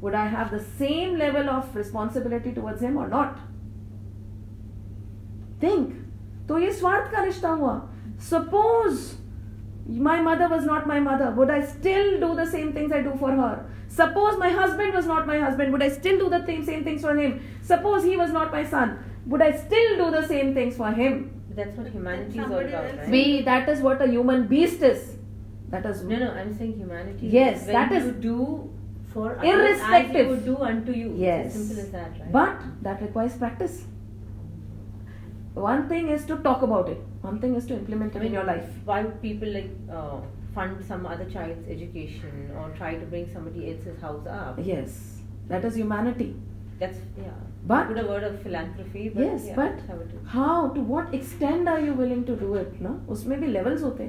Would 0.00 0.14
I 0.14 0.26
have 0.28 0.50
the 0.50 0.62
same 0.62 1.18
level 1.18 1.50
of 1.50 1.74
responsibility 1.74 2.52
towards 2.52 2.80
him 2.80 2.96
or 2.96 3.08
not? 3.08 3.38
Think. 5.60 5.94
तो 6.48 6.58
ये 6.58 6.72
स्वार्थ 6.72 7.10
का 7.12 7.22
रिश्ता 7.22 7.48
हुआ 7.50 7.72
suppose 8.30 9.17
my 9.88 10.20
mother 10.20 10.48
was 10.48 10.64
not 10.64 10.86
my 10.86 11.00
mother 11.00 11.30
would 11.30 11.50
i 11.50 11.60
still 11.64 12.20
do 12.20 12.34
the 12.34 12.46
same 12.46 12.72
things 12.72 12.92
i 12.92 13.00
do 13.02 13.12
for 13.18 13.30
her 13.32 13.64
suppose 13.88 14.38
my 14.38 14.50
husband 14.50 14.92
was 14.94 15.06
not 15.06 15.26
my 15.26 15.38
husband 15.38 15.72
would 15.72 15.82
i 15.82 15.88
still 15.88 16.18
do 16.18 16.28
the 16.28 16.44
same, 16.44 16.64
same 16.64 16.84
things 16.84 17.00
for 17.00 17.16
him 17.16 17.40
suppose 17.62 18.04
he 18.04 18.16
was 18.16 18.30
not 18.30 18.52
my 18.52 18.64
son 18.64 18.98
would 19.26 19.40
i 19.40 19.50
still 19.50 19.96
do 19.96 20.10
the 20.10 20.26
same 20.26 20.52
things 20.54 20.76
for 20.76 20.90
him 20.92 21.30
That's 21.58 21.76
what 21.76 21.86
humanity 21.88 22.38
is 22.38 22.44
all 22.44 22.58
about, 22.58 22.98
right? 22.98 23.08
we 23.14 23.42
that 23.42 23.68
is 23.68 23.80
what 23.80 24.02
a 24.02 24.06
human 24.06 24.46
beast 24.46 24.82
is 24.82 25.16
that 25.70 25.86
is 25.86 26.02
No, 26.02 26.18
no, 26.18 26.30
I'm 26.32 26.52
saying 26.58 26.76
humanity. 26.78 27.26
Yes, 27.26 27.64
when 27.66 27.74
that 27.74 27.90
is- 27.92 28.04
you 28.06 28.12
do 28.12 28.70
for 29.14 29.24
others 29.38 29.48
as 29.48 29.54
Irrespective. 29.54 30.26
you 30.26 30.28
would 30.30 30.44
do 30.44 30.56
unto 30.68 30.92
you. 30.92 31.12
Yes. 31.14 31.46
It's 31.46 31.56
as 31.56 31.66
simple 31.66 31.82
as 31.84 31.90
that, 31.96 32.20
right? 32.20 32.32
But 32.36 32.62
that 32.86 33.02
requires 33.02 33.36
practice. 33.42 33.74
One 35.54 35.88
thing 35.90 36.08
is 36.08 36.24
to 36.26 36.36
talk 36.38 36.62
about 36.62 36.88
it 36.88 37.02
one 37.22 37.40
thing 37.40 37.54
is 37.54 37.66
to 37.66 37.74
implement 37.74 38.14
it 38.14 38.18
I 38.18 38.20
mean, 38.20 38.28
in 38.28 38.34
your 38.34 38.44
life. 38.44 38.68
why 38.84 39.02
would 39.02 39.20
people 39.20 39.52
like 39.52 39.70
uh, 39.92 40.18
fund 40.54 40.84
some 40.84 41.06
other 41.06 41.24
child's 41.24 41.68
education 41.68 42.50
or 42.56 42.70
try 42.76 42.94
to 42.94 43.06
bring 43.06 43.32
somebody 43.32 43.72
else's 43.72 44.00
house 44.00 44.26
up? 44.26 44.58
Yes. 44.62 45.20
That 45.48 45.64
is 45.64 45.76
humanity. 45.76 46.36
That's 46.78 46.98
yeah. 47.16 47.30
But 47.66 47.88
put 47.88 47.98
a 47.98 48.06
word 48.06 48.22
of 48.22 48.40
philanthropy 48.42 49.08
but 49.08 49.22
yes 49.22 49.46
yeah, 49.46 49.56
but 49.56 49.80
how 50.26 50.68
to 50.68 50.80
what 50.80 51.12
extent 51.12 51.68
are 51.68 51.80
you 51.80 51.92
willing 51.92 52.24
to 52.26 52.36
do 52.36 52.54
it 52.54 52.80
no? 52.80 52.92
Usme 53.14 53.38
bhi 53.40 53.52
levels 53.52 53.82
hote 53.86 54.04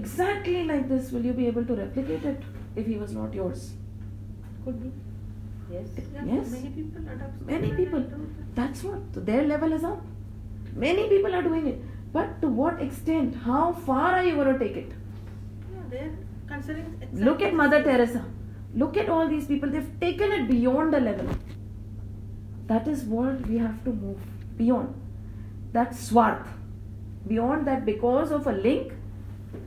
exactly 0.00 0.62
like 0.64 0.88
this 0.88 1.10
will 1.12 1.26
you 1.30 1.32
be 1.40 1.48
able 1.48 1.66
to 1.70 1.74
replicate 1.74 2.24
it 2.24 2.46
if 2.76 2.86
he 2.86 2.96
was 2.96 3.12
not 3.12 3.34
yours? 3.34 3.72
Could 4.64 4.80
be. 4.82 4.92
Yes. 5.72 5.88
Yes. 6.24 6.50
many 6.52 6.70
people 6.70 7.12
adopt 7.16 7.42
many 7.50 7.72
people. 7.72 8.04
that's 8.54 8.84
what 8.84 9.00
so 9.14 9.20
their 9.20 9.44
level 9.44 9.72
is 9.72 9.84
up. 9.84 10.02
Many 10.74 11.08
people 11.08 11.34
are 11.34 11.42
doing 11.42 11.66
it, 11.66 11.80
but 12.12 12.40
to 12.42 12.48
what 12.48 12.80
extent? 12.80 13.34
How 13.34 13.72
far 13.72 14.12
are 14.12 14.24
you 14.24 14.34
going 14.36 14.52
to 14.52 14.58
take 14.58 14.76
it? 14.76 14.92
Yeah, 15.72 15.80
they're 15.90 16.12
considering. 16.48 17.08
Look 17.12 17.42
at 17.42 17.54
Mother 17.54 17.82
Teresa. 17.82 18.24
Look 18.74 18.96
at 18.96 19.08
all 19.08 19.28
these 19.28 19.46
people. 19.46 19.68
They've 19.70 20.00
taken 20.00 20.32
it 20.32 20.48
beyond 20.48 20.94
a 20.94 21.00
level. 21.00 21.28
That 22.66 22.88
is 22.88 23.04
what 23.04 23.46
we 23.46 23.58
have 23.58 23.84
to 23.84 23.90
move 23.90 24.18
beyond. 24.56 24.94
That 25.72 25.94
swarth. 25.94 26.46
Beyond 27.28 27.66
that, 27.66 27.84
because 27.84 28.32
of 28.32 28.46
a 28.46 28.52
link, 28.52 28.92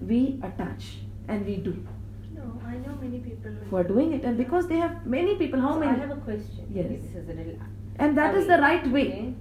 we 0.02 0.40
attach 0.44 0.98
and 1.28 1.46
we 1.46 1.58
do. 1.58 1.86
No, 2.34 2.60
I 2.66 2.76
know 2.78 2.98
many 3.02 3.20
people. 3.20 3.52
Who 3.70 3.76
are 3.78 3.84
doing 3.84 4.12
it, 4.14 4.24
and 4.24 4.38
because 4.38 4.68
they 4.68 4.78
have 4.78 5.06
many 5.06 5.36
people, 5.36 5.62
how 5.62 5.74
So 5.74 5.80
many? 5.80 5.92
I 5.92 5.96
have 6.08 6.12
a 6.18 6.22
question. 6.22 6.68
Yes. 6.74 6.88
This 6.90 7.16
is 7.24 7.30
a 7.30 7.34
little. 7.34 7.60
and 7.98 8.18
that 8.18 8.36
is 8.36 8.48
the 8.48 8.58
right 8.58 8.86
way. 8.88 9.08
Okay. 9.08 9.34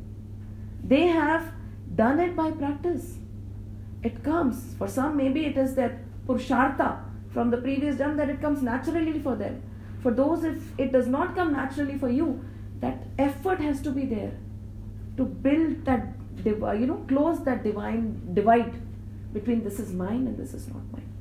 They 0.85 1.07
have 1.09 1.53
done 1.95 2.21
it 2.21 2.37
by 2.37 2.51
practice. 2.51 3.19
It 4.03 4.23
comes. 4.23 4.75
For 4.79 4.89
some, 4.89 5.16
maybe 5.16 5.47
it 5.47 5.57
is 5.57 5.75
their 5.75 6.01
purushartha 6.27 6.99
from 7.33 7.51
the 7.51 7.57
previous 7.57 7.97
jnana 7.97 8.16
that 8.16 8.31
it 8.31 8.41
comes 8.41 8.62
naturally 8.62 9.19
for 9.19 9.35
them. 9.35 9.62
For 10.03 10.11
those, 10.11 10.45
if 10.45 10.62
it 10.79 10.93
does 10.93 11.07
not 11.07 11.35
come 11.35 11.53
naturally 11.53 11.99
for 11.99 12.09
you, 12.09 12.45
that 12.81 13.05
effort 13.19 13.61
has 13.61 13.81
to 13.83 13.91
be 13.91 14.05
there 14.05 14.33
to 15.16 15.25
build 15.25 15.85
that 15.85 16.09
you 16.45 16.87
know 16.87 17.05
close 17.09 17.43
that 17.45 17.62
divine 17.62 18.35
divide 18.35 18.75
between 19.33 19.62
this 19.66 19.79
is 19.79 19.93
mine 19.93 20.27
and 20.27 20.37
this 20.37 20.55
is 20.55 20.66
not 20.69 20.83
mine 20.93 21.12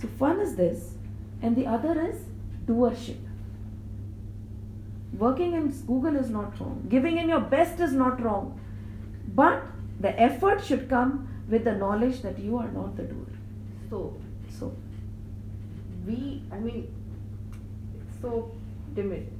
so 0.00 0.08
one 0.24 0.40
is 0.40 0.56
this 0.56 0.94
and 1.42 1.56
the 1.56 1.66
other 1.66 1.94
is 2.08 2.24
doership 2.66 3.22
working 5.24 5.54
in 5.60 5.70
google 5.92 6.16
is 6.16 6.30
not 6.30 6.60
wrong 6.60 6.84
giving 6.96 7.18
in 7.18 7.28
your 7.28 7.44
best 7.56 7.80
is 7.88 7.92
not 7.92 8.20
wrong 8.26 8.60
but 9.28 9.62
the 10.00 10.18
effort 10.20 10.64
should 10.64 10.88
come 10.88 11.28
with 11.48 11.64
the 11.64 11.72
knowledge 11.72 12.22
that 12.22 12.38
you 12.38 12.56
are 12.58 12.70
not 12.72 12.96
the 12.96 13.02
doer 13.02 13.26
So 13.90 14.16
so 14.58 14.74
we, 16.06 16.42
I 16.52 16.58
mean, 16.58 16.88
it's 18.00 18.20
so 18.20 18.50
timid. 18.94 19.30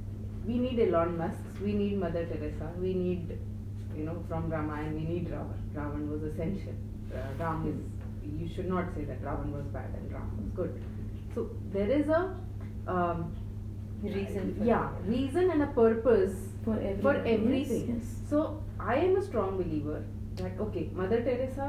We 0.45 0.57
need 0.57 0.79
Elon 0.79 1.17
Musk. 1.17 1.39
We 1.61 1.73
need 1.73 1.99
Mother 1.99 2.25
Teresa. 2.25 2.71
We 2.79 2.93
need, 2.93 3.37
you 3.95 4.03
know, 4.03 4.23
from 4.27 4.49
Ramayana, 4.49 4.93
we 4.95 5.03
need 5.03 5.29
Ravan. 5.29 5.59
Ravan 5.75 6.09
was 6.09 6.23
essential. 6.23 6.73
Uh, 7.13 7.17
Ram 7.39 7.67
is. 7.67 8.39
You 8.39 8.47
should 8.53 8.67
not 8.67 8.85
say 8.95 9.03
that 9.05 9.23
Ravan 9.23 9.51
was 9.51 9.65
bad 9.65 9.89
and 9.95 10.11
Ram 10.11 10.29
was 10.37 10.49
good. 10.55 10.83
So 11.33 11.49
there 11.71 11.89
is 11.89 12.07
a. 12.09 12.35
Um, 12.87 13.35
Reason 14.03 14.55
for 14.55 14.63
yeah, 14.65 14.89
reason 15.05 15.49
and 15.49 15.63
a 15.63 15.67
purpose 15.67 16.33
for 16.63 16.73
everything 16.75 17.01
for 17.01 17.15
yes, 17.15 17.39
everything. 17.39 17.95
yes. 17.95 18.29
So 18.29 18.61
I 18.93 18.95
am 18.95 19.15
a 19.17 19.21
strong 19.25 19.57
believer 19.57 20.03
that 20.35 20.59
okay, 20.67 20.89
Mother 20.93 21.21
Teresa 21.23 21.67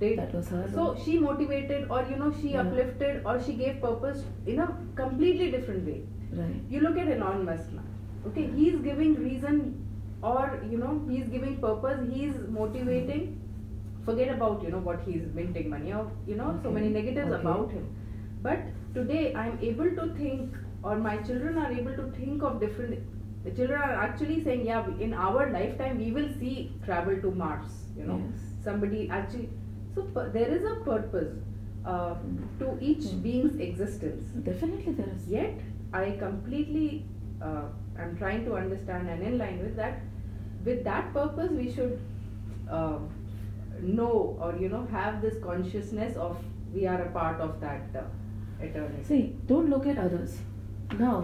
did 0.00 0.18
that 0.18 0.34
was 0.34 0.48
her 0.50 0.68
so 0.74 0.82
role. 0.88 0.96
she 1.04 1.18
motivated 1.18 1.90
or 1.90 2.00
you 2.10 2.16
know 2.22 2.30
she 2.40 2.50
Yeah. 2.54 2.60
uplifted 2.62 3.22
or 3.24 3.34
she 3.46 3.54
gave 3.60 3.80
purpose 3.84 4.24
in 4.54 4.58
a 4.64 4.66
completely 5.00 5.50
different 5.54 5.86
way 5.90 6.00
right 6.40 6.74
you 6.74 6.80
look 6.86 6.98
at 7.04 7.08
elon 7.14 7.44
musk 7.46 7.72
now 7.76 7.84
okay 8.30 8.44
he's 8.58 8.76
giving 8.88 9.14
reason 9.28 9.62
or 10.32 10.42
you 10.72 10.78
know 10.82 10.92
he's 11.08 11.30
giving 11.36 11.56
purpose 11.64 12.04
he's 12.12 12.36
motivating 12.58 13.24
forget 14.10 14.34
about 14.36 14.62
you 14.66 14.74
know 14.76 14.82
what 14.90 15.00
he's 15.08 15.24
minting 15.40 15.70
money 15.76 15.94
or 16.00 16.04
you 16.32 16.36
know 16.42 16.52
so 16.66 16.74
many 16.78 16.90
negatives 17.00 17.32
Okay. 17.38 17.40
about 17.46 17.72
him 17.78 17.88
but 18.48 18.68
today 18.98 19.24
i'm 19.44 19.58
able 19.72 19.90
to 20.00 20.08
think 20.20 20.60
or 20.82 20.96
my 21.08 21.16
children 21.30 21.56
are 21.64 21.72
able 21.80 21.96
to 22.02 22.10
think 22.20 22.42
of 22.50 22.60
different 22.66 22.98
the 23.46 23.52
children 23.58 23.80
are 23.88 23.96
actually 24.04 24.36
saying 24.44 24.62
yeah 24.66 24.86
in 25.06 25.12
our 25.26 25.42
lifetime 25.56 25.98
we 26.04 26.10
will 26.18 26.30
see 26.38 26.54
travel 26.86 27.18
to 27.24 27.30
mars 27.42 27.74
you 27.98 28.04
know 28.10 28.20
Yes. 28.22 28.46
somebody 28.68 29.02
actually 29.18 29.48
so 29.94 30.06
there 30.38 30.50
is 30.56 30.64
a 30.72 30.76
purpose 30.90 31.34
uh, 31.92 32.14
Mm. 32.14 32.38
to 32.60 32.68
each 32.90 33.04
Mm. 33.10 33.22
being's 33.26 33.60
existence 33.66 34.32
definitely 34.48 34.94
there 35.00 35.12
is 35.18 35.28
yet 35.34 35.60
i 36.00 36.04
completely 36.24 36.88
uh, 37.48 37.66
i'm 38.00 38.16
trying 38.22 38.42
to 38.48 38.56
understand 38.62 39.12
and 39.14 39.22
in 39.30 39.38
line 39.44 39.60
with 39.66 39.76
that 39.82 40.00
with 40.70 40.82
that 40.90 41.12
purpose 41.20 41.52
we 41.60 41.68
should 41.76 41.94
uh, 42.78 42.98
know 43.98 44.12
or 44.40 44.50
you 44.64 44.68
know 44.74 44.82
have 44.98 45.22
this 45.28 45.38
consciousness 45.48 46.16
of 46.28 46.36
we 46.74 46.86
are 46.92 47.00
a 47.02 47.10
part 47.20 47.40
of 47.48 47.60
that 47.60 47.98
uh, 48.02 48.04
eternity 48.68 49.02
See, 49.10 49.22
don't 49.46 49.68
look 49.70 49.86
at 49.86 49.98
others. 49.98 50.38
Now, 50.98 51.16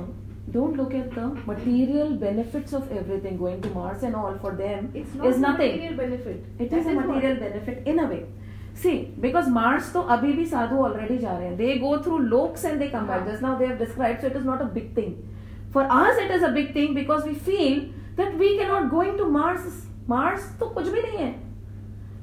don't 0.51 0.77
look 0.77 0.93
at 0.95 1.15
the 1.15 1.27
material 1.47 2.11
benefits 2.23 2.73
of 2.73 2.91
everything 2.91 3.37
going 3.39 3.61
to 3.63 3.69
Mars 3.71 4.03
and 4.03 4.17
all 4.17 4.37
for 4.39 4.53
them 4.57 4.91
it's 4.95 5.15
not 5.15 5.27
is 5.29 5.39
nothing. 5.39 5.73
material 5.73 5.97
benefit 5.97 6.45
It 6.59 6.71
That 6.71 6.79
is 6.81 6.87
a 6.87 6.95
what- 6.95 7.07
material 7.07 7.37
benefit 7.37 7.87
in 7.87 8.01
a 8.01 8.07
way. 8.07 8.25
See, 8.75 9.13
because 9.21 9.49
Mars 9.49 9.93
तो 9.93 10.01
अभी 10.17 10.33
भी 10.33 10.47
साधु 10.47 10.77
already 10.85 11.19
जा 11.21 11.37
रहे 11.39 11.47
हैं. 11.49 11.57
They 11.59 11.79
go 11.79 11.93
through 12.03 12.21
loks 12.35 12.65
and 12.65 12.81
they 12.81 12.89
come 12.91 13.07
back. 13.07 13.21
हाँ. 13.23 13.31
Just 13.31 13.43
now 13.43 13.55
they 13.59 13.67
have 13.67 13.79
described, 13.79 14.21
so 14.23 14.27
it 14.27 14.37
is 14.37 14.45
not 14.45 14.63
a 14.63 14.69
big 14.79 14.95
thing. 14.95 15.15
For 15.71 15.83
us, 15.99 16.19
it 16.19 16.31
is 16.31 16.43
a 16.43 16.51
big 16.59 16.73
thing 16.75 16.95
because 16.95 17.25
we 17.25 17.35
feel 17.35 17.83
that 18.17 18.37
we 18.39 18.59
cannot 18.59 18.91
going 18.91 19.17
to 19.19 19.29
Mars. 19.39 19.69
Mars 20.09 20.47
तो 20.61 20.67
कुछ 20.75 20.89
भी 20.89 21.03
नहीं 21.03 21.19
है. 21.19 21.31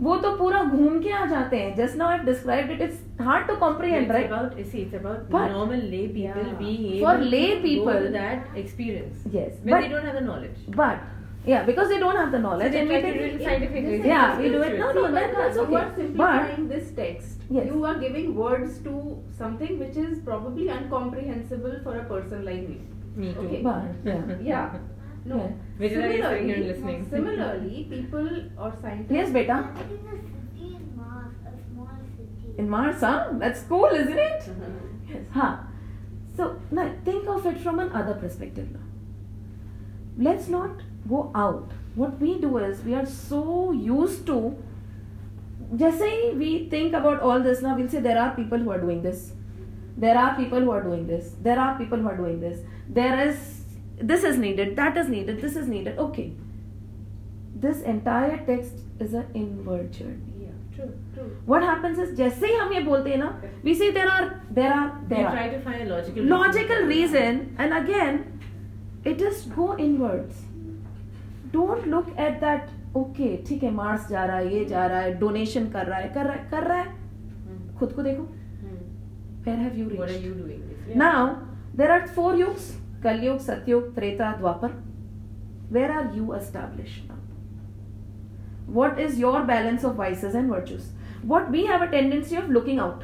वो 0.02 0.16
तो 0.22 0.30
पूरा 0.36 0.62
घूम 0.64 0.98
के 1.02 1.10
आ 1.10 1.24
जाते 1.26 1.56
हैं. 1.56 1.76
Just 1.80 1.96
now 1.98 2.06
I've 2.12 2.24
described 2.28 2.70
it. 2.76 2.80
It's 2.86 3.24
hard 3.26 3.44
to 3.50 3.56
comprehend, 3.56 4.06
it's 4.06 4.14
right? 4.14 4.30
about 4.30 4.56
you 4.58 4.64
see 4.70 4.80
it's 4.86 4.96
about 5.00 5.26
But- 5.34 5.52
normal 5.56 5.82
lay 5.96 6.00
people 6.14 6.46
Yeah. 6.46 6.54
being 6.62 6.86
able 6.86 7.04
For 7.08 7.12
to 7.18 7.28
lay 7.34 7.42
go 7.50 7.60
people- 7.66 8.00
to 8.06 8.14
that 8.14 8.56
experience 8.62 9.26
Yes, 9.36 9.52
when 9.62 9.74
but- 9.74 9.84
they 9.84 9.90
don't 9.92 10.08
have 10.10 10.16
the 10.20 10.24
knowledge. 10.30 10.64
But 10.80 11.04
yeah, 11.52 11.62
because 11.68 11.92
they 11.94 11.98
don't 12.04 12.20
have 12.22 12.32
the 12.36 12.40
knowledge, 12.46 12.72
they 12.72 12.80
and 12.80 12.90
try 12.94 12.98
we 13.02 13.06
to 13.06 13.12
do 13.18 13.22
think- 13.26 13.40
it 13.40 13.44
scientifically. 13.50 14.00
Yeah, 14.12 14.40
we 14.40 14.50
do 14.56 14.62
it. 14.70 14.78
No, 14.80 14.88
no, 14.98 15.06
See, 15.06 15.12
that, 15.18 15.30
but 15.34 15.38
that's 15.42 15.56
You 15.56 15.62
are 15.82 15.84
okay. 15.84 16.00
simplifying 16.00 16.66
But 16.66 16.74
this 16.74 16.90
text. 16.98 17.46
Yes. 17.58 17.66
You 17.72 17.84
are 17.92 17.94
giving 18.02 18.34
words 18.34 18.78
to 18.88 18.96
something 19.44 19.78
which 19.84 19.96
is 20.06 20.18
probably 20.30 20.68
incomprehensible 20.78 21.78
for 21.86 21.94
a 22.02 22.04
person 22.10 22.44
like 22.50 22.68
me. 22.68 22.80
Me 23.16 23.32
too. 23.32 23.46
Okay. 23.46 23.62
But 23.62 24.10
yeah. 24.12 24.34
Yeah. 24.50 24.76
No. 25.25 25.53
Which 25.77 25.91
is 25.91 25.97
sitting 25.97 26.11
here 26.17 26.37
Similarly, 26.37 26.63
listening. 26.67 27.07
similarly, 27.09 27.87
people 27.89 28.29
or 28.57 28.73
scientists. 28.81 29.11
Yes, 29.11 29.29
beta. 29.31 29.69
It 29.75 29.93
is 29.93 29.99
a 29.99 30.11
city 30.11 30.75
in 30.75 30.95
Mars, 30.95 31.33
a 31.45 31.71
small 31.71 31.89
city. 32.17 32.53
In 32.57 32.69
Mars, 32.69 32.99
huh? 33.01 33.29
That's 33.33 33.61
cool, 33.63 33.85
isn't 33.85 34.17
it? 34.17 34.41
Mm-hmm. 34.41 35.13
Yes. 35.13 35.23
Huh. 35.31 35.57
So 36.35 36.59
now 36.71 36.91
think 37.05 37.27
of 37.27 37.45
it 37.45 37.59
from 37.59 37.79
another 37.79 38.13
perspective 38.15 38.71
now. 38.71 38.79
Let's 40.17 40.47
not 40.47 40.81
go 41.07 41.31
out. 41.35 41.71
What 41.95 42.19
we 42.19 42.39
do 42.39 42.57
is 42.57 42.81
we 42.83 42.93
are 42.93 43.05
so 43.05 43.71
used 43.71 44.25
to 44.27 44.55
just 45.75 45.99
say 45.99 46.33
we 46.33 46.67
think 46.69 46.93
about 46.93 47.21
all 47.21 47.39
this 47.41 47.61
now, 47.61 47.75
we'll 47.77 47.89
say 47.89 47.99
there 47.99 48.19
are 48.19 48.35
people 48.35 48.57
who 48.57 48.71
are 48.71 48.79
doing 48.79 49.01
this. 49.01 49.33
There 49.97 50.17
are 50.17 50.35
people 50.35 50.59
who 50.61 50.71
are 50.71 50.81
doing 50.81 51.07
this. 51.07 51.35
There 51.41 51.59
are 51.59 51.77
people 51.77 51.97
who 51.99 52.07
are 52.07 52.15
doing 52.17 52.39
this. 52.39 52.61
There 52.87 53.27
is 53.27 53.58
this 54.01 54.23
is 54.23 54.37
needed, 54.37 54.75
that 54.75 54.97
is 54.97 55.07
needed, 55.09 55.41
this 55.41 55.55
is 55.55 55.67
needed. 55.67 55.97
Okay. 55.97 56.31
This 57.55 57.81
entire 57.81 58.37
text 58.45 58.79
is 58.99 59.13
an 59.13 59.25
inward 59.35 59.91
journey. 59.91 60.35
What 61.47 61.63
happens 61.63 61.97
is 61.99 62.13
जैसे 62.15 62.47
ही 62.47 62.53
हम 62.55 62.73
ये 62.73 62.79
बोलते 62.81 63.09
हैं 63.09 63.17
ना 63.17 63.29
we 63.63 63.73
see 63.75 63.89
there 63.91 64.07
are 64.07 64.29
there 64.53 64.71
are 64.71 64.89
there 65.07 65.25
are 65.25 65.85
logical 66.19 66.85
reason 66.87 67.39
and 67.59 67.73
again 67.73 68.19
it 69.07 69.21
is 69.21 69.49
go 69.55 69.73
in 69.73 69.85
inwards 69.85 70.45
don't 71.53 71.87
look 71.87 72.15
at 72.19 72.39
that 72.41 72.95
okay 72.97 73.35
ठीक 73.47 73.63
है 73.63 73.71
Mars 73.73 74.07
जा 74.09 74.25
रहा 74.25 74.37
है 74.37 74.55
ये 74.55 74.63
जा 74.65 74.85
रहा 74.85 74.99
है 74.99 75.17
डोनेशन 75.19 75.69
कर 75.71 75.85
रहा 75.85 75.99
है 75.99 76.09
कर 76.13 76.25
रहा 76.25 76.33
है 76.33 76.47
कर 76.51 76.67
रहा 76.67 76.77
है. 76.77 76.87
खुद 77.79 77.91
को 77.93 78.01
देखो. 78.03 78.23
Where 79.43 79.57
have 79.59 79.77
you 79.79 79.89
reached 79.89 80.95
now 80.97 81.27
there 81.77 81.91
are 81.91 82.07
four 82.07 82.39
yugas 82.39 82.75
now 83.03 83.17
there 83.17 83.31
are 83.31 83.39
four 83.39 83.39
yugs 83.39 83.43
kalyug 83.43 83.65
satyug 83.65 83.95
treta 83.95 84.35
dwapar 84.39 84.73
where 85.69 85.91
are 85.91 86.15
you 86.15 86.33
established 86.33 87.07
now? 87.07 87.15
What 88.65 88.99
is 88.99 89.17
your 89.19 89.43
balance 89.43 89.83
of 89.83 89.95
vices 89.95 90.35
and 90.35 90.49
virtues? 90.49 90.91
What 91.21 91.51
we 91.51 91.65
have 91.65 91.81
a 91.81 91.91
tendency 91.91 92.35
of 92.35 92.49
looking 92.49 92.79
out. 92.79 93.03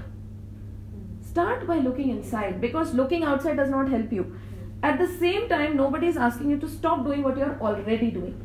Start 1.21 1.67
by 1.67 1.77
looking 1.77 2.09
inside 2.09 2.61
because 2.61 2.93
looking 2.93 3.23
outside 3.23 3.57
does 3.57 3.69
not 3.69 3.89
help 3.89 4.11
you. 4.11 4.35
At 4.83 4.97
the 4.97 5.07
same 5.07 5.47
time 5.49 5.75
nobody 5.75 6.07
is 6.07 6.17
asking 6.17 6.49
you 6.49 6.59
to 6.59 6.69
stop 6.69 7.03
doing 7.05 7.23
what 7.23 7.37
you 7.37 7.43
are 7.43 7.57
already 7.61 8.11
doing. 8.11 8.41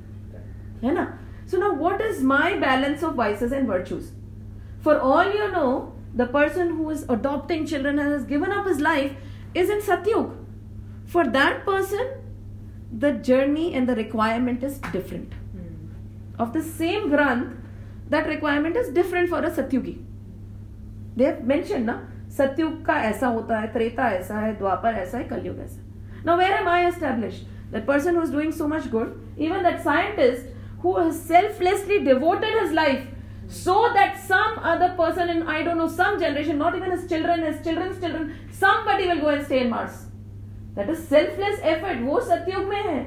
है 0.82 0.94
ना 0.94 1.18
so 1.46 1.58
now 1.58 1.74
what 1.74 2.00
is 2.00 2.22
my 2.22 2.56
balance 2.58 3.02
of 3.02 3.14
vices 3.14 3.52
and 3.52 3.66
virtues? 3.66 4.12
For 4.80 4.98
all 4.98 5.24
you 5.24 5.50
know 5.52 5.94
the 6.14 6.26
person 6.26 6.68
who 6.68 6.90
is 6.90 7.04
adopting 7.08 7.66
children 7.66 7.98
and 7.98 8.12
has 8.12 8.24
given 8.24 8.52
up 8.52 8.66
his 8.66 8.80
life 8.80 9.12
is 9.54 9.70
in 9.70 9.80
satyug 9.80 10.39
for 11.10 11.26
that 11.26 11.64
person, 11.64 12.08
the 12.96 13.12
journey 13.28 13.74
and 13.74 13.88
the 13.88 13.96
requirement 13.96 14.62
is 14.62 14.78
different. 14.92 15.32
Mm. 15.56 15.88
Of 16.38 16.52
the 16.52 16.62
same 16.62 17.10
Granth, 17.10 17.56
that 18.10 18.28
requirement 18.28 18.76
is 18.76 18.90
different 18.90 19.28
for 19.28 19.38
a 19.38 19.50
Satyugi. 19.50 19.98
They 21.16 21.24
have 21.24 21.44
mentioned, 21.44 21.86
na, 21.86 22.02
Satyug 22.28 22.84
ka 22.84 22.92
aisa 22.92 23.32
hota 23.32 23.56
hai, 23.58 23.66
Treta 23.66 24.02
aisa 24.02 24.34
hai, 24.40 24.52
Dwapar 24.60 24.94
aisa 25.00 25.18
hai, 25.18 25.24
Kalyug 25.24 25.58
aisa. 25.64 25.80
Now, 26.22 26.36
where 26.36 26.54
am 26.54 26.68
I 26.68 26.86
established? 26.86 27.42
That 27.72 27.86
person 27.86 28.14
who 28.14 28.22
is 28.22 28.30
doing 28.30 28.52
so 28.52 28.68
much 28.68 28.88
good, 28.88 29.20
even 29.36 29.64
that 29.64 29.82
scientist 29.82 30.46
who 30.80 30.96
has 30.98 31.20
selflessly 31.20 32.04
devoted 32.04 32.60
his 32.60 32.70
life 32.72 33.04
so 33.48 33.90
that 33.94 34.20
some 34.20 34.60
other 34.60 34.94
person 34.96 35.28
in, 35.28 35.42
I 35.48 35.64
don't 35.64 35.78
know, 35.78 35.88
some 35.88 36.20
generation, 36.20 36.56
not 36.58 36.76
even 36.76 36.92
his 36.92 37.08
children, 37.08 37.42
his 37.42 37.64
children's 37.64 37.98
children, 38.00 38.36
somebody 38.52 39.08
will 39.08 39.20
go 39.20 39.28
and 39.30 39.44
stay 39.44 39.62
in 39.62 39.70
Mars. 39.70 40.06
That 40.76 40.90
is 40.90 41.00
selfless 41.06 41.60
effort 41.72 42.00
वो 42.02 42.20
सत्युग 42.20 42.64
में 42.64 42.82
है। 42.82 43.00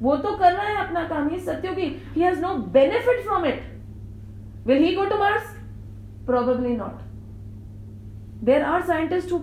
वो 0.00 0.16
तो 0.16 0.36
कर 0.36 0.52
रहा 0.52 0.66
है 0.66 0.76
अपना 0.86 1.02
काम 1.08 1.28
ही 1.30 1.38
सत्युग 1.40 1.78
ही। 1.78 1.88
Has 2.16 2.40
no 2.40 2.54
benefit 2.74 3.22
from 3.24 3.44
it 3.46 3.62
will 4.66 4.82
he 4.84 4.94
go 4.94 5.04
to 5.04 5.16
Mars 5.18 5.54
probably 6.26 6.76
not 6.76 7.00
there 8.44 8.62
are 8.64 8.82
scientist 8.86 9.32
who 9.32 9.38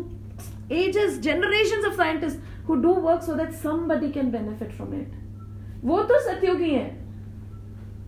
ages 0.77 1.19
generation 1.21 1.85
of 1.87 1.95
scientist 1.97 2.67
who 2.67 2.75
do 2.81 2.93
work 3.01 3.21
so 3.23 3.35
that 3.35 3.51
somebody 3.61 4.11
can 4.11 4.31
benefit 4.31 4.71
from 4.71 4.93
it 4.93 5.13
वो 5.85 6.01
तो 6.03 6.19
सत्योगी 6.21 6.69
है 6.69 6.85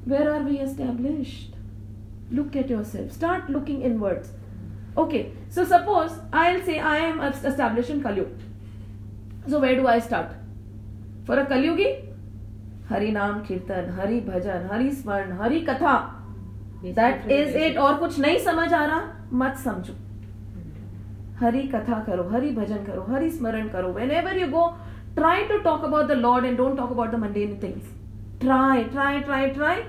where 0.08 0.30
are 0.30 0.44
we 0.44 0.56
establish 0.64 1.40
look 2.34 2.56
at 2.58 2.72
your 2.72 2.84
self 2.84 3.14
start 3.14 3.50
looking 3.52 3.84
inwards 3.98 4.38
okay 5.00 5.26
so 5.56 5.66
suppose 5.66 6.20
I'll 6.54 6.62
say 6.62 6.78
I 6.78 7.02
am 7.02 7.22
establish 7.24 7.90
in 7.92 8.02
Kalyug 8.02 8.26
so 9.48 9.60
where 9.60 9.76
do 9.76 9.88
i 9.88 10.00
start? 10.00 10.32
For 11.26 11.40
a 11.40 11.46
kalyugi? 11.46 11.92
Hari 12.90 13.12
नाम 13.12 13.40
कीर्तन 13.48 13.90
हरि 13.98 14.20
भजन 14.22 14.68
हरि 14.72 14.90
स्मरण 14.92 15.32
हरि 15.42 15.60
कथा 15.70 15.94
that 16.84 17.30
is 17.32 17.58
it 17.58 17.78
और 17.78 17.96
कुछ 17.98 18.20
नहीं 18.20 18.40
समझ 18.46 18.74
आ 18.74 18.84
रहा 18.86 19.28
मत 19.42 19.56
समझो। 19.66 19.94
हरि 21.40 21.62
कथा 21.76 22.00
करो 22.08 22.28
हरि 22.30 22.50
भजन 22.56 22.84
करो 22.86 23.06
हरि 23.10 23.30
स्मरण 23.30 23.68
करो। 23.76 23.92
Whenever 24.12 24.38
you 24.38 24.48
go 24.48 24.68
try 25.16 25.44
to 25.48 25.58
talk 25.70 25.86
about 25.86 26.08
the 26.08 26.18
lord 26.26 26.46
and 26.46 26.58
don't 26.58 26.78
talk 26.78 26.92
about 26.92 27.12
the 27.12 27.16
mundane 27.20 27.58
things 27.64 27.86
try 28.42 28.84
try 28.84 29.20
try 29.20 29.48
try 29.58 29.84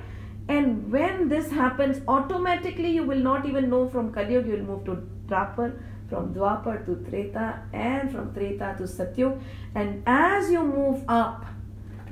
and 0.53 0.93
when 0.93 1.29
this 1.31 1.51
happens 1.57 1.99
automatically 2.13 2.89
you 2.93 3.03
will 3.11 3.21
not 3.27 3.45
even 3.51 3.69
know 3.73 3.83
from 3.91 4.09
kalyug 4.15 4.49
you 4.51 4.55
will 4.55 4.65
move 4.71 4.81
to 4.89 4.97
dwapar 5.33 5.67
from 6.13 6.33
dwapar 6.37 6.77
to 6.87 6.97
treta 7.09 7.47
and 7.73 8.13
from 8.15 8.33
treta 8.39 8.71
to 8.81 8.89
satyug 8.95 9.41
and 9.75 10.11
as 10.15 10.51
you 10.55 10.65
move 10.71 11.15
up 11.21 11.47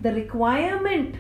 the 0.07 0.13
requirement 0.21 1.19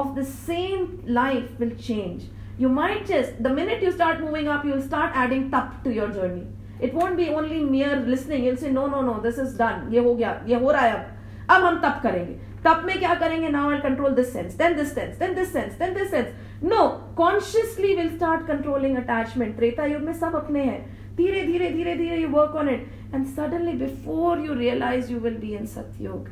of 0.00 0.14
the 0.20 0.24
same 0.24 0.86
life 1.20 1.50
will 1.62 1.74
change 1.88 2.30
you 2.64 2.70
might 2.78 3.06
just 3.12 3.42
the 3.46 3.52
minute 3.60 3.82
you 3.86 3.92
start 3.98 4.20
moving 4.26 4.48
up 4.54 4.64
you 4.64 4.72
will 4.76 4.86
start 4.90 5.18
adding 5.24 5.50
tap 5.54 5.82
to 5.84 5.92
your 5.98 6.08
journey 6.18 6.46
it 6.86 6.94
won't 7.00 7.18
be 7.22 7.28
only 7.40 7.58
mere 7.74 7.96
listening 8.14 8.44
you'll 8.44 8.62
say 8.62 8.70
no 8.78 8.86
no 8.94 9.02
no 9.10 9.18
this 9.26 9.42
is 9.44 9.58
done 9.58 9.84
ये 9.96 10.06
हो 10.06 10.14
गया 10.14 10.32
ये 10.52 10.62
हो 10.64 10.70
रहा 10.70 10.86
है 10.86 10.94
अब 10.94 11.52
अब 11.56 11.64
हम 11.64 11.78
तप 11.82 12.00
करेंगे 12.02 12.34
तप 12.64 12.82
में 12.86 12.98
क्या 12.98 13.14
करेंगे 13.20 13.48
now 13.52 13.68
I'll 13.70 13.84
control 13.84 14.16
this 14.20 14.32
sense 14.32 14.56
then 14.62 14.76
this 14.80 14.92
sense 14.98 15.20
then 15.22 15.34
this 15.40 15.52
sense 15.52 15.78
then 15.82 15.94
this 15.94 16.10
sense 16.10 16.30
no 16.72 16.82
consciously 17.20 17.94
will 18.00 18.10
start 18.16 18.46
controlling 18.50 18.98
attachment 19.02 19.56
Treta 19.56 19.86
Yug 19.92 20.02
में 20.02 20.12
सब 20.20 20.36
अपने 20.42 20.64
हैं 20.64 20.80
धीरे 21.16 21.42
धीरे 21.46 21.70
धीरे 21.70 21.94
धीरे 21.94 22.20
you 22.22 22.28
work 22.28 22.56
on 22.56 22.68
it 22.68 22.86
and 23.14 23.26
suddenly 23.26 23.72
before 23.72 24.40
you 24.40 24.54
realize 24.54 25.12
you 25.12 25.18
will 25.20 25.36
be 25.36 25.54
in 25.56 25.66
Satyug 25.66 26.28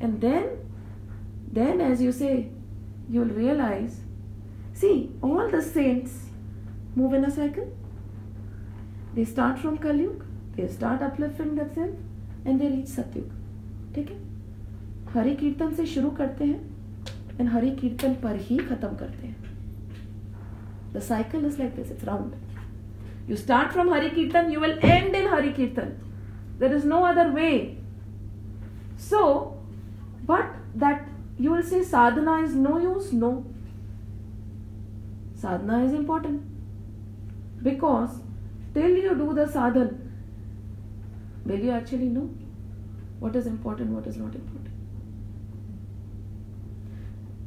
and 0.00 0.18
then 0.18 0.46
then 1.54 1.80
as 1.80 2.02
you 2.02 2.12
say 2.12 2.32
you 3.10 3.24
realize 3.24 4.00
see 4.80 4.92
all 5.24 5.50
the 5.50 5.60
saints 5.60 6.30
move 6.98 7.14
in 7.16 7.24
a 7.24 7.30
they 9.14 9.24
start 9.24 9.58
from 9.58 9.76
Kalyug 9.76 10.24
they 10.56 10.68
start 10.68 11.02
uplifting 11.02 11.58
that 11.58 11.74
self 11.74 12.46
and 12.46 12.60
they 12.60 12.68
reach 12.68 12.88
Satyug 12.88 13.94
ठीक 13.94 14.10
है? 14.10 14.16
हरि 15.14 15.34
कीर्तन 15.36 15.74
से 15.74 15.86
शुरू 15.86 16.10
करते 16.10 16.44
हैं 16.44 17.40
and 17.40 17.48
Hari 17.48 17.70
कीर्तन 17.70 18.14
पर 18.14 18.36
ही 18.36 18.56
खत्म 18.58 18.96
करते 18.96 19.26
हैं. 19.26 19.36
The 20.94 21.00
cycle 21.00 21.46
is 21.46 21.58
like 21.58 21.74
this 21.76 21.90
it's 21.92 22.04
round 22.04 22.32
You 23.32 23.36
start 23.38 23.72
from 23.72 23.88
Hari 23.88 24.10
Kirtan, 24.10 24.50
you 24.52 24.60
will 24.60 24.78
end 24.82 25.14
in 25.16 25.26
Hari 25.26 25.52
Kirtan. 25.54 25.92
There 26.58 26.70
is 26.78 26.84
no 26.84 27.02
other 27.10 27.32
way. 27.32 27.78
So, 28.98 29.56
but 30.26 30.50
that 30.74 31.08
you 31.38 31.52
will 31.52 31.62
say 31.62 31.82
sadhana 31.82 32.34
is 32.42 32.54
no 32.54 32.76
use? 32.76 33.10
No. 33.14 33.30
Sadhana 35.34 35.82
is 35.86 35.94
important. 35.94 36.42
Because 37.62 38.20
till 38.74 39.00
you 39.06 39.14
do 39.14 39.32
the 39.32 39.48
sadhana, 39.48 39.94
will 41.46 41.64
you 41.70 41.70
actually 41.70 42.12
know 42.18 42.28
what 43.18 43.34
is 43.34 43.46
important, 43.46 43.92
what 43.92 44.06
is 44.06 44.18
not 44.18 44.34
important? 44.34 44.68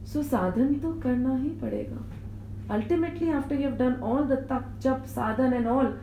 so, 0.03 0.23
साधन 0.23 0.81
to 0.81 0.99
karna 1.07 1.37
hi 1.37 1.57
padega. 1.63 2.14
Ultimately 2.69 3.29
after 3.29 3.55
you 3.55 3.63
have 3.63 3.77
done 3.77 4.01
all 4.01 4.23
the 4.23 4.37
tak 4.51 4.67
jap 4.79 5.07
sadhan 5.15 5.55
and 5.55 5.67
all 5.67 5.93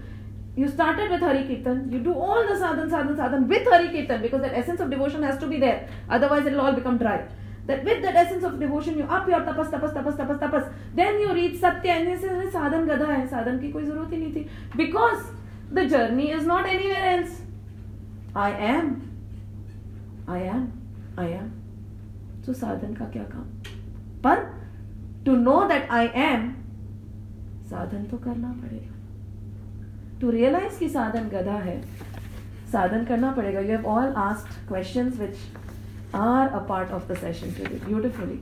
you 0.56 0.68
started 0.68 1.10
with 1.10 1.20
hari 1.20 1.44
kirtan 1.50 1.90
you 1.90 2.00
do 2.08 2.14
all 2.14 2.42
the 2.48 2.56
sadhan 2.64 2.90
sadhan 2.94 3.16
sadhan 3.20 3.46
with 3.48 3.70
hari 3.74 3.88
kirtan 3.94 4.22
because 4.22 4.42
that 4.42 4.54
essence 4.62 4.80
of 4.80 4.90
devotion 4.90 5.22
has 5.22 5.38
to 5.38 5.46
be 5.46 5.58
there 5.58 5.88
otherwise 6.08 6.46
it 6.46 6.52
will 6.52 6.60
all 6.60 6.72
become 6.80 6.98
dry 6.98 7.16
that 7.66 7.84
with 7.84 8.02
that 8.02 8.14
essence 8.24 8.44
of 8.44 8.58
devotion 8.60 8.98
you 8.98 9.04
up 9.04 9.28
your 9.34 9.40
tapas 9.50 9.70
tapas 9.74 9.94
tapas 9.98 10.16
tapas 10.22 10.38
tapas 10.44 10.72
then 10.94 11.20
you 11.20 11.32
reach 11.32 11.58
satya 11.60 11.92
and 11.94 12.12
this 12.12 12.22
is 12.22 12.54
sadhan 12.58 12.86
gada 12.92 13.06
hai 13.12 13.22
sadhan 13.36 13.60
की 13.62 13.72
कोई 13.72 13.84
ज़रूरत 13.84 14.12
ही 14.12 14.18
नहीं 14.18 14.34
थी 14.34 14.48
because 14.82 15.30
the 15.80 15.88
journey 15.94 16.30
is 16.38 16.46
not 16.52 16.66
anywhere 16.76 17.04
else 17.16 17.40
I 18.34 18.50
am 18.72 18.94
I 20.28 20.40
am 20.54 20.66
I 21.18 21.28
am 21.42 21.52
so 22.46 22.52
साधन 22.52 22.94
का 22.94 23.04
क्या 23.14 23.22
काम 23.32 23.44
पर 24.26 24.61
to 25.25 25.35
know 25.35 25.67
that 25.67 25.91
I 25.91 26.05
am 26.29 26.53
साधन 27.69 28.05
तो 28.11 28.17
करना 28.17 28.51
पड़ेगा 28.61 30.19
to 30.19 30.31
realize 30.31 30.77
कि 30.79 30.89
साधन 30.89 31.29
गधा 31.29 31.57
है 31.63 31.81
साधन 32.71 33.05
करना 33.05 33.31
पड़ेगा 33.37 33.61
you 33.67 33.71
have 33.77 33.85
all 33.95 34.17
asked 34.25 34.53
questions 34.67 35.17
which 35.23 35.37
are 36.13 36.47
a 36.59 36.61
part 36.71 36.91
of 36.99 37.07
the 37.07 37.15
session 37.15 37.53
today 37.55 37.79
beautifully 37.85 38.39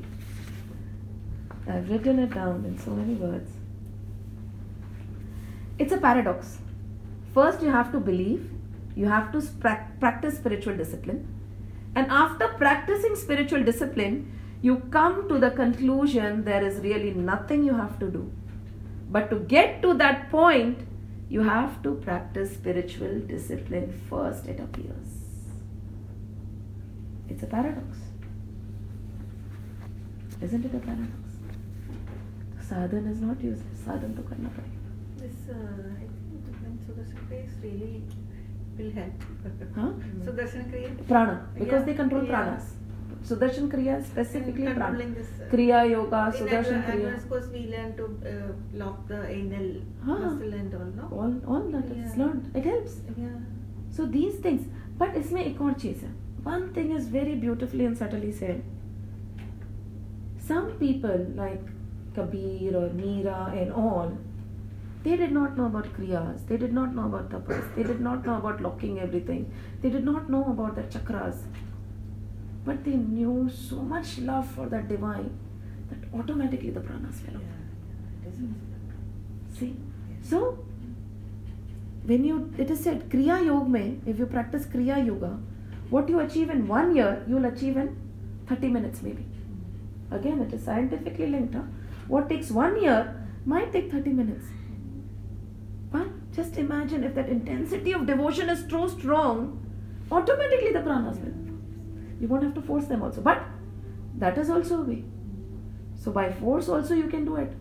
I've 1.68 1.90
written 1.90 2.20
it 2.20 2.34
down 2.34 2.66
in 2.66 2.78
so 2.86 2.92
many 2.92 3.16
words 3.16 3.50
it's 5.80 5.92
a 5.92 5.98
paradox 5.98 6.58
first 7.34 7.62
you 7.62 7.72
have 7.72 7.92
to 7.92 8.00
believe 8.00 8.52
you 8.96 9.08
have 9.08 9.32
to 9.32 9.42
prac- 9.64 10.00
practice 10.00 10.38
spiritual 10.38 10.78
discipline 10.78 11.28
and 11.96 12.08
after 12.12 12.48
practicing 12.60 13.16
spiritual 13.16 13.64
discipline 13.64 14.20
you 14.63 14.77
come 14.91 15.29
to 15.29 15.39
the 15.39 15.51
conclusion 15.51 16.45
there 16.45 16.65
is 16.65 16.79
really 16.81 17.13
nothing 17.15 17.65
you 17.65 17.75
have 17.75 17.99
to 17.99 18.09
do. 18.11 18.31
But 19.11 19.31
to 19.31 19.39
get 19.41 19.81
to 19.83 19.95
that 19.95 20.31
point 20.31 20.79
you 21.29 21.43
have 21.43 21.83
to 21.85 21.95
practice 22.07 22.53
spiritual 22.55 23.21
discipline 23.21 23.93
first 24.11 24.47
it 24.47 24.61
appears. 24.61 25.17
It's 27.29 27.43
a 27.43 27.47
paradox. 27.47 27.99
Isn't 30.43 30.65
it 30.65 30.75
a 30.75 30.79
paradox? 30.79 31.13
Sadhan 32.69 33.11
is 33.11 33.21
not 33.21 33.43
useless. 33.43 33.79
Sadhan 33.87 34.17
to 34.17 34.23
karna 34.23 34.51
padega. 34.57 34.91
This, 35.19 35.49
uh, 35.49 35.55
I 35.55 36.07
think 36.63 36.81
Sudarshan 36.87 37.23
Kriya 37.29 37.47
is 37.47 37.55
really 37.63 38.03
will 38.79 38.93
help. 38.93 39.13
Huh? 39.75 39.91
Sudarshan 40.27 40.71
Kriya. 40.73 41.07
prana. 41.09 41.49
Because 41.55 41.81
Yeah, 41.81 41.85
they 41.87 41.95
control 41.95 42.25
yeah. 42.25 42.33
pranas 42.33 42.65
sudarshan 43.30 43.68
kriya 43.74 43.94
is 44.02 44.06
specifically 44.14 44.66
in 44.66 44.76
prana 44.76 44.88
controlling 44.88 45.14
this. 45.20 45.30
uh, 45.42 45.50
kriya 45.54 45.80
yoga 45.92 46.20
in 46.28 46.36
sudarshan 46.42 46.76
adva- 46.80 46.90
kriya 46.90 47.06
advanced 47.06 47.30
course 47.30 47.48
we 47.56 47.62
learn 47.76 47.92
to 48.00 48.06
uh, 48.34 48.52
lock 48.82 49.00
the 49.14 49.22
anal 49.38 49.70
Huh. 50.10 50.18
muscle 50.26 50.54
and 50.62 50.76
all, 50.80 50.92
no? 51.00 51.06
all 51.22 51.34
all 51.56 51.66
that 51.78 51.88
is 51.96 51.98
Yeah. 52.04 52.20
learned 52.24 52.60
it 52.62 52.68
helps 52.74 53.00
Yeah. 53.24 53.40
so 53.98 54.06
these 54.18 54.36
things 54.46 54.68
but 55.02 55.18
इसमें 55.24 55.42
एक 55.46 55.62
और 55.70 55.74
चीज 55.86 56.04
है 56.08 56.14
one 56.52 56.66
thing 56.78 56.92
is 57.00 57.08
very 57.18 57.36
beautifully 57.48 57.86
and 57.90 57.98
subtly 58.04 58.32
said 58.44 58.64
some 60.52 60.68
people 60.84 61.26
like 61.42 61.64
Kabir 62.16 62.76
or 62.82 62.88
Meera 63.00 63.40
and 63.62 63.72
all 63.84 64.12
they 65.06 65.16
did 65.22 65.32
not 65.38 65.58
know 65.58 65.66
about 65.72 65.88
kriyas 65.96 66.44
they 66.52 66.58
did 66.66 66.74
not 66.80 66.94
know 67.00 67.06
about 67.12 67.26
tapas 67.34 67.66
they 67.78 67.84
did 67.90 68.00
not 68.10 68.26
know 68.30 68.36
about 68.42 68.62
locking 68.68 69.00
everything 69.06 69.42
they 69.82 69.90
did 69.96 70.06
not 70.12 70.30
know 70.36 70.44
about 70.54 70.76
the 70.82 70.86
chakras 70.96 71.42
but 72.65 72.85
they 72.85 72.97
knew 72.97 73.51
so 73.51 73.77
much 73.77 74.19
love 74.19 74.47
for 74.47 74.69
that 74.69 74.89
divine 74.89 75.31
that 75.91 76.19
automatically 76.19 76.71
the 76.71 76.81
pranas 76.81 77.15
fell 77.15 77.37
out 77.37 77.61
See? 79.59 79.77
So, 80.23 80.59
when 82.05 82.25
you, 82.25 82.53
it 82.57 82.71
is 82.71 82.81
said, 82.81 83.09
Kriya 83.11 83.45
Yoga 83.45 83.69
mein, 83.69 84.03
if 84.07 84.19
you 84.19 84.27
practice 84.27 84.65
Kriya 84.67 85.05
Yoga, 85.05 85.39
what 85.91 86.09
you 86.09 86.21
achieve 86.21 86.51
in 86.51 86.67
one 86.67 86.95
year, 86.97 87.25
you 87.29 87.37
will 87.37 87.47
achieve 87.47 87.77
in 87.77 87.97
30 88.47 88.69
minutes 88.69 89.03
maybe. 89.03 89.23
Hmm. 89.23 90.15
Again, 90.15 90.41
it 90.41 90.53
is 90.53 90.65
scientifically 90.65 91.27
linked. 91.27 91.55
Huh? 91.55 91.63
What 92.09 92.29
takes 92.29 92.51
one 92.51 92.81
year 92.81 93.17
might 93.45 93.73
take 93.73 93.91
30 93.91 94.11
minutes. 94.11 94.47
But 95.91 96.09
just 96.33 96.57
imagine 96.57 97.05
if 97.05 97.15
that 97.15 97.29
intensity 97.29 97.93
of 97.93 98.07
devotion 98.07 98.49
is 98.49 98.65
so 98.69 98.87
strong, 98.89 99.59
automatically 100.11 100.73
the 100.73 100.81
pranas 100.81 101.21
will. 101.23 101.40
You 102.21 102.29
won't 102.29 102.43
have 102.43 102.55
to 102.55 102.63
force 102.63 102.85
them 102.87 103.03
also. 103.03 103.21
But 103.21 103.43
that 104.19 104.39
is 104.39 104.51
also 104.51 104.83
a 104.83 104.85
way. 104.85 105.05
So 105.97 106.13
by 106.13 106.31
force 106.33 106.69
also 106.69 106.95
you 106.95 107.09
can 107.09 107.25
do 107.25 107.37
it. 107.37 107.53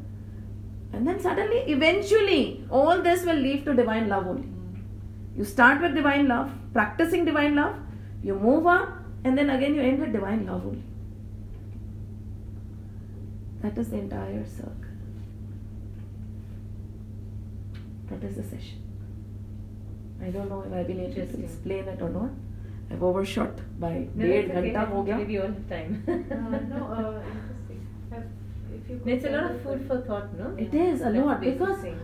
And 0.92 1.08
then 1.08 1.20
suddenly, 1.20 1.60
eventually, 1.68 2.66
all 2.70 3.02
this 3.02 3.24
will 3.24 3.36
lead 3.36 3.66
to 3.66 3.74
divine 3.74 4.10
love 4.10 4.28
only. 4.28 4.48
You 5.38 5.46
start 5.46 5.82
with 5.82 5.96
divine 5.96 6.28
love, 6.28 6.52
practicing 6.74 7.26
divine 7.26 7.56
love, 7.56 7.76
you 8.24 8.36
move 8.36 8.66
on, 8.66 9.06
and 9.24 9.38
then 9.38 9.50
again 9.50 9.76
you 9.76 9.82
end 9.82 10.00
with 10.00 10.12
divine 10.12 10.46
love 10.46 10.66
only. 10.66 10.84
That 13.62 13.78
is 13.78 13.90
the 13.90 13.98
entire 13.98 14.46
circle. 14.46 14.74
That 18.10 18.24
is 18.24 18.36
the 18.38 18.44
session. 18.44 18.82
I 20.22 20.30
don't 20.30 20.50
know 20.50 20.64
if 20.66 20.74
I've 20.74 20.88
been 20.88 21.00
able 21.00 21.14
to 21.14 21.44
explain 21.44 21.88
it 21.88 22.02
or 22.02 22.10
not. 22.10 22.32
I've 22.91 23.03
overshot 23.11 23.61
by 23.85 23.93
No, 24.15 24.25
डेढ़ 24.25 24.47
that's 24.49 24.59
okay. 24.59 24.73
घंटा 24.73 24.83
हो 24.95 25.03
गया 25.07 25.17
Maybe 25.21 25.39
all 25.45 25.55
the 25.59 25.67
time. 25.75 25.95
Uh, 26.09 26.59
no, 26.73 26.81
uh, 26.97 27.21
interesting. 27.33 27.81
Have, 28.11 28.27
if 28.79 28.91
you 28.91 28.99
could 28.99 29.13
It's 29.15 29.25
a 29.25 29.33
lot 29.35 29.41
tell 29.41 29.51
of 29.51 29.57
us 29.57 29.63
food 29.67 29.81
what- 29.81 29.87
for 29.89 29.99
thought, 30.11 30.35
no? 30.43 30.51
It 30.67 30.75
is 30.75 31.01
a 31.01 31.05
That's 31.05 31.27
lot 31.27 31.41
the 31.41 31.47
basic 31.47 31.59
because 31.59 31.81
thing. 31.87 31.99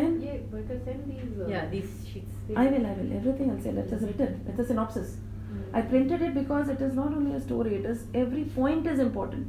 and 0.00 0.22
Yeah, 0.22 0.36
because 0.56 0.82
then 0.88 1.02
these. 1.10 1.38
Uh, 1.40 1.48
Yeah, 1.54 1.66
these 1.74 1.90
sheets. 2.12 2.32
I 2.62 2.66
will, 2.66 2.86
I 2.86 2.92
will. 2.98 3.12
Everything 3.20 3.50
I'll 3.50 3.60
say. 3.66 3.72
That's 3.78 3.90
just 3.96 4.04
written. 4.10 4.40
That's 4.46 4.60
a 4.60 4.66
synopsis. 4.72 5.16
Mm. 5.52 5.62
I 5.78 5.82
printed 5.92 6.22
it 6.22 6.34
because 6.34 6.68
it 6.74 6.80
is 6.88 6.94
not 6.94 7.12
only 7.20 7.34
a 7.34 7.40
story, 7.40 7.74
it 7.76 7.86
is 7.92 8.04
every 8.22 8.44
point 8.56 8.86
is 8.94 8.98
important. 8.98 9.46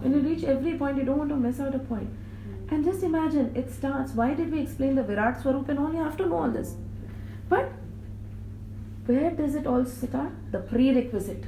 When 0.00 0.12
you 0.16 0.20
reach 0.30 0.44
every 0.54 0.74
point, 0.80 0.96
you 1.02 1.04
don't 1.10 1.18
want 1.18 1.30
to 1.30 1.36
miss 1.44 1.60
out 1.66 1.74
a 1.74 1.78
point. 1.90 2.10
And 2.70 2.84
just 2.84 3.02
imagine, 3.02 3.46
it 3.62 3.70
starts. 3.76 4.14
Why 4.22 4.28
did 4.40 4.52
we 4.56 4.60
explain 4.64 4.94
the 5.00 5.04
Virat 5.10 5.40
Swarup 5.44 5.68
and 5.74 5.78
all? 5.84 5.92
You 5.98 6.02
have 6.08 6.16
to 6.22 6.26
know 6.32 6.40
all 6.46 6.50
this. 6.56 6.74
But 7.48 7.70
where 9.05 9.31
does 9.31 9.55
it 9.55 9.67
all 9.67 9.85
start? 9.85 10.31
The 10.51 10.59
prerequisite. 10.59 11.43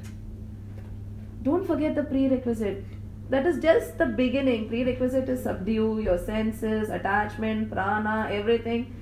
Don't 1.41 1.65
forget 1.65 1.95
the 1.95 2.03
prerequisite. 2.03 2.83
That 3.29 3.45
is 3.45 3.61
just 3.61 3.97
the 3.97 4.05
beginning. 4.05 4.67
Prerequisite 4.67 5.29
is 5.29 5.43
subdue 5.43 5.99
your 5.99 6.17
senses, 6.17 6.89
attachment, 6.89 7.71
prana, 7.71 8.29
everything. 8.31 8.95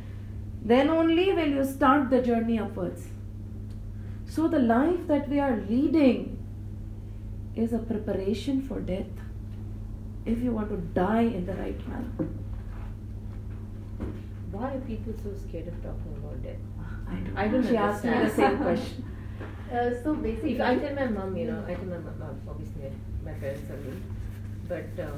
Then 0.62 0.90
only 0.90 1.34
will 1.34 1.50
you 1.50 1.66
start 1.66 2.10
the 2.10 2.22
journey 2.22 2.60
upwards. 2.60 3.08
So, 4.26 4.48
the 4.48 4.60
life 4.60 5.08
that 5.08 5.30
we 5.30 5.40
are 5.40 5.58
leading 5.70 6.38
is 7.56 7.74
a 7.74 7.80
preparation 7.80 8.62
for 8.62 8.80
death 8.80 9.06
if 10.26 10.42
you 10.42 10.52
want 10.52 10.70
to 10.70 10.78
die 10.78 11.22
in 11.22 11.46
the 11.46 11.54
right 11.54 11.88
manner. 11.88 12.30
Why 14.52 14.76
are 14.76 14.80
people 14.82 15.14
so 15.22 15.36
scared 15.48 15.68
of 15.68 15.76
talking 15.84 16.16
about 16.18 16.42
death? 16.42 16.73
I 17.14 17.20
don't, 17.20 17.38
I 17.38 17.48
don't 17.48 17.68
She 17.68 17.78
asked 17.78 18.04
me 18.04 18.12
the 18.12 18.30
same 18.30 18.58
question. 18.58 19.10
Uh, 19.74 19.90
so 20.04 20.14
basically, 20.14 20.54
if 20.54 20.62
I 20.62 20.76
tell 20.78 20.94
my 20.94 21.08
mom, 21.08 21.36
you 21.36 21.48
know, 21.48 21.66
I 21.68 21.74
tell 21.74 21.86
my 21.86 21.98
mom, 21.98 22.22
uh, 22.22 22.52
obviously 22.52 22.92
my 23.26 23.32
parents 23.32 23.72
are 23.72 23.78
me, 23.78 23.98
but 24.68 25.04
uh, 25.04 25.10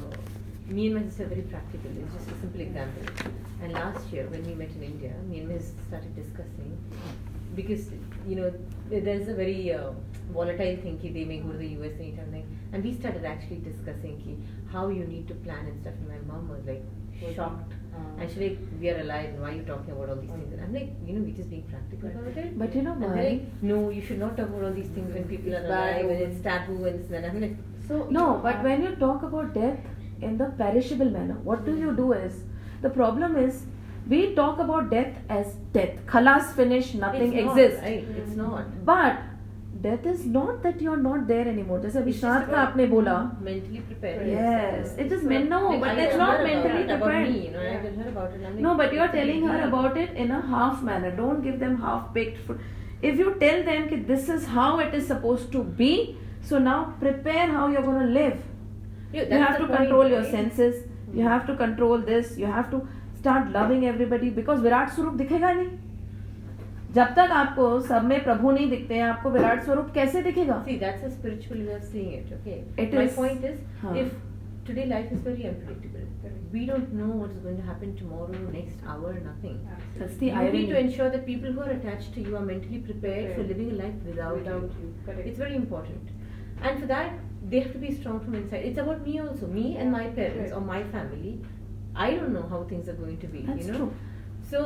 me 0.67 0.87
and 0.87 0.95
my 0.95 1.01
sister 1.03 1.23
are 1.25 1.27
very 1.27 1.41
practical. 1.41 1.91
It's 1.91 2.13
just 2.13 2.29
a 2.29 2.39
simple 2.39 2.61
example. 2.61 3.03
And 3.61 3.73
last 3.73 4.07
year 4.13 4.27
when 4.29 4.45
we 4.45 4.53
met 4.53 4.69
in 4.69 4.83
India, 4.83 5.13
me 5.27 5.39
and 5.39 5.49
my 5.49 5.57
sister 5.57 5.81
started 5.89 6.15
discussing 6.15 6.77
because 7.53 7.89
you 8.25 8.37
know 8.37 8.53
there's 8.89 9.27
a 9.27 9.33
very 9.33 9.73
uh, 9.73 9.91
volatile 10.31 10.77
thing 10.77 10.99
ki 10.99 11.09
they 11.09 11.25
may 11.25 11.39
go 11.39 11.51
to 11.51 11.57
the 11.57 11.71
US 11.79 11.99
and 11.99 12.15
something, 12.15 12.47
and 12.71 12.81
we 12.81 12.93
started 12.93 13.25
actually 13.25 13.59
discussing 13.59 14.21
ki 14.23 14.37
how 14.71 14.87
you 14.87 15.03
need 15.03 15.27
to 15.27 15.35
plan 15.35 15.65
and 15.65 15.81
stuff. 15.81 15.95
And 15.99 16.07
my 16.07 16.33
mom 16.33 16.47
was 16.47 16.63
like 16.65 17.35
shocked. 17.35 17.73
Uh. 17.95 18.21
And 18.21 18.29
she's 18.29 18.39
like, 18.39 18.59
we 18.79 18.89
are 18.89 18.99
alive, 18.99 19.29
and 19.29 19.41
why 19.41 19.49
are 19.49 19.55
you 19.55 19.63
talking 19.63 19.91
about 19.91 20.09
all 20.09 20.15
these 20.15 20.31
things? 20.31 20.53
And 20.53 20.61
I'm 20.63 20.73
like, 20.73 20.89
you 21.05 21.13
know, 21.13 21.21
we're 21.21 21.35
just 21.35 21.49
being 21.49 21.63
practical 21.63 22.09
about 22.09 22.37
it. 22.37 22.57
But 22.57 22.75
you 22.75 22.81
know 22.83 22.93
why? 22.93 23.21
like, 23.23 23.63
no, 23.63 23.89
you 23.89 24.01
should 24.01 24.19
not 24.19 24.37
talk 24.37 24.49
about 24.49 24.63
all 24.63 24.73
these 24.73 24.87
things 24.97 25.13
when 25.13 25.25
people 25.25 25.53
are 25.53 25.59
It's 25.59 25.67
bad 25.67 26.01
alive 26.01 26.11
and 26.11 26.21
it's 26.27 26.43
taboo 26.43 26.85
and 26.85 27.11
and. 27.11 27.25
I'm 27.25 27.41
like, 27.41 27.55
so 27.87 28.07
No, 28.09 28.39
but 28.41 28.63
when 28.63 28.83
you 28.83 28.95
talk 28.95 29.23
about 29.23 29.53
death 29.53 29.79
in 30.21 30.37
the 30.37 30.45
perishable 30.63 31.09
manner, 31.09 31.37
what 31.43 31.65
do 31.65 31.77
you 31.77 31.95
do 31.95 32.11
is 32.13 32.43
the 32.81 32.89
problem 32.89 33.35
is 33.35 33.65
we 34.07 34.35
talk 34.35 34.59
about 34.59 34.89
death 34.89 35.15
as 35.29 35.55
death. 35.73 36.05
Khalas 36.05 36.53
finish, 36.55 36.93
nothing 36.93 37.33
it's 37.33 37.45
not, 37.45 37.57
exists. 37.57 37.83
Right, 37.83 38.07
it's 38.23 38.35
not. 38.35 38.85
But 38.85 39.19
death 39.85 40.07
is 40.07 40.27
not 40.29 40.61
that 40.63 40.81
you 40.81 40.91
are 40.91 40.97
not 40.99 41.19
there 41.31 41.47
anymore 41.47 41.79
जैसे 41.81 41.99
अभी 41.99 42.11
अभिशांत 42.11 42.47
का 42.51 42.57
आपने 42.61 42.85
बोला। 42.87 43.13
Mentally 43.43 43.79
prepare 43.79 44.27
yes 44.29 44.95
it 44.99 45.11
is 45.11 45.27
meant 45.27 45.49
no 45.49 45.59
but 45.79 45.99
it's 45.99 46.15
not 46.17 46.41
mentally 46.43 46.83
prepared 46.83 47.53
no 47.53 47.59
I 47.59 47.67
have 47.67 47.85
heard 47.99 48.07
about 48.07 48.59
no 48.61 48.73
but 48.75 48.93
you 48.93 49.01
are 49.01 49.07
telling 49.11 49.49
her 49.49 49.59
about 49.61 49.97
it 49.97 50.17
in 50.25 50.31
a 50.31 50.41
half 50.47 50.83
manner 50.85 51.15
don't 51.17 51.43
give 51.43 51.55
them 51.59 51.75
half 51.83 52.11
baked 52.13 52.41
food 52.47 53.05
if 53.05 53.19
you 53.19 53.29
tell 53.39 53.63
them 53.65 53.87
कि 53.87 53.95
this 54.09 54.29
is 54.29 54.45
how 54.49 54.79
it 54.81 54.95
is 54.95 55.07
suppose 55.13 55.51
to 55.53 55.63
be 55.79 55.93
so 56.49 56.57
now 56.59 56.83
prepare 56.99 57.49
how 57.51 57.69
you 57.69 57.77
are 57.77 57.85
gonna 57.85 58.03
live 58.11 58.43
you 59.15 59.23
have 59.31 59.57
to 59.57 59.65
control 59.67 60.11
your 60.11 60.23
senses 60.31 60.85
you 61.15 61.27
have 61.27 61.39
to 61.47 61.55
control 61.57 62.01
this 62.03 62.37
you 62.39 62.47
have 62.47 62.71
to 62.71 62.81
start 63.17 63.55
loving 63.55 63.83
everybody 63.83 64.29
because 64.31 64.61
Virat 64.61 64.89
स्वरूप 64.89 65.13
दिखेगा 65.15 65.51
नहीं। 65.51 65.67
जब 66.94 67.12
तक 67.16 67.30
आपको 67.40 67.64
सब 67.88 68.04
में 68.12 68.22
प्रभु 68.24 68.50
नहीं 68.50 68.68
दिखते 68.70 68.94
हैं 68.94 69.02
आपको 69.08 69.30
विराट 69.30 69.62
स्वरूप 69.64 69.90
कैसे 69.94 70.22
दिखेगा 70.22 70.54
See, 70.68 70.78
that's 70.78 71.04
a 71.08 71.10
spiritual 71.18 71.60
way 71.66 71.74
of 71.76 71.84
seeing 71.92 72.12
it, 72.20 72.32
okay? 72.38 72.56
It 72.84 72.94
My 73.00 73.04
is- 73.10 73.14
point 73.20 73.44
is, 73.50 73.60
Huh. 73.82 73.92
if 74.02 74.08
today 74.70 74.86
life 74.92 75.12
is 75.16 75.20
very 75.28 75.46
unpredictable, 75.50 76.08
we 76.56 76.64
don't 76.70 76.90
know 77.00 77.10
what's 77.20 77.38
going 77.44 77.56
to 77.60 77.66
happen 77.68 77.94
tomorrow, 78.00 78.40
next 78.56 78.82
hour, 78.94 79.12
nothing. 79.28 79.56
That's 80.00 80.16
the 80.22 80.30
you 80.32 80.42
need 80.56 80.66
to 80.72 80.76
irony. 80.76 80.88
ensure 80.88 81.08
that 81.14 81.24
people 81.30 81.52
who 81.58 81.62
are 81.68 81.70
attached 81.76 82.12
to 82.18 82.26
you 82.28 82.36
are 82.40 82.44
mentally 82.50 82.80
prepared 82.90 83.30
for 83.36 83.44
living 83.52 83.70
a 83.76 83.78
life 83.84 84.02
without, 84.10 84.36
Without 84.42 84.76
you, 84.82 84.90
correct. 85.06 85.28
It's 85.32 85.38
very 85.46 85.56
important. 85.62 86.12
And 86.62 86.80
for 86.84 86.86
that, 86.92 87.12
they 87.54 87.60
have 87.64 87.72
to 87.78 87.78
be 87.86 87.94
strong 88.02 88.20
from 88.26 88.34
inside. 88.42 88.66
It's 88.72 88.82
about 88.86 89.06
me 89.06 89.18
also, 89.26 89.46
me 89.58 89.66
and 89.76 89.92
my 89.98 90.04
parents 90.20 90.50
Right. 90.50 90.58
or 90.60 90.66
my 90.74 90.82
family. 90.98 91.34
I 91.94 92.10
don't 92.18 92.34
know 92.38 92.46
how 92.54 92.64
things 92.74 92.88
are 92.94 92.98
going 93.04 93.18
to 93.26 93.34
be, 93.38 93.46
That's 93.52 93.66
you 93.66 93.72
know. 93.72 93.78
true. 93.78 93.92
So 94.54 94.64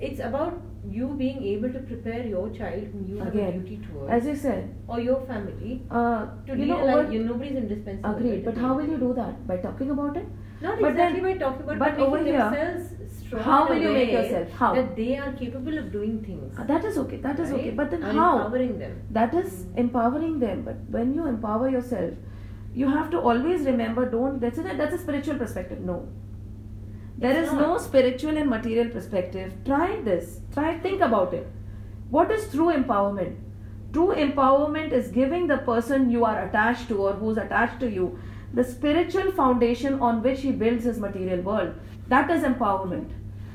it's 0.00 0.20
about 0.20 0.60
you 0.90 1.08
being 1.18 1.42
able 1.44 1.72
to 1.72 1.78
prepare 1.78 2.26
your 2.26 2.50
child 2.50 2.84
whom 2.92 3.06
you 3.08 3.18
have 3.18 3.28
a 3.28 3.30
Again, 3.30 3.60
duty 3.62 3.80
towards 3.86 4.10
as 4.12 4.26
you 4.26 4.34
said, 4.34 4.74
or 4.88 5.00
your 5.00 5.20
family 5.26 5.82
uh, 5.90 6.26
to 6.46 6.56
you 6.56 6.66
know. 6.66 7.10
You, 7.10 7.24
nobody's 7.24 7.56
indispensable. 7.56 8.16
agreed. 8.16 8.44
But 8.44 8.56
how 8.56 8.74
will 8.74 8.88
you 8.88 8.98
do 8.98 9.14
that? 9.14 9.46
By 9.46 9.58
talking 9.58 9.90
about 9.90 10.16
it? 10.16 10.26
Not 10.60 10.80
but 10.80 10.90
exactly 10.90 11.20
then- 11.20 11.32
by 11.32 11.38
talking 11.44 11.62
about, 11.62 11.78
but 11.78 11.96
but 11.96 12.00
over 12.06 12.16
making 12.18 12.32
here, 12.32 13.42
how 13.42 13.68
will 13.68 13.80
you 13.80 13.92
make 13.92 14.10
yourself? 14.12 14.50
How? 14.50 14.74
That 14.74 14.96
they 14.96 15.16
are 15.18 15.32
capable 15.32 15.78
of 15.78 15.92
doing 15.92 16.22
things. 16.24 16.58
Uh, 16.58 16.64
that 16.64 16.84
is 16.84 16.98
okay. 16.98 17.16
That 17.16 17.38
is 17.38 17.52
okay. 17.52 17.70
But 17.70 17.90
then 17.90 18.02
and 18.02 18.18
how? 18.18 18.38
Empowering 18.38 18.78
them. 18.78 19.00
That 19.10 19.34
is 19.34 19.66
empowering 19.76 20.38
them. 20.40 20.62
But 20.62 20.76
when 20.90 21.14
you 21.14 21.26
empower 21.26 21.68
yourself, 21.68 22.14
you 22.74 22.88
have 22.88 23.10
to 23.10 23.20
always 23.20 23.62
remember. 23.62 24.08
Don't. 24.10 24.40
That's 24.40 24.58
a, 24.58 24.62
that's 24.62 24.94
a 24.94 24.98
spiritual 24.98 25.36
perspective. 25.36 25.80
No. 25.80 26.08
There 27.18 27.36
It's 27.36 27.52
is 27.52 27.54
no 27.54 27.78
spiritual 27.78 28.36
and 28.36 28.48
material 28.48 28.88
perspective. 28.88 29.52
Try 29.64 30.00
this. 30.00 30.40
Try 30.52 30.78
think 30.78 31.00
about 31.00 31.34
it. 31.34 31.46
What 32.10 32.30
is 32.30 32.50
true 32.50 32.72
empowerment? 32.72 33.36
True 33.92 34.14
empowerment 34.14 34.92
is 34.92 35.08
giving 35.08 35.46
the 35.46 35.58
person 35.58 36.10
you 36.10 36.24
are 36.24 36.46
attached 36.46 36.88
to 36.88 36.96
or 37.06 37.12
who's 37.12 37.36
attached 37.36 37.80
to 37.80 37.90
you 37.90 38.18
the 38.54 38.64
spiritual 38.64 39.32
foundation 39.32 39.98
on 40.00 40.22
which 40.22 40.40
he 40.42 40.50
builds 40.50 40.84
his 40.84 40.98
material 40.98 41.40
world. 41.40 41.74
That 42.08 42.30
is 42.30 42.42
empowerment. 42.42 43.10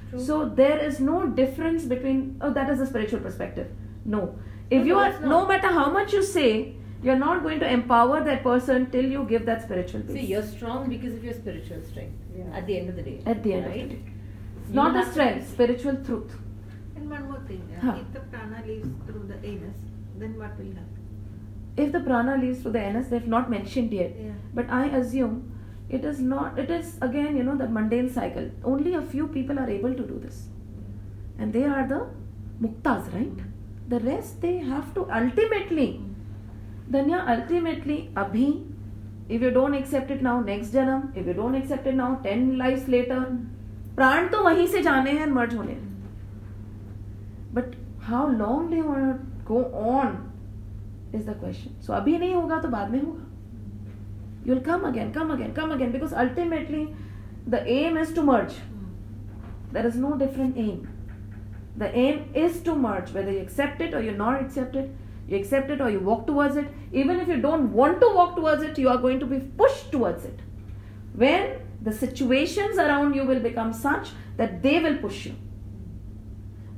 True. 0.09 0.19
So 0.19 0.49
there 0.49 0.79
is 0.79 0.99
no 0.99 1.27
difference 1.27 1.85
between 1.85 2.37
oh 2.41 2.51
that 2.53 2.69
is 2.69 2.79
a 2.79 2.87
spiritual 2.87 3.19
perspective. 3.19 3.67
No. 4.05 4.39
If 4.69 4.79
No, 4.79 4.85
you 4.85 4.97
are 4.97 5.19
no 5.19 5.45
matter 5.45 5.67
how 5.67 5.91
much 5.91 6.13
you 6.13 6.23
say, 6.23 6.75
you're 7.03 7.19
not 7.23 7.43
going 7.43 7.59
to 7.59 7.71
empower 7.71 8.23
that 8.23 8.43
person 8.43 8.89
till 8.89 9.05
you 9.05 9.25
give 9.25 9.45
that 9.45 9.61
spiritual 9.63 10.01
base. 10.01 10.15
See, 10.15 10.25
you're 10.25 10.43
strong 10.43 10.89
because 10.89 11.13
of 11.13 11.23
your 11.23 11.33
spiritual 11.33 11.83
strength. 11.83 12.15
Yeah. 12.37 12.57
At 12.57 12.67
the 12.67 12.77
end 12.79 12.89
of 12.89 12.95
the 12.95 13.01
day. 13.01 13.21
At 13.25 13.43
the 13.43 13.53
end 13.53 13.65
right? 13.67 13.83
of 13.83 13.89
the 13.89 13.95
day. 13.95 14.01
It's 14.61 14.73
not 14.73 14.95
a 14.95 15.11
strength, 15.11 15.49
spiritual 15.49 15.97
truth. 16.03 16.35
And 16.95 17.09
one 17.09 17.25
more 17.31 17.39
thing, 17.47 17.61
uh, 17.75 17.85
Huh. 17.85 17.97
if 18.01 18.13
the 18.13 18.19
prana 18.19 18.63
leaves 18.67 18.89
through 19.07 19.25
the 19.33 19.37
anus, 19.51 19.77
then 20.19 20.37
what 20.37 20.57
will 20.59 20.71
happen? 20.79 21.03
If 21.77 21.91
the 21.91 21.99
prana 22.01 22.37
leaves 22.37 22.61
through 22.61 22.73
the 22.73 22.81
anus, 22.81 23.07
they've 23.07 23.27
not 23.27 23.49
mentioned 23.49 23.93
yet. 23.93 24.15
Yeah. 24.19 24.31
But 24.53 24.69
I 24.69 24.85
assume 24.99 25.35
it 25.89 26.03
is 26.03 26.19
not, 26.19 26.59
it 26.59 26.69
is 26.69 26.97
again, 27.01 27.37
you 27.37 27.43
know, 27.43 27.55
the 27.55 27.67
mundane 27.69 28.09
cycle. 28.09 28.49
Only 28.63 28.93
a 28.95 29.01
few 29.01 29.27
people 29.27 29.59
are 29.59 29.69
able 29.69 29.93
to 29.93 30.03
do 30.03 30.19
this. 30.19 30.47
And 31.39 31.53
they 31.53 31.63
are 31.63 31.87
the 31.87 32.07
muktas, 32.61 33.13
right? 33.13 33.43
The 33.89 33.99
rest 33.99 34.41
they 34.41 34.57
have 34.57 34.93
to 34.95 35.09
ultimately. 35.11 36.01
Danya, 36.91 37.19
ultimately, 37.35 38.09
abhi, 38.15 38.65
if 39.31 39.43
you 39.43 39.49
don't 39.51 39.75
accept 39.75 40.11
it 40.11 40.21
now 40.23 40.43
next 40.43 40.73
जन्म 40.73 41.01
if 41.17 41.27
you 41.27 41.33
don't 41.33 41.55
accept 41.55 41.87
it 41.87 41.95
now 41.95 42.15
ten 42.23 42.51
life 42.57 42.89
later 42.89 43.19
प्राण 43.95 44.27
तो 44.27 44.43
वहीं 44.43 44.67
से 44.67 44.81
जाने 44.83 45.11
हैं 45.11 45.27
merge 45.27 45.55
होने 45.55 45.73
but 47.53 47.75
how 48.03 48.27
long 48.31 48.71
they 48.71 48.81
go 49.47 49.61
on 49.91 50.17
is 51.15 51.29
the 51.29 51.35
question 51.39 51.81
सो 51.81 51.93
अभी 51.93 52.17
नहीं 52.17 52.33
होगा 52.35 52.59
तो 52.61 52.67
बाद 52.69 52.91
में 52.91 53.01
होगा। 53.01 53.23
You'll 54.47 54.59
come 54.61 54.81
again 54.87 55.11
come 55.11 55.29
again 55.33 55.51
come 55.53 55.71
again 55.73 55.91
because 55.91 56.13
ultimately 56.15 56.85
the 57.49 57.63
aim 57.69 57.97
is 57.97 58.15
to 58.15 58.21
merge 58.23 58.53
there 59.73 59.85
is 59.87 59.97
no 59.99 60.13
different 60.17 60.57
aim 60.57 60.77
the 61.79 61.91
aim 61.95 62.19
is 62.45 62.63
to 62.65 62.75
merge 62.77 63.15
whether 63.15 63.31
you 63.31 63.39
accept 63.39 63.81
it 63.81 63.95
और 63.95 64.03
you 64.03 64.15
not 64.17 64.41
accept 64.41 64.77
you 65.27 65.37
accept 65.37 65.69
it 65.69 65.81
or 65.81 65.89
you 65.89 65.99
walk 65.99 66.25
towards 66.25 66.55
it. 66.55 66.67
Even 66.91 67.19
if 67.19 67.27
you 67.27 67.37
don't 67.37 67.73
want 67.73 67.99
to 68.01 68.11
walk 68.13 68.35
towards 68.35 68.63
it 68.63 68.77
you 68.77 68.89
are 68.89 68.97
going 68.97 69.19
to 69.19 69.25
be 69.25 69.39
pushed 69.39 69.91
towards 69.91 70.25
it. 70.25 70.39
When 71.13 71.59
the 71.81 71.91
situations 71.91 72.77
around 72.77 73.13
you 73.13 73.25
will 73.25 73.39
become 73.39 73.73
such 73.73 74.09
that 74.37 74.61
they 74.61 74.79
will 74.79 74.97
push 74.97 75.25
you. 75.25 75.35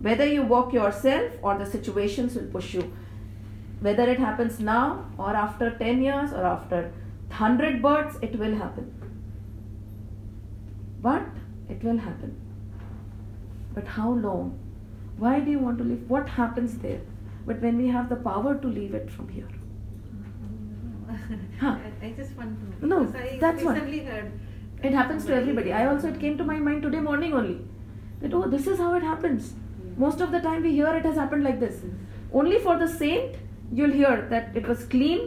Whether 0.01 0.25
you 0.25 0.43
walk 0.43 0.73
yourself 0.73 1.33
or 1.41 1.57
the 1.57 1.65
situations 1.65 2.35
will 2.35 2.47
push 2.47 2.73
you. 2.73 2.91
Whether 3.81 4.09
it 4.09 4.19
happens 4.19 4.59
now 4.59 5.05
or 5.17 5.35
after 5.35 5.71
10 5.77 6.01
years 6.01 6.33
or 6.33 6.43
after 6.43 6.91
100 7.27 7.81
births 7.81 8.17
it 8.21 8.37
will 8.39 8.55
happen. 8.55 8.93
But 11.01 11.27
it 11.69 11.83
will 11.83 11.97
happen. 11.97 12.35
But 13.73 13.85
how 13.87 14.11
long? 14.11 14.59
Why 15.17 15.39
do 15.39 15.51
you 15.51 15.59
want 15.59 15.77
to 15.77 15.83
live? 15.83 16.09
What 16.09 16.27
happens 16.29 16.79
there 16.79 17.01
but 17.45 17.61
when 17.61 17.77
we 17.77 17.87
have 17.87 18.09
the 18.09 18.15
power 18.29 18.53
to 18.65 18.67
leave 18.67 18.93
it 19.01 19.09
from 19.17 19.27
here 19.29 19.47
Huh. 21.59 21.77
I, 21.85 22.05
I 22.07 22.11
just 22.17 22.35
want 22.37 22.51
to 22.81 22.87
know. 22.87 22.99
No, 23.03 23.19
I 23.19 23.37
that's 23.41 23.63
what- 23.63 23.77
it 24.89 24.93
happens 24.97 25.25
to 25.29 25.33
everybody 25.37 25.71
i 25.77 25.85
also 25.87 26.07
it 26.09 26.19
came 26.19 26.35
to 26.41 26.43
my 26.49 26.57
mind 26.67 26.83
today 26.83 26.99
morning 27.07 27.33
only 27.39 27.55
that 28.21 28.33
oh 28.37 28.43
this 28.53 28.67
is 28.73 28.77
how 28.83 28.91
it 28.99 29.03
happens 29.07 29.49
most 30.03 30.21
of 30.25 30.31
the 30.35 30.39
time 30.45 30.61
we 30.67 30.71
hear 30.75 30.91
it 30.99 31.03
has 31.09 31.17
happened 31.21 31.43
like 31.47 31.59
this 31.63 31.81
only 32.41 32.59
for 32.67 32.75
the 32.83 32.87
saint 33.01 33.35
you'll 33.79 33.95
hear 34.01 34.13
that 34.29 34.55
it 34.55 34.67
was 34.67 34.85
clean. 34.85 35.19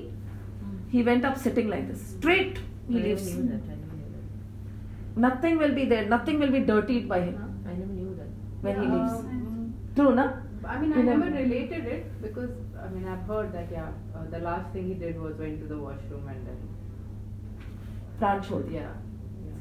He 0.94 1.02
went 1.08 1.24
up 1.24 1.36
sitting 1.38 1.68
like 1.72 1.84
this, 1.90 2.00
straight. 2.14 2.58
He 2.88 2.98
I 2.98 3.02
leaves. 3.02 3.26
knew 3.34 3.44
that. 3.50 3.62
I 3.72 3.76
never 3.82 3.96
knew 3.98 4.08
that. 4.14 5.20
Nothing 5.26 5.58
will 5.58 5.74
be 5.78 5.84
there. 5.92 6.06
Nothing 6.06 6.38
will 6.40 6.50
be 6.50 6.60
dirtied 6.60 7.08
by 7.12 7.20
him 7.20 7.36
I 7.66 7.74
never 7.74 7.92
knew 7.92 8.14
that. 8.18 8.30
when 8.66 8.80
he 8.80 8.86
Yeah, 8.88 8.94
leaves. 8.94 9.12
um, 9.20 9.74
True, 9.96 10.14
na? 10.18 10.26
I 10.71 10.79
mean, 10.81 10.93
I 10.93 10.97
You 10.99 11.03
never 11.09 11.25
never- 11.29 11.37
related 11.43 11.85
it 11.95 12.21
because 12.21 12.53
I 12.85 12.87
mean 12.93 13.07
I've 13.13 13.25
heard 13.33 13.51
that 13.57 13.71
yeah, 13.71 13.91
uh, 14.15 14.23
the 14.35 14.39
last 14.45 14.71
thing 14.73 14.87
he 14.87 14.95
did 15.03 15.19
was 15.25 15.35
went 15.43 15.59
to 15.63 15.67
the 15.73 15.77
washroom 15.87 16.27
and 16.35 16.47
then 16.51 16.63
प्राण 18.19 18.41
छोड़ 18.47 18.61
दिया 18.69 18.81
yeah, 18.85 18.95
yeah. 19.49 19.59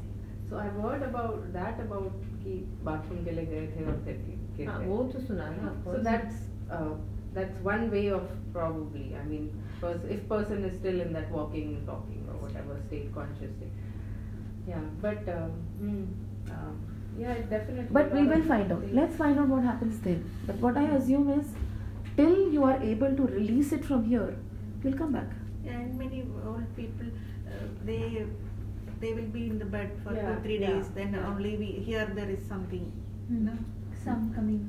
So 0.49 0.57
I've 0.63 0.79
heard 0.85 1.03
about 1.09 1.35
that 1.57 1.79
about 1.85 2.23
कि 2.43 2.55
bathroom 2.89 3.23
के 3.25 3.31
लिए 3.37 3.45
गए 3.53 3.67
थे 3.75 3.85
और 3.91 4.01
फिर 4.05 4.17
गिर 4.27 4.39
गिर 4.57 4.69
हाँ, 4.69 4.79
गए. 4.79 4.87
वो 4.87 5.03
तो 5.13 5.19
सुना 5.27 5.45
है 5.55 5.67
of 5.69 5.77
So 5.83 5.91
course. 5.91 6.03
that's 6.09 6.43
uh, 6.77 6.93
that's 7.37 7.63
one 7.69 7.89
way 7.95 8.05
of 8.19 8.29
probably. 8.53 9.05
I 9.21 9.23
mean, 9.31 9.47
pers- 9.81 10.07
if 10.17 10.21
person 10.29 10.63
is 10.69 10.77
still 10.79 11.01
in 11.05 11.11
that 11.17 11.31
walking, 11.37 11.73
talking, 11.89 12.23
or 12.33 12.37
whatever 12.45 12.77
state, 12.87 13.11
conscious 13.17 13.51
state. 13.57 13.83
Yeah, 14.69 14.87
but 15.03 15.29
um, 15.33 15.51
hmm, 15.81 15.99
um, 16.55 16.79
yeah, 17.18 17.34
definitely. 17.50 17.86
But 17.90 18.12
we 18.14 18.24
will 18.26 18.42
find 18.42 18.72
out. 18.72 18.84
Let's 18.92 19.16
find 19.16 19.38
out 19.38 19.48
what 19.48 19.62
happens 19.64 20.00
then. 20.00 20.24
But 20.46 20.56
what 20.56 20.76
I 20.76 20.84
assume 20.96 21.30
is, 21.30 21.46
till 22.16 22.52
you 22.52 22.64
are 22.64 22.80
able 22.82 23.14
to 23.16 23.22
release 23.22 23.72
it 23.72 23.84
from 23.84 24.04
here, 24.04 24.36
you'll 24.82 24.98
come 24.98 25.12
back. 25.12 25.30
And 25.66 25.98
many 25.98 26.24
old 26.44 26.76
people, 26.76 27.06
uh, 27.46 27.66
they 27.84 28.26
they 29.00 29.12
will 29.14 29.30
be 29.36 29.46
in 29.50 29.58
the 29.58 29.64
bed 29.64 29.92
for 30.04 30.14
Yeah, 30.14 30.34
two 30.34 30.42
three 30.42 30.58
yeah, 30.60 30.72
days. 30.72 30.88
Then 31.00 31.12
yeah. 31.14 31.28
only 31.28 31.56
we 31.56 31.66
hear 31.90 32.06
there 32.14 32.30
is 32.30 32.44
something. 32.46 32.90
Hmm. 33.28 33.44
No? 33.46 33.52
Some 34.04 34.32
coming. 34.34 34.62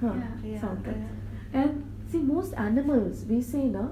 Huh, 0.00 0.14
Yeah, 0.44 0.60
sound 0.60 0.86
yeah. 0.86 1.60
And 1.60 1.84
see, 2.10 2.18
most 2.18 2.54
animals 2.54 3.24
we 3.28 3.40
say 3.40 3.64
na, 3.64 3.88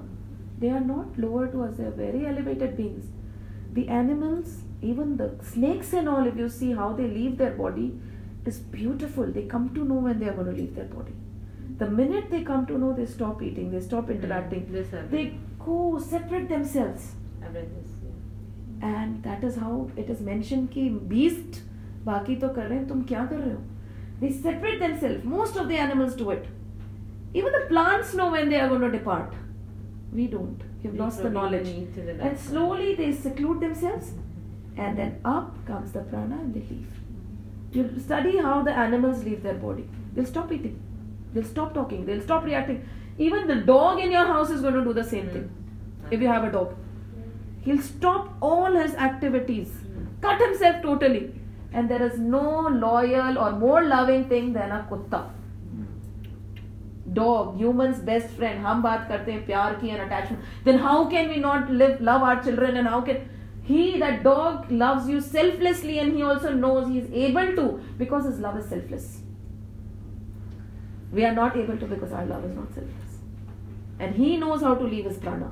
they 0.59 0.69
are 0.69 0.81
not 0.81 1.17
lower 1.17 1.47
to 1.47 1.63
us. 1.63 1.77
They 1.77 1.85
are 1.85 1.97
very 2.03 2.25
elevated 2.25 2.75
beings. 2.77 3.05
The 3.73 3.87
animals, 3.87 4.57
even 4.82 5.16
the 5.16 5.30
snakes 5.42 5.92
and 5.92 6.08
all, 6.08 6.26
if 6.26 6.36
you 6.36 6.48
see 6.48 6.72
how 6.72 6.92
they 6.92 7.06
leave 7.06 7.38
their 7.38 7.52
body, 7.52 7.86
is 8.46 8.58
beautiful. 8.58 9.26
They 9.26 9.42
come 9.42 9.68
to 9.74 9.84
know 9.84 9.96
when 10.08 10.18
they 10.20 10.28
are 10.28 10.32
going 10.32 10.46
to 10.46 10.52
leave 10.60 10.74
their 10.74 10.86
body. 10.86 11.12
The 11.78 11.88
minute 11.90 12.30
they 12.30 12.42
come 12.42 12.64
to 12.66 12.78
know, 12.78 12.92
they 12.92 13.04
stop 13.06 13.42
eating. 13.42 13.70
They 13.70 13.80
stop 13.80 14.08
interacting. 14.10 14.70
This 14.72 14.92
I've 14.94 15.10
They 15.10 15.24
read. 15.24 15.40
go 15.64 15.98
separate 15.98 16.48
themselves. 16.48 17.12
I've 17.44 17.54
read 17.54 17.68
this. 17.76 17.90
Yeah. 18.04 18.88
and 18.96 19.22
that 19.24 19.42
is 19.44 19.56
how 19.56 19.90
it 19.96 20.10
is 20.14 20.20
mentioned 20.30 20.70
कि 20.76 20.82
beast 21.12 21.60
बाकी 22.06 22.36
तो 22.40 22.48
कर 22.54 22.66
रहे 22.68 22.78
हैं 22.78 22.86
तुम 22.88 23.02
क्या 23.12 23.24
कर 23.30 23.38
रहे 23.38 23.52
हो 23.54 23.62
they 24.20 24.30
separate 24.44 24.78
themselves 24.82 25.24
most 25.32 25.56
of 25.62 25.68
the 25.72 25.78
animals 25.86 26.14
do 26.20 26.30
it 26.34 26.46
even 27.40 27.52
the 27.56 27.64
plants 27.72 28.14
know 28.20 28.28
when 28.34 28.48
they 28.52 28.60
are 28.64 28.68
going 28.72 28.84
to 28.86 28.90
depart 28.96 29.34
we 30.20 30.26
don't 30.36 30.62
we've 30.82 30.92
We 30.92 30.98
lost 31.00 31.22
the 31.24 31.30
probably 31.30 31.40
knowledge 31.40 31.66
need 31.78 31.90
to 31.96 32.04
relax. 32.10 32.24
and 32.28 32.38
slowly 32.46 32.94
they 33.00 33.10
seclude 33.26 33.60
themselves 33.66 34.12
and 34.77 34.97
then 34.97 35.19
up 35.23 35.65
comes 35.67 35.91
the 35.91 36.01
prana 36.11 36.35
and 36.35 36.53
they 36.53 36.65
leave 36.69 36.99
you 37.71 37.89
study 37.99 38.37
how 38.37 38.61
the 38.63 38.71
animals 38.85 39.23
leave 39.23 39.41
their 39.43 39.59
body 39.65 39.87
they'll 40.13 40.31
stop 40.33 40.51
eating 40.51 40.79
they'll 41.33 41.51
stop 41.55 41.73
talking 41.73 42.05
they'll 42.05 42.21
stop 42.21 42.43
reacting 42.43 42.87
even 43.17 43.47
the 43.47 43.55
dog 43.73 43.99
in 43.99 44.11
your 44.11 44.25
house 44.25 44.49
is 44.49 44.61
going 44.61 44.73
to 44.73 44.83
do 44.83 44.93
the 44.93 45.03
same 45.03 45.29
thing 45.29 45.49
if 46.11 46.21
you 46.21 46.27
have 46.27 46.43
a 46.43 46.51
dog 46.51 46.73
he'll 47.65 47.81
stop 47.81 48.33
all 48.41 48.73
his 48.73 48.95
activities, 48.95 49.69
cut 50.21 50.39
himself 50.39 50.81
totally. 50.81 51.31
And 51.71 51.89
there 51.89 52.03
is 52.03 52.19
no 52.19 52.67
loyal 52.67 53.37
or 53.37 53.51
more 53.53 53.83
loving 53.83 54.25
thing 54.29 54.53
than 54.53 54.71
a 54.71 54.85
kutta. 54.89 55.29
Dog, 57.13 57.57
human's 57.57 57.99
best 57.99 58.29
friend. 58.37 58.63
हम 58.65 58.81
बात 58.81 59.07
करते 59.07 59.31
हैं 59.31 59.45
प्यार 59.45 59.79
की 59.81 59.89
and 59.95 60.01
attachment. 60.01 60.43
Then 60.63 60.77
how 60.77 61.09
can 61.09 61.29
we 61.29 61.37
not 61.37 61.71
live, 61.71 61.99
love 62.01 62.21
our 62.21 62.43
children 62.43 62.77
and 62.77 62.87
how 62.87 63.01
can 63.01 63.17
he, 63.63 63.97
that 63.99 64.23
dog, 64.23 64.69
loves 64.69 65.07
you 65.09 65.21
selflessly 65.21 65.99
and 65.99 66.13
he 66.15 66.21
also 66.21 66.51
knows 66.53 66.87
he 66.87 66.99
is 66.99 67.11
able 67.11 67.55
to 67.55 67.81
because 67.97 68.25
his 68.25 68.39
love 68.39 68.57
is 68.57 68.67
selfless. 68.67 69.19
We 71.11 71.23
are 71.25 71.33
not 71.33 71.55
able 71.55 71.77
to 71.77 71.85
because 71.85 72.11
our 72.11 72.25
love 72.25 72.43
is 72.43 72.55
not 72.55 72.73
selfless. 72.73 73.17
And 73.99 74.15
he 74.15 74.35
knows 74.37 74.61
how 74.61 74.75
to 74.75 74.83
leave 74.83 75.05
his 75.05 75.17
prana. 75.17 75.51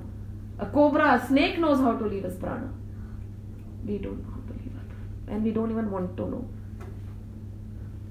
A 0.59 0.65
cobra, 0.65 1.13
a 1.13 1.27
snake 1.27 1.59
knows 1.59 1.79
how 1.79 1.93
to 1.97 2.05
leave 2.05 2.23
his 2.23 2.35
prana. 2.35 2.69
We 3.85 3.97
don't 3.97 4.21
know 4.23 4.31
how 4.31 4.41
to 4.41 4.53
leave 4.59 4.75
it. 4.75 5.31
And 5.31 5.43
we 5.43 5.51
don't 5.51 5.71
even 5.71 5.89
want 5.89 6.17
to 6.17 6.29
know. 6.29 6.47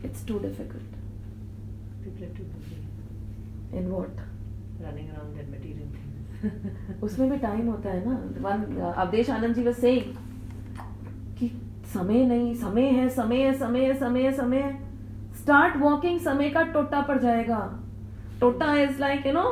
It's 0.03 0.23
too 0.23 0.41
difficult. 0.41 0.83
People 2.03 2.25
are 2.25 2.29
too 2.29 2.45
busy 2.45 2.77
In 3.73 3.91
what? 3.91 4.11
running 4.81 5.11
around 5.11 5.37
their 5.37 5.45
material. 5.45 5.90
उसमें 7.03 7.31
भी 7.31 7.37
time 7.37 7.67
होता 7.69 7.91
है 7.91 8.09
ना। 8.09 8.15
One 8.41 8.63
Avdhesh 8.93 9.31
Anand 9.31 9.55
ji 9.55 9.73
saying 9.73 10.03
कि 11.39 11.49
समय 11.95 12.25
नहीं 12.27 12.55
समय 12.55 12.83
है 12.83 13.09
समय 13.09 13.37
है 13.37 13.53
समय 13.59 13.85
है 13.85 13.95
समय 13.95 14.23
है 14.23 14.33
समय 14.33 14.59
है। 14.59 14.73
स्टार्ट 15.35 15.77
वॉकिंग 15.77 16.21
समय 16.21 16.51
का 16.51 16.63
टोटा 16.63 17.01
पड़ 17.01 17.19
जाएगा। 17.19 17.59
टोटा 18.41 18.75
इज़ 18.75 19.01
लाइक 19.01 19.27
यू 19.27 19.33
नो 19.33 19.43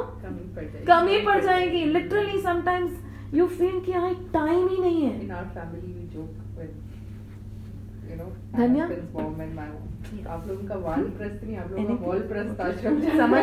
कमी 0.87 1.19
पड़ 1.25 1.41
जाएगी। 1.45 1.85
लिटरली 1.85 2.41
समटाइम्स 2.41 3.35
यू 3.35 3.47
फील 3.47 3.81
कि 3.81 3.93
यहाँ 3.93 4.15
टाइम 4.15 4.69
ही 4.69 4.79
नहीं 4.79 5.03
है। 5.03 5.29
Our 5.29 5.49
family, 5.57 5.91
we 5.97 6.05
joke 6.15 6.35
with, 6.57 6.75
you 8.11 8.17
know, 8.17 8.29
my 8.53 8.59
धन्या? 8.59 8.87
आप 10.35 10.47
लोगों 10.49 10.67
का 10.69 10.75
वाल 10.85 11.03
प्रस्त 11.19 11.43
नहीं, 11.45 11.57
आप 11.57 11.71
लोगों 11.73 11.97
का 11.97 12.05
वॉल 12.07 12.21
प्रस्त 12.29 12.61
आश्रम 12.61 13.01
समझ? 13.19 13.43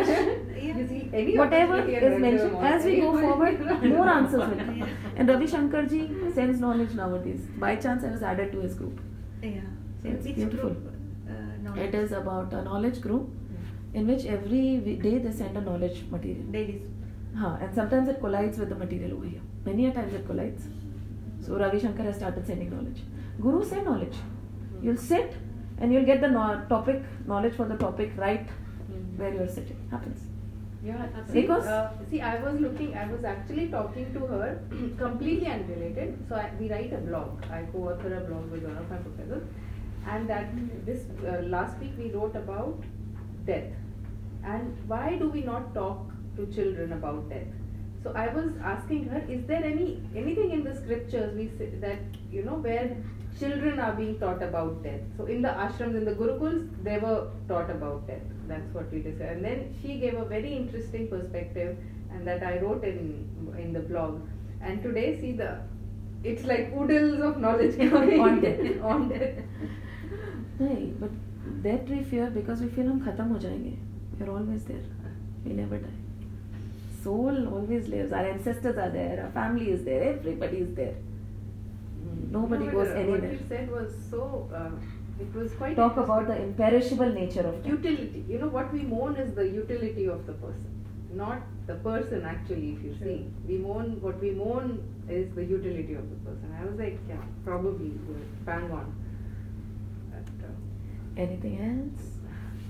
Whatever 1.40 1.78
is 1.88 2.18
mentioned 2.24 2.56
as 2.70 2.84
we 2.84 2.94
go 3.00 3.12
forward 3.20 3.60
more 3.84 4.08
answers 4.08 4.42
will 4.50 4.62
come 4.64 4.82
and 5.16 5.32
ravi 5.34 5.46
shankar 5.54 5.82
ji 5.92 6.00
sends 6.38 6.60
knowledge 6.64 6.94
nowadays 7.00 7.46
by 7.64 7.70
chance 7.86 8.06
i 8.10 8.12
was 8.16 8.24
added 8.32 8.52
to 8.56 8.64
his 8.66 8.74
group 8.82 9.00
Yeah. 9.42 10.10
It's 10.10 10.26
Which 10.26 10.36
beautiful. 10.36 10.70
group, 10.70 10.92
uh, 11.30 11.80
it 11.86 11.94
is 12.00 12.12
about 12.20 12.52
a 12.52 12.62
knowledge 12.68 13.00
group 13.00 13.30
in 13.94 14.06
which 14.12 14.24
every 14.36 14.64
day 15.06 15.14
they 15.26 15.32
send 15.40 15.56
a 15.56 15.64
knowledge 15.68 15.98
material 16.10 16.46
Ladies. 16.58 16.82
huh, 17.42 17.56
and 17.60 17.74
sometimes 17.80 18.08
it 18.14 18.20
collides 18.20 18.58
with 18.58 18.70
the 18.74 18.78
material 18.84 19.14
over 19.18 19.26
here 19.34 19.44
many 19.70 19.86
a 19.86 19.92
times 19.98 20.14
it 20.20 20.26
collides 20.30 20.68
so 21.46 21.58
ravi 21.64 21.80
shankar 21.86 22.06
has 22.10 22.16
started 22.22 22.46
sending 22.52 22.70
knowledge 22.76 23.02
guru 23.46 23.64
send 23.72 23.84
knowledge 23.92 24.16
you'll 24.82 25.02
sit 25.10 25.36
and 25.80 25.92
you'll 25.92 26.04
get 26.12 26.20
the 26.20 26.28
no- 26.28 26.62
topic 26.68 27.02
knowledge 27.26 27.54
for 27.54 27.66
the 27.66 27.76
topic 27.76 28.12
right 28.16 28.48
where 29.16 29.32
you're 29.34 29.48
sitting 29.58 29.78
happens 29.90 30.22
Yeah, 30.86 31.04
see, 31.28 31.40
Because- 31.40 31.66
uh, 31.66 31.92
see, 32.10 32.18
I 32.26 32.34
was 32.42 32.58
looking, 32.64 32.90
I 32.98 33.04
was 33.12 33.24
actually 33.28 33.62
talking 33.70 34.10
to 34.16 34.20
her, 34.32 34.42
completely 34.98 35.48
unrelated. 35.54 36.12
So 36.28 36.36
I, 36.42 36.44
we 36.60 36.68
write 36.72 36.92
a 36.98 37.00
blog. 37.06 37.46
I 37.56 37.62
co-author 37.72 38.12
a 38.18 38.20
blog 38.28 38.52
with 38.56 38.62
one 38.68 38.76
of 38.82 38.92
my 38.92 38.98
professors, 39.06 39.48
and 40.12 40.30
that 40.34 40.52
this 40.90 41.00
uh, 41.32 41.40
last 41.54 41.80
week 41.80 41.96
we 42.02 42.10
wrote 42.12 42.36
about 42.42 42.84
death, 43.50 43.72
and 44.54 44.78
why 44.92 45.16
do 45.24 45.28
we 45.38 45.42
not 45.48 45.74
talk 45.80 46.04
to 46.36 46.46
children 46.58 46.92
about 47.00 47.28
death? 47.34 47.50
So 48.04 48.12
I 48.24 48.28
was 48.38 48.52
asking 48.74 49.08
her, 49.14 49.24
is 49.38 49.44
there 49.52 49.64
any 49.72 49.88
anything 50.24 50.52
in 50.58 50.62
the 50.70 50.76
scriptures 50.84 51.34
we 51.42 51.48
say 51.58 51.70
that 51.88 52.22
you 52.38 52.44
know 52.50 52.60
where 52.68 52.86
children 53.39 53.79
are 53.79 53.93
being 53.93 54.19
taught 54.19 54.41
about 54.43 54.83
death? 54.83 55.01
So 55.17 55.25
in 55.25 55.41
the 55.41 55.49
ashrams, 55.49 55.95
in 56.01 56.05
the 56.05 56.13
gurukuls, 56.13 56.67
they 56.83 56.97
were 56.99 57.29
taught 57.47 57.69
about 57.69 58.07
death. 58.07 58.21
That's 58.47 58.73
what 58.73 58.91
we 58.91 59.01
discussed. 59.01 59.31
And 59.31 59.43
then 59.45 59.73
she 59.81 59.97
gave 59.99 60.15
a 60.15 60.25
very 60.25 60.53
interesting 60.53 61.07
perspective, 61.07 61.77
and 62.11 62.27
that 62.27 62.43
I 62.43 62.59
wrote 62.59 62.83
in 62.83 63.01
in 63.65 63.73
the 63.73 63.79
blog. 63.91 64.21
And 64.61 64.83
today, 64.83 65.07
see 65.21 65.31
the 65.43 65.51
it's 66.23 66.43
like 66.45 66.71
oodles 66.79 67.19
of 67.29 67.37
knowledge 67.39 67.77
coming 67.77 68.19
On 68.29 68.41
death. 68.41 68.65
on 68.95 69.09
death. 69.09 69.39
नहीं 70.61 70.87
but 70.99 71.13
that 71.63 71.87
we 71.91 71.99
fear 72.09 72.25
because 72.33 72.59
we 72.63 72.67
feel 72.73 72.87
हम 72.89 72.99
खत्म 73.05 73.23
हो 73.33 73.37
जाएंगे 73.45 73.71
we 74.17 74.25
are 74.25 74.33
always 74.39 74.65
there 74.65 74.83
we 75.45 75.53
never 75.59 75.77
die 75.85 75.95
soul 77.05 77.39
always 77.59 77.87
lives 77.93 78.11
our 78.17 78.27
ancestors 78.33 78.77
are 78.83 78.89
there 78.97 79.15
our 79.23 79.31
family 79.37 79.69
is 79.75 79.81
there 79.87 80.03
everybody 80.09 80.59
is 80.65 80.75
there 80.81 80.93
Nobody 82.30 82.66
No, 82.66 82.72
goes 82.72 82.88
uh, 82.88 82.94
anywhere. 82.94 83.20
What 83.20 83.32
you 83.32 83.40
said 83.48 83.70
was 83.70 83.92
so. 84.10 84.48
Uh, 84.54 84.70
it 85.18 85.34
was 85.34 85.52
quite. 85.52 85.76
talk 85.76 85.96
about 85.96 86.26
the 86.26 86.36
imperishable 86.42 87.12
nature 87.12 87.46
of 87.50 87.62
death 87.62 87.72
utility. 87.72 88.24
You 88.28 88.38
know 88.38 88.48
what 88.48 88.72
we 88.72 88.80
mourn 88.80 89.16
is 89.16 89.34
the 89.34 89.46
utility 89.48 90.06
of 90.06 90.26
the 90.26 90.34
person, 90.34 90.84
not 91.14 91.42
the 91.66 91.76
person 91.86 92.24
actually. 92.24 92.72
If 92.72 92.84
you 92.84 92.96
see, 93.02 93.16
we 93.48 93.58
mourn 93.58 94.00
what 94.02 94.20
we 94.20 94.32
mourn 94.32 94.76
is 95.08 95.34
the 95.34 95.44
utility 95.44 95.94
of 95.94 96.10
the 96.10 96.16
person. 96.28 96.54
I 96.60 96.64
was 96.66 96.78
like, 96.78 96.98
yeah, 97.08 97.24
probably 97.44 97.92
bang 98.44 98.70
on. 98.70 98.92
But, 100.10 100.46
uh, 100.46 100.52
anything 101.16 101.58
else 101.70 102.16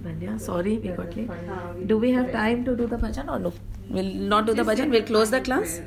Vanya, 0.02 0.38
sorry 0.38 0.78
we 0.78 0.88
got 0.90 1.16
late 1.16 1.30
uh, 1.30 1.72
do 1.86 1.98
we 1.98 2.10
have 2.12 2.30
time 2.32 2.64
to 2.64 2.76
do 2.76 2.86
the 2.86 2.96
bhajan 2.96 3.30
or 3.34 3.38
no 3.38 3.52
we'll 3.88 4.12
not 4.32 4.46
do 4.46 4.54
the 4.54 4.62
bhajan 4.62 4.90
we'll 4.90 5.02
close 5.02 5.30
the 5.30 5.40
class. 5.40 5.80